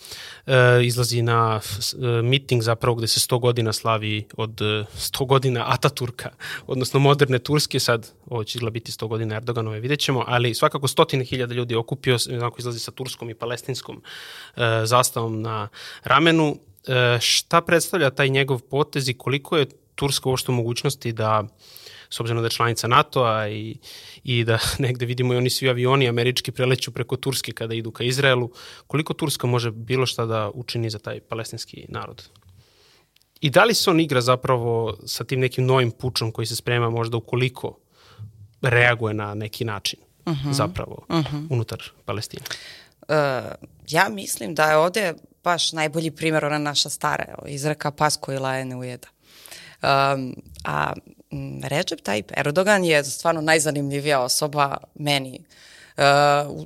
E, 0.46 0.84
izlazi 0.84 1.22
na 1.22 1.60
e, 1.60 2.22
miting 2.22 2.62
zapravo 2.62 2.94
gde 2.94 3.06
se 3.06 3.20
100 3.20 3.40
godina 3.40 3.72
slavi 3.72 4.26
od 4.36 4.60
e, 4.60 4.64
100 4.64 5.26
godina 5.26 5.64
Ataturka, 5.66 6.30
odnosno 6.66 7.00
moderne 7.00 7.38
Turske, 7.38 7.80
sad 7.80 8.10
ovo 8.26 8.44
će 8.44 8.58
izgleda 8.58 8.72
biti 8.72 8.92
100 8.92 9.08
godina 9.08 9.36
Erdoganove, 9.36 9.80
vidjet 9.80 10.00
ćemo, 10.00 10.24
ali 10.26 10.54
svakako 10.54 10.88
stotine 10.88 11.24
hiljada 11.24 11.54
ljudi 11.54 11.74
okupio, 11.74 12.18
se, 12.18 12.34
onako 12.34 12.56
izlazi 12.58 12.78
sa 12.78 12.90
turskom 12.90 13.30
i 13.30 13.34
palestinskom 13.34 14.02
e, 14.56 14.60
zastavom 14.84 15.42
na 15.42 15.68
ramenu. 16.04 16.56
E, 16.86 17.18
šta 17.20 17.60
predstavlja 17.60 18.10
taj 18.10 18.28
njegov 18.28 18.60
potez 18.60 19.08
i 19.08 19.14
koliko 19.14 19.56
je 19.56 19.66
Turska 19.95 20.28
uopšte 20.28 20.53
u 20.53 20.55
mogućnosti 20.55 21.12
da 21.12 21.45
s 22.11 22.20
obzirom 22.20 22.42
da 22.42 22.47
je 22.47 22.51
članica 22.51 22.88
NATO-a 22.88 23.49
i, 23.49 23.76
i 24.24 24.45
da 24.45 24.59
negde 24.84 25.07
vidimo 25.07 25.34
i 25.34 25.36
oni 25.36 25.51
svi 25.51 25.68
avioni 25.68 26.09
američki 26.09 26.53
preleću 26.53 26.92
preko 26.92 27.16
Turske 27.16 27.53
kada 27.53 27.74
idu 27.74 27.90
ka 27.90 28.05
Izraelu, 28.05 28.51
koliko 28.86 29.14
Turska 29.14 29.47
može 29.47 29.70
bilo 29.70 30.07
šta 30.07 30.26
da 30.26 30.51
učini 30.55 30.90
za 30.90 30.99
taj 30.99 31.20
palestinski 31.20 31.86
narod? 31.88 32.28
I 33.40 33.51
da 33.51 33.64
li 33.64 33.74
se 33.74 33.90
on 33.90 34.01
igra 34.01 34.20
zapravo 34.20 34.97
sa 35.07 35.24
tim 35.24 35.40
nekim 35.40 35.66
novim 35.66 35.90
pučom 35.90 36.32
koji 36.32 36.47
se 36.47 36.57
sprema 36.57 36.90
možda 36.90 37.16
ukoliko 37.16 37.78
reaguje 38.62 39.14
na 39.14 39.34
neki 39.34 39.64
način 39.64 40.01
uh 40.26 40.34
-huh. 40.34 40.53
zapravo 40.53 41.05
uh 41.09 41.16
-huh. 41.16 41.47
unutar 41.51 41.82
Palestine? 42.05 42.42
Uh, 43.09 43.14
ja 43.88 44.09
mislim 44.09 44.55
da 44.55 44.70
je 44.70 44.76
ovde 44.76 45.14
baš 45.45 45.72
najbolji 45.72 46.11
primjer 46.11 46.45
ona 46.45 46.59
naša 46.59 46.88
stara 46.88 47.24
izreka 47.47 47.90
pas 47.90 48.16
koji 48.16 48.38
laje 48.38 48.64
ne 48.64 48.76
ujeda. 48.76 49.09
Um, 49.85 50.35
a 50.64 50.93
m, 51.30 51.61
Recep 51.62 52.01
Tayyip 52.01 52.32
Erdogan 52.37 52.85
je 52.85 53.05
stvarno 53.05 53.41
najzanimljivija 53.41 54.20
osoba 54.20 54.76
meni 54.95 55.45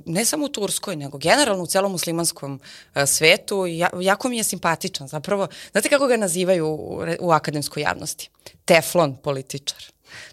ne 0.05 0.25
samo 0.25 0.45
u 0.45 0.49
Turskoj, 0.49 0.95
nego 0.95 1.17
generalno 1.17 1.63
u 1.63 1.67
celom 1.67 1.91
muslimanskom 1.91 2.53
uh, 2.95 3.03
svetu. 3.05 3.65
Ja, 3.65 3.89
jako 4.01 4.29
mi 4.29 4.37
je 4.37 4.43
simpatičan. 4.43 5.07
Zapravo, 5.07 5.47
znate 5.71 5.89
kako 5.89 6.07
ga 6.07 6.17
nazivaju 6.17 6.67
u, 6.67 7.03
u 7.19 7.31
akademskoj 7.31 7.83
javnosti? 7.83 8.29
Teflon 8.65 9.15
političar. 9.15 9.83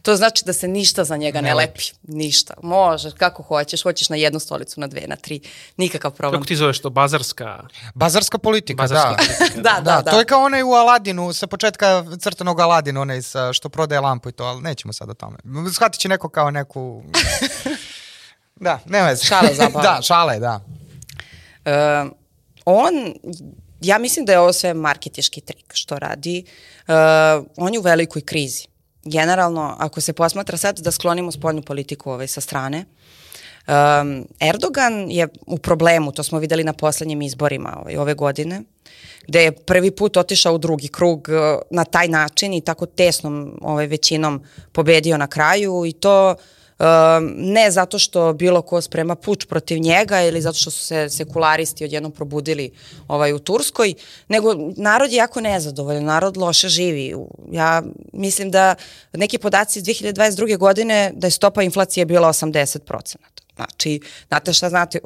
To 0.02 0.16
znači 0.16 0.44
da 0.44 0.52
se 0.52 0.68
ništa 0.68 1.04
za 1.04 1.16
njega 1.16 1.40
ne, 1.40 1.48
ne 1.48 1.54
lepi. 1.54 1.82
Ništa. 2.02 2.54
Može, 2.62 3.10
kako 3.10 3.42
hoćeš. 3.42 3.82
Hoćeš 3.82 4.08
na 4.08 4.16
jednu 4.16 4.40
stolicu, 4.40 4.80
na 4.80 4.86
dve, 4.86 5.02
na 5.06 5.16
tri. 5.16 5.40
Nikakav 5.76 6.10
problem. 6.10 6.40
Kako 6.40 6.48
ti 6.48 6.56
zoveš 6.56 6.80
to? 6.80 6.90
Bazarska? 6.90 7.66
Bazarska 7.94 8.38
politika, 8.38 8.82
Bazarska 8.82 9.10
da. 9.10 9.16
politika. 9.16 9.60
da, 9.68 9.80
da, 9.80 10.02
da. 10.02 10.10
To 10.10 10.18
je 10.18 10.24
kao 10.24 10.44
onaj 10.44 10.62
u 10.62 10.70
Aladinu, 10.72 11.32
sa 11.32 11.46
početka 11.46 12.04
crtanog 12.20 12.60
Aladina, 12.60 13.00
onaj 13.00 13.22
sa, 13.22 13.52
što 13.52 13.68
prodaje 13.68 14.00
lampu 14.00 14.28
i 14.28 14.32
to, 14.32 14.44
ali 14.44 14.62
nećemo 14.62 14.92
sad 14.92 15.10
o 15.10 15.14
tome. 15.14 15.38
Shvatit 15.72 16.00
će 16.00 16.08
neko 16.08 16.28
kao 16.28 16.50
neku... 16.50 17.02
da, 18.66 18.78
ne 18.86 19.02
veze. 19.02 19.24
Šala 19.24 19.48
zabavno. 19.54 19.82
da, 19.88 20.02
šale, 20.02 20.38
da. 20.38 20.60
Uh, 21.64 22.10
on, 22.64 23.14
ja 23.80 23.98
mislim 23.98 24.24
da 24.24 24.32
je 24.32 24.38
ovo 24.38 24.52
sve 24.52 24.74
marketiški 24.74 25.40
trik 25.40 25.72
što 25.74 25.98
radi. 25.98 26.44
Uh, 26.88 26.94
on 27.56 27.72
je 27.72 27.78
u 27.78 27.82
velikoj 27.82 28.22
krizi 28.22 28.66
generalno, 29.06 29.76
ako 29.78 30.00
se 30.00 30.12
posmatra 30.12 30.56
sad 30.56 30.78
da 30.78 30.90
sklonimo 30.90 31.32
spoljnu 31.32 31.62
politiku 31.62 32.10
ovaj, 32.10 32.26
sa 32.26 32.40
strane, 32.40 32.84
um, 33.66 34.26
Erdogan 34.40 35.10
je 35.10 35.28
u 35.46 35.58
problemu, 35.58 36.12
to 36.12 36.22
smo 36.22 36.38
videli 36.38 36.64
na 36.64 36.72
poslednjim 36.72 37.22
izborima 37.22 37.76
ovaj, 37.80 37.96
ove 37.96 38.14
godine, 38.14 38.62
gde 39.28 39.42
je 39.42 39.52
prvi 39.52 39.90
put 39.90 40.16
otišao 40.16 40.54
u 40.54 40.58
drugi 40.58 40.88
krug 40.88 41.28
uh, 41.28 41.60
na 41.70 41.84
taj 41.84 42.08
način 42.08 42.54
i 42.54 42.60
tako 42.60 42.86
tesnom 42.86 43.58
ovaj, 43.62 43.86
većinom 43.86 44.42
pobedio 44.72 45.16
na 45.16 45.26
kraju 45.26 45.86
i 45.86 45.92
to 45.92 46.30
uh, 46.30 46.55
ne 47.36 47.70
zato 47.70 47.98
što 47.98 48.32
bilo 48.32 48.62
ko 48.62 48.80
sprema 48.80 49.14
puč 49.14 49.44
protiv 49.44 49.78
njega 49.78 50.22
ili 50.22 50.42
zato 50.42 50.58
što 50.58 50.70
su 50.70 50.84
se 50.84 51.08
sekularisti 51.08 51.84
odjednom 51.84 52.12
probudili 52.12 52.70
ovaj, 53.08 53.32
u 53.32 53.38
Turskoj, 53.38 53.94
nego 54.28 54.54
narod 54.76 55.12
je 55.12 55.16
jako 55.16 55.40
nezadovoljan, 55.40 56.04
narod 56.04 56.36
loše 56.36 56.68
živi. 56.68 57.14
Ja 57.52 57.82
mislim 58.12 58.50
da 58.50 58.74
neki 59.12 59.38
podaci 59.38 59.78
iz 59.78 59.84
2022. 59.84 60.56
godine 60.56 61.12
da 61.14 61.26
je 61.26 61.30
stopa 61.30 61.62
inflacije 61.62 62.06
bila 62.06 62.28
80%. 62.28 63.16
Znači, 63.56 64.00
znate 64.28 64.52
šta 64.52 64.68
znate, 64.68 64.98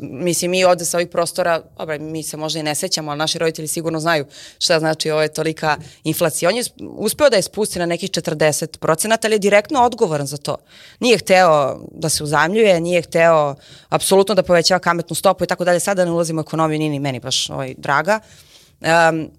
mislim 0.00 0.50
mi 0.50 0.64
ovde 0.64 0.84
sa 0.84 0.96
ovih 0.96 1.08
prostora, 1.08 1.62
dobro, 1.78 1.98
mi 1.98 2.22
se 2.22 2.36
možda 2.36 2.60
i 2.60 2.62
ne 2.62 2.74
sećamo, 2.74 3.10
ali 3.10 3.18
naši 3.18 3.38
roditelji 3.38 3.68
sigurno 3.68 4.00
znaju 4.00 4.26
šta 4.58 4.78
znači 4.78 5.10
ovo 5.10 5.22
je 5.22 5.32
tolika 5.32 5.76
inflacija. 6.04 6.48
On 6.48 6.56
je 6.56 6.64
uspeo 6.80 7.30
da 7.30 7.36
je 7.36 7.42
spusti 7.42 7.78
na 7.78 7.86
nekih 7.86 8.10
40%, 8.10 9.16
ali 9.24 9.34
je 9.34 9.38
direktno 9.38 9.82
odgovoran 9.82 10.26
za 10.26 10.36
to. 10.36 10.56
Nije 11.00 11.18
hteo 11.18 11.80
da 11.92 12.08
se 12.08 12.24
uzamljuje, 12.24 12.80
nije 12.80 13.02
hteo 13.02 13.54
apsolutno 13.88 14.34
da 14.34 14.42
povećava 14.42 14.78
kametnu 14.78 15.16
stopu 15.16 15.44
i 15.44 15.46
tako 15.46 15.64
dalje. 15.64 15.80
Sada 15.80 16.04
ne 16.04 16.10
ulazimo 16.10 16.40
u 16.40 16.44
ekonomiju, 16.44 16.78
nije 16.78 16.90
ni 16.90 16.98
meni 16.98 17.20
baš 17.20 17.50
ovaj, 17.50 17.74
draga. 17.78 18.20
Um, 18.80 19.30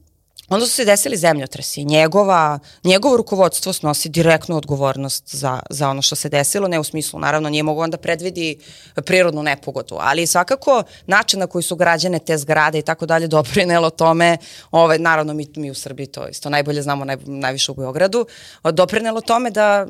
Onda 0.50 0.66
su 0.66 0.72
se 0.72 0.86
desili 0.86 1.18
zemljotresi. 1.18 1.84
Njegova, 1.84 2.60
njegovo 2.84 3.18
rukovodstvo 3.18 3.74
snosi 3.74 4.10
direktnu 4.10 4.58
odgovornost 4.58 5.36
za, 5.36 5.60
za 5.70 5.89
ono 5.89 6.02
što 6.02 6.16
se 6.16 6.30
desilo, 6.30 6.68
ne 6.68 6.80
u 6.80 6.84
smislu, 6.84 7.20
naravno, 7.20 7.50
nije 7.50 7.64
mogu 7.64 7.82
onda 7.82 7.98
predvidi 7.98 8.58
prirodnu 8.96 9.43
nepogodu, 9.43 9.98
ali 10.00 10.28
svakako 10.28 10.84
način 11.08 11.39
na 11.39 11.48
koji 11.48 11.64
su 11.64 11.76
građane 11.76 12.20
te 12.20 12.38
zgrade 12.38 12.80
i 12.80 12.82
tako 12.82 13.06
dalje 13.06 13.28
doprinelo 13.28 13.89
tome, 13.89 14.38
ovaj, 14.72 15.00
naravno 15.00 15.34
mi, 15.34 15.48
mi 15.56 15.72
u 15.72 15.76
Srbiji 15.76 16.08
to 16.08 16.28
isto 16.28 16.50
najbolje 16.50 16.82
znamo, 16.82 17.06
naj, 17.06 17.18
najviše 17.26 17.72
u 17.72 17.76
Beogradu, 17.76 18.26
doprinelo 18.64 19.22
tome 19.22 19.52
da 19.52 19.88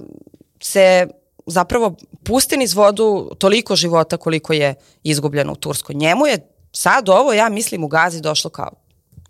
se 0.61 1.07
zapravo 1.45 1.95
pusti 2.23 2.57
niz 2.57 2.73
vodu 2.73 3.31
toliko 3.39 3.75
života 3.75 4.17
koliko 4.17 4.53
je 4.53 4.75
izgubljeno 5.03 5.51
u 5.51 5.55
Turskoj. 5.55 5.95
Njemu 5.95 6.27
je 6.27 6.47
sad 6.71 7.09
ovo, 7.09 7.33
ja 7.33 7.49
mislim, 7.49 7.83
u 7.83 7.87
Gazi 7.87 8.21
došlo 8.21 8.49
kao 8.49 8.71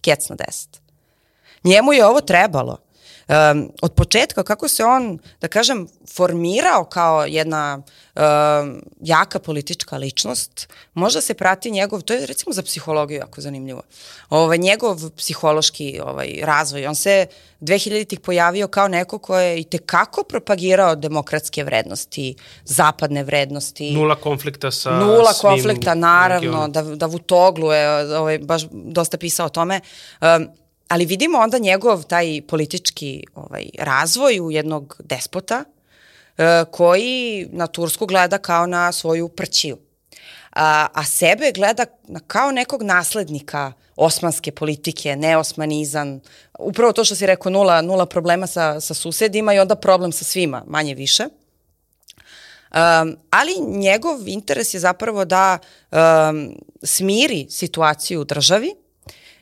kec 0.02 0.30
na 0.30 0.36
deset. 0.36 0.85
Njemu 1.66 1.94
je 1.94 2.06
ovo 2.06 2.22
trebalo. 2.22 2.78
Um, 3.28 3.72
od 3.82 3.94
početka 3.94 4.44
kako 4.44 4.68
se 4.68 4.84
on, 4.84 5.20
da 5.42 5.48
kažem, 5.48 5.88
formirao 6.16 6.84
kao 6.84 7.26
jedna 7.26 7.82
um, 8.16 8.82
jaka 9.02 9.40
politička 9.40 9.98
ličnost, 9.98 10.70
možda 10.94 11.22
se 11.22 11.34
prati 11.34 11.72
njegov, 11.72 12.02
to 12.02 12.14
je 12.14 12.26
recimo 12.26 12.54
za 12.54 12.64
psihologiju 12.64 13.18
jako 13.18 13.42
zanimljivo, 13.42 13.82
ovaj, 14.30 14.58
njegov 14.58 15.10
psihološki 15.18 16.00
ovaj, 16.04 16.40
razvoj. 16.42 16.88
On 16.88 16.96
se 16.96 17.26
2000-ih 17.62 18.20
pojavio 18.20 18.68
kao 18.68 18.88
neko 18.88 19.18
ko 19.20 19.40
je 19.40 19.60
i 19.60 19.64
tekako 19.64 20.24
propagirao 20.24 20.96
demokratske 20.96 21.64
vrednosti, 21.64 22.36
zapadne 22.66 23.24
vrednosti. 23.24 23.92
Nula 23.92 24.16
konflikta 24.16 24.72
sa 24.72 25.00
Nula 25.00 25.34
svim 25.34 25.52
konflikta, 25.52 25.96
naravno, 25.96 26.68
da, 26.68 26.82
da 26.82 27.06
Vutoglu 27.06 27.72
je 27.72 28.18
ovaj, 28.18 28.40
baš 28.40 28.64
dosta 28.72 29.18
pisao 29.18 29.46
o 29.46 29.50
tome. 29.50 29.82
Um, 30.22 30.48
ali 30.88 31.06
vidimo 31.06 31.38
onda 31.38 31.58
njegov 31.58 32.04
taj 32.04 32.42
politički 32.48 33.24
ovaj, 33.36 33.70
razvoj 33.80 34.40
u 34.40 34.52
jednog 34.52 35.02
despota 35.04 35.64
e, 36.38 36.66
koji 36.72 37.48
na 37.52 37.68
Tursku 37.68 38.06
gleda 38.06 38.38
kao 38.38 38.68
na 38.68 38.92
svoju 38.92 39.28
prćiju. 39.28 39.78
A, 40.52 40.88
a 40.94 41.04
sebe 41.04 41.52
gleda 41.56 41.86
kao 42.28 42.52
nekog 42.52 42.84
naslednika 42.84 43.74
osmanske 43.96 44.52
politike, 44.52 45.16
neosmanizam, 45.16 46.22
upravo 46.60 46.92
to 46.92 47.06
što 47.06 47.16
si 47.16 47.26
rekao, 47.26 47.52
nula, 47.52 47.82
nula 47.82 48.06
problema 48.06 48.48
sa, 48.48 48.82
sa 48.82 48.94
susedima 48.94 49.54
i 49.54 49.60
onda 49.60 49.76
problem 49.76 50.12
sa 50.12 50.24
svima, 50.24 50.64
manje 50.68 50.94
više. 50.94 51.24
Um, 51.24 53.18
ali 53.30 53.52
njegov 53.68 54.28
interes 54.28 54.74
je 54.74 54.80
zapravo 54.80 55.26
da 55.26 55.58
um, 55.92 56.56
smiri 56.84 57.48
situaciju 57.50 58.22
u 58.22 58.24
državi, 58.24 58.74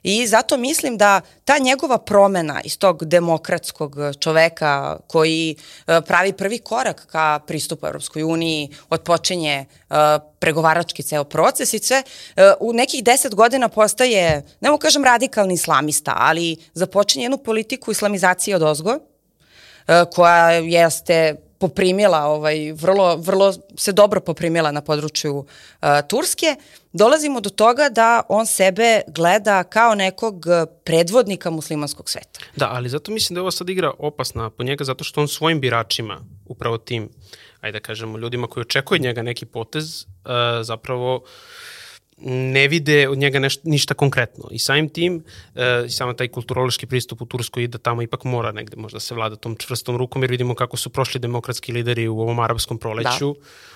I 0.04 0.28
zato 0.28 0.58
mislim 0.58 0.98
da 0.98 1.22
ta 1.46 1.58
njegova 1.58 1.98
promena 1.98 2.62
iz 2.64 2.78
tog 2.78 3.06
demokratskog 3.06 3.96
čoveka 4.20 4.98
koji 5.08 5.56
e, 5.88 6.02
pravi 6.02 6.34
prvi 6.34 6.60
korak 6.60 7.08
ka 7.12 7.40
pristupu 7.48 7.88
Europskoj 7.88 8.24
uniji, 8.24 8.70
odpočinje 8.90 9.54
e, 9.54 9.66
pregovarački 10.40 11.04
ceo 11.04 11.24
proces 11.24 11.74
i 11.74 11.80
sve, 11.80 12.04
e, 12.36 12.54
u 12.60 12.74
nekih 12.74 13.04
deset 13.04 13.36
godina 13.36 13.70
postaje, 13.70 14.46
ne 14.62 14.70
mogu 14.70 14.82
kažem 14.82 15.04
radikalni 15.04 15.54
islamista, 15.54 16.14
ali 16.18 16.58
započinje 16.74 17.26
jednu 17.26 17.38
politiku 17.38 17.92
islamizacije 17.92 18.56
od 18.56 18.64
ozgo, 18.64 19.00
koja 20.14 20.50
jeste 20.52 21.36
poprimila, 21.64 22.26
ovaj, 22.26 22.72
vrlo, 22.72 23.16
vrlo 23.16 23.54
se 23.76 23.92
dobro 23.92 24.20
poprimila 24.22 24.72
na 24.72 24.82
području 24.82 25.36
uh, 25.38 25.88
Turske, 26.10 26.56
dolazimo 26.94 27.40
do 27.40 27.50
toga 27.50 27.90
da 27.90 28.22
on 28.30 28.46
sebe 28.46 29.02
gleda 29.08 29.64
kao 29.64 29.96
nekog 29.96 30.46
predvodnika 30.84 31.50
muslimanskog 31.50 32.10
sveta. 32.10 32.40
Da, 32.56 32.70
ali 32.72 32.90
zato 32.90 33.12
mislim 33.12 33.36
da 33.36 33.40
je 33.40 33.42
ovo 33.42 33.52
sad 33.52 33.70
igra 33.70 33.94
opasna 34.00 34.50
po 34.50 34.64
njega, 34.64 34.84
zato 34.84 35.04
što 35.04 35.22
on 35.22 35.28
svojim 35.28 35.62
biračima, 35.62 36.20
upravo 36.46 36.78
tim, 36.78 37.10
ajde 37.62 37.80
da 37.80 37.84
kažemo, 37.84 38.18
ljudima 38.18 38.48
koji 38.48 38.62
očekuju 38.62 39.00
njega 39.00 39.22
neki 39.22 39.46
potez, 39.46 40.04
uh, 40.04 40.08
zapravo 40.64 41.16
uh, 41.16 41.30
ne 42.26 42.68
vide 42.68 43.08
od 43.10 43.18
njega 43.18 43.40
neš, 43.40 43.58
ništa 43.64 43.94
konkretno. 43.94 44.48
I 44.52 44.60
samim 44.60 44.90
tim, 44.90 45.24
e, 45.56 45.86
samo 45.90 46.14
taj 46.14 46.28
kulturološki 46.28 46.86
pristup 46.86 47.22
u 47.22 47.26
Turskoj 47.26 47.68
da 47.68 47.78
tamo 47.78 48.02
ipak 48.02 48.24
mora 48.24 48.52
negde 48.52 48.78
možda 48.78 49.00
se 49.00 49.16
vlada 49.16 49.36
tom 49.36 49.56
čvrstom 49.56 49.98
rukom, 49.98 50.24
jer 50.24 50.32
vidimo 50.32 50.56
kako 50.56 50.78
su 50.78 50.90
prošli 50.90 51.20
demokratski 51.20 51.72
lideri 51.72 52.08
u 52.08 52.20
ovom 52.20 52.40
arapskom 52.40 52.78
proleću. 52.78 53.36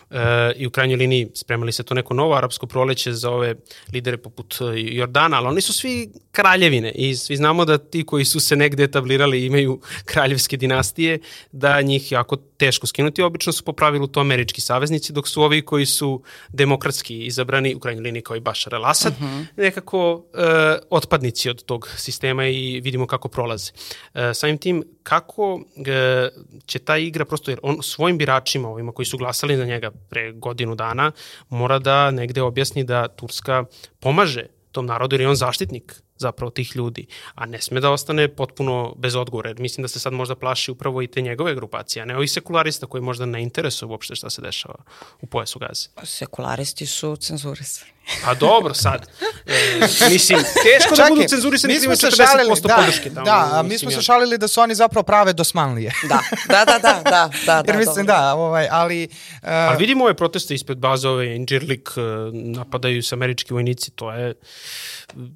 Da 0.09 0.51
e, 0.51 0.53
i 0.55 0.67
u 0.67 0.71
krajnjoj 0.71 0.97
liniji 0.97 1.27
spremali 1.33 1.71
se 1.71 1.83
to 1.83 1.93
neko 1.93 2.13
novo 2.13 2.35
arapsko 2.35 2.67
proleće 2.67 3.13
za 3.13 3.31
ove 3.31 3.55
lidere 3.93 4.17
poput 4.17 4.55
e, 4.61 4.63
Jordana, 4.75 5.37
ali 5.37 5.47
oni 5.47 5.61
su 5.61 5.73
svi 5.73 6.09
kraljevine 6.31 6.91
i 6.91 7.15
svi 7.15 7.35
znamo 7.35 7.65
da 7.65 7.77
ti 7.77 8.05
koji 8.05 8.25
su 8.25 8.39
se 8.39 8.55
negde 8.55 8.83
etablirali 8.83 9.45
imaju 9.45 9.81
kraljevske 10.11 10.57
dinastije, 10.57 11.19
da 11.51 11.81
njih 11.81 12.11
jako 12.11 12.35
teško 12.35 12.87
skinuti. 12.87 13.21
Obično 13.21 13.53
su 13.53 13.63
po 13.63 13.73
pravilu 13.73 14.07
to 14.07 14.19
američki 14.19 14.61
saveznici, 14.61 15.13
dok 15.13 15.27
su 15.27 15.41
ovi 15.41 15.61
koji 15.61 15.85
su 15.85 16.21
demokratski 16.49 17.25
izabrani, 17.25 17.75
u 17.75 17.79
krajnjoj 17.79 18.03
liniji 18.03 18.21
kao 18.21 18.36
i 18.37 18.39
Bashar 18.39 18.73
al-Assad, 18.73 19.11
uh 19.11 19.21
mhm. 19.21 19.25
-huh. 19.25 19.45
nekako 19.57 20.25
e, 20.33 20.77
otpadnici 20.89 21.49
od 21.49 21.63
tog 21.63 21.89
sistema 21.97 22.47
i 22.47 22.81
vidimo 22.83 23.07
kako 23.07 23.27
prolaze. 23.27 23.71
E, 24.13 24.33
samim 24.33 24.57
tim, 24.57 24.83
kako 25.03 25.61
e, 25.87 26.29
će 26.65 26.79
ta 26.79 26.97
igra, 26.97 27.25
prosto 27.25 27.51
jer 27.51 27.59
on 27.63 27.77
svojim 27.81 28.17
biračima, 28.17 28.69
ovima 28.69 28.91
koji 28.91 29.05
su 29.05 29.17
glasali 29.17 29.57
za 29.57 29.65
njega 29.65 29.91
pre 30.09 30.31
godinu 30.31 30.75
dana, 30.75 31.11
mora 31.49 31.79
da 31.79 32.11
negde 32.11 32.41
objasni 32.41 32.83
da 32.83 33.07
Turska 33.07 33.63
pomaže 33.99 34.45
tom 34.71 34.85
narodu 34.85 35.13
jer 35.13 35.21
je 35.21 35.29
on 35.29 35.35
zaštitnik 35.35 36.01
zapravo 36.17 36.49
tih 36.51 36.75
ljudi, 36.75 37.05
a 37.35 37.45
ne 37.45 37.61
sme 37.61 37.79
da 37.79 37.91
ostane 37.91 38.27
potpuno 38.27 38.93
bez 38.97 39.15
odgovora, 39.15 39.49
jer 39.49 39.59
mislim 39.59 39.81
da 39.81 39.87
se 39.87 39.99
sad 39.99 40.13
možda 40.13 40.35
plaši 40.35 40.71
upravo 40.71 41.01
i 41.01 41.07
te 41.07 41.21
njegove 41.21 41.55
grupacije, 41.55 42.03
a 42.03 42.05
ne 42.05 42.15
ovih 42.15 42.31
sekularista 42.31 42.87
koji 42.87 43.01
možda 43.01 43.25
ne 43.25 43.43
interesuju 43.43 43.89
uopšte 43.89 44.15
šta 44.15 44.29
se 44.29 44.41
dešava 44.41 44.83
u 45.21 45.25
pojasu 45.25 45.59
gaze. 45.59 45.89
Sekularisti 46.03 46.85
su 46.85 47.15
cenzurisani. 47.15 47.97
Pa 48.25 48.33
dobro, 48.33 48.73
sad. 48.73 49.07
E, 49.45 50.09
mislim, 50.09 50.39
teško 50.67 50.95
da 50.95 51.05
budu 51.09 51.27
cenzurisani 51.27 51.73
mi 51.73 51.79
smo 51.79 51.95
se 51.95 52.07
40% 52.07 52.15
šalili, 52.15 52.61
da, 52.63 52.75
podrške 52.75 53.09
tamo. 53.09 53.25
Da, 53.25 53.49
a 53.53 53.63
mi 53.63 53.77
smo 53.77 53.91
se 53.91 54.01
šalili 54.01 54.37
da 54.37 54.47
su 54.47 54.61
oni 54.61 54.75
zapravo 54.75 55.03
prave 55.03 55.33
dosmanlije. 55.33 55.91
Da, 56.09 56.19
da, 56.53 56.65
da, 56.65 56.79
da, 56.79 57.01
da, 57.03 57.29
da, 57.45 57.63
Jer 57.67 57.77
mislim, 57.77 58.05
dobro. 58.05 58.21
da, 58.21 58.35
ovaj, 58.35 58.67
ali... 58.71 59.07
Uh, 59.41 59.49
Ali 59.49 59.77
vidimo 59.77 60.03
ove 60.03 60.13
proteste 60.13 60.55
ispred 60.55 60.77
bazove, 60.77 61.35
Inđirlik, 61.35 61.89
e, 61.97 62.01
napadaju 62.33 63.03
se 63.03 63.15
američki 63.15 63.53
vojnici, 63.53 63.91
to 63.91 64.11
je, 64.11 64.33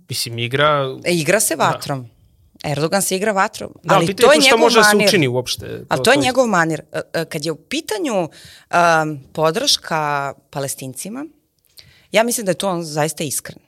mislim, 0.10 0.40
igra... 0.40 0.71
E, 1.04 1.14
igra 1.14 1.40
se 1.40 1.56
vatrom. 1.56 2.02
Da. 2.04 2.70
Erdogan 2.70 3.02
se 3.02 3.16
igra 3.16 3.32
vatrom. 3.32 3.74
Da, 3.84 3.96
ali 3.96 4.08
pitanje 4.08 4.28
to 4.28 4.34
je 4.34 4.40
njegov 4.40 4.60
može 4.60 4.80
da 4.80 4.84
se 4.84 4.96
manir. 4.96 5.08
učini 5.08 5.28
uopšte. 5.28 5.84
Ali 5.90 6.04
to 6.04 6.12
je 6.12 6.18
njegov 6.18 6.48
manir. 6.48 6.82
Kad 7.30 7.46
je 7.46 7.52
u 7.52 7.56
pitanju 7.56 8.22
um, 8.22 9.20
podrška 9.34 10.34
palestincima, 10.50 11.26
ja 12.12 12.24
mislim 12.24 12.46
da 12.46 12.52
je 12.52 12.56
to 12.56 12.70
on 12.70 12.84
zaista 12.84 13.24
iskren. 13.24 13.60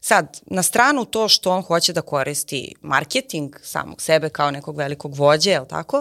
Sad, 0.00 0.40
na 0.46 0.62
stranu 0.62 1.04
to 1.04 1.28
što 1.28 1.50
on 1.50 1.62
hoće 1.62 1.92
da 1.92 2.00
koristi 2.00 2.74
marketing 2.82 3.56
samog 3.62 4.02
sebe 4.02 4.28
kao 4.28 4.50
nekog 4.50 4.76
velikog 4.76 5.14
vođe, 5.14 5.50
je 5.50 5.60
li 5.60 5.68
tako? 5.68 5.96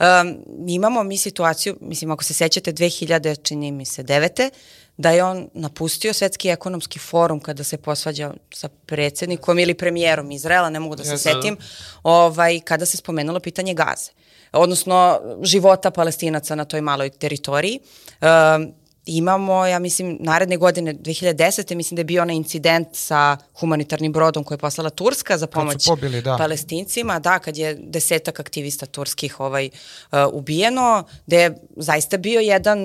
Um, 0.00 0.44
imamo 0.68 1.02
mi 1.02 1.18
situaciju, 1.18 1.76
mislim, 1.80 2.10
ako 2.10 2.24
se 2.24 2.34
sećate 2.34 2.72
2000, 2.72 3.42
čini 3.42 3.72
mi 3.72 3.84
se, 3.84 4.02
devete, 4.02 4.50
da 4.96 5.10
je 5.10 5.24
on 5.24 5.48
napustio 5.54 6.12
Svetski 6.12 6.48
ekonomski 6.48 6.98
forum 6.98 7.40
kada 7.40 7.64
se 7.64 7.76
posvađao 7.76 8.34
sa 8.54 8.68
predsednikom 8.86 9.58
ili 9.58 9.74
premijerom 9.74 10.30
Izraela, 10.30 10.70
ne 10.70 10.80
mogu 10.80 10.96
da 10.96 11.04
se 11.04 11.10
Jeste, 11.10 11.34
da. 11.34 11.34
setim, 11.34 11.56
ovaj, 12.02 12.60
kada 12.60 12.86
se 12.86 12.96
spomenulo 12.96 13.40
pitanje 13.40 13.74
gaze 13.74 14.10
odnosno 14.52 15.20
života 15.42 15.90
palestinaca 15.90 16.54
na 16.54 16.64
toj 16.64 16.80
maloj 16.80 17.10
teritoriji. 17.10 17.80
Um, 18.20 18.72
imamo, 19.06 19.66
ja 19.66 19.78
mislim, 19.78 20.16
naredne 20.20 20.56
godine, 20.56 20.94
2010. 20.94 21.74
mislim 21.74 21.96
da 21.96 22.00
je 22.00 22.04
bio 22.04 22.22
onaj 22.22 22.36
incident 22.36 22.88
sa 22.92 23.36
humanitarnim 23.60 24.12
brodom 24.12 24.44
koji 24.44 24.56
je 24.56 24.60
poslala 24.60 24.90
Turska 24.90 25.38
za 25.38 25.46
pomoć 25.46 25.86
pobili, 25.86 26.22
da. 26.22 26.36
palestincima, 26.36 27.18
da, 27.18 27.38
kad 27.38 27.56
je 27.56 27.74
desetak 27.80 28.40
aktivista 28.40 28.86
turskih 28.86 29.40
ovaj, 29.40 29.70
uh, 30.12 30.18
ubijeno, 30.32 31.04
da 31.26 31.36
je 31.36 31.58
zaista 31.76 32.16
bio 32.16 32.40
jedan 32.40 32.78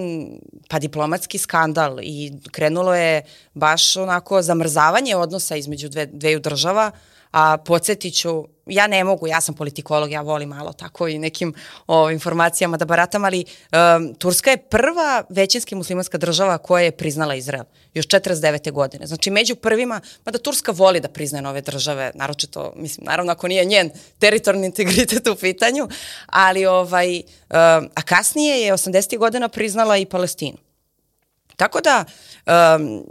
pa 0.69 0.79
diplomatski 0.79 1.37
skandal 1.37 1.99
i 2.01 2.33
krenulo 2.51 2.95
je 2.95 3.21
baš 3.53 3.97
onako 3.97 4.41
zamrzavanje 4.41 5.15
odnosa 5.15 5.55
između 5.55 5.89
dve, 5.89 6.05
dveju 6.05 6.39
država, 6.39 6.91
a 7.31 7.57
podsjetit 7.57 8.13
ću, 8.13 8.47
ja 8.65 8.87
ne 8.87 9.03
mogu, 9.03 9.27
ja 9.27 9.41
sam 9.41 9.55
politikolog, 9.55 10.11
ja 10.11 10.21
volim 10.21 10.49
malo 10.49 10.73
tako 10.73 11.07
i 11.07 11.19
nekim 11.19 11.53
o, 11.87 12.09
informacijama 12.11 12.77
da 12.77 12.85
baratam, 12.85 13.25
ali 13.25 13.45
um, 13.45 14.15
Turska 14.15 14.51
je 14.51 14.57
prva 14.57 15.23
većinski 15.29 15.75
muslimanska 15.75 16.17
država 16.17 16.57
koja 16.57 16.83
je 16.83 16.91
priznala 16.91 17.35
Izrael, 17.35 17.63
još 17.93 18.07
49. 18.07 18.71
godine. 18.71 19.07
Znači, 19.07 19.29
među 19.31 19.55
prvima, 19.55 20.01
mada 20.25 20.37
Turska 20.37 20.71
voli 20.71 20.99
da 20.99 21.07
priznaje 21.07 21.41
nove 21.41 21.61
države, 21.61 22.11
naročito, 22.15 22.73
mislim, 22.75 23.05
naravno 23.05 23.31
ako 23.31 23.47
nije 23.47 23.65
njen 23.65 23.89
teritorijalni 24.19 24.67
integritet 24.67 25.27
u 25.27 25.35
pitanju, 25.35 25.87
ali 26.25 26.65
ovaj, 26.65 27.15
um, 27.17 27.23
a 27.95 28.01
kasnije 28.05 28.61
je 28.61 28.73
80. 28.73 29.17
godina 29.17 29.49
priznala 29.49 29.97
i 29.97 30.05
Palestinu. 30.05 30.57
Tako 31.61 31.81
da, 31.81 32.05
um, 32.05 32.95
uh, 32.95 33.03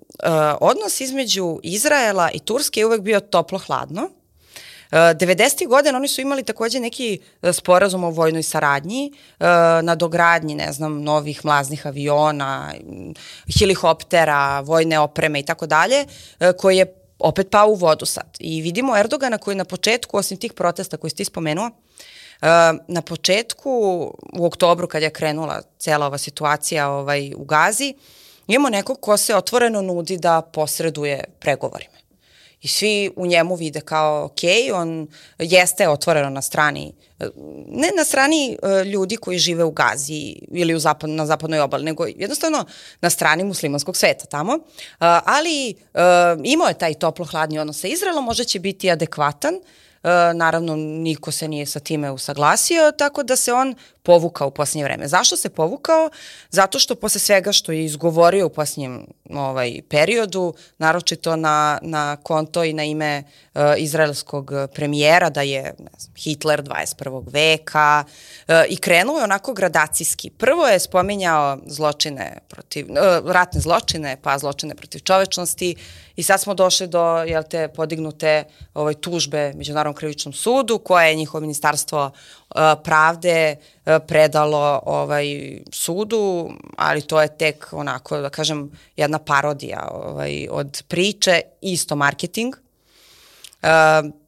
odnos 0.61 1.01
između 1.01 1.61
Izraela 1.63 2.31
i 2.31 2.39
Turske 2.39 2.81
je 2.81 2.87
uvek 2.87 3.01
bio 3.01 3.21
toplo-hladno. 3.21 4.03
Uh, 4.03 4.99
90. 4.99 5.69
godina 5.69 5.99
oni 5.99 6.09
su 6.09 6.21
imali 6.21 6.43
takođe 6.43 6.81
neki 6.81 7.21
uh, 7.43 7.55
sporazum 7.55 8.05
o 8.05 8.11
vojnoj 8.11 8.43
saradnji, 8.43 9.13
uh, 9.13 9.47
na 9.83 9.95
dogradnji, 9.95 10.55
ne 10.55 10.73
znam, 10.73 11.03
novih 11.03 11.45
mlaznih 11.45 11.87
aviona, 11.87 12.75
mm, 12.83 13.13
helikoptera, 13.59 14.61
vojne 14.61 14.99
opreme 14.99 15.41
i 15.41 15.43
tako 15.43 15.67
dalje, 15.67 16.05
koji 16.59 16.77
je 16.77 16.95
opet 17.19 17.51
pao 17.51 17.69
u 17.69 17.75
vodu 17.75 18.07
sad. 18.07 18.37
I 18.39 18.63
vidimo 18.63 18.99
Erdogana 18.99 19.39
koji 19.39 19.57
na 19.57 19.65
početku, 19.65 20.17
osim 20.17 20.37
tih 20.37 20.53
protesta 20.53 20.97
koji 20.97 21.11
ste 21.11 21.25
spomenuo, 21.25 21.67
uh, 21.67 22.49
na 22.89 23.03
početku, 23.03 23.71
u 24.39 24.47
oktobru 24.47 24.87
kad 24.87 25.03
je 25.03 25.11
krenula 25.11 25.63
cela 25.79 26.07
ova 26.07 26.19
situacija 26.19 26.89
ovaj, 26.89 27.35
u 27.37 27.45
Gazi, 27.45 27.95
imamo 28.55 28.69
nekog 28.69 29.01
ko 29.01 29.17
se 29.17 29.37
otvoreno 29.37 29.83
nudi 29.83 30.17
da 30.17 30.43
posreduje 30.43 31.25
pregovorima. 31.41 32.01
I 32.63 32.69
svi 32.69 33.11
u 33.17 33.27
njemu 33.27 33.55
vide 33.55 33.81
kao, 33.81 34.25
ok, 34.25 34.41
on 34.75 35.09
jeste 35.39 35.89
otvoreno 35.89 36.31
na 36.31 36.43
strani, 36.43 36.93
ne 37.69 37.91
na 37.97 38.05
strani 38.05 38.59
uh, 38.63 38.87
ljudi 38.87 39.17
koji 39.17 39.39
žive 39.39 39.65
u 39.65 39.71
Gazi 39.71 40.37
ili 40.51 40.75
u 40.75 40.79
zapad, 40.79 41.11
na 41.11 41.27
zapadnoj 41.27 41.61
obali, 41.61 41.85
nego 41.85 42.07
jednostavno 42.07 42.65
na 43.01 43.11
strani 43.11 43.45
muslimanskog 43.45 43.97
sveta 43.97 44.27
tamo, 44.27 44.55
uh, 44.55 44.61
ali 45.25 45.75
uh, 45.95 46.01
imao 46.45 46.69
je 46.69 46.79
taj 46.79 46.95
toplo-hladni 46.95 47.59
odnos 47.59 47.81
sa 47.81 47.89
Izraelom, 47.89 48.25
možda 48.25 48.45
će 48.45 48.59
biti 48.59 48.91
adekvatan, 48.91 49.55
naravno, 50.35 50.77
niko 50.77 51.31
se 51.31 51.49
nije 51.49 51.67
sa 51.67 51.81
time 51.81 52.11
usaglasio, 52.11 52.93
tako 52.93 53.23
da 53.23 53.37
se 53.37 53.53
on 53.53 53.75
povukao 54.11 54.49
u 54.49 54.51
posljednje 54.51 54.85
vreme. 54.85 55.09
Zašto 55.09 55.37
se 55.37 55.49
povukao? 55.49 56.11
Zato 56.51 56.79
što 56.79 56.95
posle 56.95 57.21
svega 57.21 57.53
što 57.53 57.73
je 57.73 57.85
izgovorio 57.85 58.47
u 58.47 58.51
posljednjem 58.51 59.07
ovaj, 59.31 59.83
periodu, 59.89 60.55
naročito 60.79 61.37
na, 61.37 61.79
na 61.83 62.17
konto 62.17 62.65
i 62.65 62.73
na 62.73 62.85
ime 62.85 63.23
uh, 63.23 63.61
izraelskog 63.79 64.51
premijera, 64.75 65.31
da 65.31 65.43
je 65.43 65.63
ne 65.63 65.91
znam, 65.99 66.15
Hitler 66.17 66.63
21. 66.63 67.23
veka 67.33 68.05
uh, 68.05 68.55
i 68.69 68.77
krenuo 68.77 69.19
je 69.19 69.25
onako 69.25 69.53
gradacijski. 69.53 70.31
Prvo 70.31 70.67
je 70.67 70.79
spominjao 70.81 71.59
zločine 71.67 72.39
protiv, 72.49 72.91
uh, 72.91 73.31
ratne 73.31 73.61
zločine, 73.61 74.17
pa 74.23 74.39
zločine 74.39 74.75
protiv 74.75 75.01
čovečnosti 75.01 75.77
i 76.17 76.23
sad 76.23 76.41
smo 76.41 76.55
došli 76.55 76.87
do 76.87 77.23
jel 77.23 77.43
te, 77.51 77.69
podignute 77.69 78.45
ovaj, 78.75 78.95
tužbe 78.95 79.53
Međunarodnom 79.55 79.95
krivičnom 79.95 80.33
sudu, 80.33 80.79
koje 80.79 81.09
je 81.09 81.15
njihovo 81.15 81.41
ministarstvo 81.41 82.11
pravde 82.85 83.57
predalo 84.07 84.81
ovaj 84.87 85.27
sudu, 85.73 86.51
ali 86.77 87.03
to 87.03 87.23
je 87.23 87.37
tek 87.37 87.67
onako 87.73 88.19
da 88.21 88.31
kažem 88.31 88.71
jedna 88.97 89.19
parodija 89.19 89.89
ovaj 89.93 90.49
od 90.51 90.83
priče, 90.89 91.41
isto 91.61 91.97
marketing. 91.97 92.55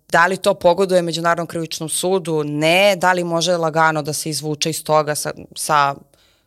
Da 0.08 0.26
li 0.26 0.36
to 0.36 0.54
pogoduje 0.54 1.02
Međunarodnom 1.02 1.46
krivičnom 1.46 1.88
sudu? 1.88 2.44
Ne. 2.44 2.96
Da 2.96 3.12
li 3.12 3.24
može 3.24 3.56
lagano 3.56 4.02
da 4.02 4.12
se 4.12 4.30
izvuče 4.30 4.70
iz 4.70 4.84
toga 4.84 5.14
sa, 5.14 5.32
sa 5.56 5.94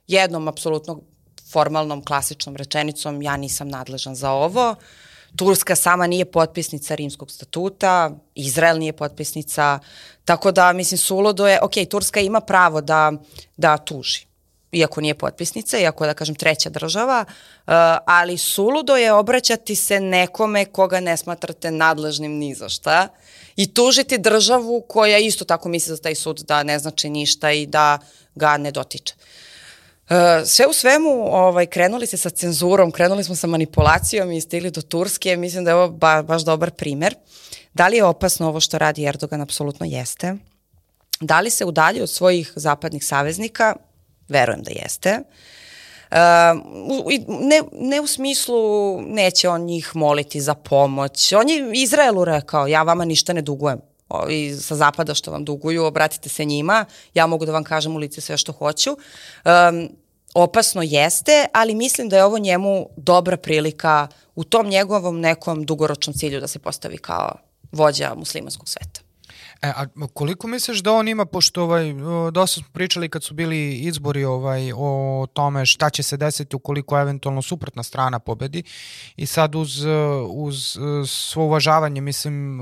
jednom 0.07 0.47
apsolutno 0.47 0.99
formalnom 1.51 2.05
klasičnom 2.05 2.55
rečenicom 2.55 3.21
ja 3.21 3.37
nisam 3.37 3.69
nadležan 3.69 4.15
za 4.15 4.31
ovo. 4.31 4.71
Uh, 4.71 4.77
Turska 5.35 5.75
sama 5.75 6.07
nije 6.07 6.25
potpisnica 6.25 6.95
rimskog 6.95 7.31
statuta, 7.31 8.11
Izrael 8.35 8.79
nije 8.79 8.93
potpisnica, 8.93 9.79
tako 10.25 10.51
da, 10.51 10.73
mislim, 10.73 10.97
suludo 10.97 11.47
je, 11.47 11.59
ok, 11.61 11.73
Turska 11.89 12.19
ima 12.19 12.41
pravo 12.41 12.81
da, 12.81 13.11
da 13.57 13.77
tuži, 13.77 14.25
iako 14.71 15.01
nije 15.01 15.13
potpisnica, 15.13 15.79
iako 15.79 16.05
da 16.05 16.13
kažem, 16.13 16.35
treća 16.35 16.69
država, 16.69 17.25
uh, 17.27 17.73
ali 18.05 18.37
suludo 18.37 18.95
je 18.95 19.13
obraćati 19.13 19.75
se 19.75 19.99
nekome 19.99 20.65
koga 20.65 20.99
ne 20.99 21.17
smatrate 21.17 21.71
nadležnim 21.71 22.31
ni 22.31 22.55
za 22.55 22.69
šta 22.69 23.07
i 23.55 23.73
tužiti 23.73 24.17
državu 24.17 24.81
koja 24.87 25.17
isto 25.17 25.45
tako 25.45 25.69
misli 25.69 25.95
za 25.95 26.01
taj 26.01 26.15
sud 26.15 26.39
da 26.47 26.63
ne 26.63 26.79
znači 26.79 27.09
ništa 27.09 27.51
i 27.51 27.65
da 27.65 27.99
ga 28.35 28.57
ne 28.57 28.71
dotiče. 28.71 29.13
Uh, 29.17 29.44
sve 30.45 30.67
u 30.67 30.73
svemu, 30.73 31.09
ovaj, 31.35 31.65
krenuli 31.65 32.07
se 32.07 32.17
sa 32.17 32.29
cenzurom, 32.29 32.91
krenuli 32.91 33.23
smo 33.23 33.35
sa 33.35 33.47
manipulacijom 33.47 34.31
i 34.31 34.41
stigli 34.41 34.71
do 34.71 34.81
Turske, 34.81 35.37
mislim 35.37 35.63
da 35.63 35.71
je 35.71 35.75
ovo 35.75 35.89
ba, 35.89 36.21
baš 36.21 36.41
dobar 36.41 36.71
primer. 36.71 37.15
Da 37.73 37.87
li 37.87 37.97
je 37.97 38.03
opasno 38.03 38.47
ovo 38.47 38.59
što 38.59 38.77
radi 38.77 39.05
Erdogan? 39.05 39.41
Apsolutno 39.41 39.85
jeste. 39.85 40.35
Da 41.19 41.39
li 41.39 41.49
se 41.49 41.65
udalji 41.65 42.01
od 42.01 42.09
svojih 42.09 42.53
zapadnih 42.55 43.05
saveznika? 43.05 43.75
Verujem 44.27 44.63
da 44.63 44.71
jeste. 44.71 45.19
Uh, 46.11 46.17
ne, 47.27 47.61
ne 47.71 48.01
u 48.01 48.07
smislu 48.07 49.01
neće 49.01 49.49
on 49.49 49.61
njih 49.61 49.91
moliti 49.95 50.41
za 50.41 50.53
pomoć. 50.53 51.33
On 51.33 51.49
je 51.49 51.71
Izraelu 51.73 52.25
rekao, 52.25 52.67
ja 52.67 52.83
vama 52.83 53.05
ništa 53.05 53.33
ne 53.33 53.41
dugujem 53.41 53.94
ovi 54.09 54.55
sa 54.55 54.75
zapada 54.75 55.13
što 55.13 55.31
vam 55.31 55.45
duguju, 55.45 55.83
obratite 55.83 56.29
se 56.29 56.45
njima, 56.45 56.85
ja 57.13 57.27
mogu 57.27 57.45
da 57.45 57.51
vam 57.51 57.63
kažem 57.63 57.95
u 57.95 57.97
lice 57.97 58.21
sve 58.21 58.37
što 58.37 58.51
hoću. 58.51 58.91
Um, 58.91 59.89
opasno 60.33 60.81
jeste, 60.81 61.45
ali 61.53 61.75
mislim 61.75 62.09
da 62.09 62.17
je 62.17 62.25
ovo 62.25 62.37
njemu 62.37 62.89
dobra 62.97 63.37
prilika 63.37 64.07
u 64.35 64.43
tom 64.43 64.67
njegovom 64.67 65.19
nekom 65.19 65.65
dugoročnom 65.65 66.13
cilju 66.13 66.39
da 66.39 66.47
se 66.47 66.59
postavi 66.59 66.97
kao 66.97 67.35
vođa 67.71 68.13
muslimanskog 68.15 68.69
sveta. 68.69 69.04
E, 69.61 69.69
a 69.69 69.85
koliko 70.13 70.47
misliš 70.47 70.79
da 70.79 70.93
on 70.93 71.07
ima, 71.07 71.25
pošto 71.25 71.63
ovaj, 71.63 71.93
dosta 72.31 72.61
smo 72.61 72.69
pričali 72.73 73.09
kad 73.09 73.23
su 73.23 73.33
bili 73.33 73.73
izbori 73.73 74.25
ovaj, 74.25 74.71
o 74.75 75.27
tome 75.33 75.65
šta 75.65 75.89
će 75.89 76.03
se 76.03 76.17
desiti 76.17 76.55
ukoliko 76.55 76.99
eventualno 76.99 77.41
suprotna 77.41 77.83
strana 77.83 78.19
pobedi 78.19 78.63
i 79.15 79.25
sad 79.25 79.55
uz, 79.55 79.85
uz 80.29 80.77
svo 81.07 81.43
uvažavanje, 81.43 82.01
mislim, 82.01 82.59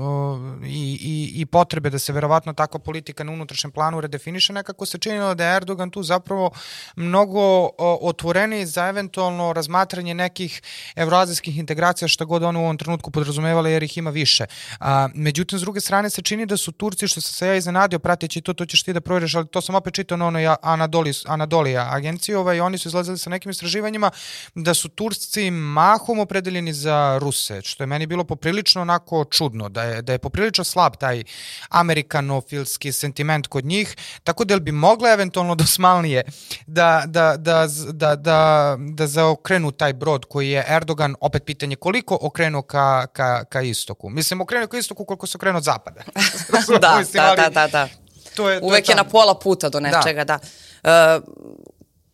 i, 0.64 0.98
i, 1.02 1.40
i 1.40 1.46
potrebe 1.46 1.90
da 1.90 1.98
se 1.98 2.12
verovatno 2.12 2.52
takva 2.52 2.80
politika 2.80 3.24
na 3.24 3.32
unutrašnjem 3.32 3.72
planu 3.72 4.00
redefiniše, 4.00 4.52
nekako 4.52 4.86
se 4.86 4.98
činilo 4.98 5.34
da 5.34 5.46
je 5.46 5.56
Erdogan 5.56 5.90
tu 5.90 6.02
zapravo 6.02 6.50
mnogo 6.96 7.70
otvoreniji 8.00 8.66
za 8.66 8.88
eventualno 8.88 9.52
razmatranje 9.52 10.14
nekih 10.14 10.62
evroazijskih 10.96 11.58
integracija, 11.58 12.08
šta 12.08 12.24
god 12.24 12.42
on 12.42 12.56
u 12.56 12.64
ovom 12.64 12.78
trenutku 12.78 13.10
podrazumevali, 13.10 13.72
jer 13.72 13.82
ih 13.82 13.98
ima 13.98 14.10
više. 14.10 14.46
A, 14.80 15.08
međutim, 15.14 15.58
s 15.58 15.62
druge 15.62 15.80
strane 15.80 16.10
se 16.10 16.22
čini 16.22 16.46
da 16.46 16.56
su 16.56 16.72
Turci, 16.84 17.08
što 17.08 17.20
sam 17.20 17.32
se 17.32 17.46
ja 17.46 17.54
iznenadio 17.54 17.98
prateći 17.98 18.40
to, 18.40 18.52
to 18.52 18.66
ćeš 18.66 18.82
ti 18.82 18.92
da 18.92 19.00
provjeriš, 19.00 19.34
ali 19.34 19.46
to 19.46 19.60
sam 19.60 19.74
opet 19.74 19.94
čitao 19.94 20.18
na 20.18 20.26
onoj 20.26 20.48
Anadoli, 20.62 21.12
Anadolija 21.26 21.88
agenciji, 21.90 22.34
ovaj, 22.34 22.60
oni 22.60 22.78
su 22.78 22.88
izlazili 22.88 23.18
sa 23.18 23.30
nekim 23.30 23.50
istraživanjima 23.50 24.10
da 24.54 24.74
su 24.74 24.88
Turci 24.88 25.50
mahom 25.50 26.18
opredeljeni 26.18 26.72
za 26.72 27.18
Ruse, 27.18 27.62
što 27.62 27.82
je 27.82 27.86
meni 27.86 28.06
bilo 28.06 28.24
poprilično 28.24 28.82
onako 28.82 29.24
čudno, 29.24 29.68
da 29.68 29.82
je, 29.82 30.02
da 30.02 30.12
je 30.12 30.18
poprilično 30.18 30.64
slab 30.64 30.96
taj 30.96 31.24
amerikanofilski 31.68 32.92
sentiment 32.92 33.46
kod 33.46 33.64
njih, 33.64 33.96
tako 34.24 34.44
da 34.44 34.54
li 34.54 34.60
bi 34.60 34.72
mogla 34.72 35.12
eventualno 35.12 35.54
dosmalnije 35.54 36.22
da, 36.66 37.02
da, 37.06 37.36
da, 37.36 37.66
da, 37.92 38.16
da, 38.16 38.76
da 38.78 39.06
zaokrenu 39.06 39.70
taj 39.70 39.92
brod 39.92 40.24
koji 40.24 40.50
je 40.50 40.64
Erdogan, 40.68 41.14
opet 41.20 41.44
pitanje 41.44 41.76
koliko 41.76 42.18
okrenuo 42.20 42.62
ka, 42.62 43.06
ka, 43.12 43.44
ka 43.44 43.62
istoku. 43.62 44.10
Mislim, 44.10 44.40
okrenuo 44.40 44.68
ka 44.68 44.78
istoku 44.78 45.04
koliko 45.04 45.26
se 45.26 45.38
okrenuo 45.38 45.58
od 45.58 45.64
zapada. 45.64 46.02
da, 46.80 46.98
mislim, 46.98 47.22
da, 47.22 47.34
da, 47.36 47.48
da, 47.48 47.66
da. 47.66 47.88
To 48.34 48.50
je, 48.50 48.60
to 48.60 48.66
Uvek 48.66 48.88
je, 48.88 48.92
je 48.92 48.96
na 48.96 49.04
pola 49.04 49.34
puta 49.34 49.68
do 49.68 49.80
da. 49.80 49.90
nečega, 49.90 50.24
da. 50.24 50.38
da. 50.82 51.18
Uh, 51.18 51.24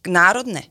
narod 0.04 0.46
ne. 0.48 0.62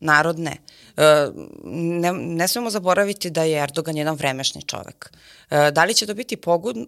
Narod 0.00 0.38
ne. 0.38 0.56
Uh, 0.96 1.34
ne, 1.64 2.12
ne 2.12 2.48
smemo 2.48 2.70
zaboraviti 2.70 3.30
da 3.30 3.42
je 3.42 3.62
Erdogan 3.62 3.96
jedan 3.96 4.14
vremešni 4.14 4.62
čovek. 4.62 5.12
Uh, 5.50 5.68
da 5.68 5.84
li 5.84 5.94
će 5.94 6.06
to 6.06 6.14
biti 6.14 6.36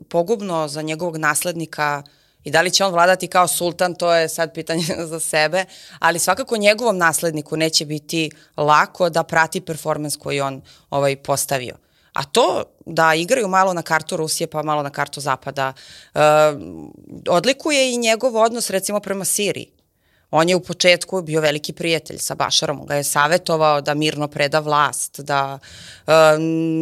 pogubno 0.08 0.68
za 0.68 0.82
njegovog 0.82 1.16
naslednika 1.16 2.02
i 2.44 2.50
da 2.50 2.62
li 2.62 2.70
će 2.70 2.84
on 2.84 2.92
vladati 2.92 3.26
kao 3.26 3.48
sultan, 3.48 3.94
to 3.94 4.14
je 4.14 4.28
sad 4.28 4.54
pitanje 4.54 4.84
za 5.12 5.20
sebe, 5.20 5.64
ali 5.98 6.18
svakako 6.18 6.56
njegovom 6.56 6.98
nasledniku 6.98 7.56
neće 7.56 7.84
biti 7.84 8.30
lako 8.56 9.10
da 9.10 9.22
prati 9.22 9.60
performans 9.60 10.16
koji 10.16 10.40
on 10.40 10.62
ovaj 10.90 11.16
postavio. 11.16 11.83
A 12.14 12.24
to 12.24 12.62
da 12.86 13.14
igraju 13.14 13.48
malo 13.48 13.72
na 13.72 13.82
kartu 13.82 14.16
Rusije 14.16 14.46
pa 14.46 14.62
malo 14.62 14.82
na 14.82 14.90
kartu 14.90 15.20
Zapada, 15.20 15.72
uh, 16.14 16.20
odlikuje 17.28 17.92
i 17.92 17.96
njegov 17.96 18.36
odnos 18.36 18.70
recimo 18.70 19.00
prema 19.00 19.24
Siriji. 19.24 19.74
On 20.36 20.48
je 20.48 20.56
u 20.56 20.60
početku 20.60 21.22
bio 21.22 21.40
veliki 21.40 21.72
prijatelj 21.72 22.18
sa 22.18 22.34
Bašarom, 22.34 22.86
ga 22.86 22.94
je 22.94 23.04
savetovao 23.04 23.80
da 23.80 23.94
mirno 23.94 24.28
preda 24.28 24.58
vlast, 24.58 25.20
da 25.20 25.58
e, 26.06 26.12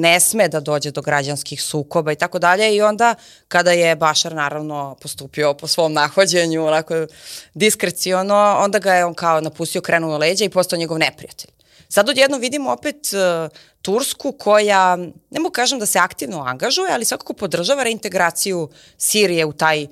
ne 0.00 0.20
sme 0.20 0.48
da 0.48 0.60
dođe 0.60 0.90
do 0.90 1.02
građanskih 1.02 1.62
sukoba 1.62 2.12
i 2.12 2.16
tako 2.16 2.38
dalje 2.38 2.74
i 2.74 2.82
onda 2.82 3.14
kada 3.48 3.72
je 3.72 3.96
Bašar 3.96 4.34
naravno 4.34 4.96
postupio 5.02 5.54
po 5.54 5.66
svom 5.66 5.92
nahođenju, 5.92 6.66
onako 6.66 7.06
diskreciono, 7.54 8.56
onda 8.58 8.78
ga 8.78 8.94
je 8.94 9.04
on 9.04 9.14
kao 9.14 9.40
napustio, 9.40 9.80
krenuo 9.80 10.18
leđa 10.18 10.44
i 10.44 10.48
postao 10.48 10.78
njegov 10.78 10.98
neprijatelj. 10.98 11.50
Sad 11.88 12.08
odjedno 12.08 12.38
vidimo 12.38 12.72
opet 12.72 12.96
uh, 13.12 13.50
Tursku 13.82 14.32
koja, 14.32 14.96
ne 15.30 15.40
mogu 15.40 15.52
kažem 15.52 15.78
da 15.78 15.86
se 15.86 15.98
aktivno 15.98 16.40
angažuje, 16.40 16.92
ali 16.92 17.04
svakako 17.04 17.32
podržava 17.32 17.82
reintegraciju 17.82 18.68
Sirije 18.98 19.44
u 19.44 19.52
taj 19.52 19.84
uh, 19.84 19.90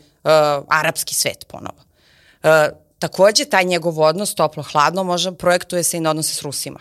arapski 0.69 1.15
svet 1.15 1.47
ponovo. 1.49 1.79
Uh, 2.43 2.51
takođe, 2.99 3.45
taj 3.45 3.65
njegov 3.65 4.01
odnos, 4.01 4.35
toplo-hladno, 4.35 5.05
može, 5.05 5.33
projektuje 5.33 5.83
se 5.83 5.97
i 5.97 6.01
na 6.01 6.11
odnose 6.11 6.35
s 6.35 6.43
Rusima. 6.43 6.81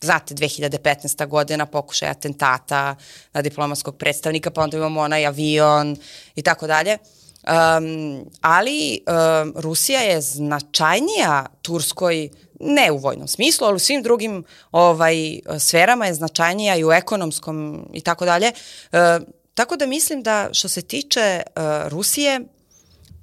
Znate, 0.00 0.34
2015. 0.34 1.26
godina 1.26 1.66
pokušaj 1.66 2.08
atentata 2.08 2.96
na 3.32 3.42
diplomatskog 3.42 3.96
predstavnika, 3.96 4.50
pa 4.50 4.62
onda 4.62 4.76
imamo 4.76 5.00
onaj 5.00 5.26
avion 5.26 5.96
i 6.34 6.42
tako 6.42 6.66
dalje. 6.66 6.98
Um, 7.40 8.30
ali 8.40 9.00
um, 9.00 9.54
Rusija 9.56 10.00
je 10.00 10.20
značajnija 10.20 11.46
Turskoj 11.62 12.28
ne 12.60 12.92
u 12.92 12.96
vojnom 12.96 13.28
smislu, 13.28 13.66
ali 13.66 13.76
u 13.76 13.78
svim 13.78 14.02
drugim 14.02 14.44
ovaj, 14.72 15.40
sferama 15.58 16.06
je 16.06 16.14
značajnija 16.14 16.76
i 16.76 16.84
u 16.84 16.92
ekonomskom 16.92 17.86
i 17.92 18.00
tako 18.00 18.24
dalje. 18.24 18.52
E, 18.92 19.18
tako 19.54 19.76
da 19.76 19.86
mislim 19.86 20.22
da 20.22 20.48
što 20.52 20.68
se 20.68 20.82
tiče 20.82 21.20
e, 21.20 21.42
Rusije, 21.88 22.40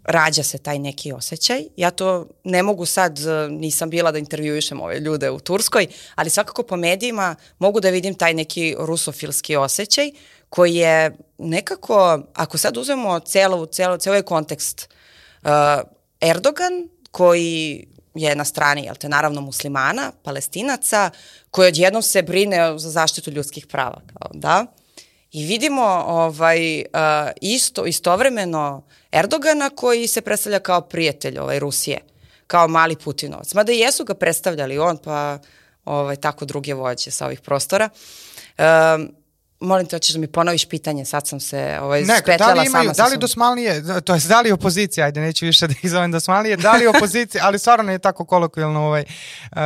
rađa 0.03 0.43
se 0.43 0.57
taj 0.57 0.79
neki 0.79 1.11
osjećaj. 1.11 1.63
Ja 1.77 1.91
to 1.91 2.27
ne 2.43 2.63
mogu 2.63 2.85
sad, 2.85 3.19
e, 3.19 3.49
nisam 3.49 3.89
bila 3.89 4.11
da 4.11 4.17
intervjuišem 4.17 4.81
ove 4.81 4.99
ljude 4.99 5.29
u 5.29 5.39
Turskoj, 5.39 5.87
ali 6.15 6.29
svakako 6.29 6.63
po 6.63 6.75
medijima 6.75 7.35
mogu 7.59 7.79
da 7.79 7.89
vidim 7.89 8.15
taj 8.15 8.33
neki 8.33 8.75
rusofilski 8.79 9.55
osjećaj 9.55 10.11
koji 10.49 10.75
je 10.75 11.17
nekako, 11.37 12.19
ako 12.33 12.57
sad 12.57 12.77
uzmemo 12.77 13.19
celo, 13.19 13.65
celo, 13.65 13.97
celo 13.97 14.13
ovaj 14.13 14.21
kontekst, 14.21 14.89
uh, 15.43 15.49
Erdogan 16.21 16.89
koji 17.11 17.87
je 18.17 18.35
na 18.35 18.45
strani, 18.45 18.83
jel 18.83 18.95
te, 18.95 19.09
naravno 19.09 19.41
muslimana, 19.41 20.11
palestinaca, 20.23 21.09
koji 21.51 21.67
odjednom 21.67 22.01
se 22.01 22.21
brine 22.21 22.79
za 22.79 22.89
zaštitu 22.89 23.31
ljudskih 23.31 23.67
prava, 23.67 24.01
kao, 24.13 24.31
da? 24.33 24.65
I 25.31 25.45
vidimo 25.45 25.83
ovaj, 26.07 26.79
uh, 26.79 27.31
isto, 27.41 27.85
istovremeno 27.85 28.83
Erdogana 29.11 29.69
koji 29.69 30.07
se 30.07 30.21
predstavlja 30.21 30.59
kao 30.59 30.81
prijatelj 30.81 31.39
ovaj, 31.39 31.59
Rusije, 31.59 31.99
kao 32.47 32.67
mali 32.67 32.95
Putinovac. 32.95 33.53
Mada 33.53 33.71
i 33.71 33.79
jesu 33.79 34.03
ga 34.03 34.13
predstavljali 34.13 34.77
on, 34.77 34.97
pa 34.97 35.39
ovaj, 35.85 36.15
tako 36.15 36.45
druge 36.45 36.73
vođe 36.73 37.11
sa 37.11 37.25
ovih 37.25 37.41
prostora. 37.41 37.89
Um, 38.57 39.15
Molim 39.59 39.85
te, 39.87 39.95
hoćeš 39.95 40.13
da 40.13 40.19
mi 40.19 40.27
ponoviš 40.27 40.65
pitanje, 40.65 41.05
sad 41.05 41.27
sam 41.27 41.39
se 41.39 41.77
ovaj, 41.81 42.01
ne, 42.01 42.17
spetljala 42.17 42.53
da 42.53 42.61
li 42.61 42.67
imaju, 42.67 42.93
sama 42.93 43.07
Da 43.07 43.13
li 43.13 43.17
dosmalnije, 43.17 43.83
to 44.01 44.13
je 44.13 44.19
da 44.27 44.41
li 44.41 44.51
opozicija, 44.51 45.05
ajde 45.05 45.21
neću 45.21 45.45
više 45.45 45.67
da 45.67 45.73
ih 45.83 45.91
zovem 45.91 46.11
dosmalije, 46.11 46.57
da 46.57 46.71
li 46.71 46.87
opozicija, 46.87 47.43
ali 47.45 47.59
stvarno 47.59 47.91
je 47.91 47.99
tako 47.99 48.25
kolokvijalno 48.25 48.85
ovaj, 48.85 49.01
e, 49.01 49.05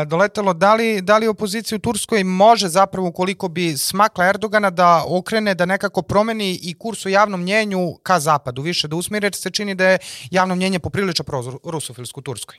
doletelo, 0.06 0.54
da 0.54 0.74
li, 0.74 1.02
da 1.02 1.18
li 1.18 1.28
opozicija 1.28 1.76
u 1.76 1.80
Turskoj 1.80 2.24
može 2.24 2.68
zapravo, 2.68 3.08
ukoliko 3.08 3.48
bi 3.48 3.78
smakla 3.78 4.26
Erdogana 4.26 4.70
da 4.70 5.04
okrene, 5.08 5.56
da 5.56 5.66
nekako 5.66 6.02
promeni 6.02 6.60
i 6.62 6.74
kurs 6.74 7.06
u 7.06 7.10
javnom 7.10 7.42
mnjenju 7.42 7.94
ka 8.04 8.20
zapadu, 8.20 8.62
više 8.62 8.88
da 8.88 8.96
usmire, 8.96 9.26
jer 9.26 9.36
se 9.36 9.50
čini 9.50 9.76
da 9.76 9.88
je 9.88 9.98
javno 10.32 10.56
mnjenje 10.56 10.80
poprilično 10.80 11.26
pro 11.26 11.60
rusofilsku 11.64 12.22
Turskoj? 12.22 12.58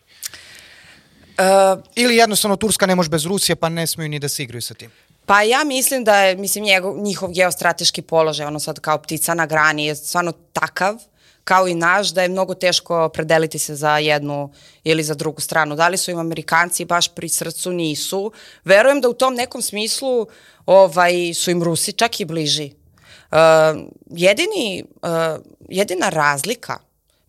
Uh, 1.39 1.83
Ili 1.95 2.17
jednostavno 2.17 2.57
Turska 2.57 2.87
ne 2.87 2.95
može 2.95 3.11
bez 3.11 3.27
Rusije, 3.27 3.57
pa 3.57 3.69
ne 3.69 3.87
smiju 3.87 4.09
ni 4.09 4.19
da 4.19 4.29
se 4.29 4.43
igraju 4.43 4.63
sa 4.63 4.75
tim? 4.75 4.91
Pa 5.27 5.43
ja 5.43 5.65
mislim 5.65 6.05
da 6.05 6.17
je, 6.17 6.37
mislim, 6.37 6.65
njegov, 6.65 6.99
njihov 6.99 7.31
geostrateški 7.31 8.03
položaj, 8.03 8.47
ono 8.47 8.61
sad 8.61 8.81
kao 8.81 8.99
ptica 8.99 9.35
na 9.35 9.47
grani, 9.47 9.87
je 9.87 9.97
stvarno 9.97 10.33
takav, 10.53 10.99
kao 11.45 11.69
i 11.69 11.75
naš, 11.75 12.09
da 12.09 12.23
je 12.23 12.29
mnogo 12.29 12.55
teško 12.55 13.09
predeliti 13.09 13.59
se 13.59 13.75
za 13.75 13.99
jednu 13.99 14.51
ili 14.85 15.03
za 15.03 15.15
drugu 15.15 15.41
stranu. 15.41 15.77
Da 15.77 15.89
li 15.89 15.97
su 15.97 16.11
im 16.11 16.19
Amerikanci 16.19 16.85
baš 16.85 17.09
pri 17.09 17.29
srcu? 17.29 17.73
Nisu. 17.73 18.33
Verujem 18.65 19.01
da 19.01 19.09
u 19.09 19.15
tom 19.15 19.35
nekom 19.35 19.63
smislu 19.63 20.27
ovaj, 20.67 21.35
su 21.35 21.51
im 21.51 21.63
Rusi 21.63 21.93
čak 21.93 22.21
i 22.21 22.25
bliži. 22.25 22.73
Uh, 23.31 23.39
jedini, 24.11 24.85
uh, 25.03 25.43
jedina 25.69 26.09
razlika 26.09 26.79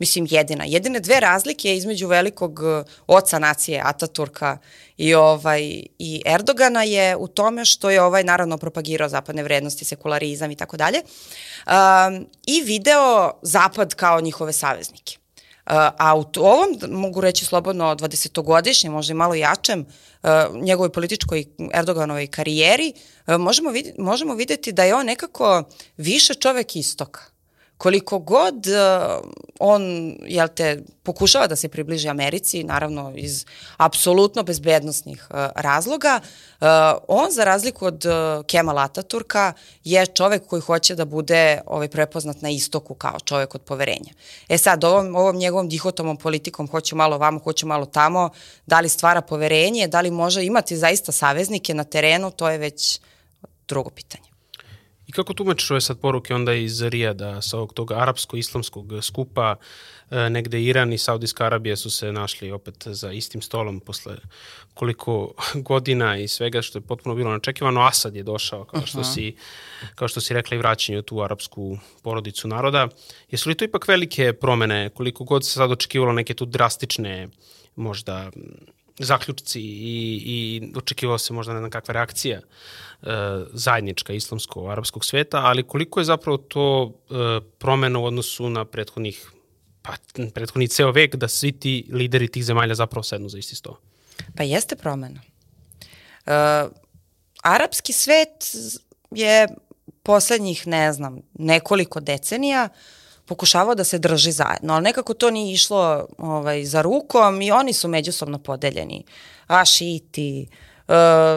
mislim 0.03 0.27
jedina. 0.29 0.63
Jedine 0.67 0.99
dve 0.99 1.19
razlike 1.19 1.75
između 1.75 2.07
velikog 2.07 2.59
uh, 2.59 2.85
oca 3.07 3.39
nacije 3.39 3.81
Ataturka 3.85 4.57
i 4.97 5.13
ovaj 5.13 5.61
i 5.99 6.21
Erdogana 6.25 6.83
je 6.83 7.15
u 7.15 7.27
tome 7.27 7.65
što 7.65 7.89
je 7.89 8.01
ovaj 8.01 8.23
naravno 8.23 8.57
propagirao 8.57 9.09
zapadne 9.09 9.43
vrednosti, 9.43 9.85
sekularizam 9.85 10.51
i 10.51 10.55
tako 10.55 10.77
dalje. 10.77 11.01
I 12.45 12.61
video 12.61 13.31
zapad 13.41 13.93
kao 13.95 14.21
njihove 14.21 14.53
saveznike. 14.53 15.17
Uh, 15.17 15.73
a 15.97 16.15
u 16.15 16.23
ovom, 16.35 16.79
mogu 16.89 17.21
reći 17.21 17.45
slobodno, 17.45 17.95
20-godišnje, 17.95 18.89
možda 18.89 19.11
i 19.11 19.15
malo 19.15 19.35
jačem, 19.35 19.85
uh, 20.23 20.29
njegovoj 20.61 20.91
političkoj 20.91 21.45
Erdoganovoj 21.73 22.27
karijeri, 22.27 22.93
možemo, 23.27 23.71
vidjeti, 23.71 24.01
možemo 24.01 24.35
videti 24.35 24.71
da 24.71 24.83
je 24.83 24.95
on 24.95 25.05
nekako 25.05 25.63
više 25.97 26.33
čovek 26.33 26.75
istoka 26.75 27.32
koliko 27.83 28.19
god 28.19 28.67
uh, 28.67 29.29
on, 29.59 29.81
jel 30.25 30.47
te, 30.47 30.83
pokušava 31.03 31.47
da 31.47 31.55
se 31.55 31.67
približi 31.69 32.09
Americi, 32.09 32.63
naravno 32.63 33.13
iz 33.15 33.45
apsolutno 33.77 34.43
bezbednostnih 34.43 35.27
uh, 35.29 35.37
razloga, 35.55 36.19
uh, 36.19 36.67
on 37.07 37.31
za 37.31 37.43
razliku 37.43 37.85
od 37.85 38.05
uh, 38.05 38.45
Kemal 38.45 38.79
Ataturka 38.79 39.53
je 39.83 40.05
čovek 40.05 40.47
koji 40.47 40.61
hoće 40.61 40.95
da 40.95 41.05
bude 41.05 41.61
ovaj, 41.65 41.87
prepoznat 41.87 42.41
na 42.41 42.49
istoku 42.49 42.95
kao 42.95 43.19
čovek 43.19 43.55
od 43.55 43.61
poverenja. 43.61 44.13
E 44.49 44.57
sad, 44.57 44.83
ovom, 44.83 45.15
ovom 45.15 45.35
njegovom 45.35 45.69
dihotomom 45.69 46.17
politikom 46.17 46.67
hoće 46.67 46.95
malo 46.95 47.17
vamo, 47.17 47.39
hoće 47.39 47.65
malo 47.65 47.85
tamo, 47.85 48.29
da 48.65 48.79
li 48.79 48.89
stvara 48.89 49.21
poverenje, 49.21 49.87
da 49.87 50.01
li 50.01 50.11
može 50.11 50.45
imati 50.45 50.77
zaista 50.77 51.11
saveznike 51.11 51.73
na 51.73 51.83
terenu, 51.83 52.31
to 52.31 52.49
je 52.49 52.57
već 52.57 52.99
drugo 53.67 53.89
pitanje. 53.89 54.32
I 55.07 55.11
kako 55.11 55.33
tumačiš 55.33 55.71
ove 55.71 55.81
sad 55.81 55.99
poruke 55.99 56.35
onda 56.35 56.53
iz 56.53 56.81
Rijada 56.81 57.41
sa 57.41 57.57
ovog 57.57 57.73
tog 57.73 57.91
arapsko-islamskog 57.91 59.01
skupa, 59.01 59.55
e, 60.11 60.29
negde 60.29 60.63
Iran 60.63 60.93
i 60.93 60.97
Saudijska 60.97 61.45
Arabija 61.45 61.75
su 61.75 61.89
se 61.89 62.11
našli 62.11 62.51
opet 62.51 62.87
za 62.87 63.11
istim 63.11 63.41
stolom 63.41 63.79
posle 63.79 64.15
koliko 64.73 65.33
godina 65.69 66.17
i 66.17 66.27
svega 66.27 66.61
što 66.61 66.77
je 66.77 66.81
potpuno 66.81 67.15
bilo 67.15 67.31
načekivano. 67.31 67.81
Asad 67.81 68.15
je 68.15 68.23
došao, 68.23 68.65
kao 68.65 68.85
što, 68.85 69.03
si, 69.03 69.35
kao 69.95 70.07
što 70.07 70.21
si 70.21 70.33
rekla, 70.33 70.55
i 70.55 70.57
vraćanje 70.57 70.99
u 70.99 71.01
tu 71.01 71.21
arapsku 71.21 71.77
porodicu 72.01 72.47
naroda. 72.47 72.87
Jesu 73.31 73.49
li 73.49 73.55
to 73.55 73.65
ipak 73.65 73.87
velike 73.87 74.33
promene, 74.33 74.89
koliko 74.89 75.23
god 75.23 75.45
se 75.45 75.51
sad 75.51 75.71
očekivalo 75.71 76.13
neke 76.13 76.33
tu 76.33 76.45
drastične 76.45 77.29
možda 77.75 78.31
zaključci 78.99 79.61
i, 79.61 80.21
i 80.25 80.71
očekivao 80.75 81.17
se 81.17 81.33
možda 81.33 81.53
ne 81.53 81.59
znam 81.59 81.71
kakva 81.71 81.93
reakcija 81.93 82.39
e, 82.39 83.05
zajednička 83.53 84.13
islamsko-arapskog 84.13 85.05
sveta, 85.05 85.37
ali 85.37 85.63
koliko 85.63 85.99
je 85.99 86.05
zapravo 86.05 86.37
to 86.37 86.91
e, 87.09 87.13
promena 87.57 87.99
u 87.99 88.05
odnosu 88.05 88.49
na 88.49 88.65
prethodnih 88.65 89.31
pa 89.81 89.93
prethodni 90.33 90.67
ceo 90.67 90.91
vek 90.91 91.15
da 91.15 91.27
svi 91.27 91.51
ti 91.51 91.87
lideri 91.91 92.27
tih 92.27 92.45
zemalja 92.45 92.75
zapravo 92.75 93.03
sednu 93.03 93.29
za 93.29 93.37
isti 93.37 93.55
sto? 93.55 93.79
Pa 94.35 94.43
jeste 94.43 94.75
promena. 94.75 95.21
E, 96.25 96.31
arapski 97.43 97.93
svet 97.93 98.51
je 99.11 99.47
poslednjih, 100.03 100.67
ne 100.67 100.93
znam, 100.93 101.21
nekoliko 101.33 101.99
decenija 101.99 102.69
uh, 102.71 103.02
pokušavao 103.33 103.75
da 103.75 103.83
se 103.83 103.99
drži 103.99 104.31
zajedno, 104.31 104.73
ali 104.73 104.83
nekako 104.83 105.13
to 105.13 105.31
nije 105.31 105.53
išlo 105.53 106.07
ovaj, 106.17 106.65
za 106.65 106.81
rukom 106.81 107.41
i 107.41 107.51
oni 107.51 107.73
su 107.73 107.87
međusobno 107.87 108.37
podeljeni. 108.37 109.05
Ašiti, 109.47 110.47
uh, 110.87 110.95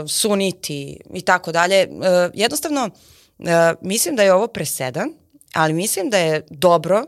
suniti 0.08 1.00
i 1.14 1.20
tako 1.20 1.52
dalje. 1.52 1.88
Uh, 1.90 2.04
jednostavno, 2.34 2.90
uh, 3.38 3.46
mislim 3.80 4.16
da 4.16 4.22
je 4.22 4.32
ovo 4.32 4.46
presedan, 4.46 5.08
ali 5.54 5.72
mislim 5.72 6.10
da 6.10 6.18
je 6.18 6.46
dobro 6.50 7.04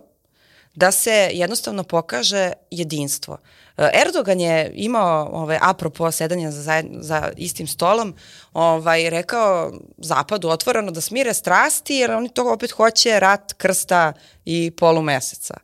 da 0.79 0.91
se 0.91 1.31
jednostavno 1.33 1.83
pokaže 1.83 2.53
jedinstvo. 2.71 3.39
E, 3.77 3.91
Erdogan 4.07 4.41
je 4.41 4.73
imao, 4.75 5.29
ovaj, 5.33 5.59
apropo 5.63 6.11
sedanja 6.11 6.51
za, 6.51 6.63
zajed, 6.63 6.87
za 7.01 7.33
istim 7.37 7.67
stolom, 7.67 8.15
ovaj, 8.53 9.11
rekao 9.11 9.73
Zapadu 9.99 10.49
otvoreno 10.49 10.91
da 10.91 11.01
smire 11.01 11.35
strasti, 11.35 11.95
jer 11.95 12.11
oni 12.11 12.29
to 12.29 12.53
opet 12.53 12.71
hoće 12.71 13.21
rat, 13.21 13.53
krsta 13.53 14.13
i 14.45 14.71
polumeseca. 14.71 15.55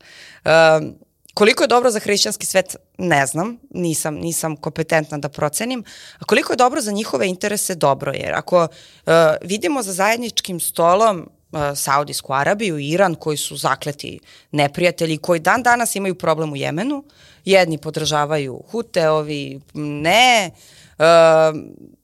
Um, 0.45 0.95
Koliko 1.35 1.65
je 1.65 1.69
dobro 1.69 1.91
za 1.91 1.99
hrišćanski 1.99 2.47
svet, 2.47 2.77
ne 2.99 3.27
znam, 3.27 3.59
nisam, 3.71 4.15
nisam 4.15 4.57
kompetentna 4.57 5.19
da 5.19 5.29
procenim. 5.29 5.85
A 6.19 6.25
koliko 6.25 6.53
je 6.53 6.57
dobro 6.57 6.81
za 6.81 6.93
njihove 6.93 7.29
interese, 7.29 7.75
dobro 7.75 8.13
je. 8.13 8.33
Ako 8.35 8.63
uh, 8.63 9.13
vidimo 9.43 9.83
za 9.83 9.93
zajedničkim 9.93 10.61
stolom 10.61 11.31
Saudijsku 11.75 12.33
Arabiju 12.33 12.79
Iran 12.79 13.15
koji 13.15 13.37
su 13.37 13.57
zakleti 13.57 14.21
neprijatelji 14.53 15.19
koji 15.19 15.41
dan 15.41 15.63
danas 15.63 15.97
imaju 15.97 16.15
problem 16.15 16.53
u 16.53 16.57
Jemenu. 16.57 17.05
Jedni 17.45 17.79
podržavaju 17.79 18.63
Huteovi, 18.71 19.61
ne. 19.75 20.51
Uh, 20.99 21.05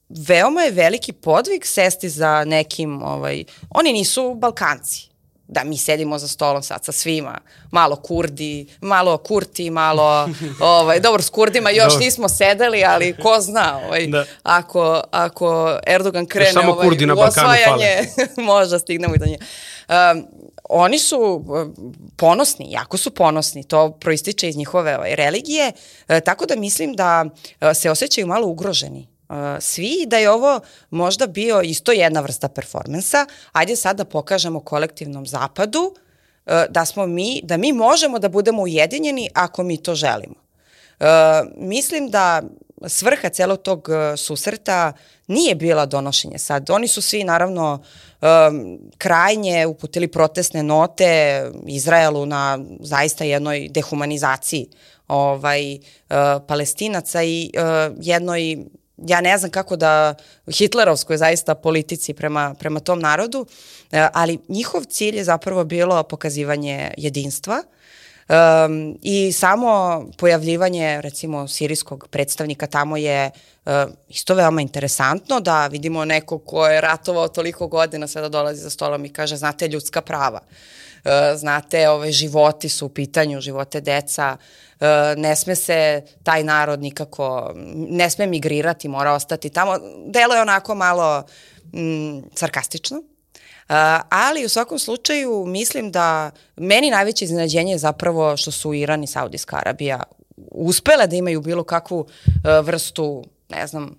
veoma 0.09 0.61
je 0.61 0.71
veliki 0.71 1.13
podvig 1.13 1.65
sesti 1.65 2.09
za 2.09 2.43
nekim, 2.45 3.03
ovaj, 3.03 3.43
oni 3.69 3.93
nisu 3.93 4.33
Balkanci 4.33 5.10
da 5.51 5.63
mi 5.63 5.77
sedimo 5.77 6.17
za 6.17 6.27
stolom 6.27 6.63
sad 6.63 6.85
sa 6.85 6.91
svima, 6.91 7.37
malo 7.71 7.95
Kurdi, 7.95 8.67
malo 8.81 9.17
Kurti, 9.17 9.69
malo, 9.69 10.29
ovaj, 10.59 10.99
dobro, 10.99 11.21
s 11.21 11.29
Kurdima 11.29 11.69
još 11.69 11.93
dobro. 11.93 12.05
nismo 12.05 12.29
sedeli, 12.29 12.83
ali 12.83 13.15
ko 13.21 13.39
zna, 13.39 13.79
ovaj, 13.85 14.07
da. 14.07 14.25
ako, 14.43 15.01
ako 15.11 15.79
Erdogan 15.87 16.25
krene 16.25 16.51
samo 16.51 16.71
ovaj, 16.71 16.87
Kurdi 16.87 17.05
na 17.05 17.13
u 17.13 17.19
osvajanje, 17.19 18.07
možda 18.51 18.79
stignemo 18.79 19.15
i 19.15 19.17
do 19.17 19.25
nje. 19.25 19.37
Um, 19.89 20.27
oni 20.69 20.99
su 20.99 21.19
um, 21.47 21.75
ponosni, 22.17 22.71
jako 22.71 22.97
su 22.97 23.11
ponosni, 23.11 23.63
to 23.63 23.91
proističe 23.91 24.49
iz 24.49 24.55
njihove 24.55 24.97
ovaj, 24.97 25.15
religije, 25.15 25.71
e, 26.07 26.21
tako 26.21 26.45
da 26.45 26.55
mislim 26.55 26.93
da 26.93 27.25
e, 27.61 27.73
se 27.73 27.91
osjećaju 27.91 28.27
malo 28.27 28.47
ugroženi 28.47 29.10
svi 29.59 30.05
da 30.07 30.17
je 30.17 30.31
ovo 30.31 30.59
možda 30.89 31.27
bio 31.27 31.61
isto 31.61 31.91
jedna 31.91 32.21
vrsta 32.21 32.49
performansa. 32.49 33.25
Ajde 33.51 33.75
sad 33.75 33.97
da 33.97 34.05
pokažemo 34.05 34.59
kolektivnom 34.59 35.27
zapadu 35.27 35.95
e, 36.45 36.65
da 36.69 36.85
smo 36.85 37.07
mi, 37.07 37.41
da 37.43 37.57
mi 37.57 37.73
možemo 37.73 38.19
da 38.19 38.29
budemo 38.29 38.61
ujedinjeni 38.61 39.29
ako 39.33 39.63
mi 39.63 39.77
to 39.77 39.95
želimo. 39.95 40.35
E, 40.99 41.05
mislim 41.57 42.09
da 42.09 42.41
svrha 42.87 43.29
celog 43.29 43.61
tog 43.61 43.89
e, 43.89 44.17
susreta 44.17 44.93
nije 45.27 45.55
bila 45.55 45.85
donošenje 45.85 46.37
sad. 46.37 46.69
Oni 46.69 46.87
su 46.87 47.01
svi 47.01 47.23
naravno 47.23 47.83
krajnje 48.97 49.65
uputili 49.65 50.07
protestne 50.07 50.63
note 50.63 51.43
Izraelu 51.67 52.25
na 52.25 52.59
zaista 52.79 53.23
jednoj 53.23 53.69
dehumanizaciji 53.69 54.67
ovaj, 55.07 55.77
palestinaca 56.47 57.23
i 57.23 57.51
jednoj 58.01 58.57
ja 59.07 59.21
ne 59.21 59.37
znam 59.37 59.51
kako 59.51 59.75
da 59.75 60.15
hitlerovskoj 60.57 61.17
zaista 61.17 61.55
politici 61.55 62.13
prema, 62.13 62.55
prema 62.59 62.79
tom 62.79 62.99
narodu, 62.99 63.45
e, 63.91 64.07
ali 64.13 64.39
njihov 64.47 64.83
cilj 64.83 65.17
je 65.17 65.23
zapravo 65.23 65.63
bilo 65.63 66.03
pokazivanje 66.03 66.93
jedinstva 66.97 67.63
um, 68.31 68.97
i 69.01 69.31
samo 69.31 70.03
pojavljivanje 70.17 71.01
recimo 71.01 71.47
sirijskog 71.47 72.07
predstavnika 72.11 72.67
tamo 72.67 72.97
je 72.97 73.31
uh, 73.65 73.71
isto 74.09 74.35
veoma 74.35 74.61
interesantno 74.61 75.39
da 75.39 75.67
vidimo 75.67 76.05
neko 76.05 76.37
ko 76.37 76.67
je 76.67 76.81
ratovao 76.81 77.27
toliko 77.27 77.67
godina 77.67 78.07
sada 78.07 78.29
dolazi 78.29 78.61
za 78.61 78.69
stolom 78.69 79.05
i 79.05 79.13
kaže 79.13 79.35
znate 79.35 79.67
ljudska 79.67 80.01
prava. 80.01 80.39
Uh, 80.41 80.80
znate, 81.35 81.89
ove 81.89 82.11
životi 82.11 82.69
su 82.69 82.85
u 82.85 82.89
pitanju, 82.89 83.41
živote 83.41 83.81
deca, 83.81 84.37
E, 84.81 85.15
ne 85.17 85.35
sme 85.35 85.55
se 85.55 86.01
taj 86.23 86.43
narod 86.43 86.81
nikako, 86.81 87.53
ne 87.75 88.09
sme 88.09 88.27
migrirati, 88.27 88.87
mora 88.87 89.13
ostati 89.13 89.49
tamo. 89.49 89.77
Delo 90.05 90.35
je 90.35 90.41
onako 90.41 90.75
malo 90.75 91.23
mm, 91.73 92.19
sarkastično. 92.35 92.97
Uh, 92.97 93.75
ali 94.09 94.45
u 94.45 94.49
svakom 94.49 94.79
slučaju 94.79 95.45
mislim 95.47 95.91
da 95.91 96.31
meni 96.55 96.89
najveće 96.89 97.25
iznenađenje 97.25 97.71
je 97.71 97.77
zapravo 97.77 98.37
što 98.37 98.51
su 98.51 98.73
Iran 98.73 99.03
i 99.03 99.07
Saudijska 99.07 99.57
Arabija 99.57 100.03
uspele 100.51 101.07
da 101.07 101.15
imaju 101.15 101.41
bilo 101.41 101.63
kakvu 101.63 102.07
vrstu, 102.63 103.23
ne 103.49 103.67
znam, 103.67 103.95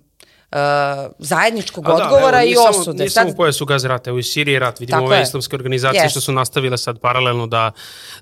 uh, 0.53 1.11
zajedničkog 1.19 1.83
da, 1.83 1.93
odgovora 1.93 2.41
evo, 2.41 2.51
i 2.51 2.55
osude. 2.69 2.97
Nije 2.97 3.09
samo 3.09 3.29
u 3.29 3.35
pojasu 3.35 3.65
gaz 3.65 3.85
rata, 3.85 4.13
u 4.13 4.21
Siriji 4.21 4.59
rat, 4.59 4.79
vidimo 4.79 5.03
ove 5.03 5.21
islamske 5.21 5.55
organizacije 5.55 6.03
yes. 6.03 6.09
što 6.09 6.21
su 6.21 6.31
nastavile 6.31 6.77
sad 6.77 6.99
paralelno 6.99 7.47
da, 7.47 7.71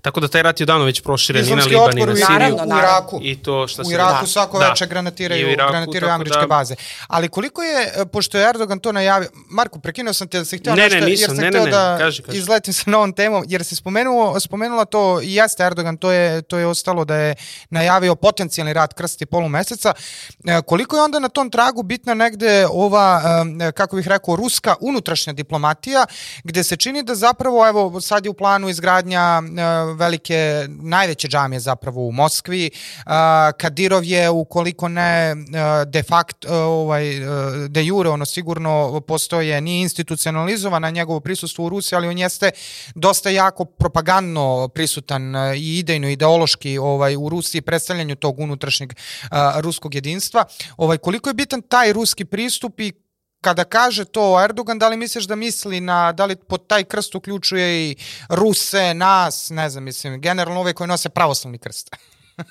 tako 0.01 0.19
da 0.19 0.27
taj 0.27 0.43
rat 0.43 0.59
je 0.59 0.65
davno 0.65 0.85
već 0.85 1.01
proširen 1.01 1.47
i 1.47 1.55
na 1.55 1.63
Liban 1.63 1.97
i 1.97 2.05
na 2.05 2.15
Siriju. 2.15 2.55
Naravno, 2.55 2.75
u 2.75 2.77
Iraku. 2.77 3.19
I 3.23 3.43
to 3.43 3.67
šta 3.67 3.83
u 3.87 3.91
Iraku 3.91 4.21
da. 4.21 4.27
svako 4.27 4.59
da. 4.59 4.69
veče 4.69 4.87
granatiraju, 4.87 5.51
Iraku, 5.51 5.71
granatiraju 5.71 6.13
američke 6.13 6.39
da, 6.39 6.47
baze. 6.47 6.75
Ali 7.07 7.29
koliko 7.29 7.63
je, 7.63 7.93
e, 7.95 8.05
pošto 8.05 8.37
je 8.37 8.49
Erdogan 8.49 8.79
to 8.79 8.91
najavio, 8.91 9.29
Marko, 9.49 9.79
prekinuo 9.79 10.13
sam 10.13 10.27
te 10.27 10.37
da 10.37 10.45
se 10.45 10.57
htio 10.57 10.75
ne, 10.75 10.83
nešto, 10.83 10.99
ne, 10.99 11.05
nisam, 11.05 11.21
jer 11.21 11.29
sam 11.29 11.37
ne, 11.37 11.47
htio 11.47 11.65
ne, 11.65 11.71
da 11.71 11.97
kaži, 11.97 12.21
kaži. 12.21 12.37
izletim 12.37 12.73
sa 12.73 12.89
novom 12.89 13.13
temom, 13.13 13.43
jer 13.47 13.63
se 13.63 13.75
spomenuo, 13.75 14.39
spomenula 14.39 14.85
to 14.85 15.21
i 15.21 15.35
jeste 15.35 15.63
Erdogan, 15.63 15.97
to 15.97 16.11
je, 16.11 16.41
to 16.41 16.57
je 16.57 16.67
ostalo 16.67 17.05
da 17.05 17.15
je 17.15 17.35
najavio 17.69 18.15
potencijalni 18.15 18.73
rat 18.73 18.93
krsti 18.93 19.25
polumeseca. 19.25 19.93
E, 20.45 20.61
koliko 20.61 20.95
je 20.95 21.03
onda 21.03 21.19
na 21.19 21.29
tom 21.29 21.49
tragu 21.49 21.83
bitna 21.83 22.13
negde 22.21 22.67
ova 22.71 23.21
kako 23.73 23.95
bih 23.95 24.07
rekao, 24.07 24.35
ruska 24.35 24.75
unutrašnja 24.81 25.33
diplomatija, 25.33 26.05
gde 26.43 26.63
se 26.63 26.77
čini 26.77 27.03
da 27.03 27.15
zapravo, 27.15 27.67
evo, 27.67 28.01
sad 28.01 28.25
je 28.25 28.29
u 28.29 28.33
planu 28.33 28.69
izgradnja 28.69 29.41
velike, 29.95 30.67
najveće 30.69 31.27
džamije 31.27 31.59
zapravo 31.59 32.07
u 32.07 32.11
Moskvi, 32.11 32.69
Kadirov 33.57 34.03
je, 34.03 34.29
ukoliko 34.29 34.87
ne 34.87 35.35
de 35.87 36.03
facto, 36.03 36.47
ovaj, 36.53 37.03
de 37.69 37.85
jure, 37.85 38.09
ono 38.09 38.25
sigurno 38.25 39.01
postoje, 39.07 39.61
nije 39.61 39.81
institucionalizovana 39.81 40.89
njegovo 40.89 41.19
prisustvo 41.19 41.65
u 41.65 41.69
Rusiji, 41.69 41.97
ali 41.97 42.07
on 42.07 42.17
jeste 42.17 42.51
dosta 42.95 43.29
jako 43.29 43.65
propagandno 43.65 44.67
prisutan 44.67 45.35
i 45.55 45.79
idejno, 45.79 46.09
ideološki 46.09 46.77
ovaj, 46.77 47.15
u 47.15 47.29
Rusiji, 47.29 47.61
predstavljanju 47.61 48.15
tog 48.15 48.39
unutrašnjeg 48.39 48.93
ruskog 49.55 49.95
jedinstva. 49.95 50.45
Ovaj, 50.77 50.97
koliko 50.97 51.29
je 51.29 51.33
bitan 51.33 51.61
taj 51.61 51.93
ruski 51.93 52.10
pristup 52.25 52.79
i 52.79 52.93
kada 53.41 53.63
kaže 53.63 54.05
to 54.05 54.43
Erdogan, 54.43 54.79
da 54.79 54.87
li 54.87 54.97
misliš 54.97 55.25
da 55.25 55.35
misli 55.35 55.81
na, 55.81 56.11
da 56.11 56.25
li 56.25 56.35
pod 56.35 56.67
taj 56.67 56.83
krst 56.83 57.15
uključuje 57.15 57.89
i 57.89 57.95
Ruse, 58.29 58.93
nas, 58.93 59.49
ne 59.49 59.69
znam, 59.69 59.83
mislim, 59.83 60.21
generalno 60.21 60.59
ove 60.59 60.73
koji 60.73 60.87
nose 60.87 61.09
pravoslavni 61.09 61.57
krst? 61.57 61.89
Uh, 62.37 62.45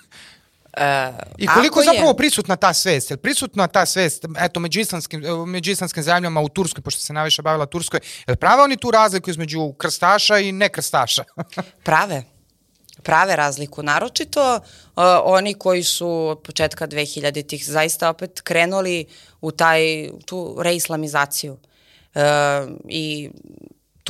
I 1.39 1.47
koliko 1.47 1.81
je 1.81 1.85
zapravo 1.85 2.15
prisutna 2.15 2.57
ta 2.57 2.75
svest? 2.75 3.11
Je 3.11 3.17
prisutna 3.17 3.67
ta 3.67 3.87
svest, 3.87 4.25
eto, 4.39 4.61
među 4.61 4.81
islamskim, 4.81 5.23
među 5.47 5.71
islamskim 5.71 6.03
zemljama 6.03 6.41
u 6.41 6.49
Turskoj, 6.49 6.83
pošto 6.83 7.01
se 7.01 7.13
najviše 7.13 7.43
bavila 7.43 7.67
Turskoj, 7.67 8.01
je 8.27 8.37
prave 8.37 8.63
oni 8.63 8.77
tu 8.77 8.91
razliku 8.91 9.31
između 9.31 9.73
krstaša 9.73 10.39
i 10.39 10.53
nekrstaša? 10.53 11.25
prave 11.85 12.25
prave 13.01 13.37
razliku. 13.37 13.83
Naročito 13.83 14.55
uh, 14.55 15.03
oni 15.25 15.55
koji 15.55 15.83
su 15.83 16.11
od 16.29 16.39
početka 16.39 16.87
2000-ih 16.87 17.67
zaista 17.67 18.11
opet 18.11 18.41
krenuli 18.41 19.05
u 19.41 19.51
taj, 19.51 20.11
tu 20.25 20.57
reislamizaciju. 20.59 21.53
Uh, 22.15 22.21
I 22.89 23.31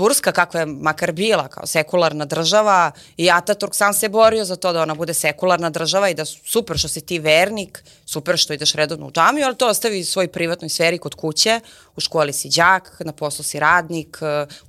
Turska, 0.00 0.32
kakva 0.32 0.60
je 0.60 0.66
makar 0.66 1.12
bila, 1.12 1.48
kao 1.48 1.66
sekularna 1.66 2.24
država 2.24 2.90
i 3.16 3.30
Ataturk 3.30 3.74
sam 3.74 3.92
se 3.92 4.08
borio 4.08 4.44
za 4.44 4.56
to 4.56 4.72
da 4.72 4.82
ona 4.82 4.94
bude 4.94 5.14
sekularna 5.14 5.70
država 5.70 6.08
i 6.08 6.14
da 6.14 6.24
super 6.24 6.78
što 6.78 6.88
si 6.88 7.00
ti 7.00 7.18
vernik, 7.18 7.84
super 8.06 8.38
što 8.38 8.52
ideš 8.52 8.72
redovno 8.72 9.06
u 9.06 9.12
džamiju, 9.12 9.46
ali 9.46 9.56
to 9.56 9.68
ostavi 9.68 10.04
svoj 10.04 10.28
privatnoj 10.28 10.68
sferi 10.68 10.98
kod 10.98 11.14
kuće, 11.14 11.60
u 11.96 12.00
školi 12.00 12.32
si 12.32 12.48
đak, 12.48 12.96
na 13.04 13.12
poslu 13.12 13.44
si 13.44 13.60
radnik, 13.60 14.18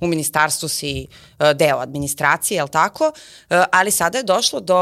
u 0.00 0.06
ministarstvu 0.06 0.68
si 0.68 1.06
e, 1.38 1.54
deo 1.54 1.78
administracije, 1.78 2.56
je 2.56 2.62
li 2.62 2.70
tako? 2.70 3.12
E, 3.50 3.64
ali 3.72 3.90
sada 3.90 4.18
je 4.18 4.24
došlo 4.24 4.60
do 4.60 4.78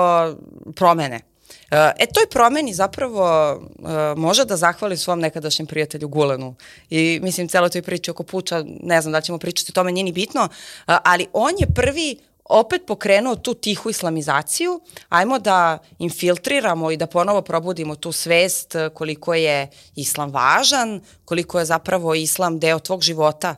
promene 0.76 1.29
E, 1.70 2.06
toj 2.14 2.26
promeni 2.30 2.74
zapravo 2.74 3.54
uh, 3.54 3.90
može 4.16 4.44
da 4.44 4.56
zahvali 4.56 4.96
svom 4.96 5.20
nekadašnjem 5.20 5.66
prijatelju 5.66 6.08
Gulenu. 6.08 6.54
I 6.90 7.20
mislim, 7.22 7.48
celo 7.48 7.68
toj 7.68 7.82
priči 7.82 8.10
oko 8.10 8.22
puča, 8.22 8.64
ne 8.82 9.00
znam 9.00 9.12
da 9.12 9.20
ćemo 9.20 9.38
pričati 9.38 9.72
o 9.72 9.74
tome, 9.74 9.92
nije 9.92 10.04
ni 10.04 10.12
bitno, 10.12 10.42
uh, 10.42 10.94
ali 11.04 11.26
on 11.32 11.52
je 11.58 11.66
prvi 11.74 12.18
opet 12.44 12.82
pokrenuo 12.86 13.36
tu 13.36 13.54
tihu 13.54 13.90
islamizaciju, 13.90 14.80
ajmo 15.08 15.38
da 15.38 15.78
infiltriramo 15.98 16.90
i 16.90 16.96
da 16.96 17.06
ponovo 17.06 17.42
probudimo 17.42 17.94
tu 17.94 18.12
svest 18.12 18.74
koliko 18.94 19.34
je 19.34 19.70
islam 19.96 20.30
važan, 20.30 21.00
koliko 21.24 21.58
je 21.58 21.64
zapravo 21.64 22.14
islam 22.14 22.58
deo 22.58 22.78
tvog 22.78 23.02
života, 23.02 23.56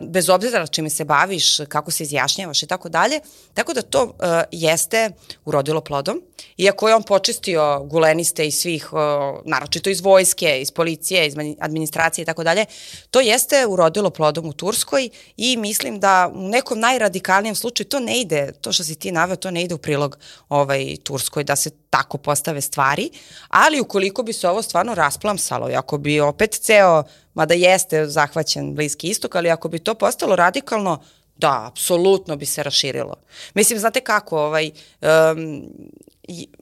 bez 0.00 0.28
obzira 0.28 0.66
čime 0.66 0.90
se 0.90 1.04
baviš, 1.04 1.56
kako 1.68 1.90
se 1.90 2.02
izjašnjavaš 2.02 2.62
i 2.62 2.66
tako 2.66 2.88
dalje. 2.88 3.20
Tako 3.54 3.72
da 3.72 3.82
to 3.82 4.04
uh, 4.04 4.12
jeste 4.52 5.10
urodilo 5.44 5.80
plodom. 5.80 6.22
Iako 6.56 6.88
je 6.88 6.94
on 6.94 7.02
počistio 7.02 7.84
guleniste 7.84 8.46
iz 8.46 8.54
svih, 8.54 8.92
uh, 8.92 8.98
naročito 9.44 9.90
iz 9.90 10.00
vojske, 10.00 10.60
iz 10.60 10.70
policije, 10.70 11.26
iz 11.26 11.34
administracije 11.60 12.22
i 12.22 12.26
tako 12.26 12.44
dalje, 12.44 12.64
to 13.10 13.20
jeste 13.20 13.66
urodilo 13.66 14.10
plodom 14.10 14.46
u 14.46 14.52
Turskoj 14.52 15.08
i 15.36 15.56
mislim 15.56 16.00
da 16.00 16.32
u 16.34 16.48
nekom 16.48 16.80
najradikalnijem 16.80 17.54
slučaju 17.54 17.88
to 17.88 18.00
ne 18.00 18.20
ide, 18.20 18.52
to 18.60 18.72
što 18.72 18.84
si 18.84 18.94
ti 18.94 19.12
naveo, 19.12 19.36
to 19.36 19.50
ne 19.50 19.62
ide 19.62 19.74
u 19.74 19.78
prilog 19.78 20.18
ovaj, 20.48 20.96
Turskoj, 21.02 21.44
da 21.44 21.56
se 21.56 21.70
tako 21.90 22.18
postave 22.18 22.60
stvari, 22.60 23.10
ali 23.48 23.80
ukoliko 23.80 24.22
bi 24.22 24.32
se 24.32 24.48
ovo 24.48 24.62
stvarno 24.62 24.94
rasplamsalo 24.94 25.70
i 25.70 25.74
ako 25.74 25.98
bi 25.98 26.20
opet 26.20 26.52
ceo, 26.52 27.04
mada 27.38 27.54
jeste 27.54 28.06
zahvaćen 28.06 28.74
Bliski 28.74 29.08
istok, 29.08 29.34
ali 29.34 29.50
ako 29.50 29.68
bi 29.68 29.78
to 29.78 29.94
postalo 29.94 30.36
radikalno, 30.36 31.02
da, 31.36 31.66
apsolutno 31.66 32.36
bi 32.36 32.46
se 32.46 32.62
raširilo. 32.62 33.14
Mislim, 33.54 33.78
znate 33.78 34.00
kako, 34.00 34.38
ovaj, 34.38 34.70
um, 34.70 35.62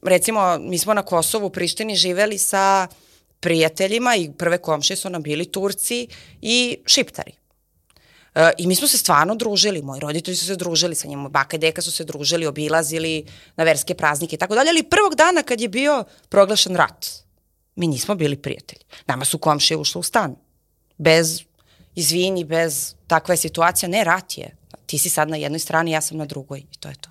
recimo, 0.03 0.59
mi 0.59 0.79
smo 0.79 0.95
na 0.95 1.03
Kosovu, 1.03 1.47
u 1.47 1.51
Prištini 1.51 1.97
živeli 1.97 2.39
sa 2.39 2.87
prijateljima 3.41 4.17
i 4.17 4.31
prve 4.39 4.59
komšije 4.59 4.97
su 4.97 5.11
nam 5.11 5.23
bili 5.23 5.45
Turci 5.45 6.09
i 6.43 6.79
Šiptari. 6.87 7.33
E, 8.35 8.53
I 8.59 8.67
mi 8.67 8.77
smo 8.77 8.89
se 8.89 8.99
stvarno 8.99 9.35
družili, 9.35 9.83
moji 9.83 10.01
roditelji 10.01 10.37
su 10.37 10.47
se 10.47 10.57
družili 10.57 10.95
sa 10.95 11.09
njima, 11.09 11.29
baka 11.29 11.57
i 11.57 11.59
deka 11.59 11.83
su 11.83 11.93
se 11.93 12.05
družili, 12.05 12.47
obilazili 12.47 13.25
na 13.57 13.65
verske 13.65 13.95
praznike 13.95 14.37
i 14.37 14.39
tako 14.39 14.55
dalje, 14.55 14.71
ali 14.71 14.83
prvog 14.83 15.15
dana 15.15 15.43
kad 15.43 15.61
je 15.61 15.69
bio 15.69 16.05
proglašen 16.29 16.77
rat, 16.77 17.07
mi 17.77 17.87
nismo 17.87 18.15
bili 18.15 18.37
prijatelji. 18.37 18.85
Nama 19.07 19.25
su 19.25 19.39
komšije 19.39 19.77
ušle 19.77 19.99
u 19.99 20.03
stan. 20.03 20.37
Bez 20.99 21.43
izvini, 21.95 22.45
bez 22.45 22.95
takva 23.07 23.35
je 23.35 23.39
situacija. 23.39 23.89
Ne, 23.89 24.05
rat 24.05 24.39
je. 24.39 24.57
Ti 24.87 24.99
si 24.99 25.09
sad 25.09 25.29
na 25.29 25.37
jednoj 25.37 25.59
strani, 25.59 25.91
ja 25.91 26.01
sam 26.01 26.19
na 26.19 26.25
drugoj 26.25 26.59
i 26.59 26.77
to 26.81 26.89
je 26.89 26.95
to. 26.95 27.11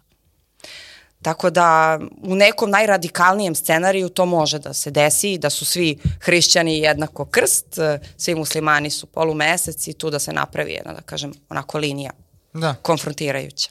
Tako 1.22 1.49
da 1.49 1.99
u 2.24 2.36
nekom 2.36 2.70
najradikalnijem 2.70 3.56
scenariju 3.56 4.10
to 4.10 4.26
može 4.26 4.60
da 4.60 4.74
se 4.74 4.91
desi, 4.91 5.38
da 5.38 5.49
su 5.49 5.66
svi 5.66 5.98
hrišćani 6.20 6.80
jednako 6.80 7.26
krst, 7.26 7.66
svi 8.18 8.36
muslimani 8.36 8.90
su 8.90 9.07
polumesec 9.07 9.88
i 9.88 9.94
tu 9.94 10.10
da 10.10 10.20
se 10.20 10.34
napravi 10.34 10.72
jedna, 10.72 10.94
da 10.94 11.02
kažem, 11.02 11.34
onako 11.49 11.78
linija 11.78 12.12
da. 12.53 12.76
konfrontirajuća. 12.82 13.70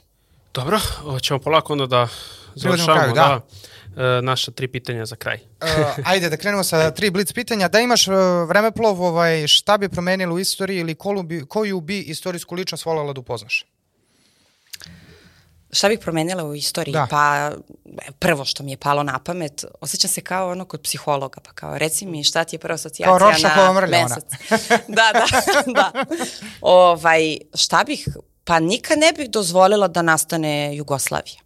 Dobro, 0.54 0.80
ćemo 1.22 1.38
polako 1.38 1.72
onda 1.72 1.86
da 1.86 2.08
završamo 2.54 2.94
kraju, 2.94 3.14
da. 3.14 3.22
da. 3.22 3.40
Naša 4.22 4.50
tri 4.50 4.68
pitanja 4.68 5.06
za 5.06 5.16
kraj. 5.16 5.38
uh, 5.62 5.68
ajde 6.04 6.30
da 6.30 6.36
krenemo 6.36 6.64
sa 6.64 6.90
tri 6.90 7.10
blic 7.10 7.32
pitanja. 7.32 7.68
Da 7.68 7.80
imaš 7.80 8.08
uh, 8.08 8.14
vremeplov, 8.48 9.02
ovaj, 9.02 9.46
šta 9.46 9.78
bi 9.78 9.88
promenilo 9.88 10.34
u 10.34 10.38
istoriji 10.38 10.78
ili 10.78 10.94
koju 10.94 11.22
bi, 11.22 11.46
koju 11.46 11.80
bi 11.80 12.00
istorijsku 12.00 12.54
ličnost 12.54 12.86
voljela 12.86 13.12
da 13.12 13.20
upoznaš? 13.20 13.66
Šta 15.74 15.88
bih 15.88 15.98
promenila 15.98 16.44
u 16.44 16.54
istoriji? 16.54 16.92
Da. 16.92 17.06
Pa 17.10 17.52
prvo 18.18 18.44
što 18.44 18.62
mi 18.62 18.70
je 18.70 18.76
palo 18.76 19.02
na 19.02 19.18
pamet, 19.18 19.64
osjećam 19.80 20.10
se 20.10 20.20
kao 20.20 20.50
ono 20.50 20.64
kod 20.64 20.82
psihologa, 20.82 21.40
pa 21.40 21.52
kao 21.52 21.78
reci 21.78 22.06
mi 22.06 22.24
šta 22.24 22.44
ti 22.44 22.56
je 22.56 22.60
prva 22.60 22.74
asocijacija 22.74 23.72
na 23.72 23.86
mesec. 23.86 24.24
da, 24.96 25.10
da, 25.12 25.26
da. 25.76 26.04
Ovaj, 26.60 27.38
šta 27.54 27.84
bih, 27.86 28.08
pa 28.44 28.60
nikad 28.60 28.98
ne 28.98 29.12
bih 29.12 29.30
dozvolila 29.30 29.88
da 29.88 30.02
nastane 30.02 30.76
Jugoslavija 30.76 31.43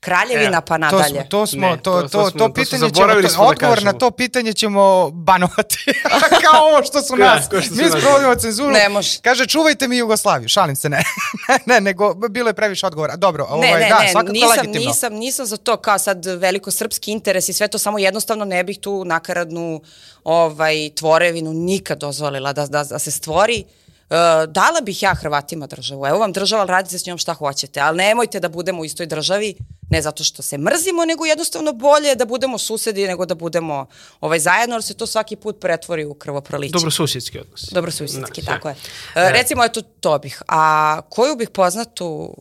kraljevina 0.00 0.60
pa 0.60 0.78
nadalje. 0.78 1.02
To 1.02 1.10
smo, 1.10 1.28
to, 1.28 1.46
smo, 1.46 1.60
ne, 1.60 1.76
to, 1.76 2.02
to, 2.02 2.08
to, 2.08 2.30
to, 2.30 2.38
to 2.38 2.52
pitanje 2.52 2.90
ćemo, 2.90 3.06
to, 3.06 3.20
da 3.20 3.42
odgovor 3.42 3.78
da 3.78 3.84
na 3.84 3.92
to 3.92 4.10
pitanje 4.10 4.52
ćemo 4.52 5.10
banovati. 5.10 5.84
Kao 6.44 6.62
ovo 6.62 6.82
što 6.82 7.02
su 7.02 7.16
nas. 7.16 7.46
Što 7.46 7.62
su 7.62 7.74
Mi 7.74 8.00
sprovodimo 8.00 8.34
cenzuru. 8.34 8.70
Ne 8.70 8.88
može. 8.88 9.18
Kaže, 9.22 9.46
čuvajte 9.46 9.88
mi 9.88 9.98
Jugoslaviju. 9.98 10.48
Šalim 10.48 10.76
se, 10.76 10.88
ne. 10.88 11.02
ne, 11.66 11.80
nego 11.80 12.14
bilo 12.14 12.48
je 12.48 12.54
previše 12.54 12.86
odgovora. 12.86 13.16
Dobro, 13.16 13.46
ovaj, 13.50 13.70
ne, 13.70 13.78
ne, 13.78 13.88
da, 13.88 13.98
ne, 13.98 14.08
svakako 14.12 14.32
nisam, 14.32 14.50
legitimno. 14.50 14.88
Nisam, 14.88 15.14
nisam 15.14 15.46
za 15.46 15.56
to 15.56 15.76
kao 15.76 15.98
sad 15.98 16.26
veliko 16.26 16.70
srpski 16.70 17.12
interes 17.12 17.48
i 17.48 17.52
sve 17.52 17.68
to, 17.68 17.78
samo 17.78 17.98
jednostavno 17.98 18.44
ne 18.44 18.64
bih 18.64 18.78
tu 18.78 19.04
nakaradnu 19.04 19.80
ovaj, 20.24 20.90
tvorevinu 20.94 21.52
nikad 21.52 21.98
dozvolila 21.98 22.52
da, 22.52 22.66
da, 22.66 22.84
da 22.84 22.98
se 22.98 23.10
stvori 23.10 23.64
Uh, 24.10 24.52
dala 24.52 24.80
bih 24.82 25.02
ja 25.02 25.14
Hrvatima 25.14 25.66
državu. 25.66 26.06
Evo 26.06 26.18
vam 26.18 26.32
država, 26.32 26.64
radite 26.64 26.98
s 26.98 27.06
njom 27.06 27.18
šta 27.18 27.34
hoćete, 27.34 27.80
ali 27.80 27.96
nemojte 27.96 28.40
da 28.40 28.48
budemo 28.48 28.82
u 28.82 28.84
istoj 28.84 29.06
državi, 29.06 29.54
ne 29.90 30.02
zato 30.02 30.24
što 30.24 30.42
se 30.42 30.58
mrzimo, 30.58 31.04
nego 31.04 31.24
jednostavno 31.24 31.72
bolje 31.72 32.14
da 32.14 32.24
budemo 32.24 32.58
susedi 32.58 33.06
nego 33.06 33.26
da 33.26 33.34
budemo 33.34 33.86
ovaj, 34.20 34.38
zajedno, 34.38 34.74
jer 34.74 34.82
se 34.82 34.94
to 34.94 35.06
svaki 35.06 35.36
put 35.36 35.60
pretvori 35.60 36.04
u 36.04 36.14
krvoproliće. 36.14 36.72
Dobro 36.72 36.90
susjedski 36.90 37.38
odnos. 37.38 37.68
Dobro 37.72 37.90
susjedski, 37.90 38.42
da, 38.42 38.46
tako 38.46 38.68
je. 38.68 38.74
Uh, 38.74 38.80
recimo, 39.14 39.64
eto, 39.64 39.82
to 39.82 40.18
bih. 40.18 40.42
A 40.48 41.00
koju 41.08 41.36
bih 41.36 41.50
poznatu 41.50 42.34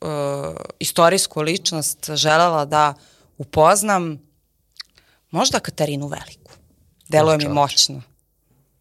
uh, 0.00 0.08
istorijsku 0.78 1.40
ličnost 1.40 2.10
želela 2.14 2.64
da 2.64 2.94
upoznam? 3.38 4.32
Možda 5.30 5.60
Katarinu 5.60 6.06
Veliku. 6.06 6.52
Deluje 7.08 7.38
mi 7.38 7.48
moćno. 7.48 8.02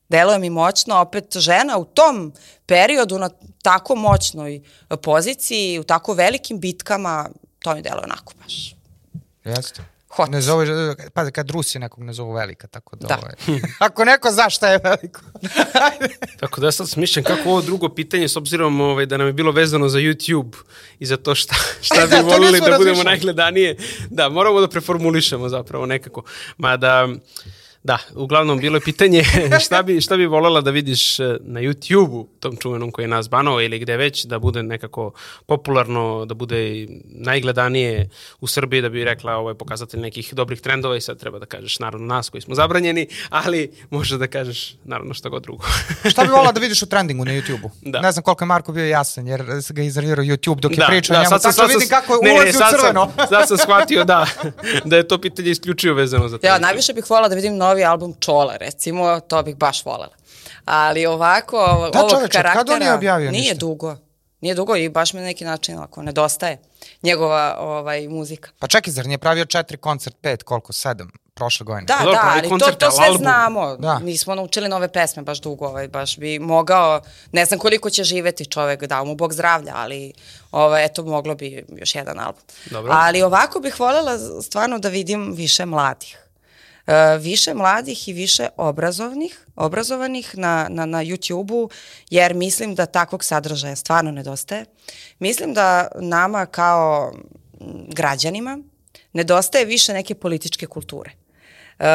Deluje 0.10 0.40
mi 0.40 0.50
moćno, 0.50 1.02
opet 1.02 1.38
žena 1.38 1.78
u 1.78 1.86
tom 1.86 2.34
periodu 2.66 3.20
na 3.20 3.30
tako 3.62 3.96
moćnoj 3.96 4.62
poziciji, 5.02 5.80
u 5.80 5.84
tako 5.84 6.14
velikim 6.14 6.60
bitkama, 6.60 7.30
to 7.62 7.76
mi 7.76 7.82
deluje 7.82 8.04
onako 8.04 8.34
baš. 8.44 8.76
Jeste. 9.44 9.84
Hot. 10.10 10.30
Ne 10.30 10.42
zove, 10.42 10.96
pa 11.14 11.32
kad 11.32 11.50
Rusi 11.50 11.80
nekog 11.80 12.04
ne 12.04 12.14
zovu 12.14 12.34
velika, 12.34 12.68
tako 12.68 12.96
da, 12.96 13.08
da. 13.08 13.18
Ovaj, 13.18 13.34
ako 13.88 14.06
neko 14.06 14.32
zna 14.32 14.50
šta 14.50 14.68
je 14.68 14.80
veliko. 14.84 15.22
tako 16.40 16.62
da 16.62 16.68
ja 16.68 16.72
sad 16.72 16.90
smišljam 16.90 17.26
kako 17.26 17.50
ovo 17.50 17.62
drugo 17.62 17.90
pitanje, 17.90 18.28
s 18.28 18.36
obzirom 18.36 18.82
ovaj, 18.82 19.06
da 19.06 19.18
nam 19.18 19.28
je 19.28 19.34
bilo 19.34 19.52
vezano 19.52 19.90
za 19.90 20.00
YouTube 20.00 20.56
i 21.00 21.06
za 21.06 21.18
to 21.18 21.36
šta, 21.36 21.56
šta 21.88 22.02
bi 22.06 22.10
da, 22.10 22.22
volili 22.22 22.60
da 22.60 22.78
budemo 22.78 23.04
najgledanije. 23.04 23.78
Da, 24.10 24.30
moramo 24.30 24.62
da 24.62 24.68
preformulišemo 24.68 25.50
zapravo 25.50 25.86
nekako. 25.86 26.24
Mada, 26.58 27.08
Da, 27.08 27.16
uglavnom 28.16 28.60
bilo 28.60 28.78
je 28.78 28.82
pitanje 28.82 29.24
šta 29.66 29.82
bi, 29.84 30.02
šta 30.02 30.18
bi 30.18 30.26
volela 30.26 30.62
da 30.62 30.72
vidiš 30.72 31.20
e, 31.20 31.38
na 31.42 31.60
YouTube-u, 31.60 32.28
tom 32.40 32.58
čuvenom 32.58 32.92
koji 32.92 33.04
je 33.04 33.08
nas 33.08 33.30
banao 33.30 33.62
ili 33.62 33.80
gde 33.80 33.98
već, 33.98 34.26
da 34.26 34.40
bude 34.40 34.64
nekako 34.64 35.12
popularno, 35.46 36.26
da 36.26 36.34
bude 36.34 36.88
najgledanije 37.06 38.10
u 38.42 38.48
Srbiji, 38.48 38.82
da 38.82 38.90
bi 38.90 39.04
rekla 39.04 39.36
ovo 39.36 39.50
je 39.50 39.58
pokazatelj 39.58 40.00
nekih 40.00 40.34
dobrih 40.34 40.62
trendova 40.62 40.98
i 40.98 41.02
sad 41.02 41.20
treba 41.20 41.40
da 41.40 41.46
kažeš 41.46 41.80
naravno 41.80 42.08
nas 42.08 42.30
koji 42.30 42.42
smo 42.42 42.56
zabranjeni, 42.56 43.08
ali 43.30 43.72
može 43.90 44.18
da 44.18 44.28
kažeš 44.28 44.76
naravno 44.84 45.14
šta 45.14 45.30
god 45.30 45.44
drugo. 45.44 45.66
šta 46.12 46.24
bi 46.24 46.30
volela 46.30 46.52
da 46.52 46.60
vidiš 46.60 46.82
u 46.82 46.86
trendingu 46.86 47.26
na 47.26 47.32
YouTube-u? 47.32 47.72
Da. 47.82 48.02
Ne 48.02 48.12
znam 48.12 48.24
koliko 48.24 48.44
je 48.44 48.48
Marko 48.48 48.72
bio 48.72 48.86
jasan 48.86 49.28
jer 49.28 49.44
se 49.62 49.74
ga 49.74 49.82
izervirao 49.82 50.26
YouTube 50.26 50.60
dok 50.60 50.72
da, 50.72 50.84
je 50.84 50.88
pričao 50.88 51.14
da, 51.14 51.24
njemu, 51.24 51.40
sad 51.40 51.56
sam, 51.56 51.68
vidim 51.68 51.90
kako 51.90 52.20
ne, 52.24 52.34
ulazi 52.34 52.58
ne, 52.60 52.66
u 52.66 52.78
crveno. 52.78 53.12
Sam, 53.18 53.28
sad 53.28 53.48
sam 53.48 53.58
shvatio 53.58 54.04
da, 54.04 54.26
da 54.86 54.98
je 54.98 55.08
to 55.08 55.22
pitanje 55.22 55.50
isključivo 55.52 55.96
vezano 55.96 56.28
za 56.28 56.38
to. 56.38 56.48
Ja, 56.48 56.60
najviše 56.60 56.94
bih 56.94 57.10
volela 57.10 57.30
da 57.30 57.36
vidim 57.36 57.58
novi 57.72 57.86
album 57.86 58.14
Čola, 58.20 58.58
recimo, 58.58 59.20
to 59.20 59.44
bih 59.44 59.56
baš 59.56 59.86
volela. 59.86 60.16
Ali 60.66 61.06
ovako, 61.06 61.58
da, 61.94 62.00
ovog 62.00 62.12
čoveče, 62.12 62.38
karaktera... 62.38 62.54
kad 62.54 62.70
on 62.70 62.82
je 62.82 62.94
objavio 62.94 63.32
Nije 63.32 63.42
ništa? 63.42 63.56
dugo. 63.56 63.96
Nije 64.42 64.56
dugo 64.56 64.76
i 64.76 64.90
baš 64.90 65.14
mi 65.14 65.20
na 65.20 65.26
neki 65.26 65.46
način 65.46 65.80
ako 65.80 66.02
nedostaje 66.04 66.58
njegova 67.04 67.58
ovaj, 67.60 68.08
muzika. 68.08 68.50
Pa 68.60 68.68
čekaj, 68.68 68.94
zar 68.94 69.06
nije 69.06 69.18
pravio 69.18 69.46
četiri 69.46 69.78
koncert, 69.78 70.16
pet, 70.22 70.44
koliko, 70.44 70.74
sedam, 70.74 71.12
prošle 71.34 71.64
godine? 71.64 71.86
Da, 71.86 72.12
da, 72.12 72.32
ali 72.36 72.50
koncert, 72.50 72.78
to, 72.78 72.86
to 72.86 72.92
sve 72.92 73.06
album. 73.06 73.22
znamo. 73.22 73.76
Da. 73.78 74.00
Nismo 74.00 74.36
naučili 74.36 74.70
nove 74.70 74.88
pesme 74.88 75.24
baš 75.24 75.42
dugo, 75.42 75.68
ovaj, 75.68 75.88
baš 75.88 76.18
bi 76.18 76.40
mogao, 76.40 77.02
ne 77.32 77.46
znam 77.46 77.60
koliko 77.60 77.90
će 77.90 78.04
živeti 78.04 78.46
čovek, 78.46 78.84
da 78.84 79.04
mu 79.04 79.16
Bog 79.16 79.34
zdravlja, 79.34 79.74
ali 79.76 80.14
ovaj, 80.52 80.86
eto, 80.86 81.04
moglo 81.04 81.36
bi 81.36 81.66
još 81.70 81.96
jedan 81.96 82.20
album. 82.20 82.44
Dobro. 82.72 82.94
Ali 82.96 83.22
ovako 83.22 83.60
bih 83.60 83.80
voljela 83.80 84.18
stvarno 84.42 84.80
da 84.80 84.90
vidim 84.90 85.34
više 85.36 85.66
mladih 85.66 86.18
više 87.20 87.54
mladih 87.54 88.08
i 88.08 88.14
više 88.14 88.48
obrazovnih, 88.58 89.46
obrazovanih 89.56 90.38
na, 90.38 90.68
na, 90.70 90.86
na 90.86 91.04
YouTube-u, 91.04 91.70
jer 92.10 92.34
mislim 92.34 92.76
da 92.76 92.86
takvog 92.86 93.24
sadržaja 93.24 93.76
stvarno 93.76 94.12
nedostaje. 94.12 94.66
Mislim 95.20 95.54
da 95.54 95.88
nama 96.00 96.46
kao 96.46 97.14
građanima 97.88 98.60
nedostaje 99.14 99.66
više 99.66 99.94
neke 99.94 100.16
političke 100.16 100.66
kulture. 100.66 101.12
Uh, 101.80 101.88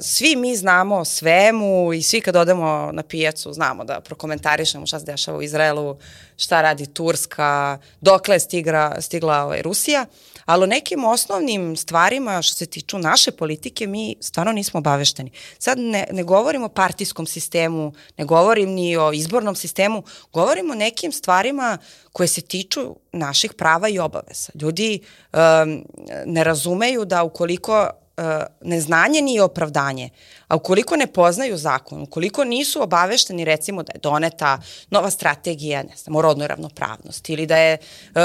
svi 0.00 0.36
mi 0.36 0.56
znamo 0.56 0.96
o 0.96 1.04
svemu 1.04 1.92
i 1.92 2.02
svi 2.02 2.20
kad 2.20 2.36
odemo 2.36 2.90
na 2.92 3.02
pijacu 3.02 3.52
znamo 3.52 3.84
da 3.84 4.00
prokomentarišemo 4.00 4.86
šta 4.86 4.98
se 4.98 5.06
dešava 5.06 5.38
u 5.38 5.42
Izraelu, 5.42 5.98
šta 6.36 6.62
radi 6.62 6.86
Turska, 6.86 7.78
dokle 8.00 8.34
je 8.34 8.40
stigra, 8.40 9.00
stigla 9.00 9.44
ovaj, 9.44 9.62
Rusija, 9.62 10.06
ali 10.44 10.62
o 10.62 10.66
nekim 10.66 11.04
osnovnim 11.04 11.76
stvarima 11.76 12.42
što 12.42 12.54
se 12.54 12.66
tiču 12.66 12.98
naše 12.98 13.30
politike 13.30 13.86
mi 13.86 14.16
stvarno 14.20 14.52
nismo 14.52 14.78
obavešteni. 14.78 15.30
Sad 15.58 15.78
ne, 15.78 16.06
ne 16.12 16.22
govorim 16.22 16.64
o 16.64 16.68
partijskom 16.68 17.26
sistemu, 17.26 17.92
ne 18.18 18.24
govorim 18.24 18.70
ni 18.70 18.96
o 18.96 19.12
izbornom 19.12 19.54
sistemu, 19.54 20.02
govorim 20.32 20.70
o 20.70 20.74
nekim 20.74 21.12
stvarima 21.12 21.78
koje 22.12 22.28
se 22.28 22.40
tiču 22.40 22.96
naših 23.12 23.52
prava 23.52 23.88
i 23.88 23.98
obaveza. 23.98 24.52
Ljudi 24.54 25.00
um, 25.32 25.84
ne 26.26 26.44
razumeju 26.44 27.04
da 27.04 27.22
ukoliko 27.22 27.90
uh, 28.16 28.24
neznanje 28.60 29.20
nije 29.20 29.42
opravdanje, 29.42 30.10
a 30.48 30.56
ukoliko 30.56 30.96
ne 30.96 31.06
poznaju 31.06 31.56
zakon, 31.56 32.02
ukoliko 32.02 32.44
nisu 32.44 32.82
obavešteni 32.82 33.44
recimo 33.44 33.82
da 33.82 33.92
je 33.92 34.00
doneta 34.00 34.60
nova 34.90 35.10
strategija, 35.10 35.82
ne 35.82 35.96
znam, 35.96 36.16
o 36.16 36.22
rodnoj 36.22 36.48
ravnopravnosti 36.48 37.32
ili 37.32 37.46
da 37.46 37.56
je, 37.56 37.78
uh, 38.14 38.20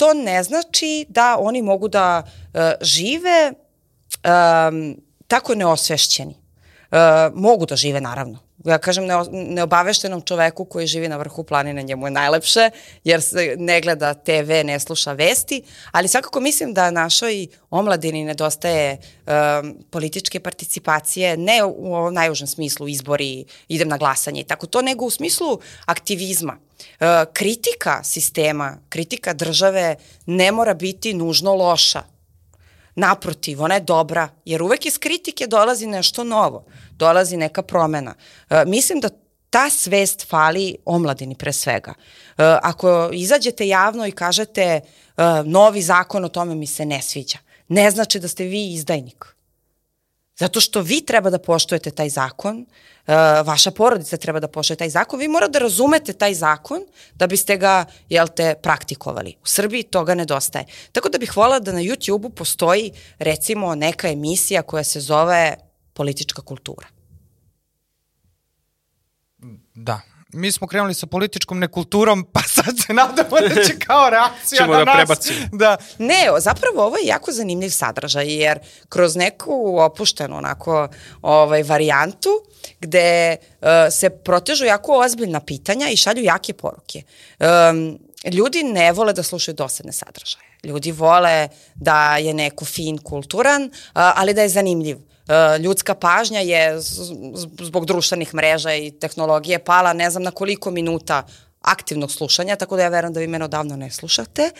to 0.00 0.14
ne 0.14 0.42
znači 0.42 1.06
da 1.08 1.36
oni 1.40 1.62
mogu 1.62 1.88
da 1.88 2.22
uh, 2.22 2.60
žive 2.80 3.52
um, 3.52 4.96
tako 5.26 5.54
neosvešćeni. 5.54 6.34
Uh, 6.90 6.98
mogu 7.34 7.66
da 7.66 7.76
žive 7.76 8.00
naravno, 8.00 8.38
ja 8.64 8.78
kažem 8.78 9.06
ne, 9.06 9.14
neobaveštenom 9.32 10.22
čoveku 10.22 10.64
koji 10.64 10.86
živi 10.86 11.08
na 11.08 11.16
vrhu 11.16 11.44
planine, 11.44 11.82
njemu 11.82 12.06
je 12.06 12.10
najlepše, 12.10 12.70
jer 13.04 13.22
se 13.22 13.54
ne 13.58 13.80
gleda 13.80 14.14
TV, 14.14 14.60
ne 14.64 14.80
sluša 14.80 15.12
vesti, 15.12 15.62
ali 15.92 16.08
svakako 16.08 16.40
mislim 16.40 16.74
da 16.74 16.90
našoj 16.90 17.46
omladini 17.70 18.24
nedostaje 18.24 18.98
um, 18.98 19.76
političke 19.90 20.40
participacije, 20.40 21.36
ne 21.36 21.64
u 21.64 21.94
ovom 21.94 22.14
najužem 22.14 22.46
smislu 22.46 22.88
izbori, 22.88 23.44
idem 23.68 23.88
na 23.88 23.96
glasanje 23.96 24.40
i 24.40 24.44
tako 24.44 24.66
to, 24.66 24.82
nego 24.82 25.04
u 25.04 25.10
smislu 25.10 25.58
aktivizma. 25.86 26.56
Uh, 26.80 27.06
kritika 27.32 28.04
sistema, 28.04 28.78
kritika 28.88 29.32
države 29.32 29.96
ne 30.26 30.52
mora 30.52 30.74
biti 30.74 31.14
nužno 31.14 31.54
loša. 31.54 32.02
Naprotiv, 32.94 33.62
ona 33.62 33.74
je 33.74 33.80
dobra, 33.80 34.28
jer 34.44 34.62
uvek 34.62 34.86
iz 34.86 34.98
kritike 34.98 35.46
dolazi 35.46 35.86
nešto 35.86 36.24
novo 36.24 36.64
dolazi 37.00 37.36
neka 37.36 37.62
promena. 37.62 38.14
E, 38.50 38.64
mislim 38.66 39.00
da 39.00 39.08
ta 39.50 39.70
svest 39.70 40.28
fali 40.28 40.76
omladini 40.84 41.34
pre 41.34 41.52
svega. 41.52 41.94
E, 41.94 42.42
ako 42.62 43.10
izađete 43.12 43.68
javno 43.68 44.06
i 44.06 44.12
kažete 44.12 44.62
e, 44.62 44.80
novi 45.44 45.82
zakon 45.82 46.24
o 46.24 46.28
tome 46.28 46.54
mi 46.54 46.66
se 46.66 46.86
ne 46.86 47.02
sviđa, 47.02 47.38
ne 47.68 47.90
znači 47.90 48.20
da 48.20 48.28
ste 48.28 48.44
vi 48.44 48.72
izdajnik. 48.74 49.26
Zato 50.40 50.60
što 50.60 50.80
vi 50.80 51.02
treba 51.04 51.30
da 51.30 51.38
poštujete 51.38 51.90
taj 51.90 52.08
zakon, 52.08 52.64
vaša 53.44 53.70
porodica 53.70 54.16
treba 54.16 54.40
da 54.40 54.48
poštuje 54.48 54.76
taj 54.76 54.88
zakon, 54.88 55.20
vi 55.20 55.28
morate 55.28 55.52
da 55.52 55.58
razumete 55.58 56.12
taj 56.12 56.34
zakon 56.34 56.80
da 57.14 57.26
biste 57.26 57.56
ga, 57.56 57.84
jel 58.08 58.28
te, 58.28 58.54
praktikovali. 58.62 59.34
U 59.42 59.46
Srbiji 59.46 59.82
toga 59.82 60.14
nedostaje. 60.14 60.64
Tako 60.92 61.08
da 61.08 61.18
bih 61.18 61.36
volila 61.36 61.58
da 61.60 61.72
na 61.72 61.80
YouTube-u 61.80 62.30
postoji 62.30 62.92
recimo 63.18 63.74
neka 63.74 64.08
emisija 64.08 64.62
koja 64.62 64.84
se 64.84 65.00
zove 65.00 65.56
politička 66.00 66.42
kultura. 66.42 66.86
Da, 69.74 70.00
mi 70.32 70.52
smo 70.52 70.66
krenuli 70.66 70.94
sa 70.94 71.06
političkom 71.06 71.58
nekulturom, 71.58 72.24
pa 72.32 72.40
sad 72.40 72.74
se 72.86 72.94
nadamo 72.94 73.40
da 73.40 73.64
će 73.64 73.78
kao 73.78 74.10
reakcija 74.10 74.58
Ćemo 74.58 74.72
na 74.72 74.78
da 74.78 74.84
nas. 74.84 74.96
prebacimo. 74.96 75.38
Da. 75.52 75.76
Ne, 75.98 76.26
zapravo 76.38 76.86
ovo 76.86 76.96
je 76.96 77.06
jako 77.06 77.32
zanimljiv 77.32 77.70
sadržaj, 77.70 78.32
jer 78.42 78.58
kroz 78.88 79.16
neku 79.16 79.76
opuštenu 79.80 80.36
onako 80.36 80.88
ovaj, 81.22 81.62
varijantu 81.62 82.30
gde 82.80 83.36
uh, 83.36 83.68
se 83.90 84.10
protežu 84.10 84.64
jako 84.64 84.92
ozbiljna 84.92 85.40
pitanja 85.40 85.88
i 85.88 85.96
šalju 85.96 86.22
jake 86.22 86.52
poruke. 86.52 87.02
Um, 87.38 87.98
ljudi 88.32 88.62
ne 88.62 88.92
vole 88.92 89.12
da 89.12 89.22
slušaju 89.22 89.54
dosadne 89.54 89.92
sadržaje. 89.92 90.56
Ljudi 90.64 90.92
vole 90.92 91.48
da 91.74 92.16
je 92.16 92.34
neko 92.34 92.64
fin, 92.64 92.98
kulturan, 92.98 93.62
uh, 93.64 93.70
ali 93.92 94.34
da 94.34 94.42
je 94.42 94.48
zanimljiv. 94.48 95.09
E, 95.30 95.58
ljudska 95.58 95.94
pažnja 95.94 96.40
je 96.40 96.80
zbog 97.60 97.86
društvenih 97.86 98.34
mreža 98.34 98.74
i 98.74 98.90
tehnologije 98.90 99.58
pala 99.58 99.92
ne 99.92 100.10
znam 100.10 100.22
na 100.22 100.30
koliko 100.30 100.70
minuta 100.70 101.26
aktivnog 101.62 102.12
slušanja, 102.12 102.56
tako 102.56 102.76
da 102.76 102.82
ja 102.82 102.88
verujem 102.88 103.12
da 103.12 103.20
vi 103.20 103.26
mene 103.26 103.44
odavno 103.44 103.76
ne 103.76 103.90
slušate. 103.90 104.50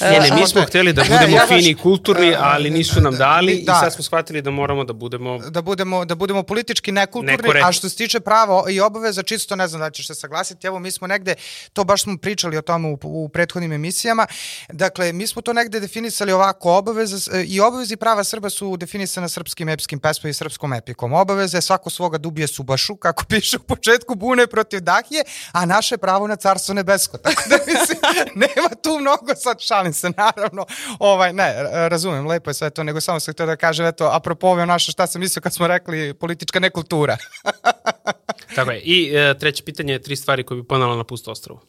Ne, 0.00 0.20
ne, 0.20 0.40
mi 0.40 0.46
smo 0.46 0.62
hteli 0.62 0.92
da 0.92 1.02
budemo 1.02 1.26
ne, 1.26 1.32
ja 1.32 1.46
fini 1.46 1.70
i 1.70 1.74
kulturni, 1.74 2.34
ali 2.38 2.70
nisu 2.70 3.00
nam 3.00 3.16
dali 3.16 3.62
da. 3.66 3.72
i 3.72 3.74
sad 3.80 3.92
smo 3.94 4.04
shvatili 4.04 4.42
da 4.42 4.50
moramo 4.50 4.84
da 4.84 4.92
budemo... 4.92 5.38
Da 5.38 5.62
budemo, 5.62 6.04
da 6.04 6.14
budemo 6.14 6.42
politički 6.42 6.92
nekulturni, 6.92 7.36
nekorektni. 7.36 7.68
a 7.68 7.72
što 7.72 7.88
se 7.88 7.96
tiče 7.96 8.20
prava 8.20 8.70
i 8.70 8.80
obaveza, 8.80 9.22
čisto 9.22 9.56
ne 9.56 9.68
znam 9.68 9.80
da 9.80 9.90
ćeš 9.90 10.06
se 10.06 10.14
saglasiti, 10.14 10.66
evo 10.66 10.78
mi 10.78 10.90
smo 10.90 11.06
negde, 11.06 11.34
to 11.72 11.84
baš 11.84 12.02
smo 12.02 12.16
pričali 12.16 12.56
o 12.56 12.62
tome 12.62 12.88
u, 12.88 12.98
u 13.02 13.28
prethodnim 13.28 13.72
emisijama, 13.72 14.26
dakle, 14.68 15.12
mi 15.12 15.26
smo 15.26 15.42
to 15.42 15.52
negde 15.52 15.80
definisali 15.80 16.32
ovako, 16.32 16.72
obaveza 16.72 17.42
i 17.46 17.60
obavezi 17.60 17.96
prava 17.96 18.24
Srba 18.24 18.50
su 18.50 18.76
definisane 18.76 19.28
srpskim 19.28 19.68
epskim 19.68 19.98
pesmom 19.98 20.30
i 20.30 20.34
srpskom 20.34 20.72
epikom. 20.72 21.12
Obaveze 21.12 21.60
svako 21.60 21.90
svoga 21.90 22.18
dubije 22.18 22.46
subašu, 22.46 22.96
kako 22.96 23.24
piše 23.30 23.56
u 23.56 23.60
početku, 23.60 24.14
bune 24.14 24.46
protiv 24.46 24.80
Dahije, 24.80 25.24
a 25.52 25.66
naše 25.66 25.96
pravo 25.96 26.26
na 26.26 26.36
carstvo 26.50 26.74
nebesko. 26.74 27.18
Tako 27.18 27.42
da 27.48 27.56
mislim, 27.72 27.98
nema 28.34 28.68
tu 28.82 28.98
mnogo, 29.00 29.34
sad 29.36 29.60
šalim 29.60 29.92
se 29.92 30.10
naravno. 30.16 30.66
Ovaj, 30.98 31.32
ne, 31.32 31.54
razumem, 31.88 32.26
lepo 32.26 32.50
je 32.50 32.54
sve 32.54 32.70
to, 32.70 32.82
nego 32.82 33.00
samo 33.00 33.20
sam 33.20 33.34
htio 33.34 33.46
da 33.46 33.56
kažem, 33.56 33.86
eto, 33.86 34.10
apropo 34.12 34.48
ove 34.48 34.66
naše, 34.66 34.92
šta 34.92 35.06
sam 35.06 35.20
mislio 35.20 35.42
kad 35.42 35.54
smo 35.54 35.66
rekli 35.66 36.14
politička 36.14 36.60
nekultura. 36.60 37.16
Tako 38.56 38.70
je. 38.70 38.80
I 38.80 39.16
e, 39.16 39.38
treće 39.38 39.64
pitanje 39.64 39.92
je 39.92 40.02
tri 40.02 40.16
stvari 40.16 40.44
koje 40.44 40.62
bi 40.62 40.68
ponala 40.68 40.96
na 40.96 41.04
pusto 41.04 41.30
ostrovu 41.30 41.60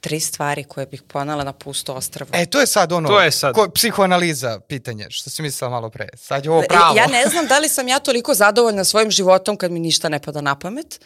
tri 0.00 0.20
stvari 0.20 0.64
koje 0.64 0.86
bih 0.86 1.02
ponala 1.02 1.44
na 1.44 1.52
pusto 1.52 1.94
ostrvo. 1.94 2.30
E, 2.32 2.46
to 2.46 2.60
je 2.60 2.66
sad 2.66 2.92
ono, 2.92 3.08
to 3.08 3.20
je 3.20 3.30
sad. 3.30 3.54
Ko, 3.54 3.68
psihoanaliza 3.74 4.60
pitanje, 4.68 5.06
što 5.10 5.30
si 5.30 5.42
mislila 5.42 5.70
malo 5.70 5.90
pre. 5.90 6.08
Sad 6.14 6.44
je 6.44 6.50
ovo 6.50 6.62
pravo. 6.68 6.96
Ja 6.96 7.06
ne 7.06 7.28
znam 7.28 7.46
da 7.46 7.58
li 7.58 7.68
sam 7.68 7.88
ja 7.88 7.98
toliko 7.98 8.34
zadovoljna 8.34 8.84
svojim 8.84 9.10
životom 9.10 9.56
kad 9.56 9.70
mi 9.70 9.80
ništa 9.80 10.08
ne 10.08 10.18
pada 10.18 10.40
na 10.40 10.58
pamet. 10.58 11.00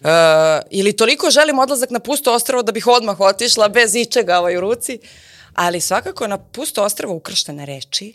Uh, 0.00 0.08
ili 0.70 0.96
toliko 0.96 1.30
želim 1.30 1.58
odlazak 1.58 1.90
na 1.90 1.98
pusto 1.98 2.34
ostrvo 2.34 2.62
da 2.62 2.72
bih 2.72 2.86
odmah 2.86 3.20
otišla 3.20 3.68
bez 3.68 3.94
ičega 3.94 4.38
ovaj 4.38 4.56
u 4.56 4.60
ruci. 4.60 4.98
Ali 5.54 5.80
svakako 5.80 6.26
na 6.26 6.38
pusto 6.38 6.84
ostrvo 6.84 7.14
ukrštene 7.14 7.66
reči, 7.66 8.14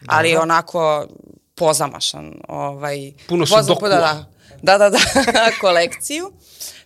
Dobro. 0.00 0.16
ali 0.16 0.36
onako 0.36 1.06
pozamašan. 1.54 2.34
Ovaj, 2.48 3.12
Puno 3.28 3.46
su 3.46 3.54
dokua. 3.66 3.88
Da, 3.88 4.26
da, 4.62 4.78
da, 4.78 4.90
da, 4.90 5.00
kolekciju. 5.60 6.32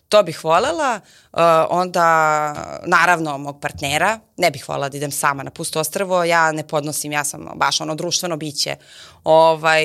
To 0.08 0.22
bih 0.22 0.44
volela. 0.44 1.00
Uh, 1.32 1.40
onda, 1.70 2.80
naravno, 2.86 3.38
mog 3.38 3.60
partnera. 3.60 4.20
Ne 4.36 4.50
bih 4.50 4.68
volela 4.68 4.88
da 4.88 4.96
idem 4.96 5.10
sama 5.10 5.42
na 5.42 5.50
pusto 5.50 5.80
ostrvo. 5.80 6.24
Ja 6.24 6.52
ne 6.52 6.66
podnosim, 6.66 7.12
ja 7.12 7.24
sam 7.24 7.48
baš 7.54 7.80
ono 7.80 7.94
društveno 7.94 8.36
biće. 8.36 8.76
Ovaj, 9.24 9.84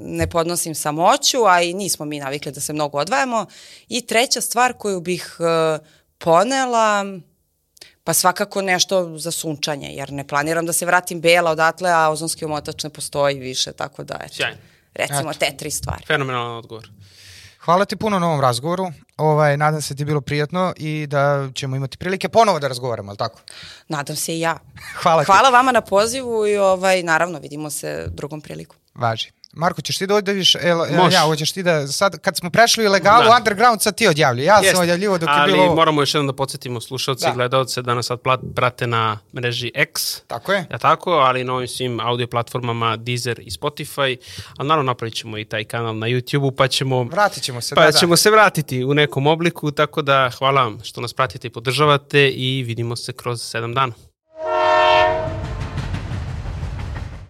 ne 0.00 0.26
podnosim 0.26 0.74
samoću, 0.74 1.44
a 1.46 1.62
i 1.62 1.74
nismo 1.74 2.04
mi 2.04 2.20
navikli 2.20 2.52
da 2.52 2.60
se 2.60 2.72
mnogo 2.72 2.98
odvajamo. 2.98 3.46
I 3.88 4.06
treća 4.06 4.40
stvar 4.40 4.72
koju 4.72 5.00
bih 5.00 5.36
uh, 5.38 5.86
ponela... 6.18 7.04
Pa 8.04 8.12
svakako 8.14 8.62
nešto 8.62 9.18
za 9.18 9.30
sunčanje, 9.30 9.88
jer 9.94 10.12
ne 10.12 10.26
planiram 10.26 10.66
da 10.66 10.72
se 10.72 10.86
vratim 10.86 11.20
bela 11.20 11.50
odatle, 11.50 11.90
a 11.90 12.10
ozonski 12.10 12.44
omotač 12.44 12.84
ne 12.84 12.90
postoji 12.90 13.38
više, 13.38 13.72
tako 13.72 14.04
da, 14.04 14.14
eto. 14.24 14.34
Sjajno. 14.34 14.56
Recimo 14.94 15.30
eto. 15.30 15.38
te 15.38 15.56
tri 15.56 15.70
stvari. 15.70 16.04
Fenomenalan 16.06 16.58
odgovor. 16.58 16.90
Hvala 17.66 17.84
ti 17.84 17.96
puno 17.96 18.18
na 18.18 18.26
ovom 18.26 18.40
razgovoru. 18.40 18.92
Ovaj, 19.16 19.56
nadam 19.56 19.82
se 19.82 19.94
da 19.94 19.96
ti 19.96 20.02
je 20.02 20.06
bilo 20.06 20.20
prijatno 20.20 20.72
i 20.76 21.06
da 21.06 21.48
ćemo 21.54 21.76
imati 21.76 21.98
prilike 21.98 22.28
ponovo 22.28 22.58
da 22.58 22.68
razgovaramo, 22.68 23.10
ali 23.10 23.18
tako? 23.18 23.40
Nadam 23.88 24.16
se 24.16 24.36
i 24.36 24.40
ja. 24.40 24.58
Hvala 25.02 25.22
ti. 25.22 25.26
Hvala 25.26 25.50
vama 25.50 25.72
na 25.72 25.80
pozivu 25.80 26.46
i 26.46 26.56
ovaj, 26.56 27.02
naravno 27.02 27.38
vidimo 27.38 27.70
se 27.70 28.06
drugom 28.08 28.40
priliku. 28.40 28.76
Važi. 28.94 29.30
Marko, 29.56 29.82
ćeš 29.82 29.98
ti 29.98 30.06
da 30.06 30.14
odjaviš, 30.14 30.54
el, 30.54 30.80
ja, 31.12 31.20
hoćeš 31.20 31.52
ti 31.52 31.62
da, 31.62 31.86
sad, 31.86 32.18
kad 32.18 32.36
smo 32.36 32.50
prešli 32.50 32.88
u 32.88 32.90
legalu, 32.90 33.24
da. 33.24 33.36
underground, 33.36 33.82
sad 33.82 33.96
ti 33.96 34.06
odjavlju. 34.06 34.42
Ja 34.42 34.58
Jest. 34.58 34.70
sam 34.70 34.82
odjavljivo 34.82 35.18
dok 35.18 35.28
Ali 35.32 35.50
je 35.50 35.54
bilo... 35.54 35.66
Ali 35.66 35.76
moramo 35.76 36.02
još 36.02 36.14
jednom 36.14 36.26
da 36.26 36.32
podsjetimo 36.32 36.80
slušalci 36.80 37.24
da. 37.24 37.30
i 37.30 37.34
gledalce 37.34 37.82
da 37.82 37.94
nas 37.94 38.06
sad 38.06 38.18
prate 38.54 38.86
na 38.86 39.18
mreži 39.34 39.72
X. 39.74 40.20
Tako 40.20 40.52
je. 40.52 40.66
Ja 40.70 40.78
tako, 40.78 41.10
ali 41.10 41.44
na 41.44 41.54
ovim 41.54 41.68
svim 41.68 42.00
audio 42.00 42.26
platformama 42.26 42.96
Deezer 42.96 43.38
i 43.38 43.50
Spotify. 43.50 44.16
Ali 44.56 44.68
naravno 44.68 44.90
napravit 44.90 45.14
ćemo 45.14 45.38
i 45.38 45.44
taj 45.44 45.64
kanal 45.64 45.98
na 45.98 46.06
YouTube-u, 46.06 46.50
pa 46.50 46.68
ćemo... 46.68 47.04
Vratit 47.04 47.42
ćemo 47.42 47.60
se, 47.60 47.74
pa 47.74 47.80
da, 47.80 47.90
da. 47.90 47.98
ćemo 47.98 48.16
se 48.16 48.30
vratiti 48.30 48.84
u 48.84 48.94
nekom 48.94 49.26
obliku, 49.26 49.70
tako 49.70 50.02
da 50.02 50.30
hvala 50.38 50.62
vam 50.62 50.78
što 50.82 51.00
nas 51.00 51.12
pratite 51.12 51.48
i 51.48 51.50
podržavate 51.50 52.30
i 52.30 52.62
vidimo 52.62 52.96
se 52.96 53.12
kroz 53.12 53.42
sedam 53.42 53.74
dana. 53.74 53.92